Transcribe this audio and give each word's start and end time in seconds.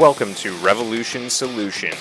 Welcome 0.00 0.34
to 0.36 0.56
Revolution 0.60 1.28
Solution, 1.28 1.92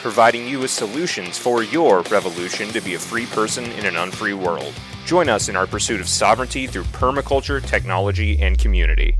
providing 0.00 0.46
you 0.46 0.60
with 0.60 0.70
solutions 0.70 1.38
for 1.38 1.64
your 1.64 2.02
revolution 2.02 2.68
to 2.68 2.80
be 2.80 2.94
a 2.94 3.00
free 3.00 3.26
person 3.26 3.64
in 3.72 3.84
an 3.84 3.96
unfree 3.96 4.32
world. 4.32 4.72
Join 5.04 5.28
us 5.28 5.48
in 5.48 5.56
our 5.56 5.66
pursuit 5.66 6.00
of 6.00 6.08
sovereignty 6.08 6.68
through 6.68 6.84
permaculture, 6.84 7.60
technology, 7.60 8.38
and 8.40 8.56
community. 8.56 9.18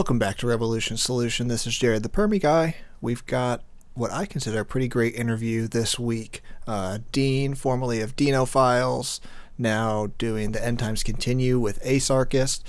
Welcome 0.00 0.18
back 0.18 0.38
to 0.38 0.46
Revolution 0.46 0.96
Solution. 0.96 1.48
This 1.48 1.66
is 1.66 1.76
Jared 1.76 2.02
the 2.02 2.08
Permy 2.08 2.40
Guy. 2.40 2.76
We've 3.02 3.24
got 3.26 3.62
what 3.92 4.10
I 4.10 4.24
consider 4.24 4.60
a 4.60 4.64
pretty 4.64 4.88
great 4.88 5.14
interview 5.14 5.68
this 5.68 5.98
week. 5.98 6.40
Uh, 6.66 7.00
Dean, 7.12 7.54
formerly 7.54 8.00
of 8.00 8.16
Dino 8.16 8.46
Files, 8.46 9.20
now 9.58 10.06
doing 10.16 10.52
the 10.52 10.64
End 10.64 10.78
Times 10.78 11.02
Continue 11.02 11.58
with 11.58 11.84
Asarchist, 11.84 12.62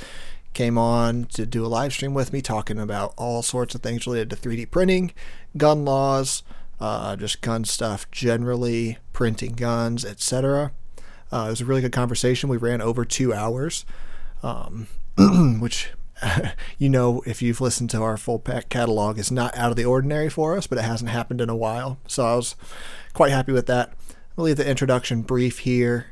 came 0.54 0.78
on 0.78 1.24
to 1.28 1.46
do 1.46 1.66
a 1.66 1.68
live 1.68 1.94
stream 1.94 2.14
with 2.14 2.34
me 2.34 2.42
talking 2.42 2.78
about 2.78 3.14
all 3.16 3.42
sorts 3.42 3.76
of 3.76 3.82
things 3.82 4.06
related 4.06 4.30
to 4.32 4.36
3D 4.36 4.70
printing, 4.70 5.14
gun 5.56 5.86
laws, 5.86 6.44
uh, 6.82 7.16
just 7.16 7.40
gun 7.40 7.64
stuff 7.64 8.12
generally, 8.12 8.98
printing 9.14 9.54
guns, 9.54 10.04
etc. 10.04 10.74
Uh, 11.32 11.46
it 11.48 11.52
was 11.52 11.62
a 11.62 11.66
really 11.66 11.82
good 11.82 11.94
conversation. 11.94 12.50
We 12.50 12.58
ran 12.58 12.82
over 12.82 13.06
two 13.06 13.34
hours, 13.34 13.86
um, 14.44 14.88
which 15.62 15.92
you 16.78 16.90
know, 16.90 17.22
if 17.26 17.42
you've 17.42 17.62
listened 17.62 17.90
to 17.92 18.02
our 18.02 18.18
full 18.18 18.40
pack 18.40 18.70
catalog, 18.70 19.18
is 19.18 19.32
not 19.32 19.56
out 19.56 19.72
of 19.72 19.78
the 19.78 19.86
ordinary 19.86 20.30
for 20.30 20.58
us, 20.58 20.68
but 20.68 20.78
it 20.78 20.84
hasn't 20.84 21.12
happened 21.12 21.42
in 21.42 21.50
a 21.50 21.56
while. 21.56 22.00
So 22.08 22.26
I 22.26 22.36
was 22.36 22.56
quite 23.14 23.32
happy 23.32 23.52
with 23.52 23.68
that. 23.68 23.94
I'll 24.38 24.46
leave 24.46 24.58
the 24.58 24.70
introduction 24.70 25.22
brief 25.22 25.60
here. 25.60 26.08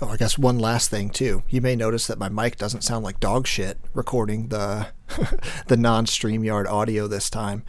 Oh, 0.00 0.08
I 0.08 0.16
guess 0.16 0.36
one 0.36 0.58
last 0.58 0.90
thing 0.90 1.10
too. 1.10 1.44
You 1.48 1.60
may 1.60 1.76
notice 1.76 2.08
that 2.08 2.18
my 2.18 2.28
mic 2.28 2.56
doesn't 2.56 2.82
sound 2.82 3.04
like 3.04 3.20
dog 3.20 3.46
shit 3.46 3.78
recording 3.94 4.48
the 4.48 4.88
the 5.68 5.76
non 5.76 6.06
StreamYard 6.06 6.66
audio 6.66 7.06
this 7.06 7.30
time. 7.30 7.64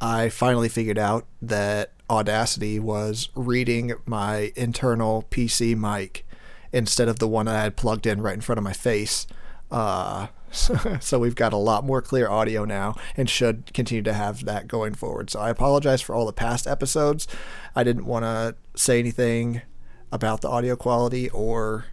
I 0.00 0.28
finally 0.28 0.68
figured 0.68 0.98
out 0.98 1.26
that 1.40 1.92
Audacity 2.10 2.78
was 2.78 3.30
reading 3.34 3.92
my 4.06 4.52
internal 4.54 5.26
PC 5.30 5.76
mic 5.76 6.26
instead 6.72 7.08
of 7.08 7.18
the 7.18 7.28
one 7.28 7.48
I 7.48 7.62
had 7.62 7.76
plugged 7.76 8.06
in 8.06 8.20
right 8.20 8.34
in 8.34 8.40
front 8.40 8.58
of 8.58 8.64
my 8.64 8.72
face. 8.72 9.26
Uh, 9.70 10.28
so 11.00 11.18
we've 11.18 11.34
got 11.34 11.52
a 11.52 11.56
lot 11.56 11.84
more 11.84 12.00
clear 12.00 12.28
audio 12.28 12.64
now 12.64 12.94
and 13.16 13.28
should 13.28 13.72
continue 13.74 14.02
to 14.02 14.12
have 14.12 14.44
that 14.44 14.68
going 14.68 14.94
forward. 14.94 15.30
So 15.30 15.40
I 15.40 15.50
apologize 15.50 16.00
for 16.00 16.14
all 16.14 16.26
the 16.26 16.32
past 16.32 16.66
episodes. 16.66 17.26
I 17.74 17.84
didn't 17.84 18.06
want 18.06 18.24
to 18.24 18.56
say 18.74 18.98
anything 18.98 19.62
about 20.10 20.40
the 20.40 20.48
audio 20.48 20.74
quality 20.74 21.28
or 21.30 21.84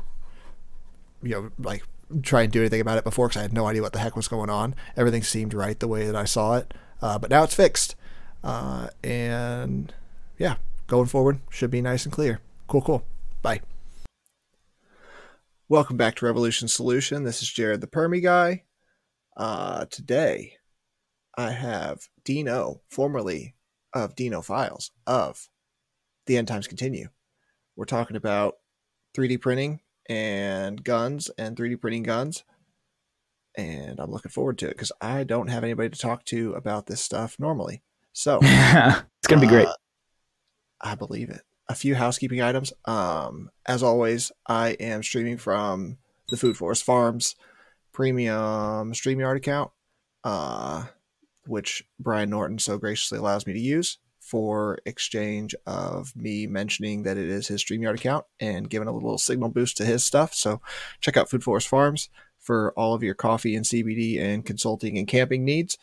you 1.22 1.32
know 1.32 1.52
like 1.60 1.84
try 2.22 2.44
and 2.44 2.52
do 2.52 2.62
anything 2.62 2.82
about 2.82 2.98
it 2.98 3.04
before 3.04 3.28
because 3.28 3.40
I 3.40 3.42
had 3.42 3.54
no 3.54 3.66
idea 3.66 3.82
what 3.82 3.94
the 3.94 4.00
heck 4.00 4.16
was 4.16 4.28
going 4.28 4.50
on. 4.50 4.76
Everything 4.96 5.24
seemed 5.24 5.54
right 5.54 5.80
the 5.80 5.88
way 5.88 6.06
that 6.06 6.16
I 6.16 6.26
saw 6.26 6.58
it, 6.58 6.74
uh, 7.02 7.20
but 7.20 7.30
now 7.30 7.44
it's 7.44 7.56
fixed. 7.56 7.96
Uh, 8.44 8.90
and 9.04 9.94
yeah, 10.38 10.56
going 10.88 11.08
forward 11.08 11.40
should 11.50 11.72
be 11.72 11.82
nice 11.82 12.06
and 12.06 12.14
clear. 12.14 12.40
Cool, 12.68 12.82
cool. 12.82 13.06
Bye. 13.42 13.62
Welcome 15.68 15.98
back 15.98 16.14
to 16.18 16.28
Revolution 16.28 16.68
Solution. 16.68 17.24
This 17.24 17.42
is 17.42 17.52
Jared 17.52 17.82
the 17.82 17.88
Permy 17.88 18.22
Guy. 18.22 18.66
Uh, 19.36 19.86
today, 19.86 20.58
I 21.36 21.50
have 21.50 22.08
Dino, 22.24 22.82
formerly 22.88 23.56
of 23.92 24.16
Dino 24.16 24.44
Files, 24.44 24.92
of 25.08 25.50
The 26.28 26.38
End 26.38 26.48
Times 26.48 26.68
Continue. 26.68 27.08
We're 27.76 27.86
talking 27.86 28.16
about 28.16 28.58
3D 29.18 29.42
printing 29.42 29.80
and 30.08 30.84
guns 30.84 31.32
and 31.36 31.58
3D 31.58 31.82
printing 31.82 32.04
guns. 32.04 32.44
And 33.58 34.00
I'm 34.00 34.12
looking 34.12 34.30
forward 34.30 34.60
to 34.60 34.68
it 34.68 34.74
because 34.74 34.92
I 35.02 35.24
don't 35.24 35.48
have 35.48 35.64
anybody 35.64 35.90
to 35.90 35.98
talk 35.98 36.26
to 36.26 36.54
about 36.54 36.86
this 36.86 37.02
stuff 37.02 37.38
normally. 37.40 37.82
So 38.14 38.38
it's 38.44 39.28
going 39.28 39.42
to 39.42 39.48
be 39.48 39.52
great. 39.52 39.66
Uh, 39.66 39.74
I 40.80 40.94
believe 40.94 41.32
it 41.32 41.42
a 41.68 41.76
few 41.76 41.96
housekeeping 41.96 42.42
items. 42.42 42.74
Um, 42.86 43.50
as 43.66 43.84
always, 43.84 44.32
I 44.48 44.72
am 44.72 45.04
streaming 45.04 45.38
from 45.38 45.98
the 46.30 46.38
Food 46.38 46.58
Forest 46.58 46.84
Farms 46.84 47.36
premium 47.92 48.92
StreamYard 48.92 49.38
account, 49.38 49.72
uh, 50.24 50.86
which 51.48 51.84
Brian 52.00 52.30
Norton 52.30 52.60
so 52.60 52.78
graciously 52.78 53.18
allows 53.18 53.48
me 53.48 53.54
to 53.54 53.60
use 53.60 53.98
for 54.20 54.80
exchange 54.86 55.54
of 55.68 56.16
me 56.16 56.48
mentioning 56.48 57.04
that 57.04 57.16
it 57.16 57.30
is 57.30 57.48
his 57.48 57.64
StreamYard 57.64 57.96
account 57.96 58.26
and 58.40 58.70
giving 58.70 58.88
a 58.88 58.92
little 58.92 59.18
signal 59.18 59.50
boost 59.50 59.78
to 59.78 59.86
his 59.86 60.04
stuff. 60.04 60.34
So 60.34 60.62
check 61.00 61.16
out 61.16 61.30
Food 61.30 61.44
Forest 61.44 61.68
Farms 61.68 62.10
for 62.40 62.74
all 62.76 62.94
of 62.94 63.04
your 63.04 63.14
coffee 63.14 63.56
and 63.56 63.66
CBD 63.66 64.20
and 64.20 64.46
consulting 64.46 64.98
and 64.98 65.08
camping 65.08 65.46
needs. 65.46 65.78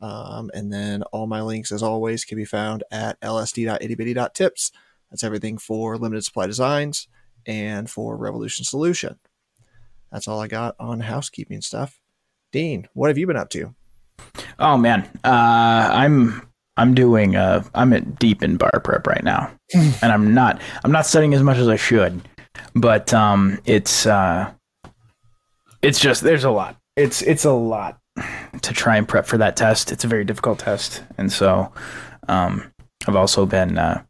Um, 0.00 0.50
and 0.52 0.72
then 0.72 1.02
all 1.04 1.26
my 1.26 1.40
links, 1.40 1.72
as 1.72 1.82
always, 1.82 2.24
can 2.24 2.36
be 2.36 2.44
found 2.44 2.84
at 2.90 3.20
lsd.ittybitty.tips. 3.20 4.72
That's 5.10 5.24
everything 5.24 5.58
for 5.58 5.96
limited 5.96 6.24
supply 6.24 6.46
designs 6.46 7.08
and 7.46 7.88
for 7.90 8.16
Revolution 8.16 8.64
Solution. 8.64 9.18
That's 10.10 10.28
all 10.28 10.40
I 10.40 10.46
got 10.46 10.76
on 10.78 11.00
housekeeping 11.00 11.60
stuff. 11.60 12.00
Dean, 12.52 12.88
what 12.94 13.08
have 13.08 13.18
you 13.18 13.26
been 13.26 13.36
up 13.36 13.50
to? 13.50 13.74
Oh 14.58 14.76
man, 14.76 15.02
uh, 15.24 15.90
I'm 15.92 16.48
I'm 16.76 16.94
doing 16.94 17.36
uh, 17.36 17.64
I'm 17.74 17.92
at 17.92 18.18
deep 18.18 18.42
in 18.42 18.56
bar 18.56 18.80
prep 18.82 19.06
right 19.06 19.24
now, 19.24 19.50
and 19.74 20.12
I'm 20.12 20.34
not 20.34 20.60
I'm 20.84 20.92
not 20.92 21.06
studying 21.06 21.34
as 21.34 21.42
much 21.42 21.58
as 21.58 21.68
I 21.68 21.76
should, 21.76 22.20
but 22.74 23.12
um, 23.12 23.58
it's 23.64 24.06
uh, 24.06 24.52
it's 25.82 26.00
just 26.00 26.22
there's 26.22 26.44
a 26.44 26.50
lot. 26.50 26.76
It's 26.96 27.22
it's 27.22 27.44
a 27.44 27.52
lot 27.52 27.98
to 28.62 28.72
try 28.72 28.96
and 28.96 29.08
prep 29.08 29.26
for 29.26 29.38
that 29.38 29.56
test. 29.56 29.90
It's 29.90 30.04
a 30.04 30.08
very 30.08 30.24
difficult 30.24 30.60
test, 30.60 31.02
and 31.18 31.32
so 31.32 31.72
um, 32.28 32.72
I've 33.06 33.16
also 33.16 33.46
been 33.46 33.78
uh, 33.78 34.02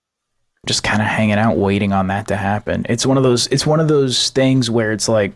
just 0.66 0.82
kind 0.82 1.02
of 1.02 1.08
hanging 1.08 1.38
out 1.38 1.56
waiting 1.56 1.92
on 1.92 2.08
that 2.08 2.28
to 2.28 2.36
happen. 2.36 2.86
It's 2.88 3.06
one 3.06 3.16
of 3.16 3.22
those 3.22 3.46
it's 3.48 3.66
one 3.66 3.80
of 3.80 3.88
those 3.88 4.30
things 4.30 4.70
where 4.70 4.92
it's 4.92 5.08
like 5.08 5.34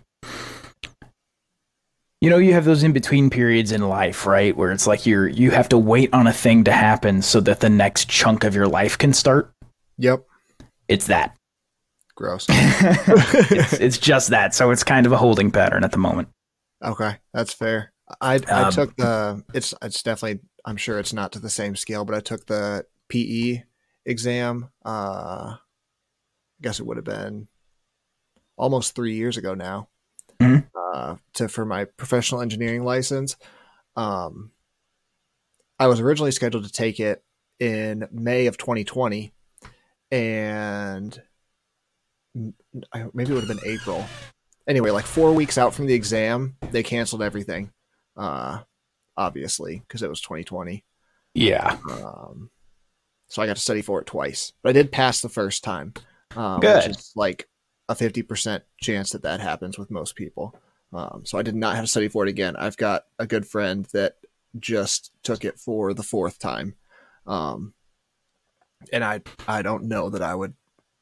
you 2.20 2.30
know 2.30 2.38
you 2.38 2.52
have 2.54 2.64
those 2.64 2.82
in 2.82 2.92
between 2.92 3.30
periods 3.30 3.72
in 3.72 3.88
life 3.88 4.26
right? 4.26 4.56
Where 4.56 4.72
it's 4.72 4.86
like 4.86 5.06
you're 5.06 5.28
you 5.28 5.50
have 5.50 5.68
to 5.70 5.78
wait 5.78 6.12
on 6.12 6.26
a 6.26 6.32
thing 6.32 6.64
to 6.64 6.72
happen 6.72 7.22
so 7.22 7.40
that 7.40 7.60
the 7.60 7.70
next 7.70 8.08
chunk 8.08 8.44
of 8.44 8.54
your 8.54 8.68
life 8.68 8.96
can 8.98 9.12
start. 9.12 9.52
Yep. 9.98 10.24
It's 10.88 11.06
that. 11.06 11.36
Gross. 12.14 12.46
It's, 13.50 13.72
it's, 13.74 13.98
just 13.98 14.30
that. 14.30 14.54
So 14.54 14.70
it's 14.70 14.84
kind 14.84 15.06
of 15.06 15.12
a 15.12 15.16
holding 15.16 15.50
pattern 15.50 15.84
at 15.84 15.92
the 15.92 15.98
moment. 15.98 16.28
Okay. 16.84 17.16
That's 17.32 17.52
fair. 17.52 17.92
I 18.20 18.40
i 18.50 18.62
um, 18.62 18.72
took 18.72 18.96
the 18.96 19.44
it's 19.54 19.74
it's 19.82 20.02
definitely 20.02 20.40
i'm 20.64 20.76
sure 20.76 20.98
it's 20.98 21.12
not 21.12 21.32
to 21.32 21.38
the 21.38 21.50
same 21.50 21.76
scale 21.76 22.04
but 22.04 22.14
i 22.14 22.20
took 22.20 22.46
the 22.46 22.84
pe 23.08 23.62
exam. 24.08 24.70
Uh, 24.84 25.54
I 25.54 25.58
guess 26.62 26.80
it 26.80 26.86
would 26.86 26.96
have 26.96 27.04
been 27.04 27.48
almost 28.56 28.94
three 28.94 29.14
years 29.14 29.36
ago 29.36 29.54
now. 29.54 29.88
Mm-hmm. 30.40 30.66
Uh, 30.74 31.16
to 31.34 31.48
for 31.48 31.64
my 31.64 31.84
professional 31.84 32.40
engineering 32.40 32.84
license. 32.84 33.36
Um, 33.96 34.52
I 35.78 35.86
was 35.86 36.00
originally 36.00 36.32
scheduled 36.32 36.64
to 36.64 36.72
take 36.72 36.98
it 36.98 37.22
in 37.60 38.08
May 38.10 38.46
of 38.46 38.56
2020, 38.56 39.32
and 40.10 41.22
maybe 42.34 42.52
it 42.94 43.34
would 43.34 43.44
have 43.44 43.48
been 43.48 43.60
April. 43.64 44.04
Anyway, 44.66 44.90
like 44.90 45.04
four 45.04 45.32
weeks 45.32 45.58
out 45.58 45.74
from 45.74 45.86
the 45.86 45.94
exam, 45.94 46.56
they 46.70 46.82
canceled 46.82 47.22
everything. 47.22 47.72
Uh, 48.16 48.60
obviously, 49.16 49.82
because 49.86 50.02
it 50.02 50.10
was 50.10 50.20
2020. 50.20 50.84
Yeah. 51.34 51.76
Um, 51.90 52.50
so 53.28 53.42
I 53.42 53.46
got 53.46 53.56
to 53.56 53.62
study 53.62 53.82
for 53.82 54.00
it 54.00 54.06
twice. 54.06 54.52
But 54.62 54.70
I 54.70 54.72
did 54.72 54.92
pass 54.92 55.20
the 55.20 55.28
first 55.28 55.62
time, 55.62 55.94
um, 56.36 56.60
Good. 56.60 56.76
which 56.76 56.96
is 56.96 57.12
like 57.14 57.48
a 57.88 57.94
fifty 57.94 58.22
percent 58.22 58.64
chance 58.80 59.10
that 59.10 59.22
that 59.22 59.40
happens 59.40 59.78
with 59.78 59.90
most 59.90 60.16
people. 60.16 60.54
Um, 60.92 61.22
so 61.24 61.38
I 61.38 61.42
did 61.42 61.54
not 61.54 61.76
have 61.76 61.84
to 61.84 61.90
study 61.90 62.08
for 62.08 62.26
it 62.26 62.30
again. 62.30 62.56
I've 62.56 62.76
got 62.76 63.04
a 63.18 63.26
good 63.26 63.46
friend 63.46 63.86
that 63.92 64.16
just 64.58 65.12
took 65.22 65.44
it 65.44 65.58
for 65.58 65.92
the 65.92 66.02
fourth 66.02 66.38
time, 66.38 66.74
um, 67.26 67.74
and 68.92 69.04
I 69.04 69.20
I 69.46 69.62
don't 69.62 69.84
know 69.84 70.08
that 70.10 70.22
I 70.22 70.34
would 70.34 70.54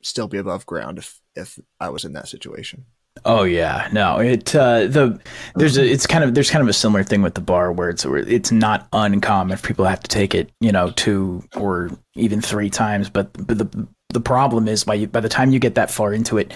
still 0.02 0.28
be 0.28 0.38
above 0.38 0.66
ground 0.66 0.98
if 0.98 1.20
if 1.34 1.58
I 1.80 1.90
was 1.90 2.04
in 2.04 2.12
that 2.14 2.28
situation. 2.28 2.86
Oh 3.24 3.44
yeah, 3.44 3.88
no. 3.92 4.18
It 4.18 4.54
uh, 4.54 4.86
the 4.86 5.20
there's 5.54 5.78
a 5.78 5.84
it's 5.84 6.06
kind 6.06 6.22
of 6.22 6.34
there's 6.34 6.50
kind 6.50 6.62
of 6.62 6.68
a 6.68 6.72
similar 6.72 7.02
thing 7.02 7.22
with 7.22 7.34
the 7.34 7.40
bar 7.40 7.72
where 7.72 7.90
it's 7.90 8.04
where 8.04 8.18
it's 8.18 8.52
not 8.52 8.86
uncommon 8.92 9.52
if 9.52 9.62
people 9.62 9.84
have 9.84 10.00
to 10.00 10.08
take 10.08 10.34
it 10.34 10.50
you 10.60 10.70
know 10.70 10.90
two 10.92 11.42
or 11.56 11.90
even 12.14 12.40
three 12.40 12.70
times, 12.70 13.10
but 13.10 13.32
but 13.46 13.58
the 13.58 13.88
the 14.10 14.20
problem 14.20 14.68
is 14.68 14.84
by 14.84 15.06
by 15.06 15.20
the 15.20 15.28
time 15.28 15.50
you 15.50 15.58
get 15.58 15.74
that 15.74 15.90
far 15.90 16.12
into 16.12 16.38
it, 16.38 16.52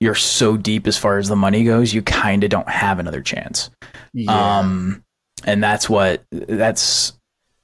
you're 0.00 0.14
so 0.14 0.56
deep 0.56 0.86
as 0.86 0.98
far 0.98 1.18
as 1.18 1.28
the 1.28 1.36
money 1.36 1.62
goes, 1.62 1.94
you 1.94 2.02
kind 2.02 2.42
of 2.42 2.50
don't 2.50 2.68
have 2.68 2.98
another 2.98 3.22
chance. 3.22 3.70
Yeah. 4.12 4.58
Um, 4.58 5.04
and 5.44 5.62
that's 5.62 5.88
what 5.88 6.24
that's. 6.30 7.12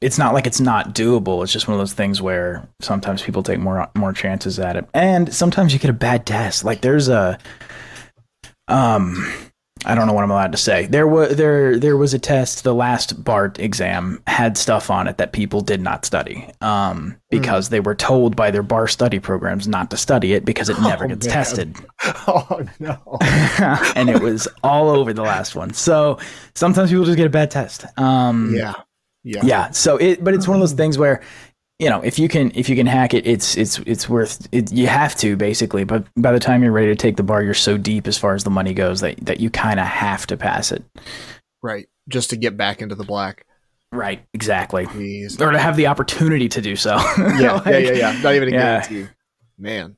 It's 0.01 0.19
not 0.19 0.33
like 0.33 0.47
it's 0.47 0.61
not 0.61 0.95
doable. 0.95 1.43
It's 1.43 1.53
just 1.53 1.67
one 1.67 1.75
of 1.75 1.81
those 1.81 1.93
things 1.93 2.23
where 2.23 2.69
sometimes 2.81 3.21
people 3.23 3.43
take 3.43 3.59
more 3.59 3.89
more 3.97 4.13
chances 4.13 4.61
at 4.61 4.77
it, 4.77 4.89
and 4.95 5.35
sometimes 5.35 5.73
you 5.73 5.81
get 5.81 5.91
a 5.91 5.95
bad 5.95 6.25
test. 6.25 6.63
Like 6.63 6.83
there's 6.83 7.09
a, 7.09 7.37
um, 8.69 9.33
I 9.85 9.95
don't 9.95 10.09
know 10.09 10.13
what 10.13 10.25
I'm 10.25 10.31
allowed 10.31 10.51
to 10.53 10.59
say. 10.59 10.87
There 10.87 11.07
was 11.07 11.37
there 11.37 11.79
there 11.79 11.97
was 11.97 12.13
a 12.13 12.19
test. 12.19 12.65
The 12.65 12.75
last 12.75 13.23
BART 13.23 13.61
exam 13.61 14.21
had 14.27 14.59
stuff 14.59 14.91
on 14.91 15.07
it 15.07 15.19
that 15.19 15.33
people 15.33 15.61
did 15.61 15.81
not 15.81 16.05
study, 16.05 16.51
um, 16.61 17.17
because 17.31 17.69
they 17.69 17.79
were 17.79 17.95
told 17.95 18.35
by 18.35 18.51
their 18.51 18.65
bar 18.65 18.89
study 18.89 19.21
programs 19.21 19.69
not 19.69 19.91
to 19.93 19.97
study 19.97 20.33
it 20.33 20.45
because 20.45 20.69
it 20.69 20.81
never 20.83 21.05
Oh, 21.05 21.09
gets 21.09 21.27
man. 21.27 21.33
tested. 21.33 21.77
oh 22.27 22.67
no. 22.81 22.99
and 23.95 24.11
it 24.11 24.21
was 24.21 24.49
all 24.65 24.91
over 24.91 25.13
the 25.13 25.23
last 25.23 25.55
one. 25.55 25.73
So 25.73 26.19
sometimes 26.57 26.91
people 26.91 27.05
just 27.05 27.17
get 27.17 27.27
a 27.29 27.31
bad 27.31 27.51
test. 27.53 27.85
Um, 27.99 28.53
yeah. 28.55 28.75
Yeah. 29.25 29.41
yeah. 29.45 29.71
So 29.73 29.97
it, 29.97 30.25
but 30.25 30.35
it's 30.35 30.49
one 30.49 30.57
of 30.57 30.61
those 30.61 30.73
things 30.73 30.97
where, 30.99 31.23
you 31.79 31.89
know, 31.89 32.01
if 32.01 32.19
you 32.19 32.29
can 32.29 32.51
if 32.55 32.69
you 32.69 32.75
can 32.77 32.87
hack 32.87 33.15
it, 33.15 33.27
it's 33.27 33.57
it's 33.57 33.79
it's 33.81 34.09
worth 34.09 34.49
it. 34.53 34.73
You 34.73 34.89
have 34.89 35.15
to 35.17 35.37
basically, 35.37 35.85
but 35.85 36.05
by 36.17 36.33
the 36.33 36.41
time 36.41 36.63
you're 36.63 36.73
ready 36.73 36.89
to 36.89 36.97
take 36.97 37.17
the 37.17 37.23
bar, 37.23 37.43
you're 37.43 37.55
so 37.55 37.77
deep 37.79 38.07
as 38.09 38.19
far 38.19 38.35
as 38.35 38.45
the 38.45 38.51
money 38.51 38.75
goes 38.75 39.01
that 39.01 39.17
that 39.27 39.39
you 39.41 39.49
kind 39.51 39.79
of 39.79 39.87
have 39.87 40.27
to 40.29 40.37
pass 40.37 40.73
it. 40.73 40.83
Right. 41.63 41.89
Just 42.09 42.31
to 42.31 42.37
get 42.37 42.57
back 42.57 42.83
into 42.83 42.95
the 42.95 43.05
black. 43.05 43.45
Right. 43.93 44.25
Exactly. 44.35 44.87
Jeez. 44.87 45.41
Or 45.41 45.51
to 45.53 45.59
have 45.59 45.77
the 45.77 45.87
opportunity 45.87 46.49
to 46.51 46.61
do 46.61 46.77
so. 46.77 46.97
yeah, 47.17 47.53
Like, 47.55 47.67
yeah, 47.67 47.79
yeah, 47.79 47.93
yeah. 47.93 48.23
Not 48.23 48.35
even 48.35 48.49
a 48.49 48.53
yeah. 48.53 48.81
guarantee. 48.89 49.13
Man. 49.57 49.97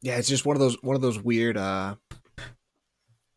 Yeah, 0.00 0.16
it's 0.18 0.28
just 0.28 0.44
one 0.44 0.56
of 0.56 0.60
those 0.60 0.76
one 0.82 0.96
of 0.96 1.02
those 1.02 1.18
weird 1.18 1.56
uh 1.56 1.94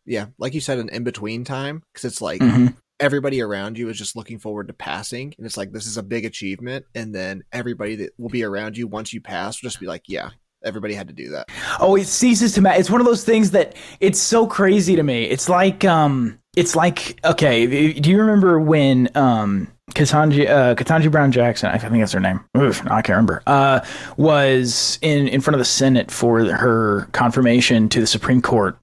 yeah, 0.05 0.27
like 0.37 0.53
you 0.53 0.61
said, 0.61 0.77
an 0.79 0.89
in 0.89 1.03
between 1.03 1.43
time 1.45 1.81
because 1.93 2.05
it's 2.05 2.21
like 2.21 2.41
Mhm. 2.41 2.75
Everybody 2.99 3.41
around 3.41 3.77
you 3.77 3.89
is 3.89 3.97
just 3.97 4.15
looking 4.15 4.39
forward 4.39 4.67
to 4.67 4.73
passing, 4.73 5.33
and 5.37 5.45
it's 5.45 5.57
like 5.57 5.71
this 5.71 5.85
is 5.85 5.97
a 5.97 6.03
big 6.03 6.23
achievement, 6.23 6.85
and 6.95 7.13
then 7.13 7.43
everybody 7.51 7.95
that 7.97 8.13
will 8.17 8.29
be 8.29 8.43
around 8.43 8.77
you 8.77 8.87
once 8.87 9.11
you 9.11 9.19
pass 9.19 9.61
will 9.61 9.67
just 9.67 9.81
be 9.81 9.85
like, 9.85 10.03
yeah, 10.07 10.29
everybody 10.65 10.93
had 10.93 11.07
to 11.07 11.13
do 11.13 11.29
that. 11.29 11.49
Oh, 11.79 11.95
it 11.95 12.07
ceases 12.07 12.53
to 12.53 12.61
matter. 12.61 12.79
It's 12.79 12.89
one 12.89 12.99
of 12.99 13.05
those 13.05 13.23
things 13.23 13.51
that 13.51 13.75
it's 13.99 14.19
so 14.19 14.47
crazy 14.47 14.95
to 14.95 15.03
me. 15.03 15.25
It's 15.25 15.47
like 15.47 15.85
um 15.85 16.39
it's 16.55 16.75
like 16.75 17.19
okay, 17.23 17.93
do 17.93 18.09
you 18.09 18.19
remember 18.19 18.59
when 18.59 19.09
um 19.15 19.71
Ketanji 19.91 20.49
uh 20.49 20.75
Ketanji 20.75 21.11
Brown 21.11 21.31
Jackson, 21.31 21.69
I 21.69 21.77
think 21.77 21.93
that's 21.99 22.11
her 22.11 22.19
name. 22.19 22.43
Oof, 22.57 22.81
I 22.87 23.01
can't 23.01 23.09
remember. 23.09 23.43
Uh 23.47 23.85
was 24.17 24.99
in 25.01 25.27
in 25.27 25.41
front 25.41 25.55
of 25.55 25.59
the 25.59 25.65
Senate 25.65 26.11
for 26.11 26.43
her 26.43 27.07
confirmation 27.11 27.87
to 27.89 27.99
the 27.99 28.07
Supreme 28.07 28.41
Court. 28.41 28.77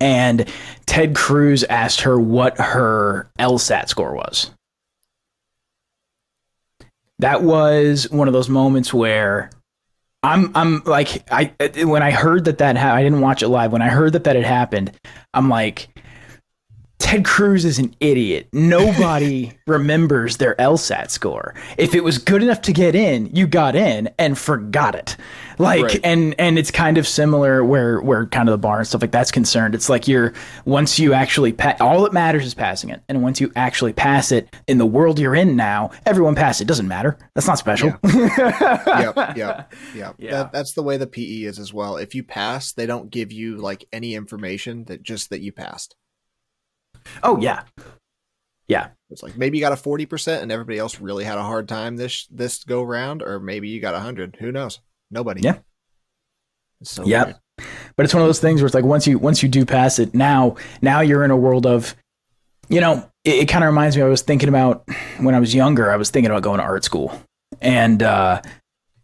And 0.00 0.48
Ted 0.86 1.14
Cruz 1.14 1.62
asked 1.64 2.02
her 2.02 2.18
what 2.18 2.58
her 2.58 3.30
LSAT 3.38 3.88
score 3.88 4.14
was. 4.14 4.50
That 7.18 7.42
was 7.42 8.10
one 8.10 8.28
of 8.28 8.32
those 8.32 8.48
moments 8.48 8.94
where 8.94 9.50
I'm 10.22 10.52
I'm 10.54 10.82
like 10.84 11.30
I 11.30 11.52
when 11.84 12.02
I 12.02 12.10
heard 12.10 12.46
that 12.46 12.58
that 12.58 12.76
ha- 12.76 12.94
I 12.94 13.02
didn't 13.02 13.20
watch 13.20 13.42
it 13.42 13.48
live. 13.48 13.72
When 13.72 13.82
I 13.82 13.88
heard 13.88 14.14
that 14.14 14.24
that 14.24 14.36
had 14.36 14.44
happened, 14.44 14.92
I'm 15.34 15.48
like, 15.48 15.88
Ted 16.98 17.24
Cruz 17.24 17.64
is 17.64 17.78
an 17.78 17.94
idiot. 18.00 18.46
Nobody 18.52 19.52
remembers 19.66 20.36
their 20.36 20.54
LSAT 20.56 21.10
score. 21.10 21.54
If 21.76 21.94
it 21.94 22.04
was 22.04 22.18
good 22.18 22.42
enough 22.42 22.60
to 22.62 22.72
get 22.72 22.94
in, 22.94 23.34
you 23.34 23.46
got 23.46 23.74
in 23.74 24.10
and 24.18 24.38
forgot 24.38 24.94
it. 24.94 25.16
Like 25.60 25.82
Right. 25.82 26.00
and 26.02 26.34
and 26.38 26.58
it's 26.58 26.70
kind 26.70 26.96
of 26.96 27.06
similar 27.06 27.62
where 27.64 28.00
where 28.00 28.24
kind 28.26 28.48
of 28.48 28.52
the 28.52 28.58
bar 28.58 28.78
and 28.78 28.86
stuff 28.86 29.02
like 29.02 29.10
that's 29.10 29.30
concerned. 29.30 29.74
It's 29.74 29.88
like 29.90 30.08
you're 30.08 30.32
once 30.64 30.98
you 30.98 31.12
actually 31.12 31.52
pa- 31.52 31.76
all 31.80 32.02
that 32.04 32.12
matters 32.14 32.46
is 32.46 32.54
passing 32.54 32.88
it, 32.88 33.02
and 33.08 33.22
once 33.22 33.40
you 33.40 33.52
actually 33.56 33.92
pass 33.92 34.32
it 34.32 34.48
in 34.66 34.78
the 34.78 34.86
world 34.86 35.18
you're 35.18 35.34
in 35.34 35.56
now, 35.56 35.90
everyone 36.06 36.34
pass 36.34 36.60
it. 36.60 36.66
Doesn't 36.66 36.88
matter. 36.88 37.18
That's 37.34 37.46
not 37.46 37.58
special. 37.58 37.90
yep, 38.04 39.36
yep, 39.36 39.72
yep. 39.94 40.14
Yeah. 40.18 40.30
That, 40.30 40.52
that's 40.52 40.72
the 40.72 40.82
way 40.82 40.96
the 40.96 41.06
PE 41.06 41.42
is 41.42 41.58
as 41.58 41.74
well. 41.74 41.96
If 41.98 42.14
you 42.14 42.22
pass, 42.22 42.72
they 42.72 42.86
don't 42.86 43.10
give 43.10 43.30
you 43.30 43.56
like 43.58 43.84
any 43.92 44.14
information 44.14 44.84
that 44.84 45.02
just 45.02 45.28
that 45.30 45.40
you 45.42 45.52
passed. 45.52 45.94
oh 47.22 47.38
yeah, 47.40 47.64
yeah. 48.66 48.88
It's 49.10 49.22
like 49.22 49.36
maybe 49.36 49.58
you 49.58 49.62
got 49.64 49.72
a 49.72 49.76
forty 49.76 50.06
percent, 50.06 50.42
and 50.42 50.50
everybody 50.52 50.78
else 50.78 51.00
really 51.00 51.24
had 51.24 51.38
a 51.38 51.42
hard 51.42 51.68
time 51.68 51.96
this 51.96 52.26
this 52.30 52.64
go 52.64 52.82
round, 52.82 53.22
or 53.22 53.40
maybe 53.40 53.68
you 53.68 53.80
got 53.80 53.94
a 53.94 54.00
hundred. 54.00 54.36
Who 54.40 54.52
knows? 54.52 54.80
Nobody. 55.10 55.40
Yeah. 55.42 55.58
It's 56.80 56.92
so 56.92 57.04
Yep. 57.04 57.26
weird. 57.26 57.36
but 57.96 58.04
it's 58.04 58.14
one 58.14 58.22
of 58.22 58.28
those 58.28 58.40
things 58.40 58.60
where 58.60 58.66
it's 58.66 58.74
like 58.74 58.84
once 58.84 59.06
you 59.06 59.18
once 59.18 59.42
you 59.42 59.48
do 59.48 59.66
pass 59.66 59.98
it 59.98 60.14
now 60.14 60.56
now 60.80 61.00
you're 61.00 61.24
in 61.24 61.30
a 61.30 61.36
world 61.36 61.66
of 61.66 61.94
you 62.70 62.80
know 62.80 63.06
it, 63.24 63.34
it 63.40 63.48
kind 63.50 63.62
of 63.62 63.68
reminds 63.68 63.96
me 63.98 64.02
i 64.02 64.06
was 64.06 64.22
thinking 64.22 64.48
about 64.48 64.82
when 65.18 65.34
i 65.34 65.38
was 65.40 65.54
younger 65.54 65.90
i 65.92 65.96
was 65.96 66.08
thinking 66.08 66.30
about 66.30 66.42
going 66.42 66.56
to 66.58 66.64
art 66.64 66.84
school 66.84 67.12
and 67.60 68.02
uh 68.02 68.40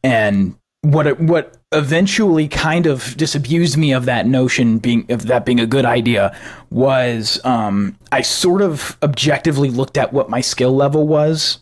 and 0.02 0.56
what 0.80 1.06
it, 1.06 1.20
what 1.20 1.58
eventually 1.72 2.48
kind 2.48 2.86
of 2.86 3.14
disabused 3.18 3.76
me 3.76 3.92
of 3.92 4.06
that 4.06 4.26
notion 4.26 4.78
being 4.78 5.04
of 5.12 5.26
that 5.26 5.44
being 5.44 5.60
a 5.60 5.66
good 5.66 5.84
idea 5.84 6.34
was 6.70 7.44
um 7.44 7.94
i 8.10 8.22
sort 8.22 8.62
of 8.62 8.96
objectively 9.02 9.68
looked 9.68 9.98
at 9.98 10.14
what 10.14 10.30
my 10.30 10.40
skill 10.40 10.74
level 10.74 11.06
was 11.06 11.58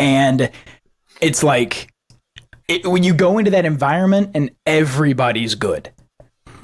and 0.00 0.50
it's 1.20 1.42
like 1.42 1.88
it, 2.68 2.86
when 2.86 3.02
you 3.02 3.14
go 3.14 3.38
into 3.38 3.50
that 3.52 3.64
environment 3.64 4.30
and 4.34 4.50
everybody's 4.66 5.54
good 5.54 5.90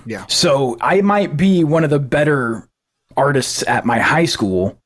Yeah. 0.06 0.24
so 0.28 0.76
I 0.80 1.00
might 1.02 1.36
be 1.36 1.64
one 1.64 1.84
of 1.84 1.90
the 1.90 1.98
better 1.98 2.66
artists 3.16 3.62
at 3.66 3.84
my 3.84 3.98
high 3.98 4.24
school, 4.24 4.78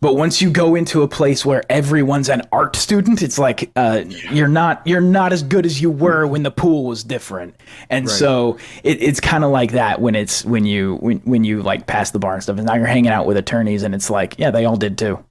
but 0.00 0.14
once 0.16 0.40
you 0.40 0.50
go 0.50 0.74
into 0.74 1.02
a 1.02 1.08
place 1.08 1.44
where 1.44 1.62
everyone's 1.70 2.28
an 2.30 2.42
art 2.50 2.76
student, 2.76 3.20
it's 3.22 3.38
like 3.38 3.70
uh, 3.76 4.02
you're 4.30 4.48
not 4.48 4.80
you're 4.86 5.00
not 5.02 5.32
as 5.32 5.42
good 5.42 5.66
as 5.66 5.80
you 5.82 5.90
were 5.90 6.26
when 6.26 6.42
the 6.42 6.50
pool 6.50 6.84
was 6.84 7.04
different. 7.04 7.54
And 7.90 8.06
Right. 8.06 8.14
so 8.14 8.58
it, 8.82 9.02
it's 9.02 9.20
kind 9.20 9.44
of 9.44 9.50
like 9.50 9.72
that 9.72 10.00
when 10.00 10.14
it's 10.14 10.44
when 10.44 10.64
you 10.64 10.96
when 10.96 11.18
when 11.18 11.44
you 11.44 11.62
like 11.62 11.86
pass 11.86 12.10
the 12.12 12.18
bar 12.18 12.34
and 12.34 12.42
stuff, 12.42 12.56
and 12.58 12.66
now 12.66 12.74
you're 12.74 12.86
hanging 12.86 13.12
out 13.12 13.26
with 13.26 13.36
attorneys, 13.36 13.82
and 13.82 13.94
it's 13.94 14.08
like 14.08 14.36
yeah, 14.38 14.50
they 14.50 14.64
all 14.64 14.76
did 14.76 14.96
too. 14.96 15.22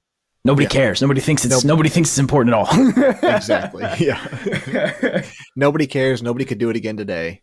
Nobody 0.44 0.64
Yeah. 0.64 0.70
cares. 0.70 1.00
Nobody 1.00 1.20
thinks 1.20 1.44
it's 1.44 1.54
Nope. 1.54 1.64
nobody 1.64 1.88
thinks 1.88 2.10
it's 2.10 2.18
important 2.18 2.54
at 2.54 2.58
all. 2.58 3.34
Exactly. 3.36 3.84
Yeah. 3.98 5.22
nobody 5.56 5.86
cares. 5.86 6.22
Nobody 6.22 6.44
could 6.44 6.58
do 6.58 6.70
it 6.70 6.76
again 6.76 6.96
today. 6.96 7.42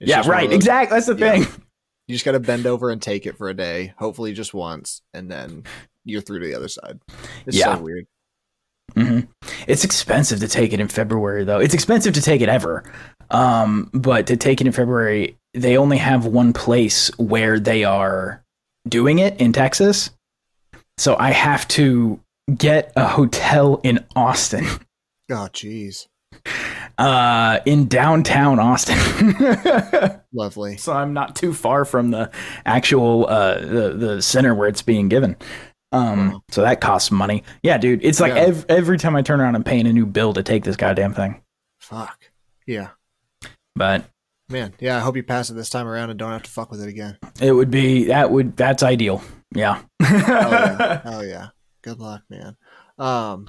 It's 0.00 0.10
yeah, 0.10 0.16
just 0.16 0.28
one 0.28 0.36
of 0.36 0.40
right. 0.42 0.50
those- 0.50 0.56
Exactly. 0.56 0.96
That's 0.96 1.06
the 1.06 1.16
Yeah. 1.16 1.32
thing. 1.44 1.62
You 2.08 2.14
just 2.14 2.24
got 2.24 2.32
to 2.32 2.40
bend 2.40 2.66
over 2.66 2.90
and 2.90 3.02
take 3.02 3.26
it 3.26 3.36
for 3.36 3.48
a 3.48 3.54
day, 3.54 3.92
hopefully 3.98 4.32
just 4.32 4.54
once, 4.54 5.02
and 5.12 5.28
then 5.28 5.64
you're 6.04 6.20
through 6.20 6.38
to 6.38 6.46
the 6.46 6.54
other 6.54 6.68
side. 6.68 7.00
It's 7.46 7.56
Yeah. 7.56 7.74
so 7.76 7.82
weird. 7.82 8.06
hmm 8.94 9.20
It's 9.66 9.82
expensive 9.82 10.38
to 10.38 10.46
take 10.48 10.72
it 10.72 10.78
in 10.78 10.86
February, 10.86 11.42
though. 11.42 11.58
It's 11.58 11.74
expensive 11.74 12.14
to 12.14 12.22
take 12.22 12.40
it 12.42 12.48
ever. 12.48 12.84
Um, 13.30 13.90
but 13.92 14.28
to 14.28 14.36
take 14.36 14.60
it 14.60 14.68
in 14.68 14.72
February, 14.72 15.36
they 15.52 15.76
only 15.76 15.96
have 15.96 16.26
one 16.26 16.52
place 16.52 17.10
where 17.18 17.58
they 17.58 17.82
are 17.82 18.44
doing 18.88 19.18
it 19.18 19.40
in 19.40 19.52
Texas. 19.52 20.10
So 20.98 21.16
I 21.18 21.32
have 21.32 21.66
to 21.68 22.20
get 22.54 22.92
a 22.96 23.06
hotel 23.06 23.80
in 23.82 24.04
Austin, 24.14 24.64
Oh, 25.30 25.48
jeez. 25.52 26.06
uh, 26.98 27.58
in 27.66 27.88
downtown 27.88 28.58
Austin. 28.58 28.96
Lovely. 30.32 30.76
so 30.76 30.92
I'm 30.92 31.12
not 31.12 31.34
too 31.36 31.52
far 31.52 31.84
from 31.84 32.10
the 32.10 32.30
actual 32.64 33.26
uh, 33.28 33.58
the 33.58 33.94
the 33.96 34.22
center 34.22 34.54
where 34.54 34.68
it's 34.68 34.82
being 34.82 35.08
given. 35.08 35.36
Um, 35.92 36.32
Wow. 36.32 36.42
so 36.50 36.62
that 36.62 36.80
costs 36.80 37.10
money. 37.10 37.42
Yeah, 37.62 37.78
dude. 37.78 38.04
It's 38.04 38.20
like 38.20 38.34
Yeah. 38.34 38.40
ev- 38.48 38.66
every 38.68 38.98
time 38.98 39.16
I 39.16 39.22
turn 39.22 39.40
around, 39.40 39.54
I'm 39.54 39.64
paying 39.64 39.86
a 39.86 39.92
new 39.92 40.04
bill 40.06 40.32
to 40.34 40.42
take 40.42 40.64
this 40.64 40.76
goddamn 40.76 41.14
thing. 41.14 41.40
Fuck. 41.80 42.18
Yeah. 42.66 42.88
But 43.76 44.04
Man. 44.48 44.74
Yeah. 44.78 44.96
I 44.96 45.00
hope 45.00 45.16
you 45.16 45.22
pass 45.22 45.48
it 45.50 45.54
this 45.54 45.70
time 45.70 45.86
around 45.88 46.10
and 46.10 46.18
don't 46.18 46.32
have 46.32 46.42
to 46.42 46.50
fuck 46.50 46.70
with 46.70 46.82
it 46.82 46.88
again. 46.88 47.18
it 47.40 47.52
would 47.52 47.70
be 47.70 48.04
that 48.04 48.30
would 48.30 48.56
that's 48.56 48.82
ideal. 48.82 49.22
Yeah. 49.54 49.80
Oh 50.02 50.06
yeah. 50.10 51.00
oh 51.04 51.20
yeah. 51.22 51.48
Good 51.86 52.00
luck, 52.00 52.22
man. 52.28 52.56
Um. 52.98 53.48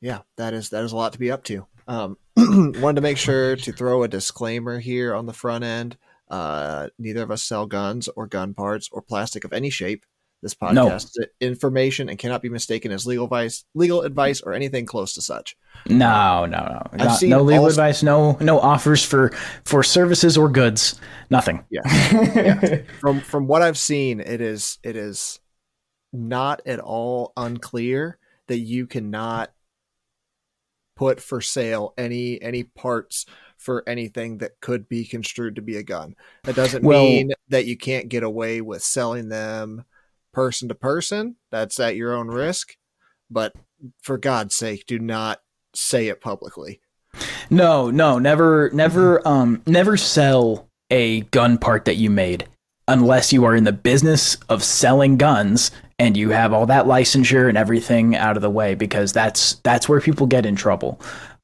Yeah, 0.00 0.20
that 0.38 0.54
is 0.54 0.70
that 0.70 0.82
is 0.82 0.90
a 0.92 0.96
lot 0.96 1.12
to 1.12 1.18
be 1.20 1.30
up 1.30 1.44
to. 1.44 1.66
Um, 1.86 2.16
wanted 2.36 2.96
to 2.96 3.00
make 3.00 3.16
sure 3.16 3.54
to 3.54 3.72
throw 3.72 4.02
a 4.02 4.08
disclaimer 4.08 4.80
here 4.80 5.14
on 5.14 5.26
the 5.26 5.32
front 5.32 5.62
end. 5.62 5.96
Uh, 6.28 6.88
neither 6.98 7.22
of 7.22 7.30
us 7.30 7.42
sell 7.42 7.66
guns 7.66 8.08
or 8.16 8.26
gun 8.26 8.54
parts 8.54 8.88
or 8.92 9.02
plastic 9.02 9.44
of 9.44 9.52
any 9.52 9.70
shape. 9.70 10.04
This 10.42 10.54
podcast 10.54 11.10
is 11.16 11.26
information 11.40 12.08
and 12.08 12.18
cannot 12.18 12.40
be 12.40 12.48
mistaken 12.48 12.92
as 12.92 13.06
legal 13.06 13.24
advice, 13.26 13.64
legal 13.74 14.02
advice, 14.02 14.40
or 14.40 14.54
anything 14.54 14.86
close 14.86 15.12
to 15.14 15.20
such. 15.22 15.54
No, 15.86 16.46
no, 16.46 16.58
no. 16.64 17.04
Not- 17.04 17.22
no 17.22 17.42
legal 17.42 17.66
advice. 17.66 18.02
No, 18.02 18.38
no 18.40 18.58
offers 18.58 19.04
for 19.04 19.32
for 19.66 19.82
services 19.82 20.38
or 20.38 20.48
goods. 20.48 20.98
Nothing. 21.28 21.64
Yeah. 21.70 21.82
Yeah. 22.34 22.82
From 23.00 23.20
from 23.20 23.46
what 23.48 23.60
I've 23.60 23.76
seen, 23.78 24.20
it 24.20 24.40
is 24.40 24.78
it 24.82 24.96
is 24.96 25.39
not 26.12 26.60
at 26.66 26.80
all 26.80 27.32
unclear 27.36 28.18
that 28.48 28.58
you 28.58 28.86
cannot 28.86 29.50
put 30.96 31.20
for 31.20 31.40
sale 31.40 31.94
any 31.96 32.40
any 32.42 32.62
parts 32.62 33.24
for 33.56 33.82
anything 33.86 34.38
that 34.38 34.52
could 34.60 34.88
be 34.88 35.04
construed 35.04 35.56
to 35.56 35.62
be 35.62 35.76
a 35.76 35.82
gun. 35.82 36.14
That 36.44 36.56
doesn't 36.56 36.82
Well- 36.82 37.04
mean 37.04 37.32
that 37.48 37.66
you 37.66 37.76
can't 37.76 38.08
get 38.08 38.22
away 38.22 38.60
with 38.60 38.82
selling 38.82 39.28
them 39.28 39.84
person 40.32 40.68
to 40.68 40.74
person. 40.74 41.36
That's 41.50 41.78
at 41.78 41.96
your 41.96 42.14
own 42.14 42.28
risk. 42.28 42.76
But 43.30 43.54
for 44.02 44.18
God's 44.18 44.56
sake, 44.56 44.84
do 44.86 44.98
not 44.98 45.40
say 45.74 46.08
it 46.08 46.20
publicly. 46.20 46.80
No, 47.50 47.90
no, 47.90 48.18
never, 48.18 48.70
never, 48.72 49.26
um, 49.26 49.62
never 49.66 49.96
sell 49.96 50.68
a 50.90 51.20
gun 51.22 51.58
part 51.58 51.84
that 51.84 51.96
you 51.96 52.10
made 52.10 52.46
unless 52.88 53.32
you 53.32 53.44
are 53.44 53.54
in 53.54 53.64
the 53.64 53.72
business 53.72 54.36
of 54.48 54.64
selling 54.64 55.16
guns 55.16 55.70
and 56.00 56.16
you 56.16 56.30
have 56.30 56.54
all 56.54 56.64
that 56.64 56.86
licensure 56.86 57.46
and 57.46 57.58
everything 57.58 58.16
out 58.16 58.34
of 58.34 58.42
the 58.42 58.48
way 58.48 58.74
because 58.74 59.12
that's 59.12 59.54
that's 59.56 59.86
where 59.86 60.00
people 60.00 60.26
get 60.26 60.46
in 60.46 60.56
trouble. 60.56 60.98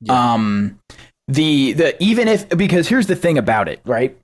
Um, 0.09 0.81
the 1.29 1.75
the 1.75 2.03
even 2.03 2.27
if 2.27 2.49
because 2.49 2.89
here's 2.89 3.07
the 3.07 3.17
thing 3.17 3.37
about 3.37 3.69
it, 3.69 3.81
right? 3.85 4.19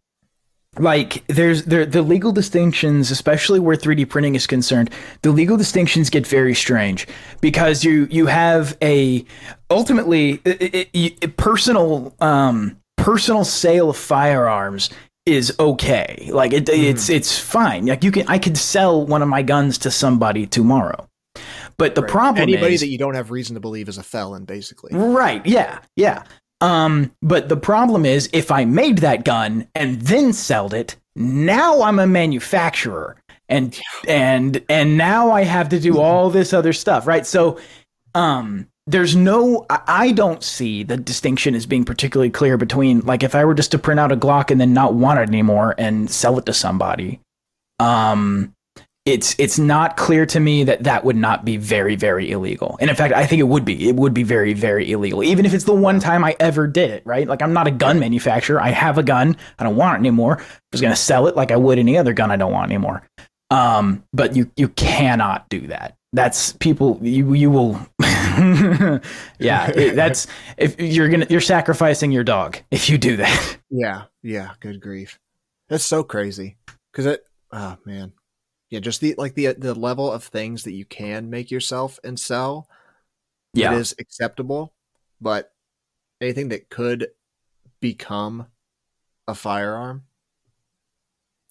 Like 0.78 1.22
there's 1.26 1.64
there 1.64 1.84
the 1.84 2.00
legal 2.00 2.32
distinctions, 2.32 3.10
especially 3.10 3.60
where 3.60 3.76
3D 3.76 4.08
printing 4.08 4.34
is 4.34 4.46
concerned, 4.46 4.88
the 5.20 5.30
legal 5.30 5.58
distinctions 5.58 6.08
get 6.08 6.26
very 6.26 6.54
strange 6.54 7.06
because 7.42 7.84
you 7.84 8.08
you 8.10 8.24
have 8.24 8.78
a 8.80 9.26
ultimately 9.68 10.40
i 10.46 10.88
i 10.94 11.16
i 11.22 11.26
personal 11.36 12.14
um 12.20 12.78
personal 12.96 13.44
sale 13.44 13.90
of 13.90 13.98
firearms 13.98 14.88
is 15.26 15.54
okay. 15.60 16.28
Like 16.32 16.52
it, 16.52 16.68
it's 16.68 17.08
it's 17.08 17.38
fine. 17.38 17.86
Like 17.86 18.02
you 18.04 18.10
can 18.12 18.26
I 18.28 18.38
could 18.38 18.56
sell 18.58 19.06
one 19.06 19.22
of 19.22 19.28
my 19.28 19.42
guns 19.42 19.78
to 19.78 19.90
somebody 19.90 20.46
tomorrow. 20.46 21.08
But 21.78 21.94
the 21.94 22.02
Right. 22.02 22.10
problem 22.10 22.42
anybody 22.42 22.74
is 22.74 22.80
that 22.80 22.88
you 22.88 22.98
don't 22.98 23.14
have 23.14 23.30
reason 23.30 23.54
to 23.54 23.60
believe 23.60 23.88
is 23.88 23.98
a 23.98 24.02
felon, 24.02 24.44
basically. 24.44 24.94
Right. 24.94 25.44
Yeah. 25.46 25.78
Yeah. 25.96 26.24
Um, 26.60 27.12
but 27.22 27.48
the 27.48 27.56
problem 27.56 28.04
is 28.04 28.28
if 28.32 28.50
I 28.50 28.64
made 28.64 28.98
that 28.98 29.24
gun 29.24 29.66
and 29.74 30.00
then 30.02 30.32
sold 30.32 30.74
it, 30.74 30.96
now 31.16 31.82
I'm 31.82 31.98
a 31.98 32.06
manufacturer. 32.06 33.16
And 33.48 33.78
and 34.08 34.62
and 34.68 34.96
now 34.96 35.30
I 35.30 35.42
have 35.44 35.68
to 35.70 35.80
do 35.80 35.98
all 35.98 36.30
this 36.30 36.52
other 36.52 36.72
stuff, 36.72 37.06
right? 37.06 37.26
So 37.26 37.58
um 38.14 38.66
there's 38.86 39.14
no 39.14 39.64
I 39.68 40.12
don't 40.12 40.42
see 40.42 40.82
the 40.82 40.96
distinction 40.96 41.54
as 41.54 41.66
being 41.66 41.84
particularly 41.84 42.30
clear 42.30 42.56
between 42.56 43.00
like 43.00 43.22
if 43.22 43.34
I 43.34 43.44
were 43.44 43.54
just 43.54 43.70
to 43.72 43.78
print 43.78 44.00
out 44.00 44.10
a 44.10 44.16
Glock 44.16 44.50
and 44.50 44.60
then 44.60 44.72
not 44.72 44.94
want 44.94 45.20
it 45.20 45.28
anymore 45.28 45.74
and 45.78 46.10
sell 46.10 46.38
it 46.38 46.46
to 46.46 46.52
somebody. 46.52 47.20
Um 47.78 48.54
it's 49.04 49.34
it's 49.38 49.58
not 49.58 49.96
clear 49.96 50.24
to 50.26 50.38
me 50.38 50.62
that 50.62 50.84
that 50.84 51.04
would 51.04 51.16
not 51.16 51.44
be 51.44 51.56
very 51.56 51.94
very 51.94 52.30
illegal. 52.30 52.76
And 52.80 52.90
in 52.90 52.96
fact 52.96 53.14
i 53.14 53.24
think 53.24 53.38
it 53.38 53.44
would 53.44 53.64
be 53.64 53.88
it 53.88 53.94
would 53.94 54.14
be 54.14 54.24
very 54.24 54.52
very 54.52 54.90
illegal 54.90 55.22
even 55.22 55.46
if 55.46 55.54
it's 55.54 55.64
the 55.64 55.74
one 55.74 56.00
time 56.00 56.24
i 56.24 56.34
ever 56.40 56.66
did 56.66 56.90
it 56.90 57.06
right? 57.06 57.28
Like 57.28 57.40
i'm 57.40 57.52
not 57.52 57.68
a 57.68 57.72
gun 57.72 58.00
manufacturer. 58.00 58.60
I 58.60 58.70
have 58.70 58.98
a 58.98 59.02
gun. 59.04 59.36
I 59.60 59.64
don't 59.64 59.76
want 59.76 59.94
it 59.94 60.00
anymore. 60.00 60.40
I 60.40 60.44
was 60.72 60.80
going 60.80 60.92
to 60.92 61.00
sell 61.00 61.28
it 61.28 61.36
like 61.36 61.52
i 61.52 61.56
would 61.56 61.78
any 61.78 61.96
other 61.98 62.12
gun 62.12 62.32
i 62.32 62.36
don't 62.36 62.52
want 62.52 62.70
anymore. 62.70 63.06
Um 63.52 64.02
but 64.12 64.34
you 64.34 64.50
you 64.56 64.70
cannot 64.70 65.48
do 65.48 65.68
that. 65.68 65.94
That's 66.12 66.52
people 66.54 66.98
you 67.00 67.32
you 67.34 67.50
will 67.50 67.80
yeah 69.38 69.70
it- 69.70 69.94
that's 69.96 70.26
if 70.56 70.78
you're 70.80 71.08
gonna 71.08 71.26
you're 71.30 71.40
sacrificing 71.40 72.12
your 72.12 72.24
dog 72.24 72.58
if 72.70 72.88
you 72.88 72.98
do 72.98 73.16
that 73.16 73.58
Yeah, 73.74 74.02
yeah, 74.22 74.50
good 74.60 74.82
grief. 74.82 75.18
That's 75.70 75.84
so 75.84 76.02
crazy. 76.04 76.58
Cuz 76.92 77.06
it 77.06 77.24
oh 77.52 77.76
man. 77.86 78.12
Yeah, 78.70 78.80
just 78.80 79.00
the 79.00 79.14
like 79.16 79.34
the 79.34 79.54
the 79.54 79.74
level 79.74 80.10
of 80.12 80.24
things 80.24 80.64
that 80.64 80.72
you 80.72 80.84
can 80.84 81.30
make 81.30 81.50
yourself 81.50 81.98
and 82.04 82.18
sell 82.20 82.68
yeah 83.54 83.72
it 83.74 83.78
is 83.78 83.94
acceptable, 83.98 84.74
but 85.20 85.52
anything 86.20 86.48
that 86.50 86.68
could 86.68 87.08
become 87.80 88.46
a 89.26 89.34
firearm 89.34 90.04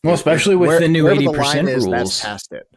well 0.04 0.14
especially 0.14 0.56
with 0.56 0.68
where- 0.70 0.80
the 0.80 0.88
new 0.88 1.06
80% 1.06 1.38
line 1.38 1.68
is, 1.68 1.86
rules 1.86 1.92
that's 1.92 2.22
past 2.22 2.52
it. 2.54 2.68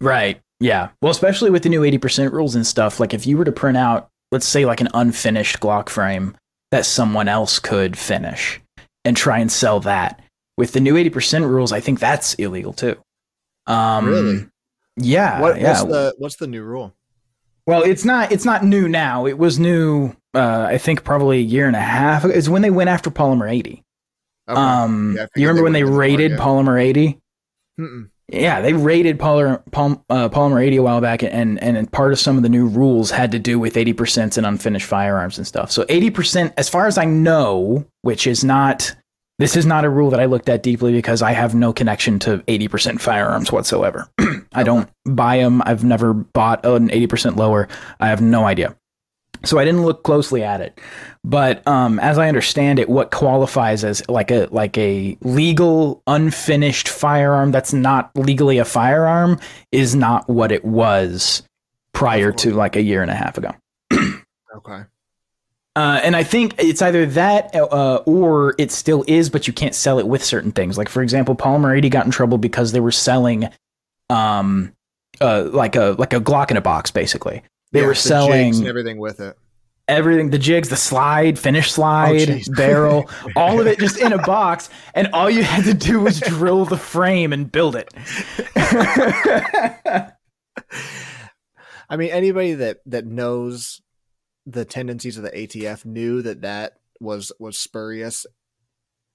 Right. 0.00 0.40
Yeah. 0.60 0.88
Well, 1.02 1.10
especially 1.10 1.50
with 1.50 1.62
the 1.62 1.68
new 1.68 1.82
80% 1.82 2.32
rules 2.32 2.54
and 2.54 2.66
stuff, 2.66 2.98
like 3.00 3.12
if 3.14 3.26
you 3.26 3.36
were 3.36 3.44
to 3.44 3.52
print 3.52 3.76
out, 3.76 4.08
let's 4.32 4.46
say, 4.46 4.64
like 4.64 4.80
an 4.80 4.88
unfinished 4.94 5.60
Glock 5.60 5.88
frame 5.88 6.36
that 6.70 6.86
someone 6.86 7.28
else 7.28 7.58
could 7.58 7.96
finish 7.98 8.60
and 9.04 9.16
try 9.16 9.38
and 9.38 9.52
sell 9.52 9.80
that, 9.80 10.20
with 10.56 10.72
the 10.72 10.80
new 10.80 10.94
80% 10.94 11.48
rules, 11.48 11.72
I 11.72 11.80
think 11.80 12.00
that's 12.00 12.34
illegal 12.34 12.72
too. 12.72 12.96
Um, 13.66 14.06
Really? 14.06 14.46
Yeah. 14.96 15.40
What, 15.40 15.60
yeah. 15.60 15.68
what's 15.68 15.82
the 15.84 16.14
what's 16.18 16.36
the 16.36 16.46
new 16.46 16.62
rule? 16.62 16.94
well, 17.66 17.82
it's 17.82 18.04
not. 18.04 18.32
It's 18.32 18.44
not 18.46 18.64
new 18.64 18.88
now. 18.88 19.26
It 19.26 19.36
was 19.38 19.58
new. 19.58 20.14
Uh, 20.34 20.66
I 20.70 20.78
think 20.78 21.04
probably 21.04 21.38
a 21.38 21.42
year 21.42 21.66
and 21.66 21.76
a 21.76 21.80
half. 21.80 22.24
ago. 22.24 22.32
It's 22.32 22.48
when 22.48 22.62
they 22.62 22.70
went 22.70 22.88
after 22.88 23.10
Polymer 23.10 23.50
80. 23.52 23.82
Okay. 24.48 24.58
Um, 24.60 25.16
Yeah, 25.18 25.26
you 25.36 25.48
remember 25.48 25.58
they 25.58 25.62
when 25.62 25.72
they 25.72 25.84
raided. 25.84 26.32
Polymer 26.38 26.80
80? 26.80 27.18
Mm-mm. 27.80 28.08
Yeah, 28.28 28.60
they 28.60 28.72
raided 28.72 29.18
Polymer, 29.18 29.62
Pol- 29.70 30.04
uh, 30.10 30.28
Polymer 30.28 30.60
80 30.60 30.76
a 30.76 30.82
while 30.82 31.00
back, 31.00 31.22
and 31.22 31.62
and 31.62 31.90
part 31.92 32.12
of 32.12 32.18
some 32.18 32.36
of 32.36 32.42
the 32.42 32.48
new 32.48 32.66
rules 32.66 33.10
had 33.10 33.30
to 33.32 33.38
do 33.38 33.58
with 33.58 33.74
80% 33.74 34.36
and 34.36 34.44
unfinished 34.44 34.86
firearms 34.86 35.38
and 35.38 35.46
stuff. 35.46 35.70
So 35.70 35.84
80%, 35.84 36.52
as 36.56 36.68
far 36.68 36.86
as 36.86 36.98
I 36.98 37.04
know, 37.04 37.86
which 38.02 38.26
is 38.26 38.42
not 38.42 38.96
this 39.38 39.54
is 39.56 39.66
not 39.66 39.84
a 39.84 39.90
rule 39.90 40.10
that 40.10 40.20
I 40.20 40.24
looked 40.24 40.48
at 40.48 40.62
deeply 40.62 40.92
because 40.92 41.20
I 41.20 41.32
have 41.32 41.54
no 41.54 41.72
connection 41.72 42.18
to 42.20 42.38
80% 42.38 43.00
firearms 43.00 43.52
whatsoever. 43.52 44.08
I 44.54 44.62
don't 44.62 44.88
buy 45.04 45.38
them. 45.38 45.62
I've 45.66 45.84
never 45.84 46.14
bought 46.14 46.64
an 46.64 46.88
80% 46.88 47.36
lower. 47.36 47.68
I 48.00 48.08
have 48.08 48.22
no 48.22 48.44
idea. 48.44 48.74
So 49.46 49.58
I 49.58 49.64
didn't 49.64 49.84
look 49.84 50.02
closely 50.02 50.42
at 50.42 50.60
it. 50.60 50.80
But 51.24 51.66
um, 51.66 51.98
as 52.00 52.18
I 52.18 52.28
understand 52.28 52.78
it, 52.78 52.88
what 52.88 53.10
qualifies 53.10 53.84
as 53.84 54.08
like 54.08 54.30
a 54.30 54.48
like 54.50 54.76
a 54.78 55.16
legal 55.22 56.02
unfinished 56.06 56.88
firearm 56.88 57.50
that's 57.50 57.72
not 57.72 58.10
legally 58.14 58.58
a 58.58 58.64
firearm 58.64 59.40
is 59.72 59.94
not 59.94 60.28
what 60.28 60.52
it 60.52 60.64
was 60.64 61.42
prior 61.92 62.30
to 62.30 62.52
like 62.52 62.76
a 62.76 62.82
year 62.82 63.02
and 63.02 63.10
a 63.10 63.14
half 63.14 63.38
ago. 63.38 63.52
Okay. 64.56 64.84
Uh, 65.76 66.00
and 66.02 66.16
I 66.16 66.22
think 66.24 66.54
it's 66.58 66.80
either 66.80 67.04
that 67.04 67.54
uh, 67.54 67.96
or 68.06 68.54
it 68.56 68.72
still 68.72 69.04
is, 69.06 69.28
but 69.28 69.46
you 69.46 69.52
can't 69.52 69.74
sell 69.74 69.98
it 69.98 70.08
with 70.08 70.24
certain 70.24 70.50
things. 70.50 70.78
Like 70.78 70.88
for 70.88 71.02
example, 71.02 71.36
Polymer 71.36 71.76
80 71.76 71.90
got 71.90 72.06
in 72.06 72.10
trouble 72.10 72.38
because 72.38 72.72
they 72.72 72.80
were 72.80 72.90
selling, 72.90 73.50
um, 74.08 74.72
uh, 75.20 75.50
like 75.52 75.76
a 75.76 75.94
like 75.98 76.14
a 76.14 76.20
Glock 76.20 76.50
in 76.50 76.56
a 76.56 76.62
box, 76.62 76.90
basically. 76.90 77.42
They 77.76 77.82
Yeah, 77.82 77.86
were 77.88 77.92
the 77.94 78.00
selling 78.00 78.66
everything 78.66 78.98
with 78.98 79.20
it. 79.20 79.36
everything 79.88 80.30
the 80.30 80.38
jigs 80.38 80.68
the 80.68 80.76
slide 80.76 81.38
finish 81.38 81.70
slide 81.70 82.28
oh, 82.28 82.32
jeez. 82.34 82.56
barrel 82.56 83.08
all 83.36 83.60
of 83.60 83.66
it 83.68 83.78
just 83.78 83.98
in 83.98 84.12
a 84.12 84.18
box 84.18 84.68
and 84.94 85.08
all 85.12 85.30
you 85.30 85.44
had 85.44 85.64
to 85.64 85.74
do 85.74 86.00
was 86.00 86.18
drill 86.20 86.64
the 86.64 86.76
frame 86.76 87.32
and 87.32 87.52
build 87.52 87.76
it 87.76 87.88
I 91.88 91.96
mean, 91.96 92.10
anybody 92.10 92.54
that 92.54 92.78
that 92.86 93.06
knows 93.06 93.80
the 94.44 94.64
tendencies 94.64 95.16
of 95.16 95.22
the 95.22 95.30
ATF 95.30 95.84
knew 95.84 96.22
that 96.22 96.42
that 96.42 96.74
was 97.00 97.30
was 97.38 97.58
spurious, 97.58 98.26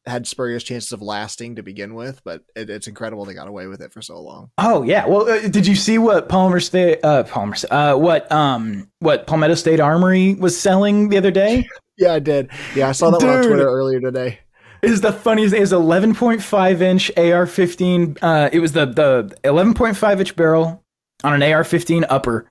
had 0.06 0.26
spurious 0.28 0.64
chances 0.64 0.92
of 0.92 1.02
lasting 1.02 1.56
to 1.56 1.64
begin 1.64 1.94
with. 1.94 2.22
But 2.24 2.44
it, 2.56 2.70
it's 2.70 2.88
incredible 2.88 3.26
they 3.26 3.34
got 3.34 3.48
away 3.48 3.68
with 3.68 3.82
it 3.82 3.94
for 3.94 4.02
so 4.02 4.20
long. 4.22 4.52
oh 4.58 4.84
yeah 4.84 5.06
well 5.06 5.30
uh, 5.30 5.48
did 5.48 5.68
you 5.68 5.76
see 5.76 5.98
what 5.98 6.30
palmer 6.30 6.60
state 6.60 7.00
uh 7.04 7.24
palmer 7.24 7.56
uh 7.70 7.96
what 7.96 8.32
um 8.32 8.90
what 9.00 9.28
palmetto 9.28 9.56
state 9.56 9.80
armory 9.80 10.34
was 10.36 10.60
selling 10.60 11.10
the 11.10 11.18
other 11.18 11.32
day 11.32 11.68
Yeah, 11.98 12.14
I 12.14 12.20
did. 12.20 12.50
Yeah, 12.76 12.90
I 12.90 12.94
saw 12.94 13.12
that 13.12 13.24
one 13.24 13.38
on 13.38 13.44
Twitter 13.44 13.68
earlier 13.68 14.00
today. 14.00 14.40
Is 14.82 15.02
the 15.02 15.14
funniest. 15.14 15.58
Was 15.58 15.72
11.5 15.72 16.82
inch 16.82 17.12
AR-15. 17.16 18.18
Uh, 18.22 18.50
it 18.52 18.60
was 18.60 18.72
the 18.72 18.88
the 18.88 19.36
11.5 19.44 20.20
inch 20.20 20.36
barrel 20.36 20.84
on 21.24 21.34
an 21.34 21.44
AR-15 21.44 22.06
upper, 22.10 22.50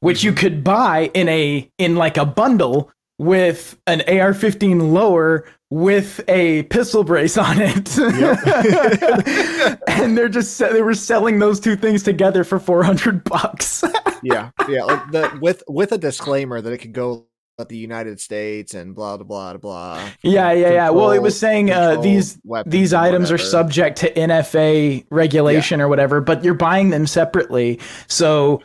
which 0.00 0.22
you 0.22 0.34
could 0.34 0.62
buy 0.62 1.10
in 1.14 1.26
a 1.30 1.66
in 1.78 1.96
like 1.96 2.18
a 2.18 2.26
bundle 2.26 2.90
with 3.18 3.78
an 3.86 4.02
AR-15 4.02 4.92
lower 4.92 5.46
with 5.72 6.20
a 6.28 6.64
pistol 6.64 7.02
brace 7.02 7.38
on 7.38 7.56
it. 7.58 7.96
and 9.88 10.18
they're 10.18 10.28
just 10.28 10.58
they 10.58 10.82
were 10.82 10.92
selling 10.92 11.38
those 11.38 11.58
two 11.58 11.76
things 11.76 12.02
together 12.02 12.44
for 12.44 12.58
400 12.58 13.24
bucks. 13.24 13.82
Yeah, 14.24 14.50
yeah, 14.68 14.84
like 14.84 15.10
the 15.10 15.38
with 15.42 15.64
with 15.66 15.90
a 15.90 15.98
disclaimer 15.98 16.60
that 16.60 16.72
it 16.72 16.78
could 16.78 16.92
go 16.92 17.26
at 17.58 17.68
the 17.68 17.76
United 17.76 18.20
States 18.20 18.72
and 18.72 18.94
blah 18.94 19.16
blah 19.16 19.24
blah 19.24 19.56
blah. 19.56 20.08
Yeah, 20.22 20.52
yeah, 20.52 20.70
yeah. 20.70 20.90
Well, 20.90 21.10
it 21.10 21.18
was 21.18 21.36
saying 21.36 21.72
uh, 21.72 22.00
these 22.00 22.38
these 22.64 22.94
items 22.94 23.32
are 23.32 23.38
subject 23.38 23.98
to 23.98 24.12
NFA 24.14 25.06
regulation 25.10 25.80
or 25.80 25.88
whatever, 25.88 26.20
but 26.20 26.44
you're 26.44 26.54
buying 26.54 26.90
them 26.90 27.04
separately. 27.08 27.80
So 28.06 28.62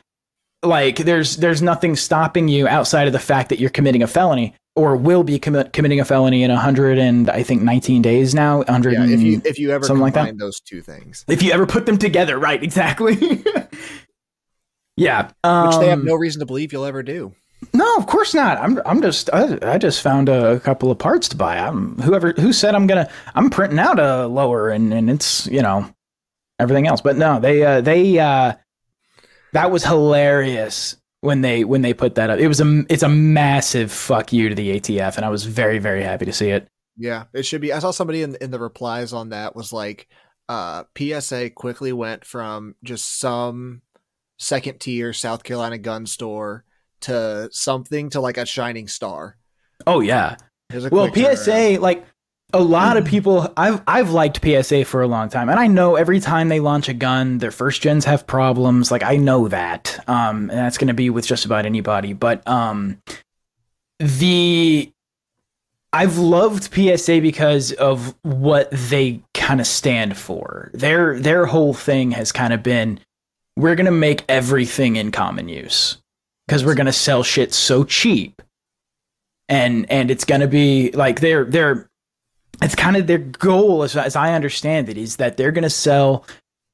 like 0.61 0.97
there's 0.97 1.37
there's 1.37 1.63
nothing 1.63 1.95
stopping 1.95 2.49
you 2.49 2.67
outside 2.67 3.07
of 3.07 3.13
the 3.13 3.19
fact 3.19 3.49
that 3.49 3.59
you're 3.59 3.71
committing 3.71 4.03
a 4.03 4.07
felony 4.07 4.53
or 4.77 4.95
will 4.95 5.23
be 5.23 5.39
commi- 5.39 5.73
committing 5.73 5.99
a 5.99 6.05
felony 6.05 6.43
in 6.43 6.51
100 6.51 6.99
and 6.99 7.29
I 7.29 7.41
think 7.41 7.63
19 7.63 8.03
days 8.03 8.35
now, 8.35 8.57
100 8.59 8.93
Yeah, 8.93 9.05
if 9.05 9.21
you 9.21 9.41
if 9.43 9.57
you 9.57 9.71
ever 9.71 9.83
something 9.83 10.01
like 10.01 10.13
that? 10.13 10.27
combine 10.27 10.37
those 10.37 10.59
two 10.61 10.81
things, 10.81 11.25
if 11.27 11.41
you 11.41 11.51
ever 11.51 11.65
put 11.65 11.87
them 11.87 11.97
together, 11.97 12.37
right, 12.37 12.61
exactly. 12.61 13.17
yeah. 14.95 15.31
Um, 15.43 15.67
which 15.67 15.77
they 15.77 15.89
have 15.89 16.03
no 16.03 16.13
reason 16.13 16.39
to 16.41 16.45
believe 16.45 16.71
you'll 16.71 16.85
ever 16.85 17.01
do. 17.01 17.33
No, 17.73 17.97
of 17.97 18.05
course 18.05 18.35
not. 18.35 18.59
I'm 18.59 18.79
I'm 18.85 19.01
just 19.01 19.31
I, 19.33 19.57
I 19.63 19.77
just 19.79 20.01
found 20.01 20.29
a, 20.29 20.59
couple 20.59 20.91
of 20.91 20.99
parts 20.99 21.27
to 21.29 21.35
buy. 21.35 21.57
I'm 21.57 21.97
whoever 21.97 22.33
who 22.33 22.53
said 22.53 22.75
I'm 22.75 22.85
gonna 22.85 23.09
I'm 23.33 23.49
printing 23.49 23.79
out 23.79 23.99
a 23.99 24.27
lower 24.27 24.69
and 24.69 24.93
and 24.93 25.09
it's 25.09 25.47
you 25.47 25.63
know 25.63 25.91
everything 26.59 26.85
else. 26.85 27.01
But 27.01 27.17
no, 27.17 27.39
they 27.39 27.65
uh, 27.65 27.81
they 27.81 28.19
uh, 28.19 28.53
that 29.53 29.71
was 29.71 29.83
hilarious 29.83 30.97
when 31.21 31.41
they 31.41 31.63
when 31.63 31.81
they 31.81 31.93
put 31.93 32.15
that 32.15 32.29
up. 32.29 32.39
It 32.39 32.47
was 32.47 32.61
a 32.61 32.83
it's 32.89 33.03
a 33.03 33.09
massive 33.09 33.91
fuck 33.91 34.31
you 34.33 34.49
to 34.49 34.55
the 34.55 34.79
ATF, 34.79 35.15
and 35.17 35.25
I 35.25 35.29
was 35.29 35.45
very 35.45 35.79
very 35.79 36.03
happy 36.03 36.25
to 36.25 36.33
see 36.33 36.49
it. 36.49 36.67
Yeah, 36.97 37.25
it 37.33 37.43
should 37.45 37.61
be. 37.61 37.71
I 37.73 37.79
saw 37.79 37.91
somebody 37.91 38.23
in 38.23 38.35
in 38.41 38.51
the 38.51 38.59
replies 38.59 39.13
on 39.13 39.29
that 39.29 39.55
was 39.55 39.71
like, 39.71 40.07
uh, 40.49 40.83
PSA 40.97 41.51
quickly 41.51 41.93
went 41.93 42.25
from 42.25 42.75
just 42.83 43.19
some 43.19 43.81
second 44.39 44.79
tier 44.79 45.13
South 45.13 45.43
Carolina 45.43 45.77
gun 45.77 46.05
store 46.05 46.63
to 47.01 47.49
something 47.51 48.09
to 48.11 48.19
like 48.21 48.37
a 48.37 48.45
shining 48.45 48.87
star. 48.87 49.37
Oh 49.85 49.99
yeah. 49.99 50.37
It 50.69 50.75
was 50.75 50.85
a 50.85 50.89
Well, 50.89 51.07
turnaround. 51.09 51.37
PSA 51.75 51.81
like 51.81 52.05
a 52.53 52.61
lot 52.61 52.95
of 52.95 53.05
people 53.05 53.51
I've 53.57 53.81
I've 53.87 54.11
liked 54.11 54.39
PSA 54.43 54.85
for 54.85 55.01
a 55.01 55.07
long 55.07 55.27
time 55.27 55.49
and 55.49 55.59
I 55.59 55.67
know 55.67 55.95
every 55.95 56.19
time 56.19 56.47
they 56.47 56.61
launch 56.61 56.87
a 56.87 56.93
gun 56.93 57.39
their 57.39 57.51
first 57.51 57.81
gens 57.81 58.05
have 58.05 58.25
problems 58.25 58.89
like 58.89 59.03
I 59.03 59.17
know 59.17 59.49
that 59.49 60.01
um 60.07 60.49
and 60.49 60.51
that's 60.51 60.77
going 60.77 60.87
to 60.87 60.93
be 60.93 61.09
with 61.09 61.27
just 61.27 61.43
about 61.43 61.65
anybody 61.65 62.13
but 62.13 62.47
um 62.47 63.01
the 63.99 64.91
I've 65.91 66.17
loved 66.17 66.73
PSA 66.73 67.21
because 67.21 67.71
of 67.73 68.15
what 68.21 68.69
they 68.71 69.21
kind 69.33 69.59
of 69.59 69.65
stand 69.65 70.17
for. 70.17 70.69
Their 70.73 71.19
their 71.19 71.45
whole 71.45 71.73
thing 71.73 72.11
has 72.11 72.31
kind 72.31 72.53
of 72.53 72.61
been 72.61 72.99
we're 73.55 73.75
going 73.75 73.85
to 73.85 73.91
make 73.91 74.23
everything 74.29 74.97
in 74.97 75.11
common 75.11 75.49
use 75.49 75.97
cuz 76.47 76.63
we're 76.63 76.75
going 76.75 76.85
to 76.85 76.93
sell 76.93 77.23
shit 77.23 77.53
so 77.53 77.83
cheap 77.83 78.41
and 79.49 79.89
and 79.89 80.11
it's 80.11 80.25
going 80.25 80.41
to 80.41 80.47
be 80.47 80.91
like 80.91 81.19
they're 81.19 81.45
they're 81.45 81.86
it's 82.61 82.75
kind 82.75 82.97
of 82.97 83.07
their 83.07 83.17
goal 83.17 83.83
as, 83.83 83.95
as 83.95 84.15
i 84.15 84.33
understand 84.33 84.89
it 84.89 84.97
is 84.97 85.17
that 85.17 85.37
they're 85.37 85.51
going 85.51 85.63
to 85.63 85.69
sell 85.69 86.25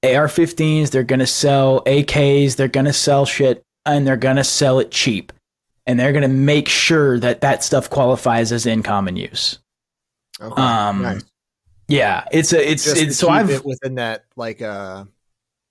ar-15s 0.03 0.91
they're 0.91 1.03
going 1.03 1.19
to 1.19 1.27
sell 1.27 1.81
ak's 1.87 2.55
they're 2.55 2.67
going 2.67 2.85
to 2.85 2.93
sell 2.93 3.25
shit 3.25 3.63
and 3.85 4.07
they're 4.07 4.17
going 4.17 4.35
to 4.37 4.43
sell 4.43 4.79
it 4.79 4.91
cheap 4.91 5.31
and 5.85 5.99
they're 5.99 6.13
going 6.13 6.21
to 6.21 6.27
make 6.27 6.69
sure 6.69 7.19
that 7.19 7.41
that 7.41 7.63
stuff 7.63 7.89
qualifies 7.89 8.51
as 8.51 8.65
in 8.65 8.83
common 8.83 9.15
use 9.15 9.59
Okay, 10.41 10.61
um 10.61 11.03
nice. 11.03 11.23
yeah 11.87 12.25
it's 12.31 12.53
a 12.53 12.71
it's, 12.71 12.85
Just 12.85 12.97
it's 12.97 13.17
so 13.17 13.29
i've 13.29 13.49
it 13.49 13.63
within 13.63 13.95
that 13.95 14.25
like 14.35 14.61
uh, 14.61 15.05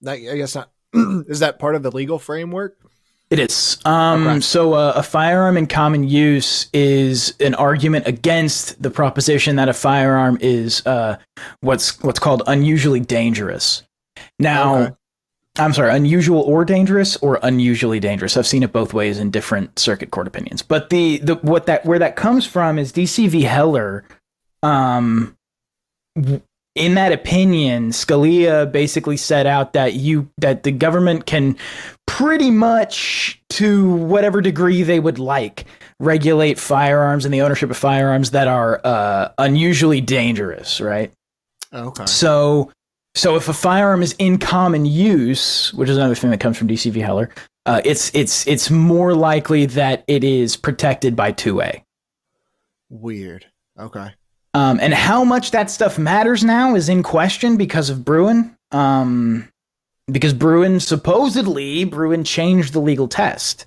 not, 0.03 0.15
I 0.15 0.37
guess 0.37 0.55
not. 0.55 0.71
is 1.29 1.39
that 1.41 1.59
part 1.59 1.75
of 1.77 1.83
the 1.83 1.91
legal 1.91 2.19
framework? 2.19 2.77
It 3.33 3.39
is. 3.39 3.79
Um, 3.87 4.27
Okay. 4.27 4.41
So 4.41 4.75
uh, 4.75 4.93
a 4.95 5.03
firearm 5.03 5.57
in 5.57 5.67
common 5.67 6.05
use 6.07 6.69
is 6.75 7.35
an 7.41 7.55
argument 7.55 8.07
against 8.07 8.83
the 8.83 8.91
proposition 8.91 9.57
that 9.57 9.71
a 9.71 9.73
firearm 9.73 10.37
is 10.43 10.87
uh, 10.87 11.17
what's 11.61 11.99
what's 12.03 12.19
called 12.19 12.43
unusually 12.47 13.01
dangerous. 13.01 13.83
Now, 14.39 14.77
Okay. 14.77 14.95
I'm 15.59 15.73
sorry, 15.73 15.95
unusual 15.95 16.41
or 16.43 16.65
dangerous 16.65 17.17
or 17.19 17.39
unusually 17.43 18.01
dangerous. 18.01 18.37
I've 18.37 18.47
seen 18.47 18.63
it 18.63 18.73
both 18.73 18.93
ways 18.95 19.19
in 19.19 19.31
different 19.31 19.79
circuit 19.79 20.11
court 20.11 20.27
opinions. 20.27 20.61
But 20.61 20.91
the 20.91 21.19
the 21.19 21.37
what 21.37 21.65
that 21.67 21.87
where 21.87 21.99
that 21.99 22.17
comes 22.17 22.47
from 22.47 22.79
is 22.79 22.93
D.C. 22.93 23.29
v. 23.29 23.43
Heller. 23.43 24.05
Um, 24.63 25.37
in 26.75 26.95
that 26.95 27.13
opinion, 27.13 27.91
Scalia 27.91 28.71
basically 28.71 29.17
set 29.17 29.47
out 29.47 29.75
that 29.75 29.95
you 29.95 30.31
that 30.39 30.63
the 30.63 30.73
government 30.73 31.27
can 31.27 31.57
pretty 32.07 32.51
much 32.51 33.41
to 33.51 33.89
whatever 33.95 34.41
degree 34.41 34.83
they 34.83 35.01
would 35.01 35.19
like 35.19 35.67
regulate 36.01 36.59
firearms 36.59 37.25
and 37.25 37.33
the 37.33 37.43
ownership 37.43 37.71
of 37.71 37.77
firearms 37.77 38.31
that 38.33 38.49
are 38.49 38.81
uh, 38.85 39.29
unusually 39.39 40.01
dangerous, 40.01 40.81
right? 40.81 41.13
Okay. 41.73 42.07
So, 42.07 42.71
so 43.15 43.37
if 43.37 43.49
a 43.49 43.53
firearm 43.53 44.03
is 44.03 44.15
in 44.19 44.39
common 44.39 44.85
use, 44.85 45.73
which 45.75 45.89
is 45.89 45.97
another 45.97 46.15
thing 46.15 46.31
that 46.31 46.41
comes 46.41 46.57
from 46.57 46.67
D.C. 46.67 46.91
v. 46.91 47.01
Heller, 47.01 47.31
uh, 47.67 47.81
it's 47.85 48.13
it's 48.15 48.47
it's 48.47 48.71
more 48.71 49.15
likely 49.15 49.67
that 49.67 50.05
it 50.09 50.25
is 50.25 50.57
protected 50.57 51.15
by 51.15 51.33
two 51.33 51.61
A. 51.61 51.85
Weird. 52.91 53.47
Okay. 53.79 54.13
Um, 54.55 54.79
and 54.81 54.93
how 54.93 55.25
much 55.25 55.51
that 55.53 55.71
stuff 55.71 55.99
matters 55.99 56.45
now 56.45 56.75
is 56.75 56.89
in 56.89 57.03
question 57.03 57.57
because 57.57 57.89
of 57.89 58.05
Bruen. 58.05 58.57
Um, 58.71 59.49
because 60.11 60.35
Bruen 60.35 60.81
supposedly 60.81 61.85
Bruen 61.85 62.25
changed 62.25 62.73
the 62.73 62.81
legal 62.81 63.09
test 63.09 63.67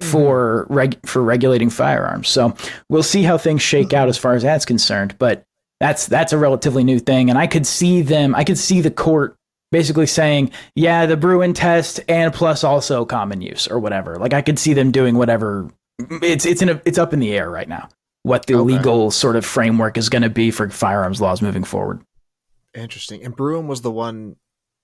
for 0.00 0.66
reg- 0.68 1.04
for 1.06 1.22
regulating 1.22 1.70
firearms. 1.70 2.28
So 2.28 2.54
we'll 2.88 3.02
see 3.02 3.22
how 3.22 3.38
things 3.38 3.62
shake 3.62 3.92
out 3.92 4.08
as 4.08 4.18
far 4.18 4.34
as 4.34 4.42
that's 4.42 4.64
concerned. 4.64 5.16
But 5.18 5.42
that's 5.80 6.06
that's 6.06 6.32
a 6.32 6.38
relatively 6.38 6.84
new 6.84 6.98
thing, 6.98 7.30
and 7.30 7.38
I 7.38 7.46
could 7.46 7.66
see 7.66 8.02
them. 8.02 8.34
I 8.34 8.44
could 8.44 8.58
see 8.58 8.80
the 8.80 8.90
court 8.90 9.36
basically 9.72 10.06
saying, 10.06 10.52
"Yeah, 10.74 11.06
the 11.06 11.16
Bruen 11.16 11.54
test 11.54 12.00
and 12.08 12.32
plus 12.32 12.62
also 12.62 13.04
common 13.04 13.40
use 13.40 13.66
or 13.66 13.78
whatever." 13.78 14.16
Like 14.16 14.34
I 14.34 14.42
could 14.42 14.58
see 14.58 14.74
them 14.74 14.90
doing 14.90 15.16
whatever. 15.16 15.70
It's 16.22 16.46
it's 16.46 16.62
in 16.62 16.68
a, 16.68 16.82
it's 16.84 16.98
up 16.98 17.12
in 17.12 17.20
the 17.20 17.32
air 17.32 17.50
right 17.50 17.68
now 17.68 17.88
what 18.22 18.46
the 18.46 18.54
Okay. 18.54 18.74
legal 18.74 19.10
sort 19.10 19.36
of 19.36 19.44
framework 19.46 19.96
is 19.96 20.08
going 20.08 20.22
to 20.22 20.30
be 20.30 20.50
for 20.50 20.68
firearms 20.68 21.20
laws 21.20 21.40
moving 21.42 21.64
forward. 21.64 22.02
Interesting. 22.74 23.24
And 23.24 23.34
Bruen 23.34 23.66
was 23.66 23.80
the 23.82 23.90
one 23.90 24.36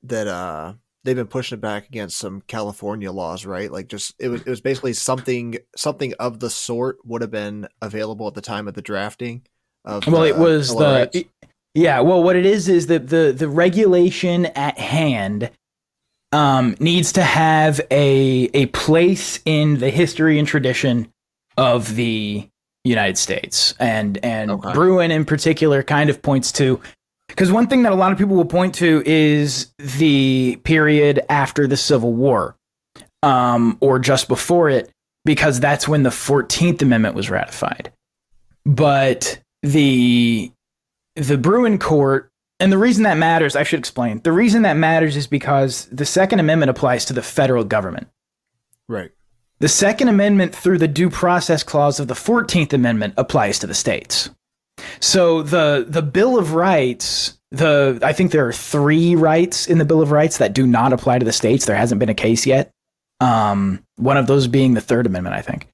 that 0.03 0.27
uh 0.27 0.75
they've 1.05 1.16
been 1.16 1.27
pushing 1.27 1.59
it 1.59 1.61
back 1.61 1.87
against 1.88 2.16
some 2.18 2.42
California 2.49 3.12
laws, 3.12 3.46
right? 3.46 3.70
Like 3.70 3.88
just 3.88 4.14
it 4.18 4.29
was 4.29 4.40
it 4.42 4.49
was 4.49 4.61
basically 4.61 4.92
something 4.92 5.57
something 5.77 6.14
of 6.18 6.40
the 6.40 6.51
sort 6.51 6.99
would 7.05 7.22
have 7.22 7.31
been 7.31 7.68
available 7.83 8.27
at 8.27 8.35
the 8.35 8.40
time 8.40 8.66
of 8.68 8.75
the 8.75 8.83
drafting 8.83 9.42
of 9.85 10.07
Well, 10.07 10.22
the 10.22 10.29
it 10.29 10.37
was 10.38 10.70
of 10.72 10.81
Rights. 10.81 11.12
the 11.12 11.27
yeah. 11.75 12.01
Well, 12.01 12.22
what 12.22 12.37
it 12.37 12.46
is 12.46 12.68
is 12.68 12.87
that 12.88 13.09
the 13.09 13.35
the 13.37 13.49
regulation 13.49 14.46
at 14.46 14.79
hand 14.79 15.51
um, 16.33 16.75
needs 16.81 17.12
to 17.12 17.22
have 17.22 17.81
a 17.90 18.51
a 18.55 18.66
place 18.66 19.40
in 19.44 19.79
the 19.79 19.90
history 19.90 20.38
and 20.38 20.49
tradition 20.49 21.09
of 21.57 21.94
the 21.94 22.49
United 22.87 23.18
States, 23.18 23.75
and 23.79 24.18
and 24.25 24.51
Okay. 24.51 24.72
Bruen 24.72 25.11
in 25.11 25.25
particular 25.25 25.83
kind 25.83 26.09
of 26.11 26.22
points 26.22 26.53
to 26.53 26.81
because 27.29 27.51
one 27.53 27.66
thing 27.66 27.83
that 27.83 27.92
a 27.92 27.96
lot 27.96 28.12
of 28.12 28.18
people 28.18 28.37
will 28.37 28.44
point 28.44 28.75
to 28.77 29.03
is 29.05 29.72
the 29.79 30.57
period 30.64 31.20
after 31.29 31.66
the 31.66 31.77
Civil 31.77 32.14
War, 32.14 32.57
um, 33.22 33.77
or 33.81 33.99
just 33.99 34.29
before 34.29 34.70
it, 34.70 34.90
because 35.25 35.59
that's 35.61 35.87
when 35.88 36.03
the 36.05 36.11
Fourteenth 36.11 36.81
Amendment 36.83 37.14
was 37.14 37.29
ratified. 37.31 37.92
But 38.64 39.38
the 39.62 40.51
the 41.16 41.38
Bruen 41.38 41.79
Court, 41.79 42.31
and 42.61 42.70
the 42.72 42.79
reason 42.79 43.05
that 43.05 43.16
matters, 43.16 43.57
I 43.57 43.62
should 43.62 43.79
explain. 43.79 44.20
The 44.22 44.33
reason 44.33 44.62
that 44.62 44.77
matters 44.77 45.16
is 45.16 45.27
because 45.27 45.87
the 45.87 46.05
Second 46.07 46.40
Amendment 46.40 46.70
applies 46.70 47.05
to 47.07 47.12
the 47.12 47.22
federal 47.22 47.64
government. 47.64 48.09
right. 48.88 49.11
The 49.59 49.69
Second 49.69 50.09
Amendment, 50.09 50.55
through 50.55 50.79
the 50.79 50.88
Due 50.88 51.09
Process 51.09 51.62
Clause 51.62 51.99
of 51.99 52.09
the 52.09 52.14
Fourteenth 52.14 52.75
Amendment, 52.75 53.14
applies 53.16 53.59
to 53.61 53.66
the 53.66 53.75
states. 53.75 54.29
So 55.01 55.42
the 55.42 55.87
the 55.88 56.03
Bill 56.03 56.38
of 56.38 56.53
Rights, 56.53 57.38
the 57.51 57.99
I 58.03 58.12
think 58.12 58.33
there 58.33 58.47
are 58.47 58.53
three 58.53 59.16
rights 59.16 59.66
in 59.66 59.79
the 59.79 59.87
Bill 59.87 60.03
of 60.03 60.11
Rights 60.11 60.38
that 60.38 60.53
do 60.53 60.66
not 60.66 60.92
apply 60.92 61.19
to 61.19 61.25
the 61.25 61.33
states. 61.33 61.64
There 61.64 61.77
hasn't 61.77 61.99
been 61.99 62.11
a 62.11 62.14
case 62.14 62.45
yet. 62.45 62.71
Um, 63.21 63.83
one 63.97 64.19
of 64.19 64.27
those 64.27 64.47
being 64.47 64.75
the 64.75 64.83
Third 64.83 65.07
Amendment, 65.07 65.35
I 65.35 65.40
think. 65.40 65.69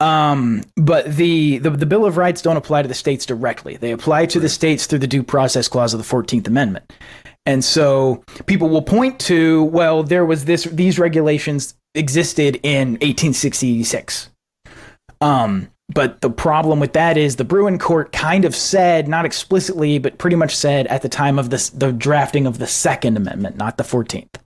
Um, 0.00 0.64
but 0.76 1.06
the, 1.16 1.58
the 1.58 1.70
the 1.70 1.86
Bill 1.86 2.04
of 2.04 2.16
Rights 2.16 2.42
don't 2.42 2.56
apply 2.56 2.82
to 2.82 2.88
the 2.88 2.94
states 2.94 3.24
directly. 3.24 3.76
They 3.76 3.92
apply 3.92 4.26
to 4.26 4.40
the 4.40 4.48
states 4.48 4.86
through 4.86 4.98
the 4.98 5.06
Due 5.06 5.22
Process 5.22 5.68
Clause 5.68 5.94
of 5.94 5.98
the 5.98 6.04
Fourteenth 6.04 6.48
Amendment. 6.48 6.92
And 7.46 7.64
so 7.64 8.24
people 8.46 8.68
will 8.70 8.82
point 8.82 9.20
to, 9.20 9.64
well, 9.64 10.02
there 10.02 10.24
was 10.24 10.46
this 10.46 10.64
these 10.64 10.98
regulations 10.98 11.74
existed 11.94 12.60
in 12.62 12.92
1866. 12.94 14.30
Um, 15.20 15.70
but 15.92 16.20
the 16.20 16.30
problem 16.30 16.80
with 16.80 16.94
that 16.94 17.16
is 17.16 17.36
the 17.36 17.44
Bruen 17.44 17.78
Court 17.78 18.12
kind 18.12 18.44
of 18.44 18.54
said, 18.54 19.06
not 19.06 19.24
explicitly, 19.24 19.98
but 19.98 20.18
pretty 20.18 20.36
much 20.36 20.56
said 20.56 20.86
at 20.88 21.02
the 21.02 21.08
time 21.08 21.38
of 21.38 21.50
this, 21.50 21.70
the 21.70 21.92
drafting 21.92 22.46
of 22.46 22.58
the 22.58 22.66
Second 22.66 23.16
Amendment, 23.16 23.56
not 23.56 23.76
the 23.76 23.84
Fourteenth. 23.84 24.38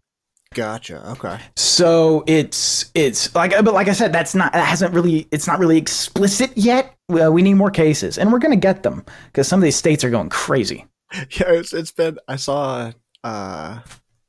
Gotcha. 0.55 1.11
Okay. 1.11 1.39
So 1.57 2.25
it's 2.27 2.91
it's 2.95 3.35
like 3.35 3.53
but 3.65 3.75
like 3.75 3.89
I 3.89 3.93
said, 3.93 4.13
that's 4.13 4.35
not 4.35 4.53
that 4.53 4.67
hasn't 4.67 4.95
really 4.95 5.29
it's 5.31 5.47
not 5.47 5.59
really 5.59 5.77
explicit 5.77 6.51
yet. 6.57 6.95
Well, 7.09 7.33
we 7.33 7.43
need 7.43 7.55
more 7.55 7.71
cases, 7.71 8.19
and 8.19 8.33
we're 8.33 8.39
gonna 8.39 8.57
get 8.57 8.83
them 8.83 9.05
because 9.27 9.47
some 9.47 9.61
of 9.61 9.65
these 9.65 9.77
states 9.77 10.05
are 10.05 10.11
going 10.11 10.31
crazy. 10.31 10.87
Yeah, 11.31 11.53
it's 11.53 11.73
it's 11.73 11.91
been. 11.91 12.19
I 12.29 12.37
saw 12.37 12.93
uh 13.25 13.81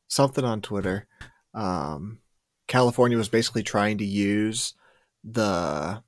something 0.07 0.45
on 0.45 0.61
Twitter. 0.61 1.07
Um, 1.53 2.19
California 2.69 3.17
was 3.17 3.27
basically 3.27 3.63
trying 3.63 3.97
to 3.97 4.05
use 4.05 4.73
the 5.25 6.01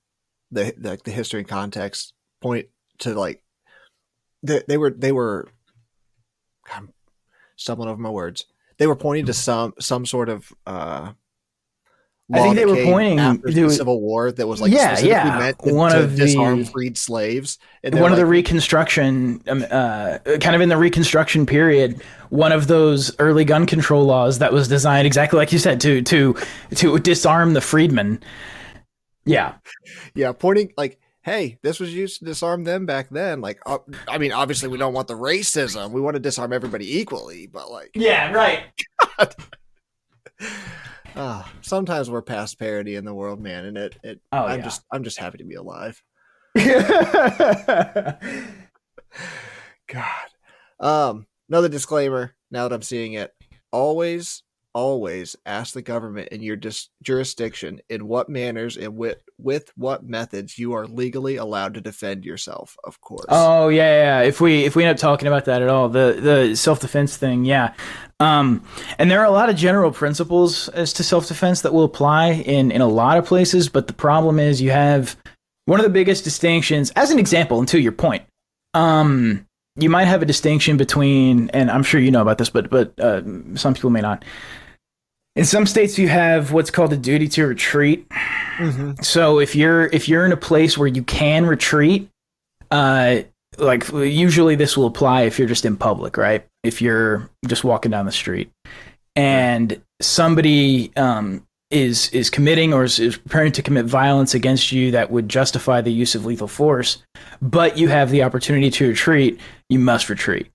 the 0.51 0.73
the, 0.77 0.97
the 1.03 1.11
history 1.11 1.39
and 1.41 1.49
context 1.49 2.13
point 2.39 2.67
to 2.99 3.13
like 3.13 3.43
they 4.43 4.61
they 4.69 4.77
were 4.77 4.91
they 4.91 5.11
were 5.11 5.49
I'm 6.73 6.93
stumbling 7.57 7.89
over 7.89 8.01
my 8.01 8.09
words. 8.09 8.45
They 8.77 8.87
were 8.87 8.95
pointing 8.95 9.25
to 9.25 9.33
some 9.33 9.73
some 9.79 10.05
sort 10.05 10.29
of 10.29 10.53
uh 10.65 11.11
I 12.33 12.39
think 12.43 12.55
they 12.55 12.65
were 12.65 12.85
pointing 12.85 13.19
after 13.19 13.49
to- 13.49 13.53
the 13.53 13.69
Civil 13.71 13.99
War 13.99 14.31
that 14.31 14.47
was 14.47 14.61
like 14.61 14.71
Yeah, 14.71 14.97
yeah. 14.99 15.37
meant 15.37 15.59
to, 15.59 15.73
One 15.73 15.91
to 15.91 16.03
of 16.03 16.11
the- 16.11 16.17
disarm 16.25 16.63
freed 16.63 16.97
slaves. 16.97 17.57
One 17.83 18.11
of 18.13 18.17
the 18.17 18.25
Reconstruction, 18.25 19.43
um, 19.49 19.65
uh, 19.69 20.19
kind 20.39 20.55
of 20.55 20.61
in 20.61 20.69
the 20.69 20.77
Reconstruction 20.77 21.45
period, 21.45 22.01
one 22.31 22.53
of 22.53 22.67
those 22.67 23.13
early 23.19 23.43
gun 23.43 23.65
control 23.65 24.05
laws 24.05 24.39
that 24.39 24.53
was 24.53 24.69
designed 24.69 25.05
exactly 25.05 25.37
like 25.37 25.51
you 25.51 25.59
said 25.59 25.81
to 25.81 26.01
to 26.01 26.35
to 26.75 26.97
disarm 26.99 27.53
the 27.53 27.61
freedmen. 27.61 28.23
Yeah, 29.25 29.55
yeah, 30.15 30.31
pointing 30.31 30.71
like, 30.77 30.97
hey, 31.23 31.59
this 31.61 31.79
was 31.79 31.93
used 31.93 32.19
to 32.19 32.25
disarm 32.25 32.63
them 32.63 32.85
back 32.85 33.09
then. 33.09 33.41
Like, 33.41 33.59
uh, 33.65 33.79
I 34.07 34.17
mean, 34.17 34.31
obviously 34.31 34.69
we 34.69 34.77
don't 34.77 34.93
want 34.93 35.07
the 35.09 35.13
racism. 35.13 35.91
We 35.91 35.99
want 36.01 36.15
to 36.15 36.21
disarm 36.21 36.53
everybody 36.53 36.99
equally, 36.99 37.47
but 37.47 37.69
like, 37.69 37.91
yeah, 37.93 38.31
right. 38.31 38.63
uh, 41.15 41.43
sometimes 41.61 42.09
we're 42.09 42.21
past 42.21 42.57
parody 42.57 42.95
in 42.95 43.03
the 43.05 43.13
world, 43.13 43.41
man, 43.41 43.65
and 43.65 43.77
it, 43.77 43.97
it 44.03 44.21
Oh, 44.31 44.45
I'm 44.45 44.59
yeah. 44.59 44.65
just, 44.65 44.81
I'm 44.91 45.03
just 45.03 45.19
happy 45.19 45.37
to 45.39 45.43
be 45.43 45.55
alive. 45.55 46.01
God. 49.87 50.29
Um, 50.79 51.27
another 51.51 51.69
disclaimer. 51.69 52.33
Now 52.49 52.67
that 52.67 52.73
I'm 52.73 52.81
seeing 52.81 53.13
it, 53.13 53.33
always, 53.73 54.43
always 54.73 55.35
ask 55.45 55.73
the 55.73 55.81
government 55.81 56.29
in 56.29 56.41
your 56.41 56.55
dis- 56.55 56.87
jurisdiction 57.03 57.81
in 57.89 58.07
what 58.07 58.29
manners 58.29 58.77
and 58.77 58.95
with 58.95 59.17
with 59.37 59.69
what 59.75 60.03
methods 60.03 60.57
you 60.57 60.71
are 60.73 60.87
legally 60.87 61.35
allowed 61.35 61.73
to 61.73 61.81
defend 61.81 62.23
yourself. 62.23 62.77
Of 62.85 63.01
course. 63.01 63.25
Oh 63.27 63.67
yeah, 63.67 64.21
yeah. 64.21 64.27
If 64.27 64.39
we 64.39 64.63
if 64.63 64.77
we 64.77 64.85
end 64.85 64.91
up 64.91 64.97
talking 64.97 65.27
about 65.27 65.45
that 65.45 65.61
at 65.61 65.67
all, 65.67 65.89
the 65.89 66.17
the 66.21 66.55
self 66.55 66.79
defense 66.79 67.17
thing, 67.17 67.43
yeah. 67.43 67.73
Um, 68.21 68.63
and 68.97 69.11
there 69.11 69.19
are 69.19 69.25
a 69.25 69.31
lot 69.31 69.49
of 69.49 69.55
general 69.57 69.91
principles 69.91 70.69
as 70.69 70.93
to 70.93 71.03
self 71.03 71.27
defense 71.27 71.61
that 71.61 71.73
will 71.73 71.83
apply 71.83 72.31
in 72.31 72.71
in 72.71 72.79
a 72.79 72.87
lot 72.87 73.17
of 73.17 73.25
places, 73.25 73.67
but 73.67 73.87
the 73.87 73.93
problem 73.93 74.39
is 74.39 74.61
you 74.61 74.71
have 74.71 75.17
one 75.65 75.79
of 75.79 75.83
the 75.83 75.91
biggest 75.91 76.23
distinctions. 76.23 76.91
As 76.95 77.11
an 77.11 77.19
example, 77.19 77.59
and 77.59 77.67
to 77.67 77.79
your 77.79 77.91
point, 77.91 78.23
um, 78.73 79.45
you 79.75 79.89
might 79.89 80.05
have 80.05 80.21
a 80.21 80.25
distinction 80.25 80.77
between, 80.77 81.49
and 81.51 81.71
I'm 81.71 81.83
sure 81.83 81.99
you 82.01 82.11
know 82.11 82.21
about 82.21 82.37
this, 82.37 82.49
but 82.49 82.69
but 82.69 82.99
uh, 82.99 83.21
some 83.55 83.73
people 83.73 83.89
may 83.89 84.01
not. 84.01 84.23
In 85.35 85.45
some 85.45 85.65
states, 85.65 85.97
you 85.97 86.09
have 86.09 86.51
what's 86.51 86.69
called 86.71 86.91
a 86.91 86.97
duty 86.97 87.27
to 87.29 87.47
retreat, 87.47 88.07
Mhm. 88.57 89.03
so 89.03 89.39
if 89.39 89.55
you're 89.55 89.85
if 89.87 90.09
you're 90.09 90.25
in 90.25 90.31
a 90.33 90.37
place 90.37 90.77
where 90.77 90.89
you 90.89 91.03
can 91.03 91.45
retreat, 91.45 92.09
uh, 92.69 93.19
like 93.57 93.87
usually 93.93 94.55
this 94.55 94.75
will 94.75 94.87
apply 94.87 95.21
if 95.21 95.39
you're 95.39 95.47
just 95.47 95.65
in 95.65 95.77
public, 95.77 96.17
right? 96.17 96.45
If 96.63 96.81
you're 96.81 97.29
just 97.47 97.63
walking 97.63 97.91
down 97.91 98.05
the 98.05 98.11
street, 98.11 98.51
and 99.15 99.81
somebody 100.01 100.91
um, 100.97 101.45
is 101.69 102.09
is 102.09 102.29
committing 102.29 102.73
or 102.73 102.83
is, 102.83 102.99
is 102.99 103.17
preparing 103.17 103.53
to 103.53 103.61
commit 103.61 103.85
violence 103.85 104.33
against 104.33 104.73
you 104.73 104.91
that 104.91 105.11
would 105.11 105.29
justify 105.29 105.79
the 105.79 105.93
use 105.93 106.13
of 106.13 106.25
lethal 106.25 106.47
force, 106.49 107.03
but 107.41 107.77
you 107.77 107.87
have 107.87 108.09
the 108.11 108.21
opportunity 108.23 108.69
to 108.69 108.89
retreat, 108.89 109.39
you 109.71 109.79
must 109.79 110.09
retreat. 110.09 110.47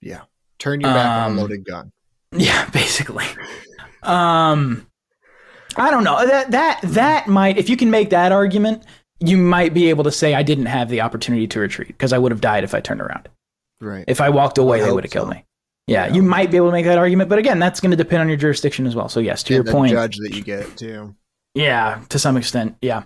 Yeah. 0.00 0.22
Turn 0.58 0.80
your 0.80 0.90
back 0.92 1.06
on 1.26 1.32
Um, 1.32 1.38
a 1.38 1.40
loaded 1.40 1.64
gun. 1.64 1.90
Yeah, 2.32 2.68
basically. 2.70 3.24
Um, 4.04 4.86
I 5.76 5.90
don't 5.90 6.04
know 6.04 6.24
that 6.26 6.50
that 6.52 6.80
that 6.82 7.26
might 7.26 7.58
if 7.58 7.68
you 7.68 7.76
can 7.76 7.90
make 7.90 8.10
that 8.10 8.30
argument, 8.32 8.84
you 9.18 9.36
might 9.36 9.74
be 9.74 9.88
able 9.90 10.04
to 10.04 10.12
say 10.12 10.34
I 10.34 10.42
didn't 10.42 10.66
have 10.66 10.88
the 10.88 11.00
opportunity 11.00 11.46
to 11.48 11.60
retreat 11.60 11.88
because 11.88 12.12
I 12.12 12.18
would 12.18 12.30
have 12.32 12.40
died 12.40 12.64
if 12.64 12.74
I 12.74 12.80
turned 12.80 13.00
around. 13.00 13.28
Right. 13.80 14.04
If 14.06 14.20
I 14.20 14.28
walked 14.30 14.58
away, 14.58 14.80
I 14.82 14.86
they 14.86 14.92
would 14.92 15.04
have 15.04 15.10
killed 15.12 15.28
so. 15.28 15.34
me. 15.34 15.44
Yeah, 15.86 16.06
Yeah. 16.06 16.14
you 16.14 16.22
might 16.22 16.50
be 16.50 16.56
able 16.56 16.68
to 16.68 16.72
make 16.72 16.84
that 16.86 16.98
argument, 16.98 17.28
but 17.30 17.38
again, 17.38 17.58
that's 17.58 17.80
going 17.80 17.90
to 17.90 17.96
depend 17.96 18.20
on 18.22 18.28
your 18.28 18.36
jurisdiction 18.36 18.86
as 18.86 18.94
well. 18.94 19.08
So 19.08 19.20
yes, 19.20 19.42
to 19.44 19.54
And 19.54 19.56
your 19.56 19.64
the 19.64 19.72
point, 19.72 19.92
judge 19.92 20.16
that 20.18 20.34
you 20.34 20.42
get 20.42 20.76
too. 20.76 21.14
yeah, 21.54 22.00
to 22.10 22.18
some 22.18 22.36
extent, 22.36 22.76
yeah. 22.80 23.04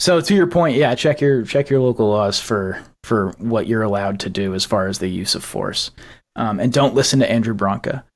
So 0.00 0.20
to 0.20 0.34
your 0.34 0.46
point, 0.46 0.76
yeah, 0.76 0.94
check 0.94 1.20
your 1.20 1.44
check 1.44 1.68
your 1.70 1.80
local 1.80 2.08
laws 2.08 2.38
for 2.40 2.80
for 3.04 3.30
what 3.38 3.66
you're 3.66 3.82
allowed 3.82 4.20
to 4.20 4.30
do 4.30 4.54
as 4.54 4.64
far 4.64 4.86
as 4.86 4.98
the 5.00 5.08
use 5.08 5.34
of 5.34 5.42
force, 5.44 5.90
um, 6.36 6.60
and 6.60 6.72
don't 6.72 6.94
listen 6.94 7.18
to 7.20 7.30
Andrew 7.30 7.54
Branca. 7.54 8.04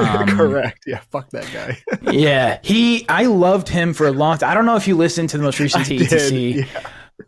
Um, 0.00 0.26
Correct. 0.28 0.78
Yeah. 0.86 1.00
Fuck 1.10 1.28
that 1.32 1.46
guy. 1.52 1.76
yeah, 2.10 2.58
he. 2.62 3.06
I 3.06 3.26
loved 3.26 3.68
him 3.68 3.92
for 3.92 4.06
a 4.06 4.12
long 4.12 4.38
time. 4.38 4.50
I 4.50 4.54
don't 4.54 4.64
know 4.64 4.76
if 4.76 4.88
you 4.88 4.96
listened 4.96 5.28
to 5.28 5.36
the 5.36 5.42
most 5.42 5.60
recent 5.60 5.84
TETC. 5.84 6.54
Yeah. 6.54 6.64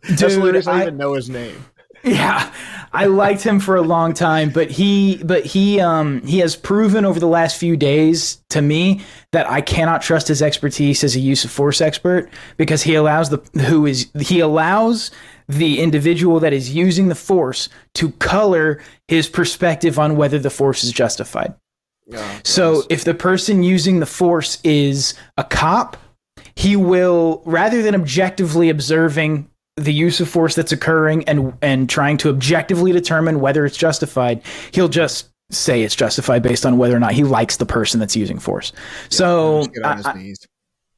That's 0.08 0.34
Dude, 0.36 0.66
I 0.66 0.72
I- 0.78 0.82
even 0.82 0.96
know 0.96 1.12
his 1.12 1.28
name. 1.28 1.62
Yeah, 2.06 2.52
I 2.92 3.06
liked 3.06 3.42
him 3.42 3.58
for 3.58 3.74
a 3.74 3.82
long 3.82 4.14
time, 4.14 4.50
but 4.50 4.70
he, 4.70 5.20
but 5.24 5.44
he, 5.44 5.80
um, 5.80 6.22
he 6.22 6.38
has 6.38 6.54
proven 6.54 7.04
over 7.04 7.18
the 7.18 7.26
last 7.26 7.58
few 7.58 7.76
days 7.76 8.40
to 8.50 8.62
me 8.62 9.00
that 9.32 9.50
I 9.50 9.60
cannot 9.60 10.02
trust 10.02 10.28
his 10.28 10.40
expertise 10.40 11.02
as 11.02 11.16
a 11.16 11.20
use 11.20 11.44
of 11.44 11.50
force 11.50 11.80
expert 11.80 12.30
because 12.56 12.82
he 12.82 12.94
allows 12.94 13.30
the 13.30 13.38
who 13.60 13.86
is 13.86 14.08
he 14.20 14.38
allows 14.38 15.10
the 15.48 15.80
individual 15.80 16.40
that 16.40 16.52
is 16.52 16.74
using 16.74 17.08
the 17.08 17.14
force 17.14 17.68
to 17.94 18.12
color 18.12 18.80
his 19.08 19.28
perspective 19.28 19.98
on 19.98 20.16
whether 20.16 20.38
the 20.38 20.50
force 20.50 20.84
is 20.84 20.92
justified. 20.92 21.54
Oh, 22.14 22.40
So 22.44 22.84
if 22.88 23.04
the 23.04 23.14
person 23.14 23.62
using 23.62 24.00
the 24.00 24.06
force 24.06 24.58
is 24.62 25.14
a 25.36 25.44
cop, 25.44 25.96
he 26.54 26.76
will 26.76 27.42
rather 27.44 27.82
than 27.82 27.94
objectively 27.94 28.70
observing 28.70 29.50
the 29.76 29.92
use 29.92 30.20
of 30.20 30.28
force 30.28 30.54
that's 30.54 30.72
occurring 30.72 31.24
and 31.28 31.52
and 31.62 31.88
trying 31.88 32.16
to 32.18 32.28
objectively 32.30 32.92
determine 32.92 33.40
whether 33.40 33.64
it's 33.66 33.76
justified, 33.76 34.42
he'll 34.72 34.88
just 34.88 35.28
say 35.50 35.82
it's 35.82 35.94
justified 35.94 36.42
based 36.42 36.66
on 36.66 36.76
whether 36.78 36.96
or 36.96 37.00
not 37.00 37.12
he 37.12 37.22
likes 37.22 37.56
the 37.58 37.66
person 37.66 38.00
that's 38.00 38.16
using 38.16 38.38
force. 38.38 38.72
so 39.10 39.64
get 39.66 39.84
on 39.84 40.06
I- 40.06 40.34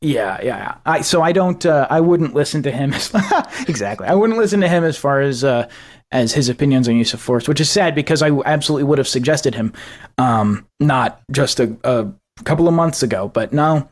yeah, 0.01 0.39
yeah. 0.41 0.59
yeah. 0.59 0.75
I 0.87 1.01
so 1.01 1.23
I 1.23 1.33
don't 1.33 1.65
uh, 1.67 1.87
I 1.91 2.01
wouldn't 2.01 2.35
listen 2.35 2.63
to 2.63 2.71
him 2.71 2.93
as 2.93 3.13
exactly. 3.69 4.07
I 4.07 4.15
wouldn't 4.15 4.39
listen 4.39 4.61
to 4.61 4.69
him 4.69 4.85
as 4.85 4.97
far 4.97 5.21
as 5.21 5.43
uh, 5.43 5.69
as 6.13 6.33
his 6.33 6.49
opinions 6.49 6.89
on 6.89 6.97
use 6.97 7.13
of 7.15 7.21
force, 7.21 7.49
which 7.49 7.61
is 7.61 7.69
sad 7.69 7.95
because 7.95 8.23
I 8.23 8.31
absolutely 8.47 8.85
would 8.85 8.99
have 8.99 9.09
suggested 9.09 9.55
him 9.55 9.73
um, 10.17 10.67
not 10.79 11.21
just 11.33 11.59
a, 11.59 11.77
a 11.85 12.13
couple 12.45 12.69
of 12.69 12.75
months 12.75 13.03
ago, 13.03 13.29
but 13.29 13.53
no. 13.53 13.89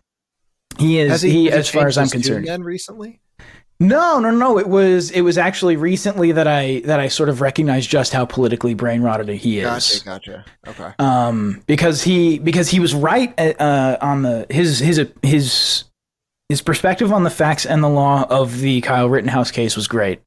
He 0.79 0.99
is 0.99 1.11
Has 1.11 1.23
he, 1.23 1.31
he 1.31 1.51
as 1.51 1.69
far 1.69 1.87
as 1.89 1.99
I'm 1.99 2.09
concerned. 2.09 2.47
Recently. 2.65 3.21
No, 3.79 4.19
no, 4.19 4.31
no. 4.31 4.59
It 4.59 4.69
was 4.69 5.11
it 5.11 5.21
was 5.21 5.37
actually 5.37 5.77
recently 5.77 6.33
that 6.33 6.47
I 6.47 6.81
that 6.87 6.99
I 6.99 7.09
sort 7.09 7.29
of 7.29 7.41
recognized 7.43 7.91
just 7.91 8.13
how 8.13 8.25
politically 8.25 8.73
brain 8.73 9.03
rotted 9.03 9.29
he 9.29 9.59
is 9.61 10.03
Gotcha. 10.03 10.05
Gotcha. 10.05 10.45
Okay. 10.67 10.95
um, 10.99 11.63
because 11.67 12.03
he 12.03 12.39
because 12.39 12.71
he 12.71 12.81
was 12.81 12.95
right 12.95 13.39
uh, 13.39 13.99
on 14.01 14.23
the 14.23 14.47
his 14.49 14.79
his 14.79 15.07
his 15.23 15.85
his 16.49 16.63
perspective 16.63 17.13
on 17.13 17.25
the 17.25 17.31
facts 17.31 17.67
and 17.67 17.83
the 17.85 17.89
law 17.89 18.27
of 18.31 18.61
the 18.61 18.81
Kyle 18.81 19.09
Rittenhouse 19.11 19.51
case 19.51 19.77
was 19.77 19.89
great, 19.89 20.23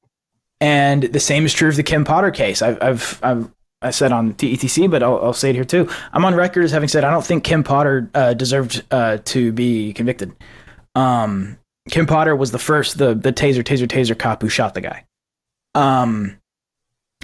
and 0.61 1.03
the 1.03 1.19
same 1.19 1.45
is 1.45 1.53
true 1.53 1.69
of 1.69 1.75
the 1.75 1.83
Kim 1.83 2.05
Potter 2.05 2.29
case. 2.29 2.61
I've 2.61 2.77
I've, 2.83 3.19
I've 3.23 3.49
I 3.81 3.91
said 3.91 4.11
on 4.11 4.33
TETC, 4.33 4.91
but 4.91 5.01
I'll, 5.01 5.19
I'll 5.23 5.33
say 5.33 5.49
it 5.51 5.55
here 5.55 5.63
too. 5.63 5.89
I'm 6.11 6.25
on 6.25 6.35
record 6.35 6.65
as 6.65 6.71
having 6.71 6.89
said 6.89 7.03
I 7.03 7.09
don't 7.11 7.25
think 7.25 7.43
Kim 7.43 7.63
Potter 7.63 8.11
uh, 8.13 8.33
deserved 8.33 8.83
uh, 8.91 9.17
to 9.25 9.51
be 9.53 9.93
convicted. 9.93 10.35
Um, 10.95 11.57
Kim 11.89 12.05
Potter 12.05 12.35
was 12.35 12.51
the 12.51 12.59
first 12.59 12.97
the 12.97 13.13
the 13.13 13.33
taser 13.33 13.63
taser 13.63 13.87
taser 13.87 14.17
cop 14.17 14.41
who 14.41 14.49
shot 14.49 14.73
the 14.73 14.81
guy. 14.81 15.05
Um, 15.75 16.39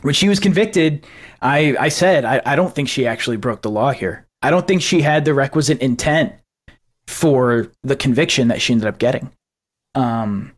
when 0.02 0.14
she 0.14 0.30
was 0.30 0.40
convicted, 0.40 1.06
I, 1.42 1.76
I 1.80 1.90
said, 1.90 2.26
I, 2.26 2.42
I 2.46 2.56
don't 2.56 2.74
think 2.74 2.90
she 2.90 3.08
actually 3.08 3.38
broke 3.38 3.62
the 3.62 3.72
law 3.72 3.92
here. 3.92 4.28
I 4.42 4.52
don't 4.52 4.68
think 4.68 4.82
she 4.82 5.02
had 5.02 5.26
the 5.26 5.34
requisite 5.34 5.80
intent 5.80 6.34
for 7.08 7.72
the 7.84 7.96
conviction 7.96 8.50
that 8.50 8.62
she 8.62 8.74
ended 8.74 8.88
up 8.88 9.00
getting. 9.00 9.32
Um, 9.96 10.52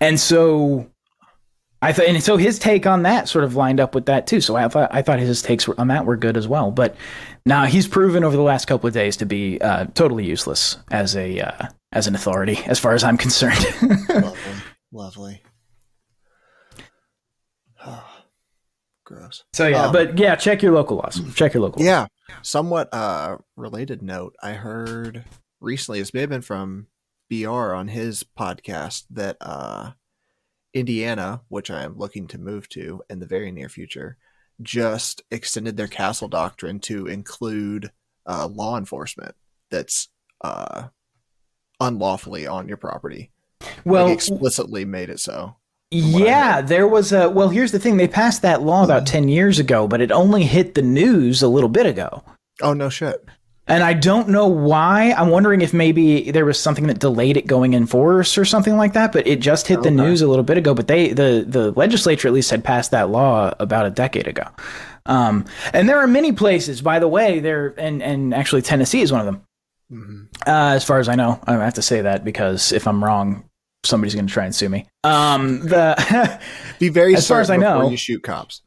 and 0.00 0.18
so 0.20 0.90
I 1.80 1.92
thought, 1.92 2.06
and 2.06 2.22
so 2.22 2.36
his 2.36 2.58
take 2.58 2.86
on 2.86 3.02
that 3.04 3.28
sort 3.28 3.44
of 3.44 3.56
lined 3.56 3.80
up 3.80 3.94
with 3.94 4.06
that 4.06 4.26
too. 4.26 4.40
So 4.40 4.56
I 4.56 4.68
thought, 4.68 4.90
I 4.92 5.02
thought 5.02 5.20
his 5.20 5.40
takes 5.42 5.68
on 5.68 5.88
that 5.88 6.04
were 6.04 6.16
good 6.16 6.36
as 6.36 6.48
well. 6.48 6.70
But 6.70 6.96
now 7.46 7.64
he's 7.64 7.86
proven 7.86 8.24
over 8.24 8.36
the 8.36 8.42
last 8.42 8.66
couple 8.66 8.88
of 8.88 8.94
days 8.94 9.16
to 9.18 9.26
be 9.26 9.60
uh, 9.60 9.86
totally 9.94 10.24
useless 10.24 10.76
as 10.90 11.16
a 11.16 11.40
uh, 11.40 11.68
as 11.96 12.06
an 12.06 12.14
authority, 12.14 12.58
as 12.66 12.78
far 12.78 12.92
as 12.92 13.02
I'm 13.02 13.16
concerned. 13.16 13.64
Lovely. 14.10 14.52
Lovely. 14.92 15.42
Gross. 19.04 19.44
so 19.52 19.68
yeah, 19.68 19.86
Um, 19.86 19.92
but 19.92 20.18
yeah, 20.18 20.34
check 20.34 20.62
your 20.62 20.72
local 20.72 20.96
laws. 20.96 21.20
Check 21.34 21.54
your 21.54 21.62
local. 21.62 21.80
laws. 21.80 21.86
Yeah. 21.86 22.06
Somewhat 22.42 22.88
uh 22.92 23.36
related 23.56 24.02
note. 24.02 24.34
I 24.42 24.52
heard 24.52 25.24
recently. 25.60 26.00
It's 26.00 26.12
may 26.12 26.20
have 26.22 26.30
been 26.30 26.42
from 26.42 26.88
BR 27.30 27.72
on 27.72 27.88
his 27.88 28.24
podcast 28.38 29.04
that 29.10 29.36
uh, 29.40 29.92
Indiana, 30.74 31.42
which 31.48 31.70
I 31.70 31.84
am 31.84 31.96
looking 31.96 32.26
to 32.28 32.38
move 32.38 32.68
to 32.70 33.02
in 33.08 33.20
the 33.20 33.26
very 33.26 33.52
near 33.52 33.68
future, 33.68 34.16
just 34.60 35.22
extended 35.30 35.76
their 35.76 35.86
castle 35.88 36.28
doctrine 36.28 36.80
to 36.80 37.06
include 37.06 37.92
uh, 38.26 38.48
law 38.48 38.76
enforcement 38.76 39.36
that's 39.70 40.08
uh, 40.42 40.88
unlawfully 41.80 42.46
on 42.46 42.68
your 42.68 42.76
property. 42.76 43.30
Well, 43.84 44.06
like 44.06 44.14
explicitly 44.14 44.84
made 44.84 45.10
it 45.10 45.20
so. 45.20 45.56
Yeah, 45.90 46.62
there 46.62 46.88
was 46.88 47.12
a. 47.12 47.30
Well, 47.30 47.48
here's 47.48 47.72
the 47.72 47.78
thing: 47.78 47.96
they 47.96 48.08
passed 48.08 48.42
that 48.42 48.62
law 48.62 48.84
about 48.84 49.06
ten 49.06 49.28
years 49.28 49.58
ago, 49.58 49.86
but 49.86 50.00
it 50.00 50.10
only 50.10 50.42
hit 50.44 50.74
the 50.74 50.82
news 50.82 51.42
a 51.42 51.48
little 51.48 51.68
bit 51.68 51.86
ago. 51.86 52.22
Oh 52.60 52.72
no, 52.72 52.88
shit. 52.88 53.24
And 53.68 53.82
I 53.82 53.94
don't 53.94 54.28
know 54.28 54.46
why. 54.46 55.12
I'm 55.12 55.30
wondering 55.30 55.60
if 55.60 55.74
maybe 55.74 56.30
there 56.30 56.44
was 56.44 56.58
something 56.58 56.86
that 56.86 57.00
delayed 57.00 57.36
it 57.36 57.48
going 57.48 57.74
in 57.74 57.86
force 57.86 58.38
or 58.38 58.44
something 58.44 58.76
like 58.76 58.92
that. 58.92 59.12
But 59.12 59.26
it 59.26 59.40
just 59.40 59.66
hit 59.66 59.82
the 59.82 59.90
news 59.90 60.22
a 60.22 60.28
little 60.28 60.44
bit 60.44 60.56
ago. 60.56 60.72
But 60.72 60.86
they, 60.86 61.08
the 61.12 61.44
the 61.46 61.72
legislature 61.72 62.28
at 62.28 62.34
least 62.34 62.50
had 62.50 62.62
passed 62.62 62.92
that 62.92 63.10
law 63.10 63.52
about 63.58 63.86
a 63.86 63.90
decade 63.90 64.28
ago. 64.28 64.44
Um, 65.06 65.44
and 65.72 65.88
there 65.88 65.98
are 65.98 66.06
many 66.06 66.32
places, 66.32 66.80
by 66.80 66.98
the 66.98 67.08
way, 67.08 67.40
there 67.40 67.74
and 67.78 68.02
and 68.02 68.34
actually 68.34 68.62
Tennessee 68.62 69.02
is 69.02 69.12
one 69.12 69.20
of 69.20 69.26
them. 69.26 69.45
Mm-hmm. 69.90 70.24
Uh, 70.46 70.74
as 70.74 70.84
far 70.84 70.98
as 70.98 71.08
I 71.08 71.14
know, 71.14 71.40
I 71.46 71.52
have 71.54 71.74
to 71.74 71.82
say 71.82 72.02
that 72.02 72.24
because 72.24 72.72
if 72.72 72.86
I'm 72.88 73.02
wrong, 73.02 73.48
somebody's 73.84 74.14
going 74.14 74.26
to 74.26 74.32
try 74.32 74.44
and 74.44 74.54
sue 74.54 74.68
me. 74.68 74.86
Um, 75.04 75.60
the 75.60 76.40
be 76.78 76.88
very 76.88 77.14
as 77.14 77.26
far 77.26 77.40
as 77.40 77.50
I 77.50 77.56
know, 77.56 77.88
you 77.88 77.96
shoot 77.96 78.22
cops. 78.22 78.62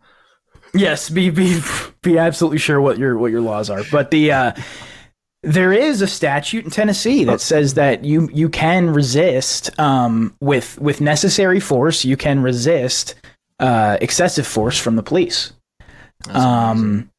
Yes, 0.74 1.10
be 1.10 1.30
be 1.30 1.60
be 2.02 2.18
absolutely 2.18 2.60
sure 2.60 2.80
what 2.80 2.98
your 2.98 3.18
what 3.18 3.32
your 3.32 3.42
laws 3.42 3.70
are. 3.70 3.84
But 3.92 4.12
the 4.12 4.32
uh, 4.32 4.52
there 5.44 5.74
is 5.74 6.02
a 6.02 6.08
statute 6.08 6.66
in 6.66 6.72
Tennessee 6.72 7.24
that 7.24 7.42
says 7.42 7.74
that 7.76 8.06
you 8.06 8.30
you 8.32 8.50
can 8.50 8.92
resist 8.92 9.78
um, 9.80 10.36
with 10.40 10.80
with 10.80 11.02
necessary 11.02 11.60
force. 11.60 12.06
You 12.06 12.18
can 12.18 12.42
resist 12.42 13.16
uh, 13.60 13.98
excessive 14.02 14.48
force 14.48 14.80
from 14.80 14.96
the 14.96 15.04
police. 15.04 15.54
Um, 16.30 17.10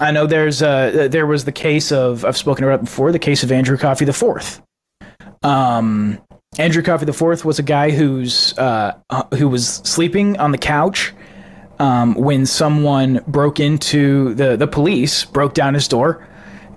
I 0.00 0.10
know 0.10 0.26
there's 0.26 0.62
uh 0.62 1.08
there 1.10 1.26
was 1.26 1.44
the 1.44 1.52
case 1.52 1.90
of 1.90 2.24
I've 2.24 2.36
spoken 2.36 2.64
about 2.64 2.84
before 2.84 3.12
the 3.12 3.18
case 3.18 3.42
of 3.42 3.50
Andrew 3.50 3.76
Coffee 3.76 4.04
the 4.04 4.12
Fourth. 4.12 4.62
Um, 5.42 6.20
Andrew 6.58 6.82
Coffee 6.82 7.04
the 7.04 7.12
Fourth 7.12 7.44
was 7.44 7.58
a 7.58 7.62
guy 7.62 7.90
who's 7.90 8.56
uh, 8.58 8.94
who 9.34 9.48
was 9.48 9.66
sleeping 9.66 10.38
on 10.38 10.52
the 10.52 10.58
couch 10.58 11.12
um, 11.78 12.14
when 12.14 12.46
someone 12.46 13.22
broke 13.26 13.60
into 13.60 14.34
the 14.34 14.56
the 14.56 14.66
police 14.66 15.24
broke 15.24 15.54
down 15.54 15.74
his 15.74 15.88
door 15.88 16.26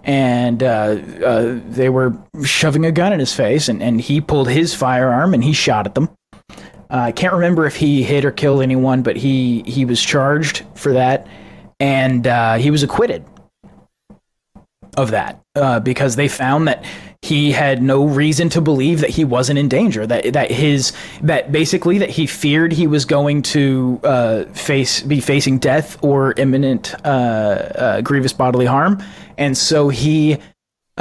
and 0.04 0.64
uh, 0.64 0.98
uh, 1.26 1.60
they 1.70 1.90
were 1.90 2.16
shoving 2.44 2.86
a 2.86 2.92
gun 2.92 3.14
in 3.14 3.20
his 3.20 3.34
face 3.34 3.70
and, 3.70 3.84
and 3.84 4.02
he 4.02 4.20
pulled 4.20 4.50
his 4.50 4.74
firearm 4.74 5.34
and 5.34 5.44
he 5.44 5.54
shot 5.54 5.86
at 5.86 5.94
them. 5.96 6.10
Uh, 6.50 6.56
I 6.90 7.12
can't 7.12 7.34
remember 7.34 7.66
if 7.66 7.76
he 7.76 8.04
hit 8.04 8.26
or 8.26 8.32
killed 8.32 8.62
anyone, 8.62 9.04
but 9.04 9.16
he 9.16 9.64
he 9.66 9.86
was 9.86 10.02
charged 10.02 10.66
for 10.76 10.94
that 10.94 11.28
and 11.82 12.28
uh, 12.28 12.56
he 12.56 12.70
was 12.70 12.84
acquitted 12.84 13.26
of 14.98 15.12
that 15.12 15.42
uh, 15.56 15.80
because 15.80 16.16
they 16.16 16.28
found 16.28 16.68
that 16.68 16.86
he 17.22 17.52
had 17.52 17.82
no 17.82 18.06
reason 18.06 18.50
to 18.50 18.62
believe 18.62 19.00
that 19.02 19.10
he 19.10 19.24
wasn't 19.24 19.58
in 19.58 19.70
danger 19.70 20.06
that 20.06 20.34
that 20.34 20.52
his 20.52 20.94
that 21.22 21.52
basically 21.52 21.98
that 21.98 22.10
he 22.10 22.28
feared 22.28 22.72
he 22.72 22.88
was 22.88 23.06
going 23.06 23.42
to 23.42 24.00
uh, 24.04 24.44
face 24.46 25.02
be 25.02 25.20
facing 25.20 25.58
death 25.58 26.02
or 26.04 26.34
imminent 26.38 26.94
uh, 27.06 27.08
uh, 27.08 28.02
grievous 28.02 28.34
bodily 28.34 28.66
harm. 28.66 29.02
And 29.38 29.58
so 29.58 29.90
he 29.90 30.38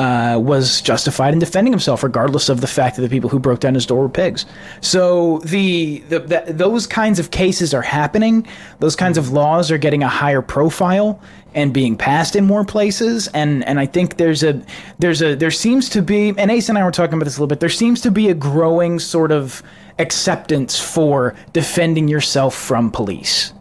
uh, 0.00 0.38
was 0.38 0.80
justified 0.80 1.34
in 1.34 1.38
defending 1.38 1.74
himself, 1.74 2.02
regardless 2.02 2.48
of 2.48 2.62
the 2.62 2.66
fact 2.66 2.96
that 2.96 3.02
the 3.02 3.08
people 3.10 3.28
who 3.28 3.38
broke 3.38 3.60
down 3.60 3.74
his 3.74 3.84
door 3.84 4.00
were 4.00 4.08
pigs. 4.08 4.46
So 4.80 5.40
the, 5.40 5.98
the, 6.08 6.20
the, 6.20 6.44
those 6.54 6.86
kinds 6.86 7.18
of 7.18 7.30
cases 7.30 7.74
are 7.74 7.82
happening. 7.82 8.46
Those 8.78 8.96
kinds 8.96 9.18
of 9.18 9.30
laws 9.30 9.70
are 9.70 9.76
getting 9.76 10.02
a 10.02 10.08
higher 10.08 10.40
profile 10.40 11.20
and 11.54 11.74
being 11.74 11.96
passed 11.98 12.34
in 12.34 12.46
more 12.46 12.64
places. 12.64 13.28
And 13.34 13.62
and 13.66 13.78
I 13.78 13.84
think 13.84 14.16
there's 14.16 14.42
a 14.42 14.64
there's 15.00 15.20
a 15.20 15.34
there 15.34 15.50
seems 15.50 15.90
to 15.90 16.00
be 16.00 16.32
and 16.38 16.50
Ace 16.50 16.70
and 16.70 16.78
I 16.78 16.84
were 16.84 16.92
talking 16.92 17.14
about 17.14 17.26
this 17.26 17.36
a 17.36 17.40
little 17.40 17.48
bit. 17.48 17.60
There 17.60 17.68
seems 17.68 18.00
to 18.00 18.10
be 18.10 18.30
a 18.30 18.34
growing 18.34 18.98
sort 18.98 19.32
of 19.32 19.62
acceptance 19.98 20.80
for 20.80 21.34
defending 21.52 22.08
yourself 22.08 22.54
from 22.54 22.90
police. 22.90 23.52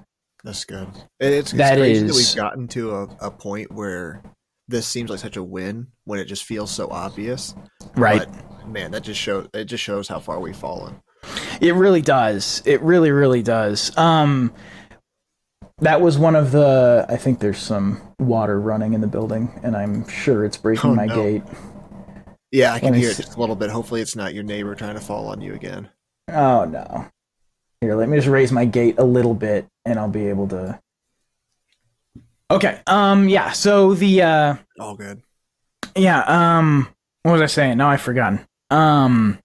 That's 0.45 0.63
good. 0.63 0.88
It's, 1.19 1.49
it's 1.49 1.52
that 1.54 1.80
is, 1.80 2.08
that 2.08 2.15
we've 2.15 2.36
gotten 2.41 2.69
to 2.69 2.91
a, 2.91 3.04
a 3.28 3.32
point 3.32 3.73
where 3.73 4.21
this 4.69 4.88
seems 4.88 5.10
like 5.10 5.19
such 5.19 5.36
a 5.36 5.43
win 5.43 5.88
when 6.05 6.19
it 6.19 6.25
just 6.25 6.43
feels 6.43 6.71
so 6.71 6.89
obvious. 6.89 7.55
Right. 7.95 8.25
But, 8.29 8.69
man, 8.69 8.91
that 8.91 9.03
just 9.03 9.19
shows 9.19 9.49
it 9.53 9.65
just 9.65 9.84
shows 9.84 10.08
how 10.08 10.19
far 10.19 10.39
we've 10.39 10.55
fallen. 10.55 11.01
It 11.60 11.73
really 11.75 12.01
does. 12.01 12.62
It 12.65 12.82
really, 12.82 13.12
really 13.12 13.43
does. 13.43 13.95
Um, 13.97 14.53
that 15.79 15.99
was 16.01 16.17
one 16.17 16.36
of 16.36 16.51
the. 16.51 17.05
I 17.10 17.17
think 17.17 17.39
there's 17.39 17.58
some 17.58 18.01
water 18.19 18.60
running 18.60 18.93
in 18.93 19.01
the 19.01 19.08
building, 19.08 19.60
and 19.63 19.75
I'm 19.75 20.08
sure 20.08 20.45
it's 20.45 20.58
breaking 20.58 20.91
oh, 20.91 20.95
my 20.95 21.05
no. 21.05 21.15
gate. 21.15 21.43
Yeah, 22.51 22.73
I 22.73 22.79
can 22.79 22.93
hear 22.93 23.10
it 23.10 23.17
just 23.17 23.36
a 23.36 23.39
little 23.39 23.55
bit. 23.55 23.69
Hopefully, 23.69 24.01
it's 24.01 24.15
not 24.15 24.34
your 24.34 24.43
neighbor 24.43 24.75
trying 24.75 24.95
to 24.95 25.01
fall 25.01 25.27
on 25.27 25.41
you 25.41 25.53
again. 25.53 25.89
Oh 26.29 26.65
no! 26.65 27.08
Here, 27.82 27.95
let 27.95 28.08
me 28.08 28.17
just 28.17 28.27
raise 28.27 28.51
my 28.51 28.65
gate 28.65 28.95
a 28.97 29.03
little 29.03 29.34
bit, 29.34 29.67
and 29.86 29.99
I'll 29.99 30.10
be 30.10 30.27
able 30.27 30.47
to 30.49 30.79
Okay. 32.52 32.82
Um. 32.88 33.30
Yeah. 33.30 33.52
So 33.52 33.94
the. 33.94 34.22
uh 34.22 34.56
All 34.80 34.96
good. 34.96 35.22
Yeah. 35.96 36.22
Um. 36.22 36.88
What 37.24 37.34
was 37.34 37.42
I 37.42 37.48
saying? 37.48 37.78
No, 37.78 37.88
I've 37.88 38.02
forgotten. 38.02 38.46
Um. 38.70 39.40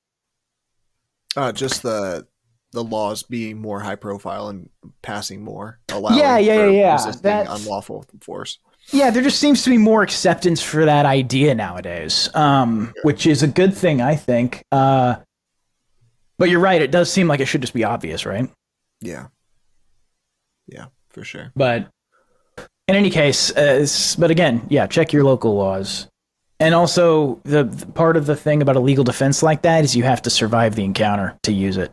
Uh, 1.37 1.53
just 1.53 1.83
the 1.83 2.27
the 2.75 2.85
laws 2.85 3.23
being 3.23 3.61
more 3.61 3.81
high 3.81 3.95
profile 3.95 4.49
and 4.49 4.69
passing 5.01 5.43
more, 5.43 5.79
allowing 5.91 6.19
yeah, 6.19 6.39
yeah, 6.39 6.67
yeah, 6.67 6.71
yeah. 6.71 7.13
That's, 7.23 7.49
unlawful 7.49 8.05
force. 8.21 8.59
Yeah, 8.91 9.11
there 9.11 9.23
just 9.23 9.39
seems 9.39 9.63
to 9.63 9.71
be 9.71 9.79
more 9.79 10.03
acceptance 10.03 10.61
for 10.61 10.85
that 10.85 11.07
idea 11.07 11.55
nowadays, 11.55 12.29
um, 12.35 12.93
yeah. 12.95 13.03
which 13.05 13.27
is 13.27 13.43
a 13.43 13.49
good 13.49 13.75
thing, 13.75 14.03
I 14.03 14.17
think. 14.17 14.65
Uh, 14.71 15.17
but 16.37 16.51
you're 16.51 16.61
right; 16.61 16.83
it 16.83 16.91
does 16.91 17.11
seem 17.11 17.29
like 17.29 17.41
it 17.41 17.47
should 17.47 17.63
just 17.63 17.73
be 17.73 17.85
obvious, 17.85 18.27
right? 18.27 18.51
Yeah, 19.01 19.29
yeah, 20.67 20.87
for 21.11 21.25
sure. 21.25 21.53
But 21.57 21.89
in 22.89 22.95
any 22.95 23.11
case, 23.11 23.51
uh, 23.57 23.87
but 24.19 24.31
again, 24.31 24.67
yeah, 24.69 24.87
check 24.87 25.13
your 25.13 25.25
local 25.25 25.55
laws. 25.55 26.07
And 26.61 26.75
also, 26.75 27.41
the, 27.45 27.65
the, 27.65 27.87
part 27.87 28.17
of 28.17 28.27
the 28.27 28.37
thing 28.37 28.63
about 28.63 28.77
a 28.77 28.81
legal 28.81 29.05
defense 29.05 29.43
like 29.43 29.63
that 29.63 29.85
is 29.85 29.97
you 29.97 30.05
have 30.05 30.23
to 30.23 30.31
survive 30.31 30.77
the 30.77 30.85
encounter 30.85 31.37
to 31.43 31.53
use 31.53 31.77
it. 31.77 31.93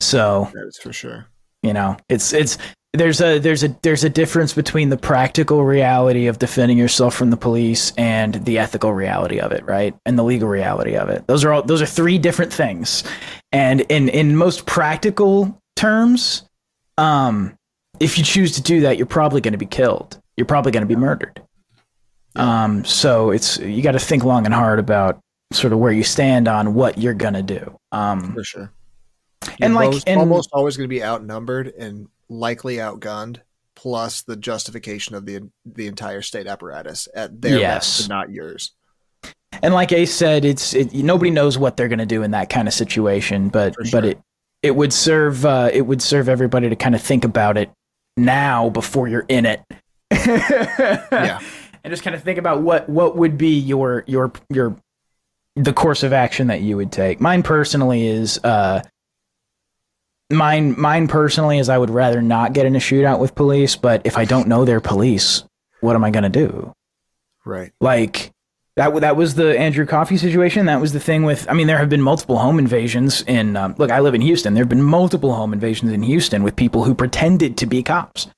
So 0.00 0.50
that's 0.52 0.78
for 0.78 0.92
sure. 0.92 1.26
You 1.62 1.72
know, 1.72 1.96
it's 2.08 2.32
it's 2.32 2.58
there's 2.92 3.20
a 3.20 3.38
there's 3.38 3.62
a 3.62 3.68
there's 3.82 4.04
a 4.04 4.10
difference 4.10 4.52
between 4.52 4.90
the 4.90 4.98
practical 4.98 5.64
reality 5.64 6.26
of 6.26 6.38
defending 6.38 6.76
yourself 6.76 7.14
from 7.14 7.30
the 7.30 7.36
police 7.36 7.92
and 7.96 8.34
the 8.44 8.58
ethical 8.58 8.92
reality 8.92 9.38
of 9.38 9.52
it, 9.52 9.64
right? 9.64 9.94
And 10.04 10.18
the 10.18 10.24
legal 10.24 10.48
reality 10.48 10.96
of 10.96 11.08
it. 11.08 11.26
Those 11.26 11.44
are 11.44 11.52
all 11.52 11.62
those 11.62 11.80
are 11.80 11.86
three 11.86 12.18
different 12.18 12.52
things. 12.52 13.04
And 13.52 13.80
in 13.82 14.08
in 14.10 14.36
most 14.36 14.66
practical 14.66 15.62
terms, 15.76 16.42
um, 16.98 17.56
if 18.02 18.18
you 18.18 18.24
choose 18.24 18.52
to 18.52 18.62
do 18.62 18.80
that, 18.80 18.96
you're 18.96 19.06
probably 19.06 19.40
going 19.40 19.52
to 19.52 19.58
be 19.58 19.66
killed. 19.66 20.20
You're 20.36 20.46
probably 20.46 20.72
going 20.72 20.82
to 20.82 20.88
be 20.88 20.96
murdered. 20.96 21.40
Um, 22.34 22.84
so 22.84 23.30
it's 23.30 23.58
you 23.58 23.82
got 23.82 23.92
to 23.92 23.98
think 23.98 24.24
long 24.24 24.44
and 24.46 24.54
hard 24.54 24.78
about 24.78 25.20
sort 25.52 25.72
of 25.72 25.78
where 25.78 25.92
you 25.92 26.02
stand 26.02 26.48
on 26.48 26.74
what 26.74 26.98
you're 26.98 27.14
going 27.14 27.34
to 27.34 27.42
do. 27.42 27.78
Um, 27.92 28.32
For 28.34 28.44
sure. 28.44 28.72
You're 29.44 29.56
and 29.60 29.74
like, 29.74 29.90
most, 29.90 30.08
and, 30.08 30.20
almost 30.20 30.50
always 30.52 30.76
going 30.76 30.88
to 30.88 30.94
be 30.94 31.02
outnumbered 31.02 31.68
and 31.78 32.08
likely 32.28 32.76
outgunned. 32.76 33.38
Plus 33.74 34.22
the 34.22 34.36
justification 34.36 35.16
of 35.16 35.26
the 35.26 35.50
the 35.64 35.88
entire 35.88 36.22
state 36.22 36.46
apparatus 36.46 37.08
at 37.14 37.40
their 37.40 37.58
yes. 37.58 37.98
best, 37.98 38.08
not 38.08 38.30
yours. 38.30 38.72
And 39.60 39.74
like 39.74 39.90
Ace 39.92 40.14
said, 40.14 40.44
it's 40.44 40.72
it, 40.72 40.94
nobody 40.94 41.30
knows 41.30 41.58
what 41.58 41.76
they're 41.76 41.88
going 41.88 41.98
to 41.98 42.06
do 42.06 42.22
in 42.22 42.30
that 42.30 42.48
kind 42.48 42.68
of 42.68 42.74
situation, 42.74 43.48
but 43.48 43.74
sure. 43.74 43.84
but 43.90 44.04
it 44.04 44.20
it 44.62 44.76
would 44.76 44.92
serve 44.92 45.44
uh, 45.44 45.68
it 45.72 45.82
would 45.82 46.00
serve 46.00 46.28
everybody 46.28 46.68
to 46.68 46.76
kind 46.76 46.94
of 46.94 47.02
think 47.02 47.24
about 47.24 47.56
it 47.56 47.70
now 48.16 48.70
before 48.70 49.08
you're 49.08 49.26
in 49.28 49.46
it. 49.46 49.62
yeah. 50.10 51.40
And 51.84 51.90
just 51.90 52.04
kind 52.04 52.14
of 52.14 52.22
think 52.22 52.38
about 52.38 52.62
what 52.62 52.88
what 52.88 53.16
would 53.16 53.36
be 53.36 53.58
your 53.58 54.04
your 54.06 54.30
your 54.48 54.76
the 55.56 55.72
course 55.72 56.04
of 56.04 56.12
action 56.12 56.46
that 56.46 56.60
you 56.60 56.76
would 56.76 56.92
take. 56.92 57.20
Mine 57.20 57.42
personally 57.42 58.06
is 58.06 58.38
uh 58.44 58.82
mine 60.30 60.78
mine 60.80 61.08
personally 61.08 61.58
is 61.58 61.68
I 61.68 61.78
would 61.78 61.90
rather 61.90 62.22
not 62.22 62.52
get 62.52 62.66
in 62.66 62.76
a 62.76 62.78
shootout 62.78 63.18
with 63.18 63.34
police, 63.34 63.74
but 63.74 64.02
if 64.04 64.16
I 64.16 64.24
don't 64.24 64.48
know 64.48 64.64
they're 64.64 64.80
police, 64.80 65.44
what 65.80 65.96
am 65.96 66.04
I 66.04 66.10
going 66.10 66.22
to 66.22 66.28
do? 66.28 66.72
Right. 67.44 67.72
Like 67.80 68.31
that 68.76 68.94
that 69.00 69.16
was 69.16 69.34
the 69.34 69.58
Andrew 69.58 69.84
Coffee 69.84 70.16
situation. 70.16 70.66
That 70.66 70.80
was 70.80 70.92
the 70.92 71.00
thing 71.00 71.24
with. 71.24 71.48
I 71.50 71.52
mean, 71.52 71.66
there 71.66 71.78
have 71.78 71.90
been 71.90 72.02
multiple 72.02 72.38
home 72.38 72.58
invasions 72.58 73.22
in. 73.22 73.56
Um, 73.56 73.74
look, 73.78 73.90
I 73.90 74.00
live 74.00 74.14
in 74.14 74.20
Houston. 74.20 74.54
There 74.54 74.62
have 74.62 74.70
been 74.70 74.82
multiple 74.82 75.34
home 75.34 75.52
invasions 75.52 75.92
in 75.92 76.02
Houston 76.02 76.42
with 76.42 76.56
people 76.56 76.84
who 76.84 76.94
pretended 76.94 77.56
to 77.58 77.66
be 77.66 77.82
cops. 77.82 78.28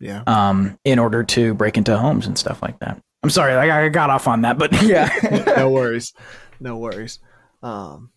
Yeah. 0.00 0.22
Um, 0.26 0.78
in 0.84 0.98
order 0.98 1.22
to 1.24 1.54
break 1.54 1.78
into 1.78 1.96
homes 1.96 2.26
and 2.26 2.38
stuff 2.38 2.62
like 2.62 2.78
that. 2.80 3.00
I'm 3.22 3.30
sorry, 3.30 3.54
I, 3.54 3.86
I 3.86 3.88
got 3.88 4.10
off 4.10 4.28
on 4.28 4.42
that, 4.42 4.58
but 4.58 4.82
yeah. 4.82 5.10
no 5.56 5.70
worries, 5.70 6.12
no 6.60 6.76
worries. 6.76 7.18
Um, 7.62 8.10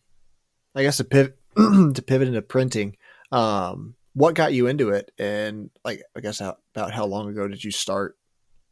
I 0.75 0.83
guess 0.83 0.97
to 0.97 1.03
pivot 1.03 1.37
to 1.55 2.03
pivot 2.05 2.27
into 2.27 2.41
printing. 2.41 2.97
Um, 3.31 3.95
what 4.13 4.35
got 4.35 4.53
you 4.53 4.67
into 4.67 4.89
it, 4.89 5.11
and 5.17 5.69
like 5.85 6.01
I 6.15 6.19
guess 6.19 6.39
how, 6.39 6.57
about 6.75 6.91
how 6.91 7.05
long 7.05 7.29
ago 7.29 7.47
did 7.47 7.63
you 7.63 7.71
start 7.71 8.17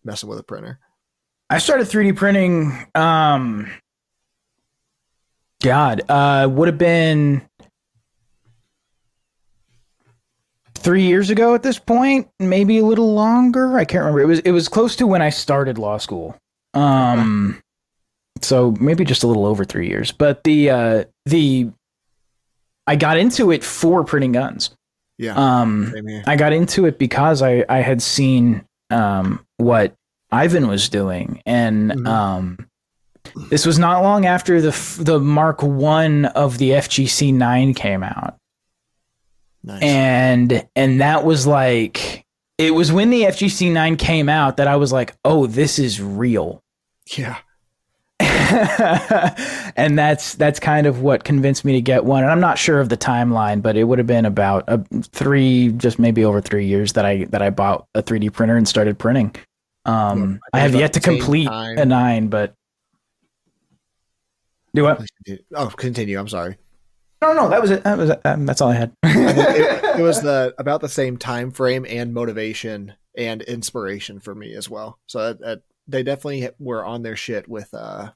messing 0.04 0.30
with 0.30 0.40
a 0.40 0.44
printer? 0.44 0.80
I 1.50 1.60
started 1.60 1.88
3D 1.88 2.16
printing. 2.16 2.74
Um, 2.94 3.72
God, 5.62 6.02
uh, 6.10 6.48
would 6.52 6.68
have 6.68 6.78
been 6.78 7.42
three 10.76 11.04
years 11.04 11.30
ago 11.30 11.56
at 11.56 11.64
this 11.64 11.80
point, 11.80 12.30
maybe 12.40 12.78
a 12.80 12.86
little 12.86 13.14
longer. 13.14 13.78
I 13.78 13.86
can't 13.86 14.02
remember. 14.04 14.22
It 14.22 14.28
was 14.28 14.40
it 14.40 14.52
was 14.52 14.68
close 14.68 14.96
to 14.98 15.08
when 15.08 15.22
I 15.22 15.30
started 15.30 15.78
law 15.78 15.98
school. 15.98 16.38
Um, 16.74 17.62
so 18.42 18.72
maybe 18.80 19.04
just 19.04 19.24
a 19.24 19.28
little 19.28 19.46
over 19.46 19.66
three 19.66 19.88
years. 19.88 20.12
But 20.12 20.44
the 20.44 20.70
uh, 20.70 21.04
the 21.26 21.72
I 22.86 22.96
got 22.96 23.18
into 23.18 23.52
it 23.52 23.64
for 23.64 24.04
printing 24.04 24.34
guns. 24.34 24.72
Yeah. 25.18 25.34
Um, 25.36 25.94
I 26.28 26.36
got 26.36 26.54
into 26.54 26.86
it 26.86 27.00
because 27.00 27.42
I 27.42 27.66
I 27.68 27.80
had 27.80 28.02
seen 28.02 28.64
um 28.90 29.46
what 29.58 29.94
Ivan 30.32 30.68
was 30.68 30.90
doing, 30.90 31.42
and 31.46 31.92
mm-hmm. 31.92 32.08
um, 32.08 32.70
this 33.50 33.66
was 33.66 33.80
not 33.80 34.04
long 34.04 34.26
after 34.26 34.62
the 34.62 35.00
the 35.00 35.20
Mark 35.20 35.64
One 35.64 36.26
of 36.26 36.58
the 36.58 36.72
FGC 36.72 37.34
nine 37.34 37.74
came 37.74 38.04
out. 38.04 38.38
Nice. 39.64 39.84
And 39.84 40.68
and 40.76 41.02
that 41.02 41.26
was 41.26 41.46
like 41.46 42.26
it 42.58 42.74
was 42.74 42.92
when 42.92 43.10
the 43.10 43.24
FGC 43.24 43.72
9 43.72 43.98
came 43.98 44.30
out 44.30 44.58
that 44.58 44.68
I 44.68 44.78
was 44.78 44.92
like, 44.92 45.16
"Oh, 45.24 45.46
this 45.46 45.78
is 45.78 46.02
real." 46.02 46.64
Yeah. 47.16 47.38
and 48.20 50.00
that's 50.00 50.34
that's 50.36 50.60
kind 50.60 50.88
of 50.88 51.02
what 51.02 51.24
convinced 51.24 51.64
me 51.66 51.74
to 51.74 51.82
get 51.82 52.04
one. 52.04 52.24
And 52.24 52.32
I'm 52.32 52.40
not 52.40 52.58
sure 52.58 52.80
of 52.80 52.90
the 52.90 52.98
timeline, 52.98 53.62
but 53.62 53.78
it 53.78 53.84
would 53.84 54.00
have 54.00 54.08
been 54.08 54.26
about 54.26 54.64
a, 54.68 54.84
three, 55.04 55.72
just 55.74 56.00
maybe 56.00 56.26
over 56.26 56.42
three 56.42 56.66
years 56.66 56.94
that 56.94 57.06
I 57.06 57.26
that 57.26 57.42
I 57.42 57.52
bought 57.52 57.86
a 57.94 58.02
3D 58.02 58.34
printer 58.34 58.58
and 58.58 58.68
started 58.68 58.98
printing. 58.98 59.36
Um, 59.88 60.40
I, 60.54 60.60
I 60.60 60.62
have 60.62 60.76
yet 60.76 60.94
to 60.94 61.00
complete 61.00 61.48
time. 61.48 61.78
a 61.78 61.86
nine, 61.86 62.28
but 62.28 62.54
do 64.76 64.84
what? 64.84 65.04
Oh, 65.56 65.68
continue. 65.70 66.20
I'm 66.20 66.28
sorry. 66.28 66.58
No, 67.22 67.34
no, 67.34 67.50
that 67.50 67.62
was 67.62 67.72
it. 67.72 67.84
That 67.84 67.98
was 67.98 68.12
it. 68.12 68.22
Um, 68.26 68.46
that's 68.46 68.62
all 68.62 68.70
I 68.70 68.76
had. 68.76 68.94
it, 69.04 70.00
it, 70.00 70.02
was 70.04 70.22
the 70.22 70.54
about 70.60 70.82
the 70.82 70.90
same 70.90 71.18
time 71.18 71.52
frame 71.52 71.86
and 71.90 72.14
motivation 72.14 72.94
and 73.18 73.42
inspiration 73.42 74.20
for 74.20 74.36
me 74.36 74.54
as 74.54 74.70
well. 74.70 75.00
So 75.08 75.20
that, 75.20 75.40
that 75.40 75.62
they 75.88 76.04
definitely 76.04 76.50
were 76.60 76.86
on 76.86 77.02
their 77.02 77.16
shit 77.16 77.48
with 77.48 77.74
uh, 77.74 78.12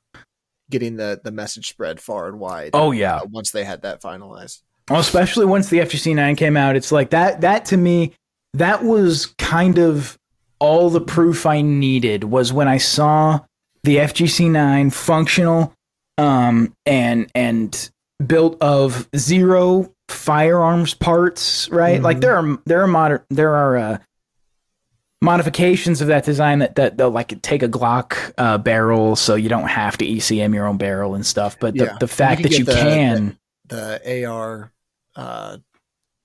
getting 0.69 0.97
the 0.97 1.19
the 1.23 1.31
message 1.31 1.69
spread 1.69 1.99
far 1.99 2.27
and 2.27 2.39
wide. 2.39 2.71
Oh 2.73 2.91
yeah, 2.91 3.17
uh, 3.17 3.25
once 3.31 3.51
they 3.51 3.63
had 3.63 3.81
that 3.81 4.01
finalized. 4.01 4.62
Well, 4.89 4.99
especially 4.99 5.45
once 5.45 5.69
the 5.69 5.79
FGC 5.79 6.13
nine 6.15 6.36
came 6.36 6.57
out, 6.57 6.75
it's 6.75 6.91
like 6.91 7.12
that. 7.12 7.41
That 7.41 7.65
to 7.65 7.77
me, 7.77 8.13
that 8.53 8.84
was 8.84 9.27
kind 9.38 9.79
of 9.79 10.19
all 10.62 10.91
the 10.91 11.02
proof 11.02 11.47
I 11.47 11.62
needed 11.62 12.24
was 12.24 12.54
when 12.54 12.67
I 12.67 12.78
saw 12.78 13.39
the 13.84 13.97
FGC 13.97 14.50
nine 14.50 14.91
functional 14.91 15.74
um, 16.19 16.76
and 16.86 17.30
and 17.34 17.91
built 18.26 18.62
of 18.62 19.10
zero 19.17 19.91
firearms 20.08 20.93
parts, 20.93 21.67
right? 21.69 21.95
Mm-hmm. 21.95 22.06
Like 22.06 22.19
there 22.19 22.36
are 22.36 22.60
there 22.65 22.84
are 22.84 22.88
moder- 22.88 23.26
there 23.30 23.56
are 23.56 23.78
uh, 23.78 23.97
modifications 25.19 26.00
of 26.00 26.08
that 26.10 26.26
design 26.26 26.60
that 26.60 26.76
that 26.76 26.95
they'll 26.95 27.10
like 27.10 27.41
take 27.41 27.63
a 27.63 27.67
Glock 27.67 28.32
uh, 28.38 28.60
barrel, 28.60 29.15
so 29.15 29.34
you 29.34 29.50
don't 29.50 29.67
have 29.67 29.97
to 29.97 30.06
ECM 30.06 30.54
your 30.54 30.67
own 30.67 30.78
barrel 30.78 31.15
and 31.15 31.26
stuff. 31.26 31.58
But 31.60 31.74
the, 31.74 31.86
yeah. 31.86 31.97
the 32.00 32.08
fact 32.08 32.41
you 32.41 32.50
that 32.50 32.60
you 32.60 32.65
the, 32.65 32.74
can 32.74 33.38
the, 33.65 34.00
the 34.06 34.26
AR 34.26 34.71
uh, 35.15 35.58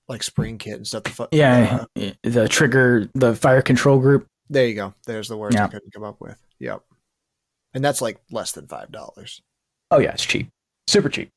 like 0.07 0.23
spring 0.23 0.57
kit 0.57 0.75
and 0.75 0.87
stuff. 0.87 1.03
The 1.03 1.09
fu- 1.09 1.27
yeah, 1.31 1.85
uh, 1.95 2.11
the 2.23 2.47
trigger, 2.47 3.09
the 3.13 3.35
fire 3.35 3.61
control 3.61 3.99
group. 3.99 4.27
There 4.49 4.65
you 4.65 4.75
go. 4.75 4.93
There's 5.05 5.27
the 5.27 5.37
word 5.37 5.53
yeah. 5.53 5.65
I 5.65 5.67
couldn't 5.67 5.93
come 5.93 6.03
up 6.03 6.19
with. 6.19 6.37
Yep, 6.59 6.81
and 7.73 7.83
that's 7.83 8.01
like 8.01 8.19
less 8.31 8.51
than 8.51 8.67
five 8.67 8.91
dollars. 8.91 9.41
Oh 9.91 9.99
yeah, 9.99 10.11
it's 10.11 10.25
cheap, 10.25 10.49
super 10.87 11.09
cheap. 11.09 11.29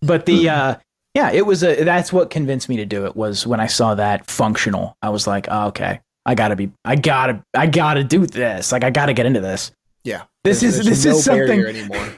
But 0.00 0.26
the 0.26 0.44
hmm. 0.44 0.48
uh, 0.48 0.74
yeah, 1.14 1.30
it 1.32 1.46
was 1.46 1.62
a 1.62 1.84
that's 1.84 2.12
what 2.12 2.30
convinced 2.30 2.68
me 2.68 2.76
to 2.76 2.86
do 2.86 3.06
it 3.06 3.16
was 3.16 3.46
when 3.46 3.60
I 3.60 3.66
saw 3.66 3.94
that 3.94 4.30
functional. 4.30 4.96
I 5.02 5.10
was 5.10 5.26
like, 5.26 5.46
oh, 5.50 5.68
okay, 5.68 6.00
I 6.24 6.34
gotta 6.34 6.56
be, 6.56 6.70
I 6.84 6.96
gotta, 6.96 7.42
I 7.54 7.66
gotta 7.66 8.04
do 8.04 8.26
this. 8.26 8.72
Like 8.72 8.84
I 8.84 8.90
gotta 8.90 9.12
get 9.12 9.26
into 9.26 9.40
this. 9.40 9.72
Yeah, 10.04 10.24
this 10.44 10.60
there's, 10.60 10.78
is 10.78 10.84
there's 10.84 11.02
this 11.02 11.12
no 11.12 11.18
is 11.18 11.24
something 11.24 11.64
anymore. 11.64 12.08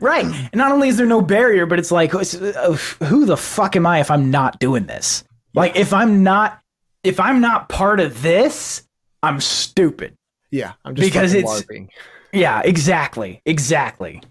Right. 0.00 0.24
And 0.24 0.54
not 0.54 0.72
only 0.72 0.88
is 0.88 0.96
there 0.96 1.06
no 1.06 1.20
barrier, 1.20 1.66
but 1.66 1.78
it's 1.78 1.90
like, 1.90 2.14
uh, 2.14 2.20
who 2.22 3.24
the 3.26 3.36
fuck 3.36 3.76
am 3.76 3.86
I 3.86 4.00
if 4.00 4.10
I'm 4.10 4.30
not 4.30 4.58
doing 4.58 4.86
this? 4.86 5.24
Like 5.54 5.76
if 5.76 5.92
I'm 5.92 6.22
not, 6.22 6.60
if 7.04 7.20
I'm 7.20 7.40
not 7.40 7.68
part 7.68 8.00
of 8.00 8.22
this, 8.22 8.82
I'm 9.22 9.40
stupid. 9.40 10.16
Yeah, 10.50 10.72
I'm 10.84 10.94
just 10.94 11.08
because 11.08 11.34
it's 11.34 11.50
LARPing. 11.50 11.88
yeah, 12.32 12.60
exactly, 12.64 13.40
exactly. 13.44 14.22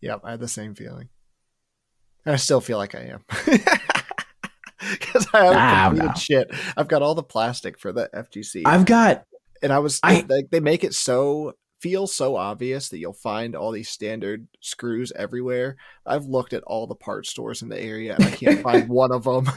Yep, 0.00 0.20
I 0.24 0.32
had 0.32 0.40
the 0.40 0.48
same 0.48 0.74
feeling. 0.74 1.08
I 2.24 2.36
still 2.36 2.60
feel 2.60 2.78
like 2.78 2.94
I 2.94 3.12
am. 3.14 3.24
Because 4.90 5.26
I 5.32 5.44
haven't 5.44 6.02
ah, 6.02 6.04
no. 6.06 6.14
shit. 6.14 6.50
I've 6.76 6.88
got 6.88 7.02
all 7.02 7.14
the 7.14 7.22
plastic 7.22 7.78
for 7.78 7.92
the 7.92 8.08
FGC. 8.14 8.62
I've 8.64 8.84
got, 8.84 9.24
and 9.62 9.72
I 9.72 9.78
was 9.78 9.98
I, 10.02 10.20
they, 10.20 10.42
they 10.50 10.60
make 10.60 10.84
it 10.84 10.94
so 10.94 11.54
feel 11.80 12.06
so 12.06 12.36
obvious 12.36 12.88
that 12.88 12.98
you'll 12.98 13.12
find 13.12 13.54
all 13.54 13.70
these 13.70 13.88
standard 13.88 14.46
screws 14.60 15.12
everywhere. 15.14 15.76
I've 16.04 16.26
looked 16.26 16.52
at 16.52 16.62
all 16.64 16.86
the 16.86 16.94
part 16.94 17.26
stores 17.26 17.62
in 17.62 17.68
the 17.68 17.80
area 17.80 18.14
and 18.14 18.24
I 18.24 18.30
can't 18.30 18.60
find 18.62 18.88
one 18.88 19.12
of 19.12 19.24
them. 19.24 19.48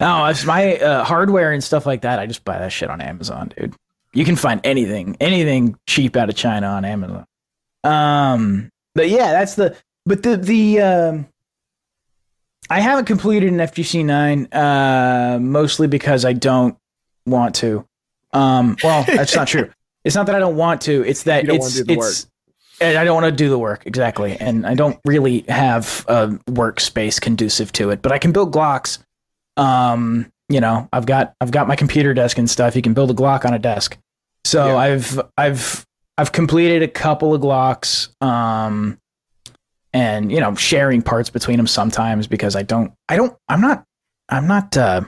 no, 0.00 0.26
it's 0.26 0.44
my 0.44 0.76
uh, 0.78 1.04
hardware 1.04 1.52
and 1.52 1.62
stuff 1.62 1.86
like 1.86 2.02
that. 2.02 2.18
I 2.18 2.26
just 2.26 2.44
buy 2.44 2.58
that 2.58 2.72
shit 2.72 2.90
on 2.90 3.00
Amazon, 3.00 3.52
dude. 3.56 3.74
You 4.12 4.24
can 4.24 4.36
find 4.36 4.60
anything, 4.64 5.16
anything 5.20 5.76
cheap 5.86 6.16
out 6.16 6.28
of 6.28 6.36
China 6.36 6.68
on 6.68 6.84
Amazon. 6.84 7.26
Um, 7.82 8.70
but 8.94 9.08
yeah, 9.08 9.32
that's 9.32 9.56
the 9.56 9.76
but 10.06 10.22
the 10.22 10.36
the 10.36 10.80
um, 10.80 11.26
I 12.70 12.80
haven't 12.80 13.06
completed 13.06 13.52
an 13.52 13.58
FGC 13.58 14.04
nine, 14.04 14.46
uh, 14.52 15.38
mostly 15.40 15.86
because 15.86 16.24
I 16.24 16.32
don't 16.32 16.76
want 17.26 17.56
to. 17.56 17.86
Um, 18.32 18.76
well, 18.82 19.04
that's 19.04 19.34
not 19.34 19.48
true. 19.48 19.70
It's 20.04 20.14
not 20.14 20.26
that 20.26 20.34
I 20.34 20.38
don't 20.38 20.56
want 20.56 20.80
to. 20.82 21.04
It's 21.04 21.24
that 21.24 21.48
it's 21.48 21.78
it's. 21.78 22.26
And 22.80 22.98
I 22.98 23.04
don't 23.04 23.14
want 23.14 23.26
to 23.26 23.32
do 23.32 23.48
the 23.48 23.58
work 23.58 23.86
exactly, 23.86 24.36
and 24.36 24.66
I 24.66 24.74
don't 24.74 24.98
really 25.04 25.44
have 25.48 26.04
a 26.08 26.28
workspace 26.50 27.20
conducive 27.20 27.70
to 27.72 27.90
it. 27.90 28.02
But 28.02 28.12
I 28.12 28.18
can 28.18 28.32
build 28.32 28.52
Glocks. 28.52 28.98
Um, 29.56 30.30
you 30.48 30.60
know, 30.60 30.88
I've 30.92 31.06
got 31.06 31.34
I've 31.40 31.52
got 31.52 31.68
my 31.68 31.76
computer 31.76 32.12
desk 32.12 32.36
and 32.36 32.50
stuff. 32.50 32.74
You 32.74 32.82
can 32.82 32.92
build 32.92 33.10
a 33.10 33.14
Glock 33.14 33.44
on 33.44 33.54
a 33.54 33.58
desk. 33.58 33.96
So 34.44 34.66
yeah. 34.66 34.76
I've 34.76 35.20
I've 35.38 35.86
I've 36.18 36.32
completed 36.32 36.82
a 36.82 36.88
couple 36.88 37.32
of 37.32 37.40
Glocks. 37.40 38.08
Um, 38.20 38.98
and 39.94 40.30
you 40.30 40.40
know 40.40 40.54
sharing 40.56 41.00
parts 41.00 41.30
between 41.30 41.56
them 41.56 41.66
sometimes 41.66 42.26
because 42.26 42.56
I 42.56 42.62
don't 42.62 42.92
I 43.08 43.16
don't 43.16 43.34
I'm 43.48 43.60
not 43.62 43.84
I'm 44.28 44.46
not 44.46 44.76
uh 44.76 45.00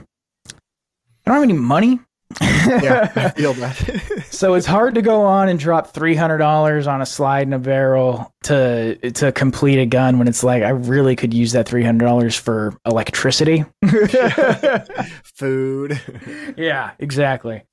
I 0.47 1.29
don't 1.29 1.35
have 1.35 1.43
any 1.43 1.53
money. 1.53 1.99
Yeah, 2.41 3.11
I 3.15 3.29
feel 3.35 3.53
that. 3.53 4.25
so 4.29 4.53
it's 4.53 4.65
hard 4.65 4.95
to 4.95 5.01
go 5.01 5.21
on 5.21 5.49
and 5.49 5.57
drop 5.59 5.93
three 5.93 6.15
hundred 6.15 6.39
dollars 6.39 6.87
on 6.87 7.01
a 7.01 7.05
slide 7.05 7.47
and 7.47 7.53
a 7.53 7.59
barrel 7.59 8.33
to 8.43 8.95
to 9.11 9.31
complete 9.31 9.79
a 9.79 9.85
gun 9.85 10.19
when 10.19 10.27
it's 10.27 10.43
like 10.43 10.63
I 10.63 10.69
really 10.69 11.15
could 11.15 11.33
use 11.33 11.53
that 11.53 11.67
three 11.67 11.83
hundred 11.83 12.05
dollars 12.05 12.35
for 12.35 12.77
electricity, 12.85 13.65
food. 15.35 16.01
yeah, 16.57 16.91
exactly. 16.99 17.63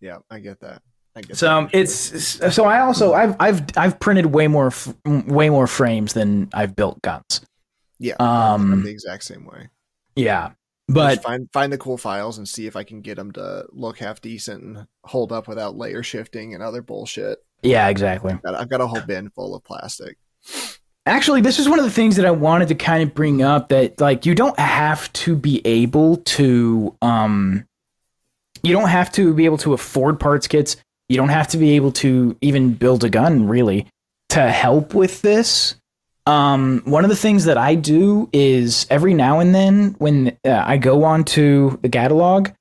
Yeah, 0.00 0.18
I 0.30 0.40
get 0.40 0.60
that 0.60 0.82
I 1.16 1.22
get 1.22 1.36
so 1.36 1.50
um, 1.50 1.70
it's 1.72 2.52
so 2.54 2.64
I 2.64 2.80
also 2.80 3.12
I've 3.12 3.36
I've 3.40 3.62
I've 3.76 4.00
printed 4.00 4.26
way 4.26 4.48
more 4.48 4.72
way 5.04 5.50
more 5.50 5.66
frames 5.66 6.12
than 6.12 6.48
I've 6.52 6.76
built 6.76 7.00
guns. 7.02 7.42
Yeah, 7.98 8.14
um, 8.20 8.82
the 8.84 8.90
exact 8.90 9.24
same 9.24 9.44
way. 9.44 9.70
Yeah, 10.14 10.50
but 10.88 11.22
find 11.22 11.48
find 11.52 11.72
the 11.72 11.78
cool 11.78 11.98
files 11.98 12.38
and 12.38 12.48
see 12.48 12.66
if 12.66 12.76
I 12.76 12.84
can 12.84 13.00
get 13.00 13.16
them 13.16 13.32
to 13.32 13.66
look 13.70 13.98
half 13.98 14.20
decent 14.20 14.62
and 14.62 14.86
hold 15.04 15.32
up 15.32 15.48
without 15.48 15.76
layer 15.76 16.02
shifting 16.02 16.54
and 16.54 16.62
other 16.62 16.82
bullshit. 16.82 17.38
Yeah, 17.62 17.88
exactly. 17.88 18.32
I've 18.32 18.42
got, 18.42 18.54
I've 18.54 18.68
got 18.68 18.80
a 18.80 18.86
whole 18.86 19.02
bin 19.02 19.30
full 19.30 19.54
of 19.54 19.64
plastic. 19.64 20.16
Actually, 21.06 21.40
this 21.40 21.58
is 21.58 21.68
one 21.68 21.78
of 21.78 21.84
the 21.84 21.90
things 21.90 22.16
that 22.16 22.26
I 22.26 22.30
wanted 22.30 22.68
to 22.68 22.74
kind 22.74 23.02
of 23.02 23.14
bring 23.14 23.42
up 23.42 23.68
that 23.70 24.00
like 24.00 24.26
you 24.26 24.34
don't 24.34 24.58
have 24.58 25.12
to 25.14 25.36
be 25.36 25.60
able 25.66 26.18
to 26.18 26.94
um 27.02 27.64
you 28.62 28.72
don't 28.72 28.88
have 28.88 29.12
to 29.12 29.32
be 29.34 29.44
able 29.44 29.58
to 29.58 29.72
afford 29.72 30.20
parts 30.20 30.46
kits 30.48 30.76
you 31.08 31.16
don't 31.16 31.30
have 31.30 31.48
to 31.48 31.56
be 31.56 31.72
able 31.72 31.92
to 31.92 32.36
even 32.40 32.74
build 32.74 33.02
a 33.02 33.08
gun 33.08 33.48
really 33.48 33.86
to 34.30 34.50
help 34.50 34.94
with 34.94 35.22
this. 35.22 35.76
Um, 36.28 36.82
one 36.84 37.04
of 37.04 37.10
the 37.10 37.16
things 37.16 37.46
that 37.46 37.56
I 37.56 37.74
do 37.74 38.28
is 38.32 38.86
every 38.90 39.14
now 39.14 39.40
and 39.40 39.54
then 39.54 39.96
when 39.98 40.36
uh, 40.44 40.62
I 40.64 40.76
go 40.76 41.04
onto 41.04 41.78
the 41.80 41.88
Gatalog 41.88 42.54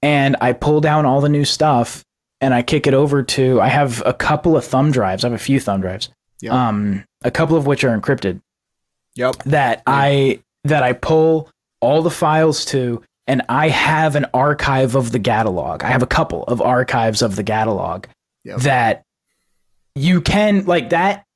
and 0.00 0.36
I 0.40 0.52
pull 0.54 0.80
down 0.80 1.04
all 1.04 1.20
the 1.20 1.28
new 1.28 1.44
stuff 1.44 2.04
and 2.40 2.54
I 2.54 2.62
kick 2.62 2.86
it 2.86 2.94
over 2.94 3.22
to. 3.22 3.60
I 3.60 3.68
have 3.68 4.02
a 4.06 4.14
couple 4.14 4.56
of 4.56 4.64
thumb 4.64 4.90
drives. 4.90 5.24
I 5.24 5.28
have 5.28 5.34
a 5.34 5.42
few 5.42 5.60
thumb 5.60 5.82
drives. 5.82 6.08
Yep. 6.40 6.52
Um, 6.52 7.04
a 7.22 7.30
couple 7.30 7.56
of 7.56 7.66
which 7.66 7.84
are 7.84 7.96
encrypted. 7.96 8.40
Yep. 9.14 9.42
That 9.44 9.82
I 9.86 10.40
that 10.64 10.82
I 10.82 10.92
pull 10.94 11.50
all 11.80 12.00
the 12.02 12.10
files 12.10 12.64
to, 12.66 13.02
and 13.26 13.42
I 13.48 13.68
have 13.68 14.16
an 14.16 14.26
archive 14.32 14.94
of 14.94 15.12
the 15.12 15.20
Gatalog. 15.20 15.82
I 15.82 15.88
have 15.88 16.02
a 16.02 16.06
couple 16.06 16.44
of 16.44 16.62
archives 16.62 17.20
of 17.20 17.36
the 17.36 17.44
Gatalog 17.44 18.06
Yep. 18.44 18.60
that 18.60 19.04
you 19.94 20.20
can 20.22 20.64
like 20.64 20.90
that. 20.90 21.26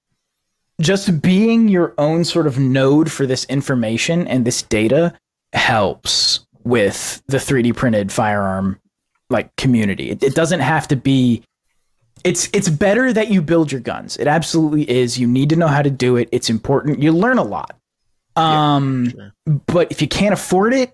Just 0.80 1.22
being 1.22 1.68
your 1.68 1.94
own 1.96 2.24
sort 2.24 2.46
of 2.46 2.58
node 2.58 3.10
for 3.10 3.26
this 3.26 3.44
information 3.46 4.26
and 4.28 4.44
this 4.44 4.62
data 4.62 5.14
helps 5.52 6.46
with 6.64 7.22
the 7.28 7.38
3D 7.38 7.74
printed 7.74 8.12
firearm 8.12 8.78
like 9.30 9.54
community. 9.56 10.10
It, 10.10 10.22
it 10.22 10.34
doesn't 10.34 10.60
have 10.60 10.88
to 10.88 10.96
be 10.96 11.42
it's 12.24 12.48
it's 12.52 12.68
better 12.68 13.12
that 13.12 13.30
you 13.30 13.40
build 13.40 13.70
your 13.70 13.80
guns. 13.80 14.16
It 14.16 14.26
absolutely 14.26 14.88
is. 14.90 15.18
You 15.18 15.26
need 15.26 15.48
to 15.50 15.56
know 15.56 15.68
how 15.68 15.82
to 15.82 15.90
do 15.90 16.16
it. 16.16 16.28
It's 16.32 16.50
important. 16.50 17.00
You 17.00 17.12
learn 17.12 17.38
a 17.38 17.44
lot. 17.44 17.76
Um 18.34 19.10
sure. 19.10 19.32
but 19.66 19.90
if 19.90 20.02
you 20.02 20.08
can't 20.08 20.34
afford 20.34 20.74
it 20.74 20.92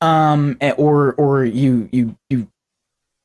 um 0.00 0.56
eh, 0.60 0.72
or 0.72 1.14
or 1.14 1.44
you 1.44 1.88
you 1.92 2.16
you 2.28 2.48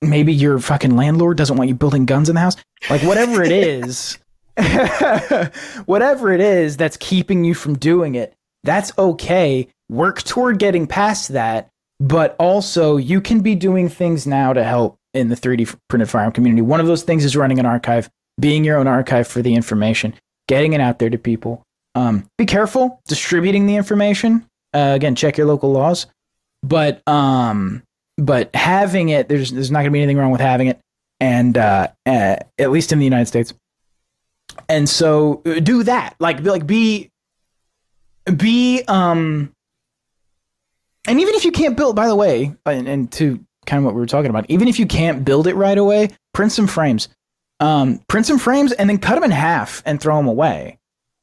maybe 0.01 0.33
your 0.33 0.59
fucking 0.59 0.95
landlord 0.95 1.37
doesn't 1.37 1.57
want 1.57 1.69
you 1.69 1.75
building 1.75 2.05
guns 2.05 2.29
in 2.29 2.35
the 2.35 2.41
house, 2.41 2.55
like 2.89 3.01
whatever 3.01 3.41
it 3.43 3.51
is, 3.53 4.17
whatever 5.85 6.31
it 6.31 6.41
is 6.41 6.77
that's 6.77 6.97
keeping 6.97 7.43
you 7.43 7.53
from 7.53 7.77
doing 7.77 8.15
it, 8.15 8.33
that's 8.63 8.97
okay. 8.97 9.67
Work 9.89 10.23
toward 10.23 10.59
getting 10.59 10.87
past 10.87 11.29
that, 11.29 11.69
but 11.99 12.35
also 12.39 12.97
you 12.97 13.21
can 13.21 13.41
be 13.41 13.55
doing 13.55 13.89
things 13.89 14.25
now 14.27 14.53
to 14.53 14.63
help 14.63 14.97
in 15.13 15.29
the 15.29 15.35
3D 15.35 15.75
printed 15.87 16.09
firearm 16.09 16.31
community. 16.31 16.61
One 16.61 16.79
of 16.79 16.87
those 16.87 17.03
things 17.03 17.23
is 17.23 17.35
running 17.35 17.59
an 17.59 17.65
archive, 17.65 18.09
being 18.39 18.63
your 18.63 18.77
own 18.77 18.87
archive 18.87 19.27
for 19.27 19.41
the 19.41 19.55
information, 19.55 20.13
getting 20.47 20.73
it 20.73 20.81
out 20.81 20.99
there 20.99 21.09
to 21.09 21.17
people. 21.17 21.63
Um, 21.95 22.29
be 22.37 22.45
careful 22.45 23.01
distributing 23.07 23.65
the 23.65 23.75
information. 23.75 24.45
Uh, 24.73 24.93
again, 24.95 25.15
check 25.15 25.37
your 25.37 25.47
local 25.47 25.71
laws, 25.71 26.05
but 26.61 27.07
um, 27.07 27.83
but 28.17 28.53
having 28.55 29.09
it, 29.09 29.29
there's 29.29 29.51
there's 29.51 29.71
not 29.71 29.79
going 29.79 29.91
to 29.91 29.91
be 29.91 30.01
anything 30.01 30.17
wrong 30.17 30.31
with 30.31 30.41
having 30.41 30.67
it, 30.67 30.79
and 31.19 31.57
uh, 31.57 31.87
uh, 32.05 32.35
at 32.59 32.71
least 32.71 32.91
in 32.91 32.99
the 32.99 33.05
United 33.05 33.25
States. 33.25 33.53
And 34.69 34.87
so 34.89 35.41
uh, 35.45 35.59
do 35.59 35.83
that, 35.83 36.15
like 36.19 36.43
be 36.43 36.49
like 36.49 36.67
be 36.67 37.11
be 38.35 38.83
um 38.87 39.53
and 41.07 41.21
even 41.21 41.33
if 41.35 41.45
you 41.45 41.51
can't 41.51 41.77
build 41.77 41.95
by 41.95 42.07
the 42.07 42.15
way 42.15 42.53
and, 42.65 42.87
and 42.87 43.11
to 43.13 43.39
kind 43.65 43.79
of 43.79 43.85
what 43.85 43.93
we 43.93 44.01
were 44.01 44.05
talking 44.05 44.29
about 44.29 44.45
even 44.49 44.67
if 44.67 44.79
you 44.79 44.85
can't 44.85 45.23
build 45.23 45.47
it 45.47 45.55
right 45.55 45.77
away 45.77 46.09
print 46.33 46.51
some 46.51 46.67
frames. 46.67 47.07
Um 47.59 47.99
print 48.09 48.25
some 48.25 48.39
frames 48.39 48.73
and 48.73 48.89
then 48.89 48.97
cut 48.97 49.15
them 49.15 49.23
in 49.23 49.31
half 49.31 49.81
and 49.85 50.01
throw 50.01 50.17
them 50.17 50.27
away. 50.27 50.77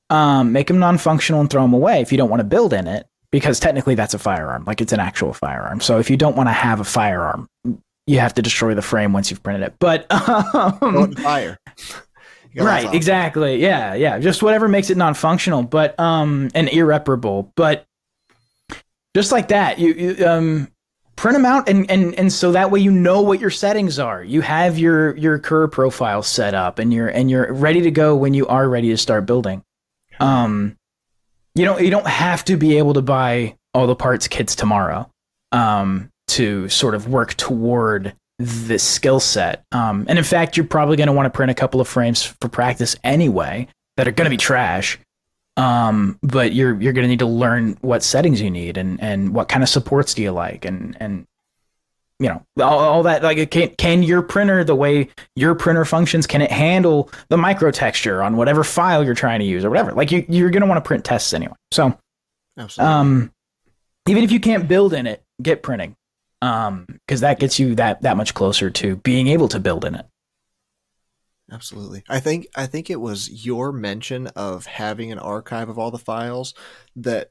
Um 0.08 0.52
make 0.52 0.68
them 0.68 0.78
non-functional 0.78 1.40
and 1.40 1.50
throw 1.50 1.62
them 1.62 1.74
away 1.74 2.00
if 2.00 2.10
you 2.10 2.18
don't 2.18 2.30
want 2.30 2.40
to 2.40 2.44
build 2.44 2.72
in 2.72 2.86
it 2.86 3.06
because 3.30 3.60
technically 3.60 3.94
that's 3.94 4.14
a 4.14 4.18
firearm. 4.18 4.64
Like 4.64 4.80
it's 4.80 4.92
an 4.92 5.00
actual 5.00 5.34
firearm. 5.34 5.80
So 5.80 5.98
if 5.98 6.08
you 6.08 6.16
don't 6.16 6.36
want 6.36 6.48
to 6.48 6.52
have 6.52 6.80
a 6.80 6.84
firearm 6.84 7.48
you 8.06 8.20
have 8.20 8.34
to 8.34 8.42
destroy 8.42 8.74
the 8.74 8.82
frame 8.82 9.12
once 9.12 9.30
you've 9.30 9.42
printed 9.42 9.62
it. 9.62 9.74
But 9.78 10.06
um, 10.28 11.12
fire. 11.14 11.58
Right 12.56 12.92
exactly. 12.94 13.56
Yeah 13.56 13.94
yeah. 13.94 14.18
Just 14.18 14.42
whatever 14.42 14.68
makes 14.68 14.90
it 14.90 14.96
non-functional 14.96 15.64
but 15.64 15.98
um 15.98 16.50
and 16.54 16.68
irreparable. 16.68 17.52
But 17.56 17.86
just 19.16 19.32
like 19.32 19.48
that 19.48 19.78
you, 19.78 19.92
you 19.92 20.26
um 20.26 20.68
print 21.16 21.36
them 21.36 21.44
out 21.44 21.68
and 21.68 21.90
and 21.90 22.14
and 22.16 22.32
so 22.32 22.52
that 22.52 22.70
way 22.70 22.80
you 22.80 22.90
know 22.90 23.22
what 23.22 23.40
your 23.40 23.50
settings 23.50 23.98
are. 23.98 24.22
You 24.22 24.40
have 24.40 24.78
your 24.78 25.16
your 25.16 25.38
Cura 25.38 25.68
profile 25.68 26.22
set 26.22 26.54
up 26.54 26.78
and 26.78 26.92
you're 26.92 27.08
and 27.08 27.30
you're 27.30 27.52
ready 27.52 27.82
to 27.82 27.90
go 27.90 28.16
when 28.16 28.34
you 28.34 28.46
are 28.46 28.68
ready 28.68 28.88
to 28.90 28.96
start 28.96 29.26
building. 29.26 29.62
Um 30.20 30.76
you 31.54 31.64
don't 31.64 31.82
you 31.82 31.90
don't 31.90 32.06
have 32.06 32.44
to 32.46 32.56
be 32.56 32.78
able 32.78 32.94
to 32.94 33.02
buy 33.02 33.56
all 33.72 33.86
the 33.86 33.96
parts 33.96 34.28
kits 34.28 34.54
tomorrow 34.54 35.10
um 35.52 36.10
to 36.28 36.68
sort 36.68 36.94
of 36.94 37.08
work 37.08 37.34
toward 37.34 38.14
this 38.38 38.82
skill 38.82 39.20
set. 39.20 39.64
Um, 39.72 40.06
and 40.08 40.18
in 40.18 40.24
fact, 40.24 40.56
you're 40.56 40.66
probably 40.66 40.96
going 40.96 41.06
to 41.06 41.12
want 41.12 41.26
to 41.26 41.30
print 41.30 41.50
a 41.50 41.54
couple 41.54 41.80
of 41.80 41.88
frames 41.88 42.22
for 42.22 42.48
practice 42.48 42.96
anyway 43.04 43.68
that 43.96 44.08
are 44.08 44.12
going 44.12 44.26
to 44.26 44.30
be 44.30 44.36
trash. 44.36 44.98
Um, 45.56 46.18
but 46.22 46.52
you're 46.52 46.80
you're 46.80 46.92
going 46.92 47.04
to 47.04 47.08
need 47.08 47.20
to 47.20 47.26
learn 47.26 47.78
what 47.80 48.02
settings 48.02 48.40
you 48.40 48.50
need 48.50 48.76
and 48.76 49.00
and 49.00 49.32
what 49.34 49.48
kind 49.48 49.62
of 49.62 49.68
supports 49.68 50.14
do 50.14 50.22
you 50.22 50.32
like 50.32 50.64
and 50.64 50.96
and 50.98 51.26
you 52.18 52.28
know 52.28 52.44
all, 52.60 52.80
all 52.80 53.02
that 53.04 53.22
like 53.22 53.52
can 53.52 53.68
can 53.76 54.02
your 54.02 54.20
printer 54.20 54.64
the 54.64 54.74
way 54.74 55.10
your 55.36 55.54
printer 55.54 55.84
functions 55.84 56.26
can 56.26 56.42
it 56.42 56.50
handle 56.50 57.08
the 57.28 57.36
micro 57.36 57.70
texture 57.70 58.20
on 58.20 58.36
whatever 58.36 58.64
file 58.64 59.04
you're 59.04 59.14
trying 59.14 59.38
to 59.38 59.46
use 59.46 59.64
or 59.64 59.70
whatever 59.70 59.92
like 59.92 60.10
you 60.10 60.24
you're 60.28 60.50
going 60.50 60.62
to 60.62 60.66
want 60.66 60.82
to 60.82 60.86
print 60.86 61.04
tests 61.04 61.32
anyway 61.32 61.54
so 61.70 61.96
Absolutely. 62.58 62.92
um, 62.92 63.32
even 64.08 64.24
if 64.24 64.32
you 64.32 64.40
can't 64.40 64.68
build 64.68 64.92
in 64.92 65.06
it, 65.06 65.22
get 65.42 65.62
printing, 65.62 65.96
um, 66.44 66.86
because 66.88 67.20
that 67.20 67.40
gets 67.40 67.58
you 67.58 67.74
that 67.76 68.02
that 68.02 68.16
much 68.16 68.34
closer 68.34 68.70
to 68.70 68.96
being 68.96 69.28
able 69.28 69.48
to 69.48 69.58
build 69.58 69.84
in 69.84 69.94
it. 69.94 70.06
Absolutely. 71.50 72.02
I 72.08 72.20
think 72.20 72.46
I 72.56 72.66
think 72.66 72.90
it 72.90 73.00
was 73.00 73.46
your 73.46 73.72
mention 73.72 74.26
of 74.28 74.66
having 74.66 75.12
an 75.12 75.18
archive 75.18 75.68
of 75.68 75.78
all 75.78 75.90
the 75.90 75.98
files 75.98 76.54
that 76.96 77.30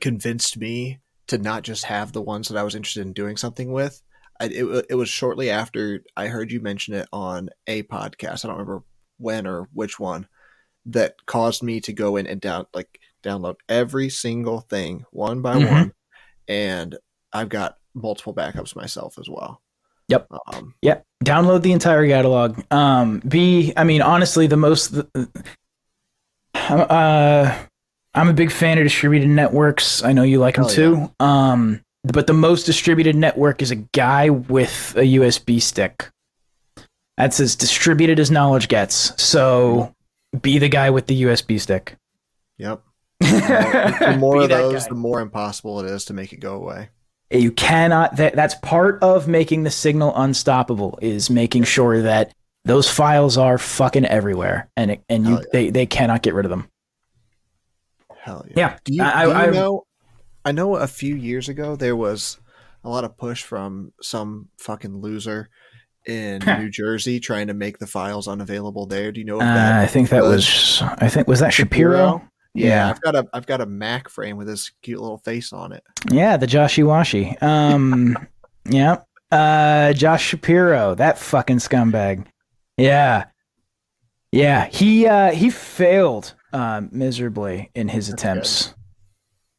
convinced 0.00 0.56
me 0.56 1.00
to 1.28 1.38
not 1.38 1.62
just 1.62 1.84
have 1.84 2.12
the 2.12 2.22
ones 2.22 2.48
that 2.48 2.58
I 2.58 2.62
was 2.62 2.74
interested 2.74 3.06
in 3.06 3.12
doing 3.12 3.36
something 3.36 3.72
with. 3.72 4.02
I, 4.40 4.46
it, 4.46 4.86
it 4.90 4.94
was 4.96 5.08
shortly 5.08 5.50
after 5.50 6.02
I 6.16 6.26
heard 6.26 6.50
you 6.50 6.60
mention 6.60 6.94
it 6.94 7.08
on 7.12 7.48
a 7.66 7.84
podcast. 7.84 8.44
I 8.44 8.48
don't 8.48 8.58
remember 8.58 8.82
when 9.18 9.46
or 9.46 9.68
which 9.72 9.98
one 9.98 10.26
that 10.86 11.14
caused 11.26 11.62
me 11.62 11.80
to 11.80 11.92
go 11.92 12.16
in 12.16 12.26
and 12.26 12.40
down 12.40 12.66
like 12.74 13.00
download 13.22 13.54
every 13.68 14.10
single 14.10 14.60
thing 14.60 15.04
one 15.10 15.40
by 15.40 15.54
Mhm. 15.54 15.70
one, 15.70 15.92
and 16.48 16.96
I've 17.34 17.48
got 17.50 17.76
multiple 17.94 18.32
backups 18.32 18.74
myself 18.76 19.18
as 19.18 19.28
well. 19.28 19.60
Yep. 20.08 20.28
Um, 20.52 20.74
Yep. 20.82 21.04
Download 21.24 21.62
the 21.62 21.72
entire 21.72 22.06
Gatalog. 22.06 22.62
Um, 22.72 23.20
be 23.26 23.72
I 23.76 23.84
mean 23.84 24.02
honestly, 24.02 24.46
the 24.46 24.56
most. 24.56 24.94
Uh, 26.54 27.58
I'm 28.14 28.28
a 28.28 28.32
big 28.32 28.50
fan 28.52 28.78
of 28.78 28.84
distributed 28.84 29.28
networks. 29.28 30.02
I 30.04 30.12
know 30.12 30.22
you 30.22 30.38
like 30.38 30.56
them 30.56 30.68
too. 30.68 31.10
Um, 31.20 31.82
but 32.04 32.26
the 32.26 32.32
most 32.34 32.64
distributed 32.64 33.16
network 33.16 33.62
is 33.62 33.70
a 33.70 33.76
guy 33.76 34.30
with 34.30 34.94
a 34.96 35.00
USB 35.16 35.60
stick. 35.60 36.08
That's 37.16 37.40
as 37.40 37.56
distributed 37.56 38.18
as 38.20 38.30
knowledge 38.30 38.68
gets. 38.68 39.20
So 39.22 39.94
be 40.42 40.58
the 40.58 40.68
guy 40.68 40.90
with 40.90 41.06
the 41.06 41.22
USB 41.24 41.60
stick. 41.60 41.96
Yep. 42.58 42.82
the 43.20 44.16
more 44.18 44.38
Be 44.38 44.44
of 44.44 44.50
those, 44.50 44.82
guy. 44.84 44.88
the 44.90 44.94
more 44.96 45.20
impossible 45.20 45.80
it 45.80 45.86
is 45.86 46.04
to 46.06 46.12
make 46.12 46.32
it 46.32 46.40
go 46.40 46.54
away. 46.56 46.90
You 47.30 47.50
cannot 47.50 48.16
that 48.16 48.34
that's 48.36 48.54
part 48.56 49.02
of 49.02 49.26
making 49.28 49.62
the 49.64 49.70
signal 49.70 50.12
unstoppable 50.16 50.98
is 51.02 51.30
making 51.30 51.64
sure 51.64 52.02
that 52.02 52.32
those 52.64 52.88
files 52.88 53.36
are 53.36 53.58
fucking 53.58 54.04
everywhere 54.06 54.68
and 54.76 54.90
it, 54.92 55.04
and 55.08 55.26
you 55.26 55.34
yeah. 55.34 55.42
they, 55.52 55.70
they 55.70 55.86
cannot 55.86 56.22
get 56.22 56.34
rid 56.34 56.46
of 56.46 56.50
them 56.50 56.68
Hell 58.20 58.44
yeah. 58.48 58.54
Yeah, 58.56 58.76
Do 58.84 58.94
you, 58.94 59.02
I- 59.02 59.24
do 59.24 59.30
you 59.30 59.36
I- 59.36 59.46
know? 59.50 59.86
I 60.46 60.52
know 60.52 60.76
a 60.76 60.86
few 60.86 61.14
years 61.14 61.48
ago 61.48 61.74
there 61.76 61.96
was 61.96 62.38
a 62.82 62.88
lot 62.90 63.04
of 63.04 63.16
push 63.16 63.42
from 63.42 63.92
some 64.02 64.48
fucking 64.58 65.00
loser 65.00 65.48
in 66.06 66.42
New 66.58 66.68
Jersey 66.70 67.18
trying 67.18 67.46
to 67.46 67.54
make 67.54 67.78
the 67.78 67.86
files 67.86 68.28
unavailable 68.28 68.84
there. 68.86 69.10
Do 69.10 69.20
you 69.20 69.24
know 69.26 69.36
if 69.36 69.42
uh, 69.42 69.54
that? 69.54 69.80
i 69.82 69.86
think 69.86 70.10
that 70.10 70.22
was 70.22 70.82
i 70.98 71.08
think 71.08 71.26
was 71.26 71.40
that 71.40 71.54
shapiro, 71.54 72.22
Yeah, 72.54 72.68
yeah 72.68 72.90
I've 72.90 73.00
got 73.00 73.14
a 73.16 73.28
I've 73.32 73.46
got 73.46 73.60
a 73.60 73.66
Mac 73.66 74.08
frame 74.08 74.36
with 74.36 74.46
this 74.46 74.70
cute 74.82 75.00
little 75.00 75.18
face 75.18 75.52
on 75.52 75.72
it. 75.72 75.82
yeah 76.10 76.36
the 76.36 76.46
joshy 76.46 76.84
washy. 76.86 77.36
Um 77.40 78.16
yeah. 78.68 78.98
Uh 79.30 79.92
josh 79.92 80.24
shapiro 80.24 80.94
that 80.94 81.18
fucking 81.18 81.58
scumbag. 81.58 82.26
Yeah. 82.76 83.24
Yeah 84.32 84.66
he 84.66 85.06
uh 85.06 85.32
he 85.32 85.50
failed 85.50 86.34
uh, 86.52 86.82
miserably 86.92 87.70
in 87.74 87.88
his 87.88 88.08
attempts. 88.08 88.74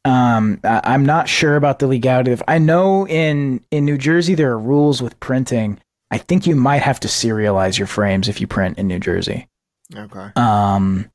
um 0.06 0.58
I, 0.64 0.80
i'm 0.84 1.04
not 1.04 1.28
sure 1.28 1.56
about 1.56 1.78
the 1.78 1.86
legality 1.86 2.32
of 2.32 2.42
i 2.48 2.56
know 2.56 3.06
in 3.06 3.62
in 3.70 3.84
new 3.84 3.98
jersey 3.98 4.34
there 4.34 4.50
are 4.52 4.58
rules 4.58 5.02
with 5.02 5.18
printing. 5.20 5.78
I 6.10 6.18
think 6.18 6.46
you 6.46 6.54
might 6.56 6.82
have 6.82 7.00
to 7.00 7.08
serialize 7.08 7.76
your 7.78 7.88
frames 7.88 8.28
if 8.28 8.40
you 8.40 8.46
print 8.46 8.78
in 8.78 8.86
new 8.86 9.00
jersey. 9.00 9.48
Okay. 9.94 10.30
um, 10.36 11.10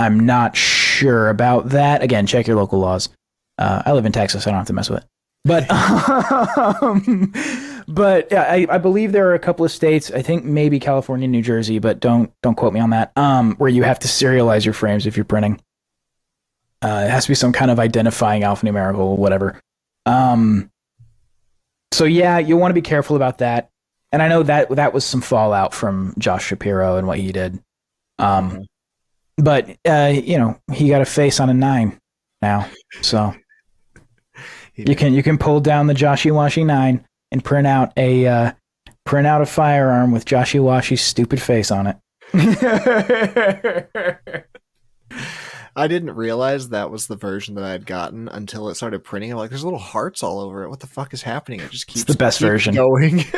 I'm 0.00 0.18
not 0.20 0.56
sure 0.56 0.81
about 1.10 1.70
that. 1.70 2.02
Again, 2.02 2.26
check 2.26 2.46
your 2.46 2.56
local 2.56 2.78
laws. 2.78 3.08
Uh, 3.58 3.82
I 3.84 3.92
live 3.92 4.06
in 4.06 4.12
Texas. 4.12 4.46
I 4.46 4.50
don't 4.50 4.58
have 4.58 4.66
to 4.68 4.72
mess 4.72 4.90
with 4.90 5.02
it. 5.02 5.08
But, 5.44 5.68
um, 6.82 7.32
but 7.88 8.28
yeah, 8.30 8.42
I, 8.42 8.66
I 8.70 8.78
believe 8.78 9.12
there 9.12 9.28
are 9.28 9.34
a 9.34 9.38
couple 9.38 9.64
of 9.64 9.72
states. 9.72 10.10
I 10.10 10.22
think 10.22 10.44
maybe 10.44 10.78
California, 10.78 11.26
New 11.26 11.42
Jersey, 11.42 11.78
but 11.78 12.00
don't 12.00 12.32
don't 12.42 12.54
quote 12.54 12.72
me 12.72 12.80
on 12.80 12.90
that. 12.90 13.12
Um, 13.16 13.56
where 13.56 13.70
you 13.70 13.82
have 13.82 13.98
to 14.00 14.08
serialize 14.08 14.64
your 14.64 14.74
frames 14.74 15.06
if 15.06 15.16
you're 15.16 15.24
printing. 15.24 15.60
Uh, 16.80 17.04
it 17.06 17.10
has 17.10 17.24
to 17.24 17.30
be 17.30 17.34
some 17.34 17.52
kind 17.52 17.70
of 17.70 17.78
identifying 17.78 18.42
alphanumerical, 18.42 19.16
whatever. 19.16 19.60
Um, 20.06 20.70
so 21.92 22.04
yeah, 22.04 22.38
you'll 22.38 22.58
want 22.58 22.70
to 22.70 22.74
be 22.74 22.82
careful 22.82 23.16
about 23.16 23.38
that. 23.38 23.70
and 24.10 24.22
I 24.22 24.28
know 24.28 24.42
that 24.42 24.68
that 24.70 24.92
was 24.92 25.04
some 25.04 25.20
fallout 25.20 25.74
from 25.74 26.14
Josh 26.18 26.46
Shapiro 26.46 26.96
and 26.96 27.06
what 27.06 27.18
he 27.18 27.32
did. 27.32 27.60
Um, 28.18 28.66
but 29.36 29.76
uh, 29.88 30.12
you 30.12 30.38
know, 30.38 30.58
he 30.72 30.88
got 30.88 31.02
a 31.02 31.06
face 31.06 31.40
on 31.40 31.50
a 31.50 31.54
nine 31.54 31.98
now, 32.40 32.68
so 33.00 33.34
you 34.74 34.96
can 34.96 35.12
you 35.12 35.22
can 35.22 35.38
pull 35.38 35.60
down 35.60 35.86
the 35.86 35.94
Joshy 35.94 36.32
Washy 36.32 36.64
nine 36.64 37.04
and 37.30 37.44
print 37.44 37.66
out 37.66 37.92
a 37.96 38.26
uh, 38.26 38.52
print 39.04 39.26
out 39.26 39.42
a 39.42 39.46
firearm 39.46 40.12
with 40.12 40.24
Joshy 40.24 40.60
Washy's 40.60 41.02
stupid 41.02 41.40
face 41.40 41.70
on 41.70 41.86
it. 41.86 41.96
I 45.74 45.88
didn't 45.88 46.10
realize 46.14 46.68
that 46.68 46.90
was 46.90 47.06
the 47.06 47.16
version 47.16 47.54
that 47.54 47.64
I 47.64 47.70
had 47.70 47.86
gotten 47.86 48.28
until 48.28 48.68
it 48.68 48.74
started 48.74 49.02
printing. 49.04 49.32
I'm 49.32 49.38
like, 49.38 49.48
there's 49.50 49.64
little 49.64 49.78
hearts 49.78 50.22
all 50.22 50.38
over 50.40 50.64
it. 50.64 50.68
What 50.68 50.80
the 50.80 50.86
fuck 50.86 51.14
is 51.14 51.22
happening? 51.22 51.60
It 51.60 51.70
just 51.70 51.86
keeps 51.86 52.04
the 52.04 52.14
best 52.14 52.38
keeps 52.40 52.48
version. 52.48 52.74
going. 52.74 53.18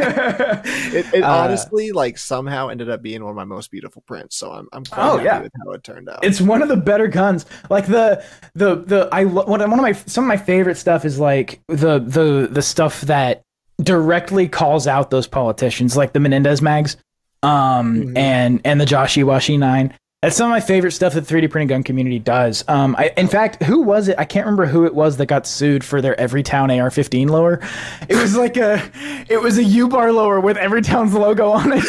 it 0.00 1.14
it 1.14 1.22
Uh, 1.24 1.28
honestly 1.30 1.92
like 1.92 2.18
somehow 2.18 2.68
ended 2.68 2.88
up 2.90 3.02
being 3.02 3.22
one 3.22 3.30
of 3.30 3.36
my 3.36 3.44
most 3.44 3.70
beautiful 3.70 4.02
prints. 4.02 4.36
So 4.36 4.52
I'm 4.52 4.68
I'm 4.72 4.84
quite 4.84 5.02
Oh, 5.04 5.12
happy 5.16 5.24
yeah. 5.24 5.40
with 5.42 5.52
how 5.64 5.72
it 5.72 5.82
turned 5.84 6.08
out. 6.08 6.24
it's 6.24 6.40
one 6.40 6.62
of 6.62 6.68
the 6.68 6.76
better 6.76 7.08
guns. 7.08 7.46
Like 7.68 7.86
the 7.86 8.24
the 8.54 8.76
the 8.76 9.08
I 9.12 9.24
lo- 9.24 9.46
one 9.46 9.60
of 9.60 9.68
my 9.70 9.92
some 9.92 10.24
of 10.24 10.28
my 10.28 10.36
favorite 10.36 10.76
stuff 10.76 11.04
is 11.04 11.18
like 11.18 11.60
the 11.68 11.98
the 11.98 12.48
the 12.50 12.62
stuff 12.62 13.02
that 13.02 13.42
directly 13.82 14.46
calls 14.48 14.86
out 14.86 15.10
those 15.10 15.26
politicians, 15.26 15.96
like 15.96 16.12
the 16.12 16.20
Menendez 16.20 16.60
mags, 16.62 16.96
um, 17.42 17.96
Mhm. 18.04 18.18
and 18.18 18.60
and 18.64 18.80
the 18.80 18.84
Joshy 18.84 19.24
Washy 19.24 19.56
nine. 19.56 19.94
That's 20.22 20.36
some 20.36 20.50
of 20.50 20.54
my 20.54 20.60
favorite 20.60 20.90
stuff 20.92 21.14
that 21.14 21.26
the 21.26 21.34
3D 21.34 21.50
printing 21.50 21.68
gun 21.68 21.82
community 21.82 22.18
does. 22.18 22.62
Um, 22.68 22.94
I, 22.98 23.10
in 23.16 23.26
fact, 23.26 23.62
who 23.62 23.80
was 23.80 24.08
it? 24.08 24.16
I 24.18 24.26
can't 24.26 24.44
remember 24.44 24.66
who 24.66 24.84
it 24.84 24.94
was 24.94 25.16
that 25.16 25.26
got 25.26 25.46
sued 25.46 25.82
for 25.82 26.02
their 26.02 26.14
Everytown 26.16 26.68
AR-15 26.78 27.30
lower. 27.30 27.58
It 28.06 28.16
was 28.16 28.36
like 28.36 28.58
a, 28.58 28.82
it 29.30 29.40
was 29.40 29.56
a 29.56 29.64
U-bar 29.64 30.12
lower 30.12 30.38
with 30.38 30.58
Everytown's 30.58 31.14
logo 31.14 31.48
on 31.48 31.72
it. 31.72 31.82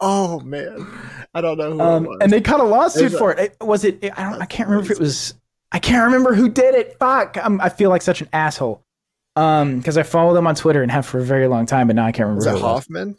oh 0.00 0.40
man, 0.40 0.86
I 1.34 1.40
don't 1.40 1.58
know 1.58 1.72
who 1.72 1.80
um, 1.80 2.04
it 2.04 2.08
was. 2.08 2.18
and 2.22 2.32
they 2.32 2.40
caught 2.40 2.60
a 2.60 2.64
lawsuit 2.64 3.12
a- 3.14 3.18
for 3.18 3.32
it. 3.32 3.56
it. 3.60 3.64
Was 3.64 3.84
it? 3.84 4.02
I 4.16 4.30
don't. 4.30 4.42
I 4.42 4.46
can't 4.46 4.68
remember 4.68 4.90
if 4.90 4.98
it 4.98 5.00
was. 5.00 5.34
I 5.70 5.78
can't 5.78 6.04
remember 6.06 6.34
who 6.34 6.48
did 6.48 6.74
it. 6.74 6.96
Fuck. 6.98 7.36
I'm, 7.40 7.60
I 7.60 7.68
feel 7.68 7.90
like 7.90 8.02
such 8.02 8.22
an 8.22 8.28
asshole. 8.32 8.82
Um, 9.36 9.78
because 9.78 9.96
I 9.96 10.02
follow 10.02 10.34
them 10.34 10.48
on 10.48 10.56
Twitter 10.56 10.82
and 10.82 10.90
have 10.90 11.06
for 11.06 11.20
a 11.20 11.24
very 11.24 11.46
long 11.46 11.66
time, 11.66 11.86
but 11.86 11.94
now 11.94 12.06
I 12.06 12.10
can't 12.12 12.26
remember. 12.26 12.38
was 12.38 12.44
who 12.46 12.50
it 12.50 12.54
it 12.54 12.56
was. 12.62 12.62
Hoffman? 12.62 13.16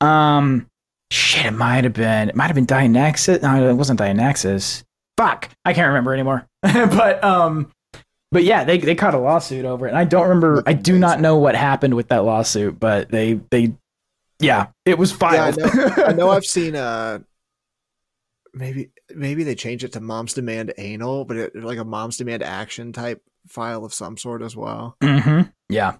Um, 0.00 0.66
shit. 1.12 1.46
It 1.46 1.52
might 1.52 1.84
have 1.84 1.92
been. 1.92 2.28
It 2.30 2.36
might 2.36 2.46
have 2.46 2.54
been 2.54 2.66
Dianaxis. 2.66 3.42
No, 3.42 3.68
it 3.70 3.74
wasn't 3.74 4.00
Dianaxis. 4.00 4.82
Fuck. 5.16 5.50
I 5.64 5.72
can't 5.72 5.88
remember 5.88 6.12
anymore. 6.14 6.46
but 6.62 7.22
um, 7.22 7.70
but 8.30 8.44
yeah, 8.44 8.64
they 8.64 8.78
they 8.78 8.94
caught 8.94 9.14
a 9.14 9.18
lawsuit 9.18 9.64
over 9.64 9.86
it, 9.86 9.90
and 9.90 9.98
I 9.98 10.04
don't 10.04 10.28
remember. 10.28 10.62
I 10.66 10.72
do 10.72 10.98
not 10.98 11.20
know 11.20 11.36
what 11.36 11.54
happened 11.54 11.94
with 11.94 12.08
that 12.08 12.24
lawsuit, 12.24 12.80
but 12.80 13.10
they 13.10 13.34
they. 13.50 13.74
Yeah, 14.40 14.68
it 14.84 14.98
was 14.98 15.12
Yeah, 15.12 15.16
I 15.28 15.52
filed. 15.52 15.58
know. 15.58 16.04
I 16.04 16.12
know 16.12 16.30
I've 16.36 16.44
seen 16.44 16.74
uh 16.74 17.20
maybe 18.54 18.90
maybe 19.14 19.44
they 19.44 19.54
changed 19.54 19.84
it 19.84 19.92
to 19.92 20.00
mom's 20.00 20.34
demand 20.34 20.72
anal, 20.78 21.24
but 21.24 21.36
it 21.36 21.56
like 21.56 21.78
a 21.78 21.84
mom's 21.84 22.16
demand 22.16 22.42
action 22.42 22.92
type 22.92 23.22
file 23.48 23.84
of 23.84 23.94
some 23.94 24.16
sort 24.16 24.42
as 24.42 24.56
well. 24.56 24.96
mm-hmm. 25.02 25.42
Yeah. 25.68 25.96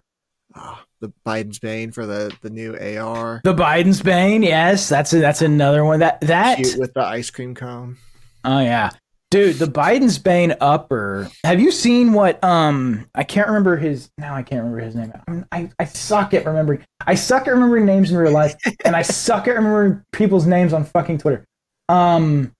Ah, 0.54 0.84
the 1.02 1.12
Biden's 1.26 1.58
Bane 1.58 1.90
for 1.90 2.06
the 2.06 2.34
the 2.40 2.48
new 2.48 2.74
AR. 2.74 3.42
The 3.44 3.52
Biden's 3.52 4.00
Bane, 4.00 4.42
yes, 4.42 4.88
that's 4.88 5.12
a, 5.12 5.18
that's 5.18 5.42
another 5.42 5.84
one. 5.84 5.98
That 5.98 6.20
that 6.22 6.56
Cute 6.56 6.78
with 6.78 6.94
the 6.94 7.04
ice 7.04 7.28
cream 7.28 7.54
cone. 7.54 7.98
oh 8.44 8.60
yeah, 8.60 8.90
dude, 9.30 9.56
the 9.56 9.66
Biden's 9.66 10.18
Bane 10.18 10.54
upper. 10.60 11.28
Have 11.44 11.60
you 11.60 11.72
seen 11.72 12.12
what? 12.12 12.42
Um, 12.44 13.06
I 13.14 13.24
can't 13.24 13.48
remember 13.48 13.76
his 13.76 14.10
now. 14.16 14.34
I 14.34 14.42
can't 14.42 14.62
remember 14.62 14.78
his 14.78 14.94
name. 14.94 15.12
I 15.50 15.70
I 15.78 15.84
suck 15.84 16.32
at 16.32 16.46
remembering. 16.46 16.84
I 17.04 17.16
suck 17.16 17.48
at 17.48 17.50
remembering 17.50 17.84
names 17.84 18.12
in 18.12 18.16
real 18.16 18.32
life, 18.32 18.54
and 18.84 18.94
I 18.94 19.02
suck 19.02 19.48
at 19.48 19.56
remembering 19.56 20.02
people's 20.12 20.46
names 20.46 20.72
on 20.72 20.84
fucking 20.84 21.18
Twitter. 21.18 21.44
Um, 21.88 22.52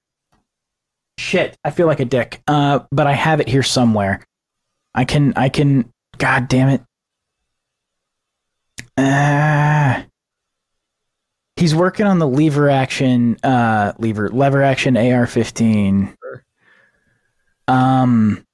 shit, 1.17 1.57
I 1.65 1.71
feel 1.71 1.87
like 1.87 2.01
a 2.01 2.05
dick. 2.05 2.43
Uh, 2.49 2.81
but 2.91 3.07
I 3.07 3.13
have 3.13 3.41
it 3.41 3.49
here 3.49 3.63
somewhere. 3.63 4.25
I 4.97 5.05
can 5.05 5.33
I 5.37 5.49
can. 5.49 5.89
God 6.19 6.49
damn 6.49 6.69
it. 6.69 6.83
Uh, 8.97 10.03
he's 11.57 11.75
working 11.75 12.07
on 12.07 12.19
the 12.19 12.27
lever 12.29 12.69
action, 12.71 13.37
uh, 13.43 13.93
lever 13.99 14.29
lever 14.29 14.63
action 14.63 14.97
AR-15. 14.97 16.15
Um, 17.69 18.45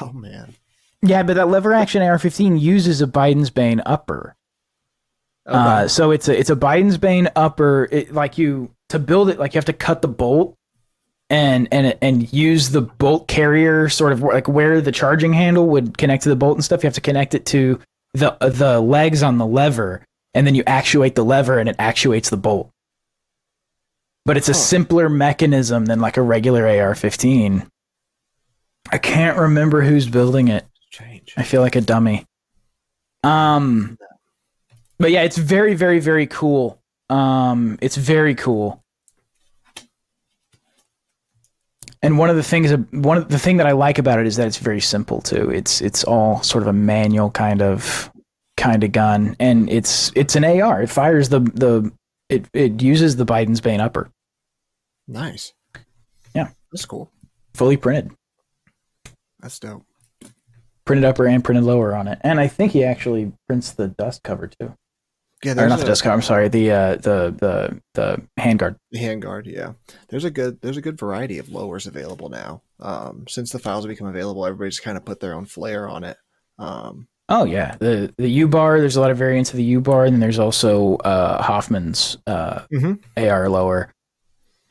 Oh 0.00 0.12
man. 0.12 0.54
yeah, 1.02 1.22
but 1.22 1.34
that 1.34 1.48
lever 1.48 1.72
action 1.72 2.02
AR-15 2.02 2.60
uses 2.60 3.00
a 3.02 3.06
Biden's 3.06 3.50
Bane 3.50 3.80
upper. 3.86 4.36
Uh, 5.46 5.88
so 5.88 6.10
it's 6.12 6.28
a 6.28 6.38
it's 6.38 6.50
a 6.50 6.54
Biden's 6.56 6.98
Bane 6.98 7.28
upper. 7.34 7.88
It, 7.90 8.12
like 8.14 8.38
you 8.38 8.70
to 8.90 8.98
build 8.98 9.30
it, 9.30 9.38
like 9.38 9.54
you 9.54 9.58
have 9.58 9.64
to 9.64 9.72
cut 9.72 10.00
the 10.02 10.08
bolt 10.08 10.56
and 11.28 11.66
and 11.72 11.96
and 12.02 12.32
use 12.32 12.70
the 12.70 12.82
bolt 12.82 13.26
carrier, 13.26 13.88
sort 13.88 14.12
of 14.12 14.22
like 14.22 14.46
where 14.46 14.80
the 14.80 14.92
charging 14.92 15.32
handle 15.32 15.66
would 15.70 15.96
connect 15.98 16.22
to 16.24 16.28
the 16.28 16.36
bolt 16.36 16.56
and 16.56 16.64
stuff. 16.64 16.82
You 16.84 16.86
have 16.88 16.94
to 16.94 17.00
connect 17.00 17.34
it 17.34 17.46
to 17.46 17.80
the 18.14 18.36
the 18.40 18.80
legs 18.80 19.22
on 19.22 19.38
the 19.38 19.46
lever, 19.46 20.04
and 20.34 20.46
then 20.46 20.54
you 20.54 20.62
actuate 20.66 21.14
the 21.14 21.24
lever, 21.24 21.58
and 21.58 21.68
it 21.68 21.76
actuates 21.78 22.30
the 22.30 22.36
bolt. 22.36 22.70
But 24.26 24.36
it's 24.36 24.48
a 24.48 24.52
Huh. 24.52 24.58
simpler 24.58 25.08
mechanism 25.08 25.86
than 25.86 26.00
like 26.00 26.16
a 26.16 26.22
regular 26.22 26.66
AR-15. 26.66 27.66
I 28.92 28.98
can't 28.98 29.38
remember 29.38 29.82
who's 29.82 30.08
building 30.08 30.48
it. 30.48 30.66
Change. 30.90 31.34
I 31.36 31.42
feel 31.42 31.62
like 31.62 31.76
a 31.76 31.80
dummy. 31.80 32.26
Um, 33.22 33.98
but 34.98 35.10
yeah, 35.10 35.22
it's 35.22 35.38
very, 35.38 35.74
very, 35.74 36.00
very 36.00 36.26
cool. 36.26 36.80
Um, 37.08 37.78
it's 37.80 37.96
very 37.96 38.34
cool. 38.34 38.79
And 42.02 42.16
one 42.18 42.30
of 42.30 42.36
the 42.36 42.42
things, 42.42 42.72
one 42.92 43.18
of 43.18 43.28
the 43.28 43.38
thing 43.38 43.58
that 43.58 43.66
I 43.66 43.72
like 43.72 43.98
about 43.98 44.18
it 44.20 44.26
is 44.26 44.36
that 44.36 44.46
it's 44.46 44.56
very 44.56 44.80
simple 44.80 45.20
too. 45.20 45.50
It's 45.50 45.80
it's 45.82 46.02
all 46.04 46.42
sort 46.42 46.62
of 46.62 46.68
a 46.68 46.72
manual 46.72 47.30
kind 47.30 47.60
of 47.60 48.10
kind 48.56 48.82
of 48.84 48.92
gun, 48.92 49.36
and 49.38 49.68
it's 49.68 50.10
it's 50.14 50.34
an 50.34 50.44
AR. 50.44 50.82
It 50.82 50.88
fires 50.90 51.28
the 51.28 51.40
the 51.40 51.92
it 52.30 52.46
it 52.54 52.80
uses 52.82 53.16
the 53.16 53.26
Biden's 53.26 53.60
Bane 53.60 53.80
upper, 53.80 54.10
Nice. 55.08 55.52
Yeah. 56.34 56.48
That's 56.72 56.86
cool. 56.86 57.10
fully 57.54 57.76
printed, 57.76 58.12
That's 59.40 59.58
dope. 59.58 59.84
printed 60.86 61.04
upper 61.04 61.26
and 61.26 61.44
printed 61.44 61.64
lower 61.64 61.94
on 61.94 62.08
it. 62.08 62.18
And 62.22 62.38
I 62.40 62.46
think 62.48 62.72
he 62.72 62.82
actually 62.84 63.32
prints 63.46 63.72
the 63.72 63.88
dust 63.88 64.22
cover 64.22 64.46
too. 64.46 64.74
Yeah, 65.42 65.52
Or 65.52 65.68
not 65.68 65.78
the 65.78 65.84
a 65.86 65.88
dust 65.88 66.02
cover. 66.02 66.12
I'm 66.14 66.22
sorry, 66.22 66.48
the 66.48 66.70
uh, 66.70 66.96
the 66.96 67.34
the 67.38 67.80
the 67.94 68.22
handguard. 68.38 68.76
handguard, 68.94 69.46
yeah. 69.46 69.72
There's 70.08 70.24
a 70.24 70.30
good 70.30 70.60
there's 70.60 70.76
a 70.76 70.82
good 70.82 70.98
variety 70.98 71.38
of 71.38 71.48
lowers 71.48 71.86
available 71.86 72.28
now. 72.28 72.62
Um 72.78 73.24
since 73.28 73.50
the 73.52 73.58
files 73.58 73.84
have 73.84 73.88
become 73.88 74.06
available, 74.08 74.44
everybody's 74.44 74.80
kind 74.80 74.96
of 74.98 75.04
put 75.04 75.20
their 75.20 75.34
own 75.34 75.46
flair 75.46 75.88
on 75.88 76.04
it. 76.04 76.16
Um 76.58 77.08
Oh 77.28 77.44
yeah, 77.44 77.76
the 77.78 78.12
the 78.18 78.28
U 78.28 78.48
bar. 78.48 78.80
There's 78.80 78.96
a 78.96 79.00
lot 79.00 79.10
of 79.12 79.16
variants 79.16 79.50
of 79.50 79.56
the 79.56 79.62
U 79.64 79.80
bar, 79.80 80.04
and 80.04 80.12
then 80.12 80.20
there's 80.20 80.38
also 80.40 80.96
uh, 80.96 81.40
Hoffman's 81.40 82.18
uh, 82.26 82.62
Mhm. 82.72 82.98
AR 83.16 83.48
lower. 83.48 83.92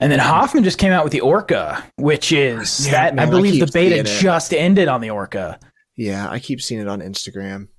And 0.02 0.12
then 0.12 0.20
Hoffman 0.20 0.64
just 0.66 0.78
came 0.78 0.92
out 0.92 1.04
with 1.06 1.14
the 1.14 1.22
Orca, 1.22 1.82
which 1.96 2.32
is 2.34 2.86
Yeah, 2.86 2.92
that 2.92 3.16
man, 3.16 3.26
I 3.26 3.28
I 3.30 3.32
believe 3.32 3.54
keep 3.54 3.66
the 3.66 3.72
beta 3.72 4.04
just 4.04 4.54
ended 4.54 4.88
on 4.90 5.00
the 5.02 5.10
Orca. 5.10 5.58
yeah, 5.96 6.30
I 6.30 6.40
keep 6.40 6.62
seeing 6.62 6.82
it 6.82 6.88
on 6.90 7.00
Instagram. 7.02 7.70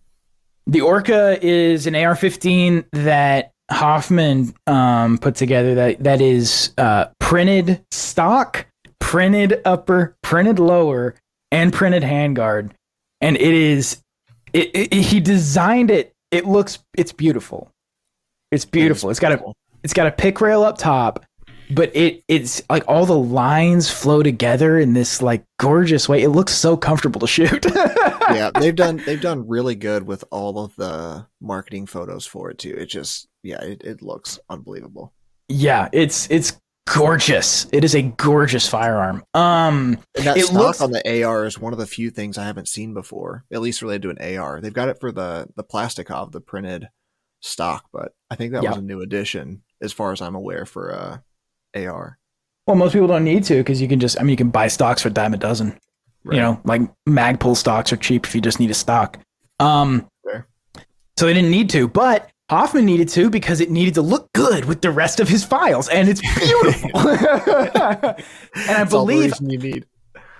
The 0.66 0.80
Orca 0.80 1.38
is 1.44 1.86
an 1.86 1.94
AR-15 1.94 2.84
that 2.92 3.52
Hoffman 3.70 4.54
um, 4.66 5.18
put 5.18 5.34
together. 5.34 5.74
That 5.74 6.02
that 6.02 6.20
is 6.20 6.72
uh, 6.76 7.06
printed 7.18 7.84
stock, 7.90 8.66
printed 8.98 9.60
upper, 9.64 10.16
printed 10.22 10.58
lower, 10.58 11.14
and 11.50 11.72
printed 11.72 12.02
handguard, 12.02 12.70
and 13.20 13.36
it 13.36 13.54
is. 13.54 14.02
It, 14.52 14.70
it, 14.74 14.92
he 14.92 15.20
designed 15.20 15.90
it. 15.90 16.12
It 16.32 16.46
looks. 16.46 16.80
It's 16.96 17.12
beautiful. 17.12 17.70
It's 18.50 18.64
beautiful. 18.64 19.08
It 19.08 19.12
It's 19.12 19.20
got 19.20 19.32
a. 19.32 19.52
It's 19.82 19.94
got 19.94 20.06
a 20.06 20.12
pick 20.12 20.40
rail 20.40 20.62
up 20.62 20.76
top, 20.76 21.24
but 21.74 21.94
it 21.94 22.22
it's 22.28 22.62
like 22.70 22.84
all 22.88 23.06
the 23.06 23.16
lines 23.16 23.90
flow 23.90 24.22
together 24.22 24.78
in 24.78 24.92
this 24.94 25.22
like 25.22 25.44
gorgeous 25.58 26.08
way. 26.08 26.22
It 26.22 26.30
looks 26.30 26.52
so 26.52 26.76
comfortable 26.76 27.20
to 27.20 27.26
shoot. 27.26 27.64
yeah, 27.74 28.50
they've 28.58 28.74
done 28.76 29.02
they've 29.06 29.20
done 29.20 29.46
really 29.48 29.74
good 29.74 30.04
with 30.06 30.24
all 30.30 30.58
of 30.64 30.74
the 30.76 31.26
marketing 31.40 31.86
photos 31.86 32.26
for 32.26 32.50
it 32.50 32.58
too. 32.58 32.74
It 32.76 32.86
just 32.86 33.28
yeah, 33.42 33.62
it, 33.62 33.82
it 33.82 34.02
looks 34.02 34.38
unbelievable. 34.48 35.12
Yeah, 35.48 35.88
it's 35.92 36.30
it's 36.30 36.58
gorgeous. 36.86 37.66
It 37.72 37.84
is 37.84 37.94
a 37.94 38.02
gorgeous 38.02 38.68
firearm. 38.68 39.22
Um, 39.34 39.98
And 40.16 40.26
that 40.26 40.36
It 40.36 40.46
stock 40.46 40.56
looks- 40.56 40.80
on 40.80 40.90
the 40.90 41.22
AR 41.24 41.44
is 41.44 41.58
one 41.58 41.72
of 41.72 41.78
the 41.78 41.86
few 41.86 42.10
things 42.10 42.36
I 42.36 42.44
haven't 42.44 42.68
seen 42.68 42.94
before, 42.94 43.44
at 43.52 43.60
least 43.60 43.80
related 43.82 44.02
to 44.02 44.10
an 44.10 44.36
AR. 44.38 44.60
They've 44.60 44.72
got 44.72 44.88
it 44.88 44.98
for 45.00 45.12
the 45.12 45.48
the 45.56 45.64
Plastikov, 45.64 46.32
the 46.32 46.40
printed 46.40 46.88
stock, 47.40 47.84
but 47.92 48.12
I 48.30 48.34
think 48.34 48.52
that 48.52 48.62
Yeah. 48.62 48.70
was 48.70 48.78
a 48.78 48.82
new 48.82 49.00
addition, 49.00 49.62
as 49.80 49.92
far 49.92 50.12
as 50.12 50.20
I'm 50.20 50.34
aware, 50.34 50.66
for 50.66 50.92
uh, 50.94 51.18
AR. 51.74 52.18
well, 52.66 52.76
most 52.76 52.92
people 52.92 53.08
don't 53.08 53.24
need 53.24 53.44
to 53.44 53.56
because 53.56 53.80
you 53.80 53.88
can 53.88 54.00
just. 54.00 54.18
I 54.18 54.22
mean, 54.22 54.30
you 54.30 54.36
can 54.36 54.50
buy 54.50 54.68
stocks 54.68 55.02
for 55.02 55.08
a 55.08 55.12
dime 55.12 55.34
a 55.34 55.38
dozen. 55.38 55.78
Right. 56.24 56.36
You 56.36 56.42
know, 56.42 56.60
like 56.64 56.82
Magpul 57.08 57.56
stocks 57.56 57.92
are 57.92 57.96
cheap 57.96 58.26
if 58.26 58.34
you 58.34 58.40
just 58.40 58.60
need 58.60 58.70
a 58.70 58.74
stock. 58.74 59.18
Um, 59.58 60.08
Fair. 60.24 60.46
So 61.16 61.26
they 61.26 61.34
didn't 61.34 61.50
need 61.50 61.70
to, 61.70 61.88
but 61.88 62.30
Hoffman 62.50 62.84
needed 62.84 63.08
to 63.10 63.30
because 63.30 63.60
it 63.60 63.70
needed 63.70 63.94
to 63.94 64.02
look 64.02 64.32
good 64.32 64.64
with 64.64 64.80
the 64.80 64.90
rest 64.90 65.20
of 65.20 65.28
his 65.28 65.44
files, 65.44 65.88
and 65.88 66.08
it's 66.08 66.20
beautiful. 66.20 66.90
and 66.98 68.16
I 68.68 68.84
believe 68.88 69.32
you 69.40 69.58
need. 69.58 69.86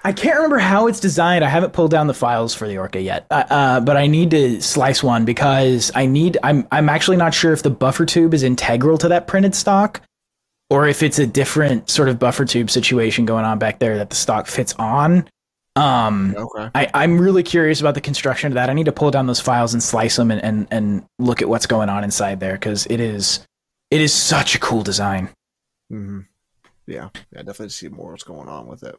I 0.02 0.12
can't 0.12 0.36
remember 0.36 0.58
how 0.58 0.86
it's 0.86 0.98
designed. 0.98 1.44
I 1.44 1.48
haven't 1.48 1.72
pulled 1.72 1.90
down 1.90 2.06
the 2.06 2.14
files 2.14 2.54
for 2.54 2.66
the 2.66 2.78
Orca 2.78 3.00
yet, 3.00 3.26
uh, 3.30 3.44
uh, 3.50 3.80
but 3.80 3.96
I 3.96 4.06
need 4.06 4.30
to 4.30 4.60
slice 4.62 5.02
one 5.02 5.24
because 5.24 5.92
I 5.94 6.06
need. 6.06 6.36
I'm 6.42 6.66
I'm 6.72 6.88
actually 6.88 7.18
not 7.18 7.32
sure 7.32 7.52
if 7.52 7.62
the 7.62 7.70
buffer 7.70 8.06
tube 8.06 8.34
is 8.34 8.42
integral 8.42 8.98
to 8.98 9.08
that 9.08 9.26
printed 9.26 9.54
stock, 9.54 10.00
or 10.70 10.86
if 10.88 11.02
it's 11.02 11.18
a 11.18 11.26
different 11.26 11.90
sort 11.90 12.08
of 12.08 12.18
buffer 12.18 12.44
tube 12.44 12.70
situation 12.70 13.26
going 13.26 13.44
on 13.44 13.58
back 13.58 13.78
there 13.80 13.98
that 13.98 14.08
the 14.10 14.16
stock 14.16 14.46
fits 14.46 14.74
on. 14.78 15.28
Um, 15.76 16.34
Okay. 16.36 16.70
I, 16.74 16.88
I'm 16.94 17.20
really 17.20 17.42
curious 17.42 17.80
about 17.80 17.94
the 17.94 18.00
construction 18.00 18.48
of 18.48 18.54
that. 18.54 18.70
I 18.70 18.72
need 18.72 18.86
to 18.86 18.92
pull 18.92 19.10
down 19.10 19.26
those 19.26 19.40
files 19.40 19.72
and 19.72 19.82
slice 19.82 20.16
them 20.16 20.30
and, 20.30 20.42
and, 20.42 20.66
and 20.70 21.04
look 21.18 21.42
at 21.42 21.48
what's 21.48 21.66
going 21.66 21.88
on 21.88 22.02
inside 22.04 22.40
there 22.40 22.54
because 22.54 22.86
it 22.86 23.00
is 23.00 23.46
it 23.90 24.00
is 24.00 24.12
such 24.12 24.54
a 24.54 24.58
cool 24.60 24.82
design. 24.82 25.28
hmm 25.88 26.20
Yeah. 26.86 27.08
Yeah. 27.32 27.38
Definitely 27.42 27.70
see 27.70 27.88
more 27.88 28.12
what's 28.12 28.24
going 28.24 28.48
on 28.48 28.66
with 28.66 28.82
it. 28.82 28.96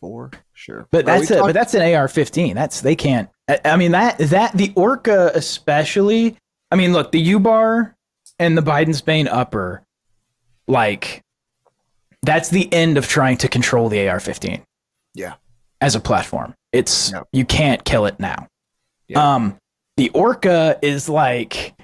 For 0.00 0.30
sure. 0.52 0.86
But 0.92 1.04
we 1.06 1.12
that's 1.12 1.30
a, 1.30 1.34
talked- 1.36 1.46
but 1.48 1.52
that's 1.54 1.74
an 1.74 1.82
AR-15. 1.82 2.54
That's 2.54 2.80
they 2.82 2.94
can't. 2.96 3.28
I, 3.48 3.58
I 3.64 3.76
mean 3.76 3.92
that 3.92 4.18
that 4.18 4.56
the 4.56 4.72
Orca 4.76 5.32
especially. 5.34 6.36
I 6.70 6.76
mean, 6.76 6.92
look, 6.92 7.10
the 7.12 7.20
U-bar 7.20 7.96
and 8.38 8.56
the 8.56 8.62
Biden's 8.62 9.00
Bane 9.00 9.26
upper, 9.26 9.82
like 10.68 11.22
that's 12.22 12.48
the 12.50 12.72
end 12.72 12.96
of 12.98 13.06
trying 13.08 13.36
to 13.38 13.48
control 13.48 13.88
the 13.88 14.08
AR-15 14.08 14.62
Yeah. 15.14 15.34
as 15.80 15.94
a 15.94 16.00
platform. 16.00 16.54
It's 16.72 17.12
Yep. 17.12 17.28
you 17.32 17.44
can't 17.44 17.84
kill 17.84 18.06
it 18.06 18.18
now. 18.20 18.46
Yep. 19.08 19.18
Um, 19.18 19.56
the 19.96 20.10
Orca 20.10 20.78
is 20.82 21.08
like, 21.08 21.74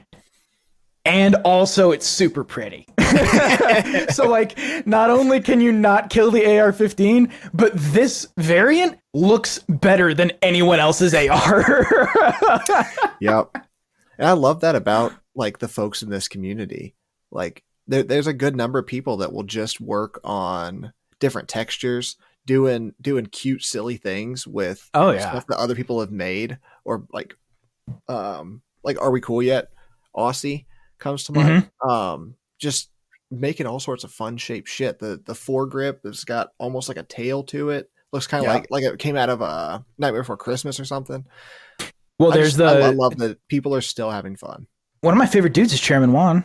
and 1.04 1.34
also 1.36 1.90
it's 1.92 2.06
super 2.06 2.44
pretty. 2.44 2.86
so 4.10 4.28
like, 4.28 4.58
not 4.86 5.08
only 5.10 5.40
can 5.40 5.60
you 5.60 5.70
not 5.72 6.10
kill 6.10 6.30
the 6.30 6.44
AR-15, 6.58 7.30
but 7.54 7.72
this 7.74 8.26
variant 8.38 8.98
looks 9.14 9.60
better 9.68 10.14
than 10.14 10.32
anyone 10.42 10.80
else's 10.80 11.14
AR. 11.14 11.86
Yep. 13.20 13.50
And 14.16 14.28
I 14.28 14.32
love 14.32 14.60
that 14.60 14.76
about 14.76 15.12
like 15.34 15.58
the 15.58 15.66
folks 15.66 16.02
in 16.02 16.08
this 16.08 16.28
community. 16.28 16.94
Like 17.32 17.64
there, 17.86 18.02
there's 18.02 18.26
a 18.26 18.32
good 18.32 18.56
number 18.56 18.78
of 18.78 18.86
people 18.86 19.18
that 19.18 19.32
will 19.32 19.42
just 19.44 19.80
work 19.80 20.20
on 20.24 20.92
different 21.20 21.48
textures, 21.48 22.16
doing 22.46 22.92
doing 23.00 23.26
cute, 23.26 23.62
silly 23.62 23.96
things 23.96 24.46
with 24.46 24.88
Oh, 24.94 25.10
yeah. 25.10 25.30
stuff 25.30 25.46
that 25.48 25.58
other 25.58 25.74
people 25.74 26.00
have 26.00 26.10
made, 26.10 26.58
or 26.84 27.04
like 27.12 27.34
um 28.08 28.62
like 28.82 29.00
Are 29.00 29.10
We 29.10 29.20
Cool 29.20 29.42
Yet? 29.42 29.68
Aussie 30.16 30.66
comes 30.98 31.24
to 31.24 31.32
mind. 31.32 31.70
Mm-hmm. 31.82 31.90
Um 31.90 32.34
just 32.58 32.90
making 33.30 33.66
all 33.66 33.80
sorts 33.80 34.04
of 34.04 34.12
fun 34.12 34.36
shaped 34.36 34.68
shit. 34.68 34.98
The 34.98 35.20
the 35.24 35.32
foregrip 35.34 35.98
has 36.04 36.24
got 36.24 36.48
almost 36.58 36.88
like 36.88 36.98
a 36.98 37.02
tail 37.02 37.42
to 37.44 37.70
it. 37.70 37.90
Looks 38.12 38.26
kind 38.26 38.42
of 38.44 38.48
Yeah. 38.48 38.54
like 38.54 38.66
like 38.70 38.84
it 38.84 38.98
came 38.98 39.16
out 39.16 39.28
of 39.28 39.40
a 39.40 39.84
Nightmare 39.98 40.22
Before 40.22 40.36
Christmas 40.36 40.78
or 40.78 40.84
something. 40.84 41.24
well, 42.18 42.30
I 42.32 42.36
there's 42.36 42.56
just- 42.56 42.58
the 42.58 42.64
I 42.66 42.90
love 42.90 43.16
that 43.18 43.38
people 43.48 43.74
are 43.74 43.80
still 43.80 44.10
having 44.10 44.36
fun. 44.36 44.66
one 45.00 45.12
of 45.12 45.18
my 45.18 45.26
favorite 45.26 45.52
dudes 45.52 45.72
is 45.72 45.80
Chairman 45.80 46.12
Juan. 46.12 46.44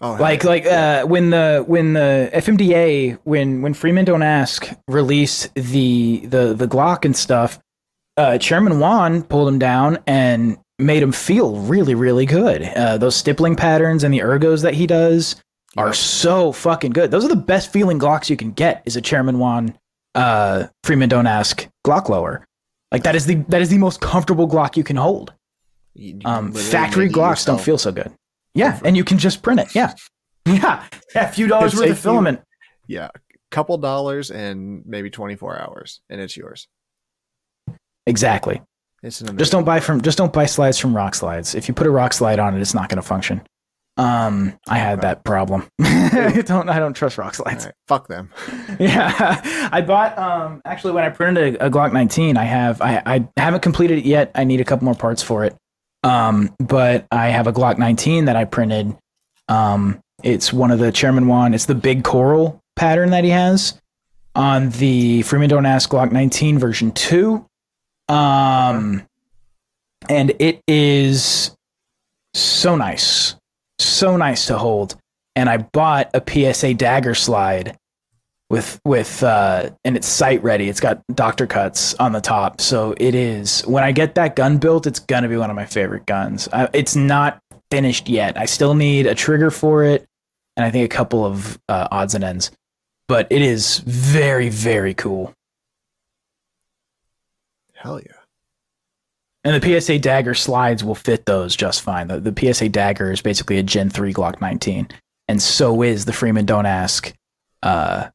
Oh, 0.00 0.12
like 0.20 0.42
yeah. 0.42 0.48
like 0.48 0.66
uh 0.66 1.04
when 1.06 1.30
the 1.30 1.64
when 1.66 1.94
the 1.94 2.30
FMDA 2.34 3.18
when 3.24 3.62
when 3.62 3.72
Freeman 3.74 4.04
Don't 4.04 4.22
Ask 4.22 4.68
released 4.88 5.54
the 5.54 6.22
the 6.26 6.52
the 6.54 6.66
Glock 6.66 7.04
and 7.04 7.16
stuff, 7.16 7.58
uh 8.16 8.36
Chairman 8.38 8.78
Juan 8.78 9.22
pulled 9.22 9.48
him 9.48 9.58
down 9.58 9.98
and 10.06 10.58
made 10.78 11.02
him 11.02 11.12
feel 11.12 11.56
really 11.56 11.94
really 11.94 12.26
good. 12.26 12.62
Uh, 12.62 12.98
those 12.98 13.16
stippling 13.16 13.56
patterns 13.56 14.04
and 14.04 14.12
the 14.12 14.18
ergos 14.18 14.62
that 14.62 14.74
he 14.74 14.86
does 14.86 15.36
are 15.78 15.92
so 15.94 16.52
fucking 16.52 16.92
good. 16.92 17.10
Those 17.10 17.24
are 17.24 17.28
the 17.28 17.36
best 17.36 17.72
feeling 17.72 17.98
Glocks 17.98 18.28
you 18.28 18.36
can 18.36 18.50
get. 18.52 18.82
Is 18.84 18.96
a 18.96 19.00
Chairman 19.00 19.38
Juan 19.38 19.74
uh 20.14 20.66
Freeman 20.84 21.08
Don't 21.08 21.26
Ask 21.26 21.66
Glock 21.86 22.08
lower. 22.10 22.44
Like 22.92 23.02
that 23.04 23.14
is 23.16 23.24
the 23.24 23.36
that 23.48 23.62
is 23.62 23.70
the 23.70 23.78
most 23.78 24.02
comfortable 24.02 24.46
Glock 24.46 24.76
you 24.76 24.84
can 24.84 24.96
hold. 24.96 25.32
You- 25.94 26.14
you 26.14 26.20
Um, 26.26 26.52
factory 26.52 27.08
Glocks 27.08 27.46
don't 27.46 27.60
feel 27.60 27.78
so 27.78 27.90
good. 27.92 28.12
Yeah, 28.56 28.80
and 28.84 28.96
you 28.96 29.04
can 29.04 29.18
just 29.18 29.42
print 29.42 29.60
it. 29.60 29.74
Yeah, 29.74 29.94
yeah, 30.46 30.84
a 31.14 31.28
few 31.28 31.46
dollars 31.46 31.72
It'll 31.74 31.82
worth 31.82 31.90
of 31.90 31.96
take 31.96 32.04
you- 32.04 32.10
filament. 32.10 32.40
Yeah, 32.88 33.08
couple 33.50 33.76
dollars 33.78 34.30
and 34.30 34.82
maybe 34.86 35.10
twenty 35.10 35.36
four 35.36 35.58
hours, 35.60 36.00
and 36.10 36.20
it's 36.20 36.36
yours. 36.36 36.68
Exactly. 38.06 38.62
It's 39.02 39.20
an 39.20 39.36
Just 39.38 39.52
don't 39.52 39.64
buy 39.64 39.80
from. 39.80 40.00
Just 40.00 40.18
don't 40.18 40.32
buy 40.32 40.46
slides 40.46 40.78
from 40.78 40.96
Rock 40.96 41.14
Slides. 41.14 41.54
If 41.54 41.68
you 41.68 41.74
put 41.74 41.86
a 41.86 41.90
Rock 41.90 42.12
Slide 42.12 42.38
on 42.38 42.56
it, 42.56 42.60
it's 42.60 42.74
not 42.74 42.88
going 42.88 42.96
to 43.00 43.06
function. 43.06 43.42
Um, 43.98 44.58
I 44.68 44.78
had 44.78 45.00
that 45.02 45.24
problem. 45.24 45.66
I 45.80 46.42
don't. 46.46 46.68
I 46.68 46.78
don't 46.78 46.94
trust 46.94 47.18
Rock 47.18 47.34
Slides. 47.34 47.64
Alright, 47.64 47.74
fuck 47.88 48.08
them. 48.08 48.30
Yeah, 48.78 49.40
I 49.72 49.80
bought. 49.82 50.18
Um, 50.18 50.62
actually, 50.64 50.92
when 50.94 51.04
I 51.04 51.10
printed 51.10 51.56
a, 51.56 51.66
a 51.66 51.70
Glock 51.70 51.92
19, 51.92 52.36
I 52.36 52.44
have. 52.44 52.80
I, 52.80 53.02
I 53.06 53.28
haven't 53.36 53.60
completed 53.62 53.98
it 53.98 54.04
yet. 54.04 54.30
I 54.34 54.44
need 54.44 54.60
a 54.60 54.64
couple 54.64 54.84
more 54.84 54.94
parts 54.94 55.22
for 55.22 55.44
it. 55.44 55.56
Um, 56.02 56.54
but 56.58 57.06
I 57.10 57.28
have 57.28 57.46
a 57.46 57.52
Glock 57.52 57.78
19 57.78 58.26
that 58.26 58.36
I 58.36 58.44
printed. 58.44 58.96
Um, 59.48 60.00
it's 60.22 60.52
one 60.52 60.70
of 60.70 60.78
the 60.78 60.92
Chairman 60.92 61.26
Juan. 61.28 61.54
It's 61.54 61.66
the 61.66 61.74
big 61.74 62.04
coral 62.04 62.60
pattern 62.76 63.10
that 63.10 63.24
he 63.24 63.30
has 63.30 63.80
on 64.34 64.70
the 64.70 65.22
Freeman 65.22 65.48
Don't 65.48 65.66
Ask 65.66 65.90
Glock 65.90 66.12
19 66.12 66.58
version 66.58 66.92
two. 66.92 67.44
Um, 68.08 69.06
and 70.08 70.32
it 70.38 70.60
is 70.68 71.56
so 72.34 72.76
nice, 72.76 73.34
so 73.78 74.16
nice 74.16 74.46
to 74.46 74.58
hold. 74.58 74.96
And 75.34 75.48
I 75.48 75.58
bought 75.58 76.10
a 76.14 76.22
PSA 76.24 76.74
dagger 76.74 77.14
slide 77.14 77.76
with 78.48 78.80
with 78.84 79.22
uh 79.22 79.70
and 79.84 79.96
it's 79.96 80.06
sight 80.06 80.42
ready. 80.42 80.68
It's 80.68 80.80
got 80.80 81.02
doctor 81.14 81.46
cuts 81.46 81.94
on 81.94 82.12
the 82.12 82.20
top. 82.20 82.60
So 82.60 82.94
it 82.98 83.14
is 83.14 83.62
when 83.62 83.82
i 83.84 83.92
get 83.92 84.14
that 84.14 84.36
gun 84.36 84.58
built 84.58 84.86
it's 84.86 85.00
gonna 85.00 85.28
be 85.28 85.36
one 85.36 85.50
of 85.50 85.56
my 85.56 85.66
favorite 85.66 86.06
guns. 86.06 86.48
I, 86.52 86.68
it's 86.72 86.94
not 86.94 87.40
finished 87.70 88.08
yet. 88.08 88.38
I 88.38 88.44
still 88.44 88.74
need 88.74 89.06
a 89.06 89.14
trigger 89.14 89.50
for 89.50 89.84
it 89.84 90.06
and 90.56 90.64
i 90.64 90.70
think 90.70 90.84
a 90.84 90.94
couple 90.94 91.24
of 91.24 91.58
uh, 91.68 91.88
odds 91.90 92.14
and 92.14 92.24
ends 92.24 92.50
but 93.08 93.26
it 93.30 93.42
is 93.42 93.78
very 93.78 94.48
very 94.48 94.94
cool. 94.94 95.32
Hell 97.74 98.00
yeah. 98.00 98.12
and 99.44 99.62
the 99.62 99.80
psa 99.80 99.98
dagger 99.98 100.34
slides 100.34 100.82
will 100.82 100.94
fit 100.94 101.26
those 101.26 101.54
just 101.54 101.82
fine. 101.82 102.08
The, 102.08 102.20
the 102.20 102.54
psa 102.54 102.68
dagger 102.68 103.12
is 103.12 103.20
basically 103.22 103.58
a 103.58 103.62
gen 103.62 103.90
3 103.90 104.12
glock 104.12 104.40
19 104.40 104.88
and 105.28 105.42
so 105.42 105.82
is 105.82 106.04
the 106.04 106.12
freeman 106.12 106.46
don't 106.46 106.66
ask 106.66 107.12
uh, 107.62 108.08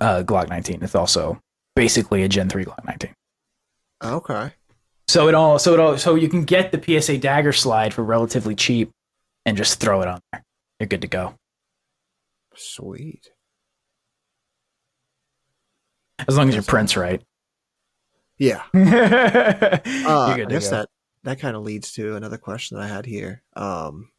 uh 0.00 0.22
glock 0.22 0.48
19 0.48 0.82
it's 0.82 0.94
also 0.94 1.40
basically 1.74 2.22
a 2.22 2.28
gen 2.28 2.48
3 2.48 2.64
glock 2.64 2.84
19 2.84 3.14
Okay. 4.02 4.52
So 5.08 5.28
it 5.28 5.34
all, 5.34 5.58
so 5.58 5.74
it 5.74 5.80
all, 5.80 5.98
so 5.98 6.14
you 6.14 6.28
can 6.28 6.44
get 6.44 6.72
the 6.72 7.00
PSA 7.00 7.18
dagger 7.18 7.52
slide 7.52 7.92
for 7.92 8.04
relatively 8.04 8.54
cheap, 8.54 8.90
and 9.44 9.56
just 9.56 9.80
throw 9.80 10.02
it 10.02 10.08
on 10.08 10.20
there. 10.32 10.44
You're 10.78 10.86
good 10.86 11.02
to 11.02 11.08
go. 11.08 11.34
Sweet. 12.54 13.30
As 16.28 16.36
long 16.36 16.48
as 16.48 16.54
your 16.54 16.62
print's 16.62 16.96
right. 16.96 17.22
Yeah. 18.38 18.62
Uh, 18.72 20.34
I 20.36 20.44
guess 20.48 20.70
go. 20.70 20.76
that 20.76 20.88
that 21.24 21.40
kind 21.40 21.56
of 21.56 21.62
leads 21.62 21.92
to 21.92 22.16
another 22.16 22.38
question 22.38 22.76
that 22.76 22.84
I 22.84 22.88
had 22.88 23.04
here. 23.04 23.42
Um, 23.54 24.10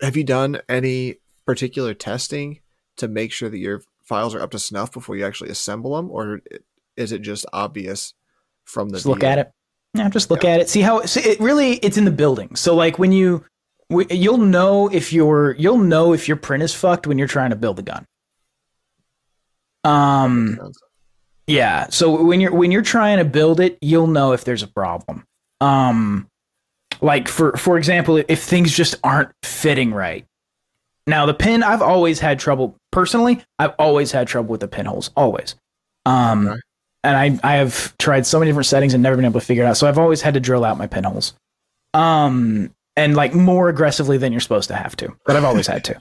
have 0.00 0.16
you 0.16 0.24
done 0.24 0.60
any 0.68 1.16
particular 1.46 1.94
testing 1.94 2.60
to 2.96 3.08
make 3.08 3.32
sure 3.32 3.48
that 3.48 3.58
your 3.58 3.82
files 4.10 4.34
are 4.34 4.42
up 4.42 4.50
to 4.50 4.58
snuff 4.58 4.90
before 4.90 5.16
you 5.16 5.24
actually 5.24 5.50
assemble 5.50 5.94
them, 5.94 6.10
or 6.10 6.40
is 6.96 7.12
it 7.12 7.22
just 7.22 7.46
obvious 7.52 8.12
from 8.64 8.88
the 8.88 8.96
just 8.96 9.06
look 9.06 9.22
at 9.22 9.38
it. 9.38 9.52
Yeah, 9.94 10.08
just 10.08 10.30
look 10.30 10.44
at 10.44 10.60
it. 10.60 10.68
See 10.68 10.80
how 10.80 11.04
see, 11.04 11.20
it 11.20 11.40
really 11.40 11.74
it's 11.74 11.96
in 11.96 12.04
the 12.04 12.10
building. 12.10 12.56
So 12.56 12.74
like 12.74 12.98
when 12.98 13.12
you, 13.12 13.44
you'll 14.10 14.38
know 14.38 14.88
if 14.88 15.12
your 15.12 15.56
you'll 15.58 15.78
know 15.78 16.12
if 16.12 16.26
your 16.26 16.36
print 16.36 16.64
is 16.64 16.74
fucked 16.74 17.06
when 17.06 17.18
you're 17.18 17.28
trying 17.28 17.50
to 17.50 17.56
build 17.56 17.78
a 17.78 17.82
gun. 17.82 18.04
Um. 19.84 20.58
Yeah. 21.46 21.86
So 21.90 22.22
when 22.22 22.40
you're 22.40 22.52
when 22.52 22.72
you're 22.72 22.82
trying 22.82 23.18
to 23.18 23.24
build 23.24 23.60
it, 23.60 23.78
you'll 23.80 24.08
know 24.08 24.32
if 24.32 24.44
there's 24.44 24.64
a 24.64 24.68
problem. 24.68 25.24
Um 25.60 26.26
like 27.00 27.28
for 27.28 27.56
for 27.56 27.78
example, 27.78 28.22
if 28.28 28.42
things 28.42 28.72
just 28.72 28.96
aren't 29.04 29.30
fitting 29.44 29.94
right. 29.94 30.26
Now 31.06 31.26
the 31.26 31.34
pin 31.34 31.62
I've 31.62 31.82
always 31.82 32.20
had 32.20 32.38
trouble 32.38 32.76
personally, 32.90 33.42
I've 33.58 33.74
always 33.78 34.12
had 34.12 34.28
trouble 34.28 34.50
with 34.50 34.60
the 34.60 34.68
pinholes, 34.68 35.10
always. 35.16 35.54
Um 36.06 36.48
Okay. 36.48 36.60
and 37.04 37.16
I 37.16 37.52
I 37.52 37.56
have 37.56 37.96
tried 37.98 38.26
so 38.26 38.38
many 38.38 38.50
different 38.50 38.66
settings 38.66 38.94
and 38.94 39.02
never 39.02 39.16
been 39.16 39.24
able 39.24 39.40
to 39.40 39.46
figure 39.46 39.64
it 39.64 39.66
out. 39.66 39.76
So 39.76 39.86
I've 39.88 39.98
always 39.98 40.22
had 40.22 40.34
to 40.34 40.40
drill 40.40 40.64
out 40.64 40.78
my 40.78 40.86
pinholes. 40.86 41.34
Um 41.94 42.72
and 42.96 43.14
like 43.14 43.34
more 43.34 43.68
aggressively 43.68 44.18
than 44.18 44.32
you're 44.32 44.40
supposed 44.40 44.68
to 44.68 44.74
have 44.76 44.96
to. 44.96 45.14
But 45.24 45.36
I've 45.36 45.44
always 45.44 45.66
had 45.66 45.84
to. 45.84 46.00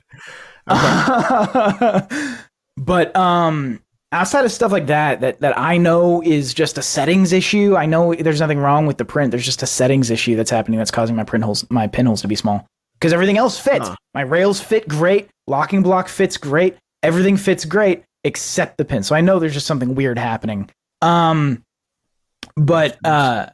but 2.77 3.15
um 3.15 3.81
outside 4.11 4.43
of 4.45 4.51
stuff 4.51 4.71
like 4.71 4.87
that, 4.87 5.21
that 5.21 5.39
that 5.41 5.57
I 5.57 5.77
know 5.77 6.21
is 6.23 6.53
just 6.53 6.77
a 6.77 6.81
settings 6.81 7.31
issue. 7.33 7.75
I 7.75 7.85
know 7.85 8.13
there's 8.15 8.39
nothing 8.39 8.59
wrong 8.59 8.85
with 8.87 8.97
the 8.97 9.05
print. 9.05 9.31
There's 9.31 9.45
just 9.45 9.63
a 9.63 9.67
settings 9.67 10.09
issue 10.09 10.35
that's 10.35 10.49
happening 10.51 10.77
that's 10.79 10.91
causing 10.91 11.15
my 11.15 11.23
print 11.23 11.45
holes, 11.45 11.65
my 11.69 11.87
pinholes 11.87 12.21
to 12.21 12.27
be 12.27 12.35
small. 12.35 12.65
Because 12.93 13.13
everything 13.13 13.37
else 13.37 13.57
fits. 13.59 13.87
Huh. 13.87 13.95
My 14.13 14.21
rails 14.21 14.59
fit 14.59 14.87
great. 14.87 15.29
Locking 15.49 15.83
block 15.83 16.07
fits 16.07 16.37
great. 16.37 16.77
Everything 17.03 17.37
fits 17.37 17.65
great 17.65 18.03
except 18.23 18.77
the 18.77 18.85
pin. 18.85 19.03
So 19.03 19.15
I 19.15 19.21
know 19.21 19.39
there's 19.39 19.53
just 19.53 19.67
something 19.67 19.95
weird 19.95 20.17
happening. 20.17 20.69
Um, 21.01 21.63
but 22.55 22.97
uh, 23.05 23.47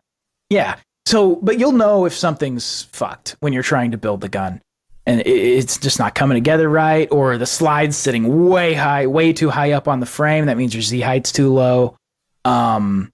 yeah. 0.49 0.77
So, 1.05 1.35
but 1.35 1.59
you'll 1.59 1.71
know 1.71 2.05
if 2.05 2.13
something's 2.13 2.83
fucked 2.91 3.35
when 3.39 3.53
you're 3.53 3.63
trying 3.63 3.91
to 3.91 3.97
build 3.97 4.21
the 4.21 4.29
gun 4.29 4.61
and 5.05 5.21
it's 5.25 5.77
just 5.77 5.99
not 5.99 6.15
coming 6.15 6.35
together 6.35 6.67
right, 6.67 7.07
or 7.11 7.37
the 7.37 7.45
slide's 7.45 7.95
sitting 7.95 8.49
way 8.49 8.73
high, 8.73 9.05
way 9.05 9.33
too 9.33 9.49
high 9.49 9.73
up 9.73 9.87
on 9.87 9.99
the 9.99 10.05
frame. 10.05 10.47
That 10.47 10.57
means 10.57 10.73
your 10.73 10.81
Z 10.81 10.99
height's 11.01 11.31
too 11.31 11.53
low. 11.53 11.95
Um, 12.43 13.11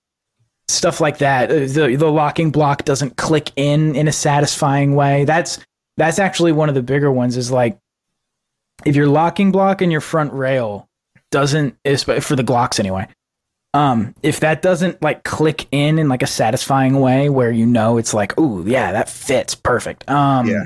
stuff 0.69 1.01
like 1.01 1.17
that. 1.17 1.51
Uh, 1.51 1.67
The 1.67 1.95
the 1.97 2.09
locking 2.09 2.51
block 2.51 2.85
doesn't 2.85 3.17
click 3.17 3.51
in 3.57 3.95
in 3.95 4.07
a 4.07 4.11
satisfying 4.13 4.95
way. 4.95 5.25
That's 5.25 5.59
that's 5.97 6.19
actually 6.19 6.53
one 6.53 6.69
of 6.69 6.75
the 6.75 6.83
bigger 6.83 7.11
ones. 7.11 7.35
Is 7.35 7.51
like 7.51 7.77
if 8.85 8.95
your 8.95 9.07
locking 9.07 9.51
block 9.51 9.81
and 9.81 9.91
your 9.91 10.01
front 10.01 10.33
rail 10.33 10.87
doesn't, 11.31 11.75
for 11.83 12.35
the 12.35 12.43
Glocks 12.43 12.79
anyway. 12.79 13.07
Um, 13.73 14.13
if 14.21 14.41
that 14.41 14.61
doesn't 14.61 15.01
like 15.01 15.23
click 15.23 15.65
in 15.71 15.97
in 15.97 16.09
like 16.09 16.23
a 16.23 16.27
satisfying 16.27 16.99
way 16.99 17.29
where 17.29 17.51
you 17.51 17.65
know 17.65 17.97
it's 17.97 18.13
like, 18.13 18.33
oh 18.37 18.65
yeah, 18.65 18.91
that 18.91 19.09
fits 19.09 19.55
perfect. 19.55 20.09
Um, 20.09 20.47
Yeah. 20.47 20.63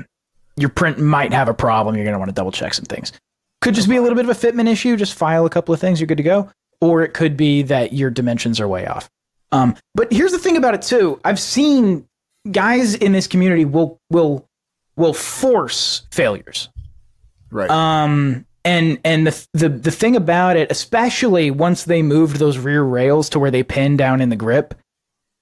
your 0.56 0.70
print 0.70 0.98
might 0.98 1.32
have 1.32 1.48
a 1.48 1.54
problem. 1.54 1.94
You're 1.94 2.04
gonna 2.04 2.18
want 2.18 2.30
to 2.30 2.34
double 2.34 2.50
check 2.50 2.74
some 2.74 2.84
things. 2.86 3.12
Could 3.60 3.74
just 3.76 3.88
be 3.88 3.94
a 3.96 4.02
little 4.02 4.16
bit 4.16 4.28
of 4.28 4.30
a 4.30 4.46
fitment 4.46 4.68
issue. 4.68 4.96
Just 4.96 5.14
file 5.14 5.46
a 5.46 5.50
couple 5.50 5.72
of 5.72 5.80
things, 5.80 6.00
you're 6.00 6.08
good 6.08 6.16
to 6.16 6.24
go. 6.24 6.50
Or 6.80 7.02
it 7.02 7.14
could 7.14 7.36
be 7.36 7.62
that 7.62 7.92
your 7.92 8.10
dimensions 8.10 8.58
are 8.60 8.66
way 8.68 8.86
off. 8.86 9.08
Um, 9.52 9.76
but 9.94 10.12
here's 10.12 10.32
the 10.32 10.38
thing 10.40 10.56
about 10.56 10.74
it 10.74 10.82
too. 10.82 11.20
I've 11.24 11.38
seen 11.38 12.06
guys 12.50 12.94
in 12.96 13.12
this 13.12 13.28
community 13.28 13.64
will 13.64 14.00
will 14.10 14.48
will 14.96 15.14
force 15.14 16.02
failures. 16.10 16.68
Right. 17.56 17.70
Um, 17.70 18.44
and 18.66 18.98
and 19.02 19.26
the 19.26 19.46
the 19.54 19.68
the 19.70 19.90
thing 19.90 20.14
about 20.14 20.58
it, 20.58 20.70
especially 20.70 21.50
once 21.50 21.84
they 21.84 22.02
moved 22.02 22.36
those 22.36 22.58
rear 22.58 22.82
rails 22.82 23.30
to 23.30 23.38
where 23.38 23.50
they 23.50 23.62
pin 23.62 23.96
down 23.96 24.20
in 24.20 24.28
the 24.28 24.36
grip, 24.36 24.74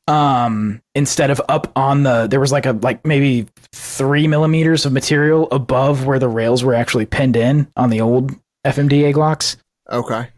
um, 0.07 0.81
instead 0.95 1.31
of 1.31 1.43
up 1.49 1.73
on 1.75 2.05
the, 2.05 2.29
there 2.29 2.39
was 2.39 2.53
like 2.53 2.67
a 2.67 2.73
like 2.73 3.05
maybe 3.05 3.49
three 3.73 4.29
millimeters 4.29 4.87
of 4.87 4.93
material 4.93 5.49
above 5.51 6.07
where 6.07 6.21
the 6.21 6.29
rails 6.29 6.63
were 6.63 6.75
actually 6.75 7.05
pinned 7.05 7.35
in 7.35 7.67
on 7.77 7.91
the 7.91 8.01
old 8.01 8.31
FMDA 8.65 9.13
Glocks. 9.13 9.57
okay. 9.91 10.29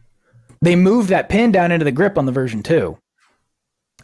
They 0.62 0.77
moved 0.77 1.11
that 1.11 1.29
pin 1.29 1.53
down 1.53 1.70
into 1.70 1.85
the 1.85 1.93
grip 1.93 2.16
on 2.16 2.24
the 2.24 2.33
version 2.33 2.62
two. 2.62 2.97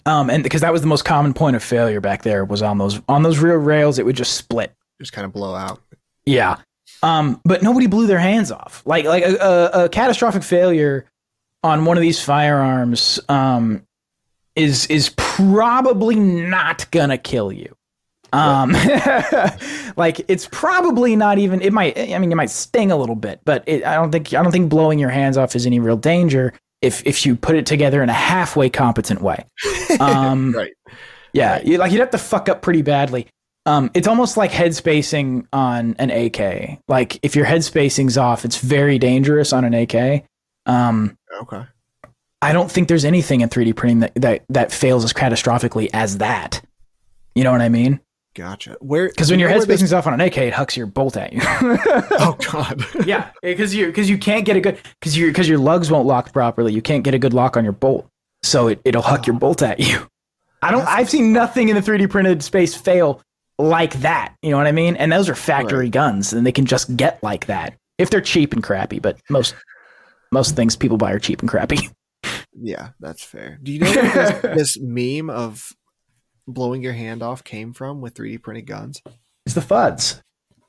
Um, 0.05 0.29
and 0.29 0.43
because 0.43 0.61
that 0.61 0.73
was 0.73 0.83
the 0.83 0.87
most 0.87 1.07
common 1.07 1.33
point 1.33 1.57
of 1.57 1.62
failure 1.62 2.03
back 2.03 2.23
there 2.23 2.45
was 2.45 2.61
on 2.61 2.77
those 2.77 3.01
on 3.09 3.23
those 3.23 3.39
rear 3.39 3.57
rails, 3.57 3.99
it 3.99 4.05
would 4.05 4.16
just 4.16 4.35
split. 4.35 4.75
Just 5.01 5.14
kind 5.14 5.25
of 5.25 5.33
blow 5.33 5.55
out. 5.55 5.81
Yeah. 6.27 6.59
Um, 7.03 7.40
but 7.44 7.62
nobody 7.62 7.86
blew 7.86 8.07
their 8.07 8.18
hands 8.18 8.53
off. 8.53 8.82
Like 8.86 9.05
like 9.05 9.24
a, 9.24 9.36
a, 9.36 9.84
a 9.84 9.88
catastrophic 9.88 10.42
failure 10.42 11.07
on 11.64 11.84
one 11.84 11.96
of 11.96 12.00
these 12.03 12.22
firearms 12.22 13.18
um, 13.28 13.84
is 14.55 14.86
is 14.86 15.12
probably 15.16 16.16
not 16.16 16.90
gonna 16.90 17.18
kill 17.18 17.50
you. 17.53 17.74
Um, 18.32 18.72
like 19.96 20.24
it's 20.28 20.48
probably 20.50 21.16
not 21.16 21.38
even. 21.38 21.61
It 21.61 21.72
might. 21.72 21.98
I 21.98 22.18
mean, 22.18 22.32
it 22.32 22.34
might 22.36 22.50
sting 22.50 22.90
a 22.90 22.96
little 22.96 23.16
bit, 23.16 23.40
but 23.44 23.62
it, 23.66 23.84
I 23.84 23.94
don't 23.94 24.11
think. 24.11 24.32
I 24.34 24.42
don't 24.42 24.53
think 24.53 24.70
blowing 24.70 24.98
your 24.98 25.11
hands 25.11 25.36
off 25.36 25.55
is 25.55 25.66
any 25.66 25.80
real 25.80 25.96
danger 25.96 26.53
if 26.80 27.03
if 27.07 27.26
you 27.26 27.36
put 27.36 27.57
it 27.57 27.66
together 27.66 28.03
in 28.03 28.09
a 28.09 28.14
halfway 28.14 28.70
competent 28.70 29.20
way. 29.22 29.44
Um, 30.00 30.53
Right. 30.53 30.72
yeah, 31.34 31.61
you, 31.62 31.76
like 31.76 31.92
you'd 31.92 32.00
have 32.00 32.11
to 32.12 32.18
fuck 32.18 32.48
up 32.48 32.62
pretty 32.62 32.80
badly. 32.80 33.26
Um, 33.65 33.91
it's 33.95 34.09
almost 34.09 34.37
like 34.37 34.51
head 34.51 34.75
spacing 34.75 35.47
on 35.53 35.95
an 35.99 36.11
AK. 36.11 36.81
Like 36.89 37.19
if 37.23 37.37
your 37.37 37.45
head 37.45 37.63
spacing's 37.63 38.19
off, 38.19 38.45
it's 38.45 38.59
very 38.59 38.99
dangerous 38.99 39.53
on 39.53 39.65
an 39.65 39.75
AK. 39.75 40.25
Um, 40.67 41.17
Okay. 41.41 41.63
I 42.43 42.53
don't 42.53 42.71
think 42.71 42.89
there's 42.89 43.05
anything 43.05 43.41
in 43.41 43.49
3D 43.49 43.75
printing 43.77 44.01
that, 44.01 44.13
that 44.17 44.45
that 44.49 44.73
fails 44.73 45.05
as 45.05 45.13
catastrophically 45.13 45.89
as 45.95 46.19
that. 46.19 46.61
You 47.37 47.45
know 47.45 47.53
what 47.53 47.61
I 47.61 47.69
mean? 47.69 48.01
Gotcha. 48.35 48.77
Where? 48.81 49.09
Because 49.09 49.31
when 49.31 49.39
you 49.39 49.45
your 49.45 49.49
head 49.51 49.59
where 49.59 49.67
this- 49.67 49.79
spacing's 49.81 49.93
off 49.93 50.07
on 50.09 50.15
an 50.15 50.21
AK, 50.21 50.39
it 50.39 50.53
hucks 50.53 50.77
your 50.77 50.87
bolt 50.87 51.17
at 51.17 51.33
you. 51.33 51.41
Oh 52.19 52.37
God. 52.51 52.85
yeah, 53.07 53.31
because 53.43 53.75
you 53.75 53.87
because 53.87 54.11
you 54.11 54.19
can't 54.19 54.45
get 54.45 54.57
a 54.57 54.61
good 54.61 54.79
because 55.01 55.17
you 55.17 55.29
because 55.29 55.49
your 55.49 55.59
lugs 55.59 55.91
won't 55.91 56.07
lock 56.07 56.33
properly. 56.33 56.73
You 56.73 56.83
can't 56.83 57.05
get 57.05 57.15
a 57.15 57.19
good 57.19 57.33
lock 57.33 57.57
on 57.57 57.63
your 57.63 57.73
bolt, 57.73 58.09
so 58.43 58.67
it 58.69 58.81
it'll 58.85 59.03
huck 59.03 59.27
your 59.27 59.37
bolt 59.39 59.63
at 59.63 59.79
you. 59.79 60.09
I 60.63 60.71
don't. 60.73 60.87
I've 60.87 61.09
seen 61.09 61.33
nothing 61.33 61.69
in 61.69 61.77
the 61.77 61.81
3D 61.81 62.11
printed 62.11 62.43
space 62.43 62.75
fail 62.75 63.21
like 63.59 63.94
that. 64.00 64.34
You 64.42 64.50
know 64.50 64.57
what 64.57 64.66
I 64.66 64.72
mean? 64.72 64.96
And 64.96 65.12
those 65.12 65.28
are 65.28 65.34
factory 65.34 65.86
Right. 65.86 65.92
guns, 65.92 66.32
and 66.32 66.46
they 66.46 66.53
can 66.53 66.66
just 66.66 66.96
get 66.96 67.22
like 67.22 67.46
that 67.46 67.74
if 67.98 68.11
they're 68.11 68.20
cheap 68.20 68.53
and 68.53 68.62
crappy. 68.62 68.98
But 68.98 69.18
most 69.30 69.55
most 70.30 70.57
things 70.57 70.76
people 70.76 70.96
buy 70.96 71.12
are 71.12 71.18
cheap 71.18 71.40
and 71.40 71.48
crappy. 71.48 71.88
yeah, 72.61 72.90
that's 73.00 73.22
fair. 73.22 73.59
Do 73.62 73.72
you 73.72 73.80
know 73.80 73.90
where 73.90 74.40
this, 74.40 74.42
this 74.42 74.78
meme 74.80 75.30
of 75.30 75.68
blowing 76.46 76.82
your 76.82 76.94
hand 76.94 77.22
off 77.22 77.44
came 77.44 77.72
from 77.72 78.00
with 78.00 78.14
3D 78.14 78.42
printed 78.42 78.66
guns? 78.66 79.03
It's 79.46 79.55
the 79.55 79.61
fuds. 79.61 80.20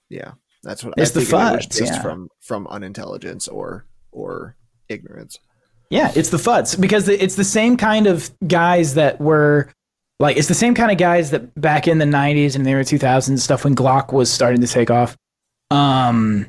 Yeah, 0.09 0.33
that's 0.63 0.83
what 0.83 0.91
I 0.91 0.95
think. 0.95 1.03
It's 1.03 1.11
the 1.11 1.21
figured 1.21 1.63
it 1.63 1.69
fuds, 1.69 1.77
just 1.77 1.93
yeah. 1.93 2.01
from 2.01 2.29
from 2.41 2.67
unintelligence 2.67 3.47
or 3.47 3.85
or 4.11 4.55
ignorance. 4.89 5.39
Yeah, 5.89 6.11
it's 6.15 6.29
the 6.29 6.37
fuds 6.37 6.79
because 6.79 7.07
it's 7.07 7.35
the 7.35 7.43
same 7.43 7.77
kind 7.77 8.07
of 8.07 8.31
guys 8.47 8.95
that 8.95 9.21
were 9.21 9.71
like 10.19 10.37
it's 10.37 10.47
the 10.47 10.53
same 10.53 10.75
kind 10.75 10.91
of 10.91 10.97
guys 10.97 11.31
that 11.31 11.59
back 11.59 11.87
in 11.87 11.97
the 11.97 12.05
90s 12.05 12.55
and 12.55 12.65
the 12.65 12.73
early 12.73 12.83
2000s 12.83 13.39
stuff 13.39 13.63
when 13.63 13.75
Glock 13.75 14.13
was 14.13 14.31
starting 14.31 14.61
to 14.61 14.67
take 14.67 14.89
off. 14.91 15.17
Um 15.71 16.47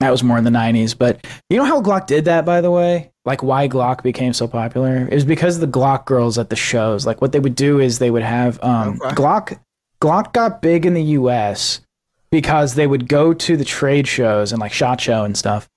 that 0.00 0.10
was 0.10 0.22
more 0.22 0.38
in 0.38 0.44
the 0.44 0.50
90s, 0.50 0.96
but 0.96 1.26
you 1.50 1.58
know 1.58 1.64
how 1.64 1.82
Glock 1.82 2.06
did 2.06 2.24
that 2.24 2.44
by 2.44 2.60
the 2.60 2.70
way? 2.70 3.10
Like 3.24 3.42
why 3.42 3.68
Glock 3.68 4.02
became 4.02 4.32
so 4.32 4.48
popular? 4.48 5.06
It 5.10 5.14
was 5.14 5.24
because 5.24 5.56
of 5.56 5.60
the 5.60 5.78
Glock 5.78 6.06
girls 6.06 6.38
at 6.38 6.50
the 6.50 6.56
shows. 6.56 7.06
Like 7.06 7.20
what 7.20 7.32
they 7.32 7.40
would 7.40 7.54
do 7.54 7.80
is 7.80 7.98
they 7.98 8.10
would 8.10 8.22
have 8.22 8.62
um 8.62 8.98
Okay. 9.02 9.14
Glock 9.14 9.58
Glock 10.00 10.32
got 10.32 10.62
big 10.62 10.86
in 10.86 10.94
the 10.94 11.02
US 11.02 11.80
because 12.30 12.74
they 12.74 12.86
would 12.86 13.08
go 13.08 13.34
to 13.34 13.56
the 13.56 13.64
trade 13.64 14.06
shows 14.06 14.52
and 14.52 14.60
like 14.60 14.72
SHOT 14.72 15.00
Show 15.00 15.24
and 15.24 15.36
stuff. 15.36 15.68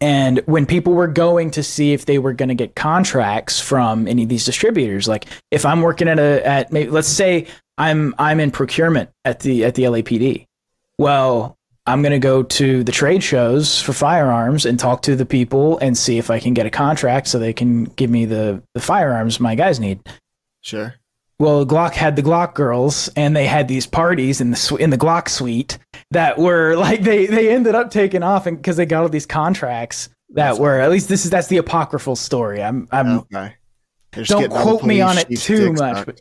And 0.00 0.40
when 0.46 0.66
people 0.66 0.92
were 0.92 1.06
going 1.06 1.50
to 1.52 1.62
see 1.62 1.92
if 1.92 2.06
they 2.06 2.18
were 2.18 2.32
going 2.32 2.48
to 2.48 2.54
get 2.54 2.74
contracts 2.74 3.60
from 3.60 4.06
any 4.06 4.24
of 4.24 4.28
these 4.28 4.44
distributors, 4.44 5.08
like 5.08 5.26
if 5.50 5.64
I'm 5.64 5.80
working 5.80 6.08
at 6.08 6.18
a 6.18 6.46
at 6.46 6.72
maybe 6.72 6.90
let's 6.90 7.08
say 7.08 7.46
I'm 7.78 8.14
I'm 8.18 8.40
in 8.40 8.50
procurement 8.50 9.10
at 9.24 9.40
the 9.40 9.64
at 9.64 9.74
the 9.74 9.84
LAPD, 9.84 10.46
well 10.98 11.56
I'm 11.86 12.02
going 12.02 12.12
to 12.12 12.18
go 12.18 12.42
to 12.42 12.82
the 12.82 12.92
trade 12.92 13.22
shows 13.22 13.80
for 13.80 13.92
firearms 13.92 14.66
and 14.66 14.78
talk 14.78 15.02
to 15.02 15.14
the 15.14 15.24
people 15.24 15.78
and 15.78 15.96
see 15.96 16.18
if 16.18 16.30
I 16.30 16.40
can 16.40 16.52
get 16.52 16.66
a 16.66 16.70
contract 16.70 17.28
so 17.28 17.38
they 17.38 17.52
can 17.52 17.84
give 17.84 18.10
me 18.10 18.24
the 18.24 18.62
the 18.74 18.80
firearms 18.80 19.40
my 19.40 19.54
guys 19.54 19.80
need. 19.80 20.00
Sure. 20.62 20.94
Well, 21.38 21.66
Glock 21.66 21.92
had 21.92 22.16
the 22.16 22.22
Glock 22.22 22.54
girls, 22.54 23.08
and 23.14 23.36
they 23.36 23.46
had 23.46 23.68
these 23.68 23.86
parties 23.86 24.40
in 24.40 24.50
the 24.50 24.56
sw- 24.56 24.72
in 24.72 24.90
the 24.90 24.96
Glock 24.96 25.28
suite 25.28 25.78
that 26.10 26.38
were 26.38 26.76
like 26.78 27.02
they 27.02 27.26
they 27.26 27.54
ended 27.54 27.74
up 27.74 27.90
taking 27.90 28.22
off, 28.22 28.46
and 28.46 28.56
because 28.56 28.76
they 28.76 28.86
got 28.86 29.02
all 29.02 29.08
these 29.08 29.26
contracts 29.26 30.08
that 30.30 30.48
That's 30.48 30.58
were 30.58 30.80
at 30.80 30.90
least 30.90 31.08
this 31.08 31.24
is 31.24 31.30
that's 31.30 31.48
the 31.48 31.58
apocryphal 31.58 32.16
story. 32.16 32.62
I'm 32.62 32.88
I'm 32.90 33.18
Okay. 33.32 33.54
Don't 34.12 34.40
getting 34.40 34.56
all 34.56 34.64
the 34.64 34.70
quote 34.78 34.84
me 34.84 35.02
on 35.02 35.18
it 35.18 35.28
too 35.38 35.74
much, 35.74 36.06
but 36.06 36.20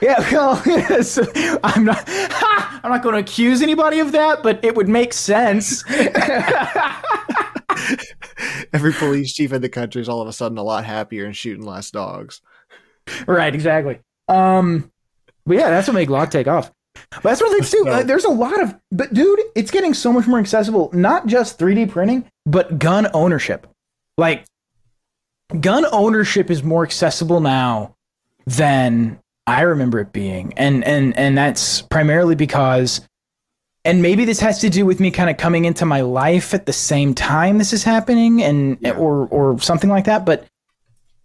yeah, 0.00 0.18
well, 0.32 0.62
yes, 0.64 1.18
I'm 1.62 1.84
not 1.84 2.02
I'm 2.08 2.90
not 2.90 3.02
going 3.02 3.14
to 3.14 3.20
accuse 3.20 3.62
anybody 3.62 4.00
of 4.00 4.12
that, 4.12 4.42
but 4.42 4.64
it 4.64 4.74
would 4.74 4.88
make 4.88 5.12
sense. 5.12 5.84
Every 8.72 8.92
police 8.92 9.32
chief 9.32 9.52
in 9.52 9.62
the 9.62 9.68
country 9.68 10.00
is 10.00 10.08
all 10.08 10.20
of 10.20 10.28
a 10.28 10.32
sudden 10.32 10.58
a 10.58 10.62
lot 10.62 10.84
happier 10.84 11.26
and 11.26 11.36
shooting 11.36 11.64
less 11.64 11.90
dogs. 11.90 12.40
right, 13.26 13.54
exactly. 13.54 14.00
Um, 14.28 14.90
but 15.46 15.56
yeah, 15.58 15.70
that's 15.70 15.86
what 15.88 15.94
made 15.94 16.08
Glock 16.08 16.30
take 16.30 16.46
off. 16.48 16.70
But 17.10 17.22
that's 17.22 17.40
one 17.40 17.50
of 17.50 17.56
the 17.58 17.64
things 17.64 17.70
too. 17.70 17.84
So- 17.84 17.90
uh, 17.90 18.02
there's 18.02 18.24
a 18.24 18.30
lot 18.30 18.60
of, 18.62 18.74
but 18.90 19.12
dude, 19.12 19.40
it's 19.54 19.70
getting 19.70 19.94
so 19.94 20.12
much 20.12 20.26
more 20.26 20.38
accessible. 20.38 20.90
Not 20.92 21.26
just 21.26 21.58
3D 21.58 21.90
printing, 21.90 22.24
but 22.46 22.78
gun 22.78 23.08
ownership. 23.14 23.66
Like, 24.16 24.44
gun 25.60 25.84
ownership 25.92 26.50
is 26.50 26.62
more 26.62 26.84
accessible 26.84 27.40
now 27.40 27.94
than 28.46 29.18
I 29.46 29.62
remember 29.62 30.00
it 30.00 30.12
being, 30.12 30.54
and 30.56 30.84
and 30.84 31.16
and 31.18 31.36
that's 31.36 31.82
primarily 31.82 32.34
because, 32.34 33.02
and 33.84 34.00
maybe 34.00 34.24
this 34.24 34.40
has 34.40 34.60
to 34.60 34.70
do 34.70 34.86
with 34.86 35.00
me 35.00 35.10
kind 35.10 35.28
of 35.28 35.36
coming 35.36 35.64
into 35.66 35.84
my 35.84 36.00
life 36.00 36.54
at 36.54 36.64
the 36.66 36.72
same 36.72 37.12
time 37.14 37.58
this 37.58 37.72
is 37.72 37.84
happening, 37.84 38.42
and 38.42 38.78
Yeah. 38.80 38.92
or 38.92 39.26
or 39.28 39.58
something 39.60 39.90
like 39.90 40.04
that. 40.06 40.24
But 40.24 40.46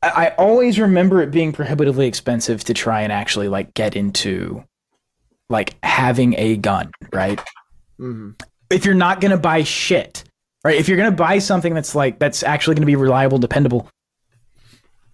I, 0.01 0.29
always 0.37 0.79
remember 0.79 1.21
it 1.21 1.31
being 1.31 1.51
prohibitively 1.51 2.07
expensive 2.07 2.63
to 2.65 2.73
try 2.73 3.01
and 3.01 3.11
actually 3.11 3.49
like 3.49 3.73
get 3.73 3.95
into 3.95 4.63
like 5.49 5.75
having 5.83 6.35
a 6.37 6.57
gun, 6.57 6.91
right? 7.11 7.39
hmm 7.97 8.31
If 8.69 8.85
you're 8.85 8.95
not 8.95 9.19
gonna 9.19 9.37
buy 9.37 9.63
shit, 9.63 10.23
right? 10.63 10.75
If 10.75 10.87
you're 10.87 10.97
gonna 10.97 11.11
buy 11.11 11.39
something 11.39 11.73
that's 11.73 11.95
like 11.95 12.19
that's 12.19 12.43
actually 12.43 12.75
gonna 12.75 12.85
be 12.85 12.95
reliable, 12.95 13.39
dependable, 13.39 13.89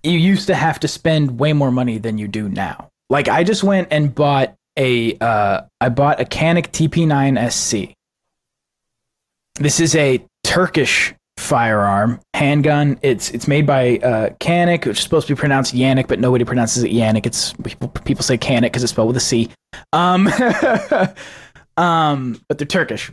you 0.03 0.19
used 0.19 0.47
to 0.47 0.55
have 0.55 0.79
to 0.81 0.87
spend 0.87 1.39
way 1.39 1.53
more 1.53 1.71
money 1.71 1.97
than 1.97 2.17
you 2.17 2.27
do 2.27 2.47
now. 2.47 2.89
Like 3.09 3.27
I 3.27 3.43
just 3.43 3.63
went 3.63 3.87
and 3.91 4.13
bought 4.13 4.55
a 4.77 5.17
uh, 5.17 5.61
I 5.81 5.89
bought 5.89 6.19
a 6.19 6.25
Canik 6.25 6.67
TP9 6.67 7.51
SC. 7.51 7.93
This 9.55 9.79
is 9.79 9.95
a 9.95 10.23
Turkish 10.43 11.13
firearm 11.37 12.19
handgun. 12.33 12.99
It's 13.01 13.29
it's 13.31 13.47
made 13.47 13.65
by 13.65 13.97
uh, 13.97 14.29
Canik, 14.39 14.85
which 14.85 14.97
is 14.97 15.03
supposed 15.03 15.27
to 15.27 15.35
be 15.35 15.39
pronounced 15.39 15.73
Yannick, 15.73 16.07
but 16.07 16.19
nobody 16.19 16.45
pronounces 16.45 16.83
it 16.83 16.91
Yannick. 16.91 17.25
It's 17.25 17.53
people, 17.53 17.89
people 17.89 18.23
say 18.23 18.37
Canik 18.37 18.63
because 18.63 18.83
it's 18.83 18.91
spelled 18.91 19.07
with 19.07 19.17
a 19.17 19.21
C. 19.21 19.49
Um, 19.93 20.27
um, 21.77 22.41
but 22.47 22.57
they're 22.57 22.65
Turkish. 22.65 23.11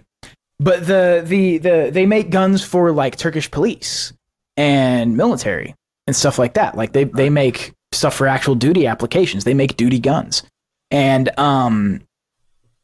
But 0.59 0.87
the 0.87 1.23
the 1.25 1.59
the 1.59 1.91
they 1.93 2.07
make 2.07 2.31
guns 2.31 2.63
for 2.63 2.93
like 2.93 3.17
Turkish 3.17 3.51
police 3.51 4.13
and 4.57 5.17
military 5.17 5.75
and 6.07 6.15
stuff 6.15 6.39
like 6.39 6.55
that. 6.55 6.77
Like 6.77 6.93
they 6.93 7.05
they 7.05 7.31
make 7.31 7.73
stuff 7.91 8.15
for 8.15 8.27
actual 8.27 8.55
duty 8.55 8.87
applications. 8.87 9.45
They 9.45 9.55
make 9.55 9.77
duty 9.77 9.99
guns. 9.99 10.43
And 10.91 11.37
um 11.39 12.03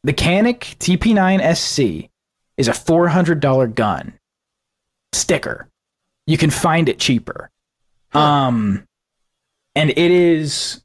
the 0.03 0.13
Canik 0.13 0.77
TP9 0.77 1.55
SC 1.55 2.09
is 2.57 2.67
a 2.67 2.71
$400 2.71 3.75
gun 3.75 4.18
sticker. 5.13 5.69
You 6.27 6.37
can 6.37 6.49
find 6.49 6.89
it 6.89 6.99
cheaper. 6.99 7.49
Um 8.13 8.85
and 9.75 9.91
it 9.91 9.97
is 9.97 10.83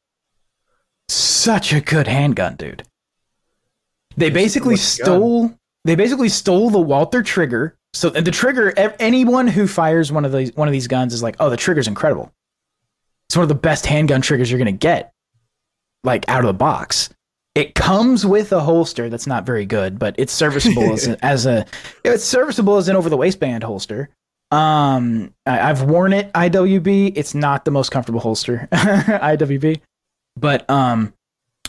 such 1.08 1.72
a 1.72 1.80
good 1.80 2.06
handgun, 2.06 2.56
dude. 2.56 2.84
They 4.16 4.30
basically 4.30 4.74
looks 4.74 4.96
good. 4.96 5.04
stole 5.04 5.54
they 5.84 5.94
basically 5.94 6.28
stole 6.28 6.70
the 6.70 6.80
Walther 6.80 7.22
trigger. 7.22 7.76
So 7.92 8.10
the 8.10 8.30
trigger 8.30 8.72
anyone 8.98 9.46
who 9.46 9.66
fires 9.66 10.10
one 10.10 10.24
of 10.24 10.32
these 10.32 10.54
one 10.54 10.68
of 10.68 10.72
these 10.72 10.88
guns 10.88 11.12
is 11.14 11.22
like, 11.22 11.36
"Oh, 11.38 11.50
the 11.50 11.56
trigger's 11.56 11.86
incredible." 11.86 12.32
It's 13.28 13.36
one 13.36 13.42
of 13.42 13.48
the 13.48 13.54
best 13.54 13.86
handgun 13.86 14.20
triggers 14.20 14.50
you're 14.50 14.58
going 14.58 14.66
to 14.66 14.78
get 14.78 15.12
like 16.02 16.28
out 16.28 16.40
of 16.40 16.46
the 16.46 16.54
box. 16.54 17.10
It 17.54 17.76
comes 17.76 18.26
with 18.26 18.52
a 18.52 18.60
holster 18.60 19.08
that's 19.08 19.26
not 19.26 19.46
very 19.46 19.64
good, 19.64 19.98
but 19.98 20.14
it's 20.18 20.32
serviceable 20.32 20.92
as, 20.92 21.06
a, 21.06 21.24
as 21.24 21.46
a 21.46 21.64
it's 22.04 22.24
serviceable 22.24 22.76
as 22.76 22.88
an 22.88 22.96
over 22.96 23.08
the 23.08 23.16
waistband 23.16 23.62
holster. 23.62 24.08
Um, 24.50 25.32
I, 25.46 25.70
I've 25.70 25.82
worn 25.82 26.12
it 26.12 26.32
IWB. 26.32 27.12
It's 27.16 27.34
not 27.34 27.64
the 27.64 27.70
most 27.70 27.90
comfortable 27.90 28.20
holster 28.20 28.68
IWB, 28.72 29.80
but 30.36 30.68
um, 30.68 31.12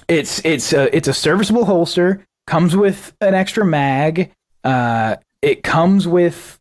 it's 0.07 0.43
it's 0.43 0.73
a, 0.73 0.95
it's 0.95 1.07
a 1.07 1.13
serviceable 1.13 1.65
holster. 1.65 2.25
Comes 2.47 2.75
with 2.75 3.13
an 3.21 3.33
extra 3.33 3.65
mag. 3.65 4.31
Uh, 4.63 5.15
it 5.41 5.63
comes 5.63 6.07
with 6.07 6.59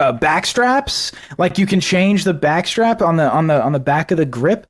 uh, 0.00 0.12
back 0.12 0.46
straps. 0.46 1.12
Like 1.38 1.58
you 1.58 1.66
can 1.66 1.80
change 1.80 2.24
the 2.24 2.34
back 2.34 2.66
strap 2.66 3.02
on 3.02 3.16
the 3.16 3.30
on 3.30 3.46
the 3.46 3.62
on 3.62 3.72
the 3.72 3.80
back 3.80 4.10
of 4.10 4.16
the 4.16 4.26
grip. 4.26 4.66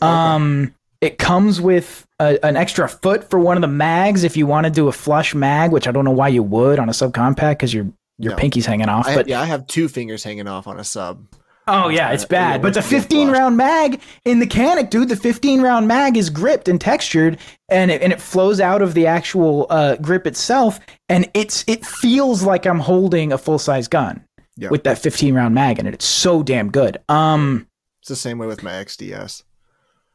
Um, 0.00 0.74
it 1.00 1.18
comes 1.18 1.60
with 1.60 2.06
a, 2.18 2.38
an 2.44 2.56
extra 2.56 2.88
foot 2.88 3.28
for 3.30 3.38
one 3.38 3.56
of 3.56 3.60
the 3.60 3.68
mags 3.68 4.24
if 4.24 4.36
you 4.36 4.46
want 4.46 4.64
to 4.64 4.70
do 4.70 4.88
a 4.88 4.92
flush 4.92 5.34
mag, 5.34 5.70
which 5.72 5.86
I 5.86 5.92
don't 5.92 6.04
know 6.04 6.10
why 6.10 6.28
you 6.28 6.42
would 6.42 6.78
on 6.78 6.88
a 6.88 6.92
subcompact 6.92 7.50
because 7.52 7.72
your 7.74 7.86
your 8.20 8.32
No. 8.32 8.36
pinky's 8.38 8.66
hanging 8.66 8.88
off. 8.88 9.06
I, 9.06 9.14
but 9.14 9.28
yeah, 9.28 9.40
I 9.40 9.44
have 9.44 9.66
two 9.68 9.88
fingers 9.88 10.24
hanging 10.24 10.48
off 10.48 10.66
on 10.66 10.80
a 10.80 10.84
sub. 10.84 11.24
Oh 11.68 11.88
yeah, 11.88 12.10
it's 12.10 12.24
Uh, 12.24 12.28
bad. 12.28 12.62
But 12.62 12.72
the 12.74 12.80
once 12.80 12.90
you 12.90 12.98
get 12.98 13.02
15 13.04 13.30
round 13.30 13.56
mag 13.56 14.00
in 14.24 14.40
the 14.40 14.46
Canik, 14.46 14.90
dude, 14.90 15.08
the 15.10 15.14
15 15.16 15.60
round 15.62 15.86
mag 15.86 16.16
is 16.16 16.28
gripped 16.30 16.66
and 16.66 16.80
textured, 16.80 17.38
and 17.68 17.90
it, 17.92 18.02
and 18.02 18.12
it 18.12 18.20
flows 18.20 18.58
out 18.60 18.82
of 18.82 18.94
the 18.94 19.06
actual 19.06 19.66
uh, 19.70 19.94
grip 19.96 20.26
itself, 20.26 20.80
and 21.08 21.30
it's 21.34 21.64
it 21.68 21.84
feels 21.86 22.42
like 22.42 22.66
I'm 22.66 22.80
holding 22.80 23.32
a 23.32 23.38
full 23.38 23.58
size 23.60 23.86
gun 23.86 24.24
Yeah. 24.56 24.70
with 24.70 24.82
that 24.84 24.98
15 24.98 25.34
round 25.34 25.54
mag 25.54 25.78
in 25.78 25.86
it. 25.86 25.94
It's 25.94 26.06
so 26.06 26.42
damn 26.42 26.70
good. 26.70 26.96
Um, 27.08 27.68
It's 28.00 28.08
the 28.08 28.16
same 28.16 28.38
way 28.38 28.46
with 28.48 28.62
my 28.64 28.72
XDS. 28.72 29.44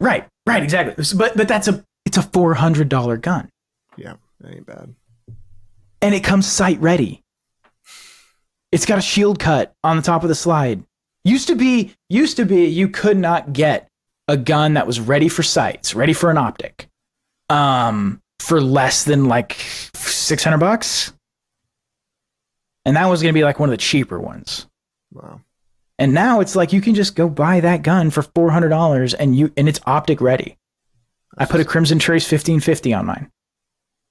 Right, 0.04 0.28
right, 0.46 0.62
exactly. 0.64 1.04
But 1.18 1.36
but 1.36 1.48
that's 1.48 1.68
a 1.68 1.84
it's 2.06 2.18
a 2.18 2.22
400 2.22 2.90
dollar 2.90 3.18
gun, 3.18 3.50
Yeah, 3.98 4.16
that 4.42 4.54
ain't 4.54 4.66
bad. 4.66 4.94
and 6.02 6.14
it 6.14 6.24
comes 6.24 6.46
sight 6.46 6.80
ready. 6.82 7.22
It's 8.72 8.86
got 8.86 8.98
a 8.98 9.02
shield 9.02 9.40
cut 9.40 9.74
on 9.84 9.98
the 9.98 10.04
top 10.04 10.24
of 10.24 10.30
the 10.30 10.36
slide. 10.36 10.84
Used 11.24 11.48
to 11.48 11.56
be 11.56 11.94
used 12.10 12.38
to 12.38 12.46
be 12.46 12.66
you 12.66 12.90
could 12.90 13.18
not 13.18 13.54
get 13.54 13.88
a 14.28 14.36
gun 14.38 14.74
that 14.76 14.86
was 14.88 15.00
ready 15.00 15.30
for 15.30 15.44
sights, 15.44 15.94
ready 15.96 16.14
for 16.14 16.30
an 16.30 16.38
optic, 16.38 16.88
um, 17.50 18.20
for 18.40 18.60
less 18.62 19.04
than 19.06 19.26
like 19.26 19.54
six 19.94 20.44
hundred 20.44 20.58
bucks, 20.60 21.14
and 22.86 22.96
that 22.98 23.06
was 23.06 23.22
gonna 23.22 23.34
be 23.34 23.44
like 23.44 23.60
one 23.60 23.70
of 23.70 23.72
the 23.72 23.78
cheaper 23.78 24.20
ones. 24.20 24.68
Wow. 25.14 25.40
And 26.00 26.14
now 26.14 26.40
it's 26.40 26.56
like 26.56 26.74
you 26.74 26.82
can 26.82 26.96
just 26.96 27.16
go 27.16 27.30
buy 27.30 27.60
that 27.60 27.84
gun 27.84 28.10
for 28.10 28.24
four 28.24 28.52
hundred 28.52 28.70
dollars, 28.70 29.14
and 29.14 29.36
you 29.36 29.52
and 29.56 29.70
it's 29.70 29.80
optic 29.86 30.22
ready. 30.22 30.58
I 31.38 31.46
put 31.46 31.62
a 31.62 31.66
Crimson 31.66 32.00
Trace 32.00 32.28
fifteen 32.28 32.60
fifty 32.60 32.94
on 32.94 33.06
mine. 33.06 33.30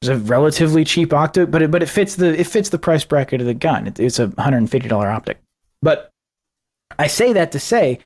It's 0.00 0.08
a 0.08 0.16
relatively 0.16 0.84
cheap 0.84 1.12
optic, 1.12 1.50
but 1.50 1.62
it 1.62 1.70
but 1.70 1.82
it 1.82 1.88
fits 1.88 2.16
the 2.16 2.38
it 2.38 2.46
fits 2.46 2.68
the 2.70 2.78
price 2.78 3.04
bracket 3.04 3.40
of 3.40 3.46
the 3.46 3.54
gun. 3.54 3.86
It, 3.86 4.00
it's 4.00 4.18
a 4.18 4.32
hundred 4.38 4.58
and 4.58 4.70
fifty 4.70 4.88
dollar 4.88 5.08
optic. 5.08 5.40
But 5.80 6.10
I 6.98 7.08
say 7.08 7.32
that 7.32 7.52
to 7.52 7.60
say 7.60 8.00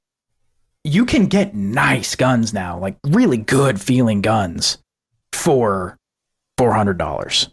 you 0.84 1.04
can 1.04 1.26
get 1.26 1.54
nice 1.54 2.14
guns 2.14 2.54
now, 2.54 2.78
like 2.78 2.96
really 3.04 3.38
good 3.38 3.80
feeling 3.80 4.20
guns 4.20 4.78
for 5.32 5.96
four 6.56 6.72
hundred 6.72 6.98
dollars. 6.98 7.48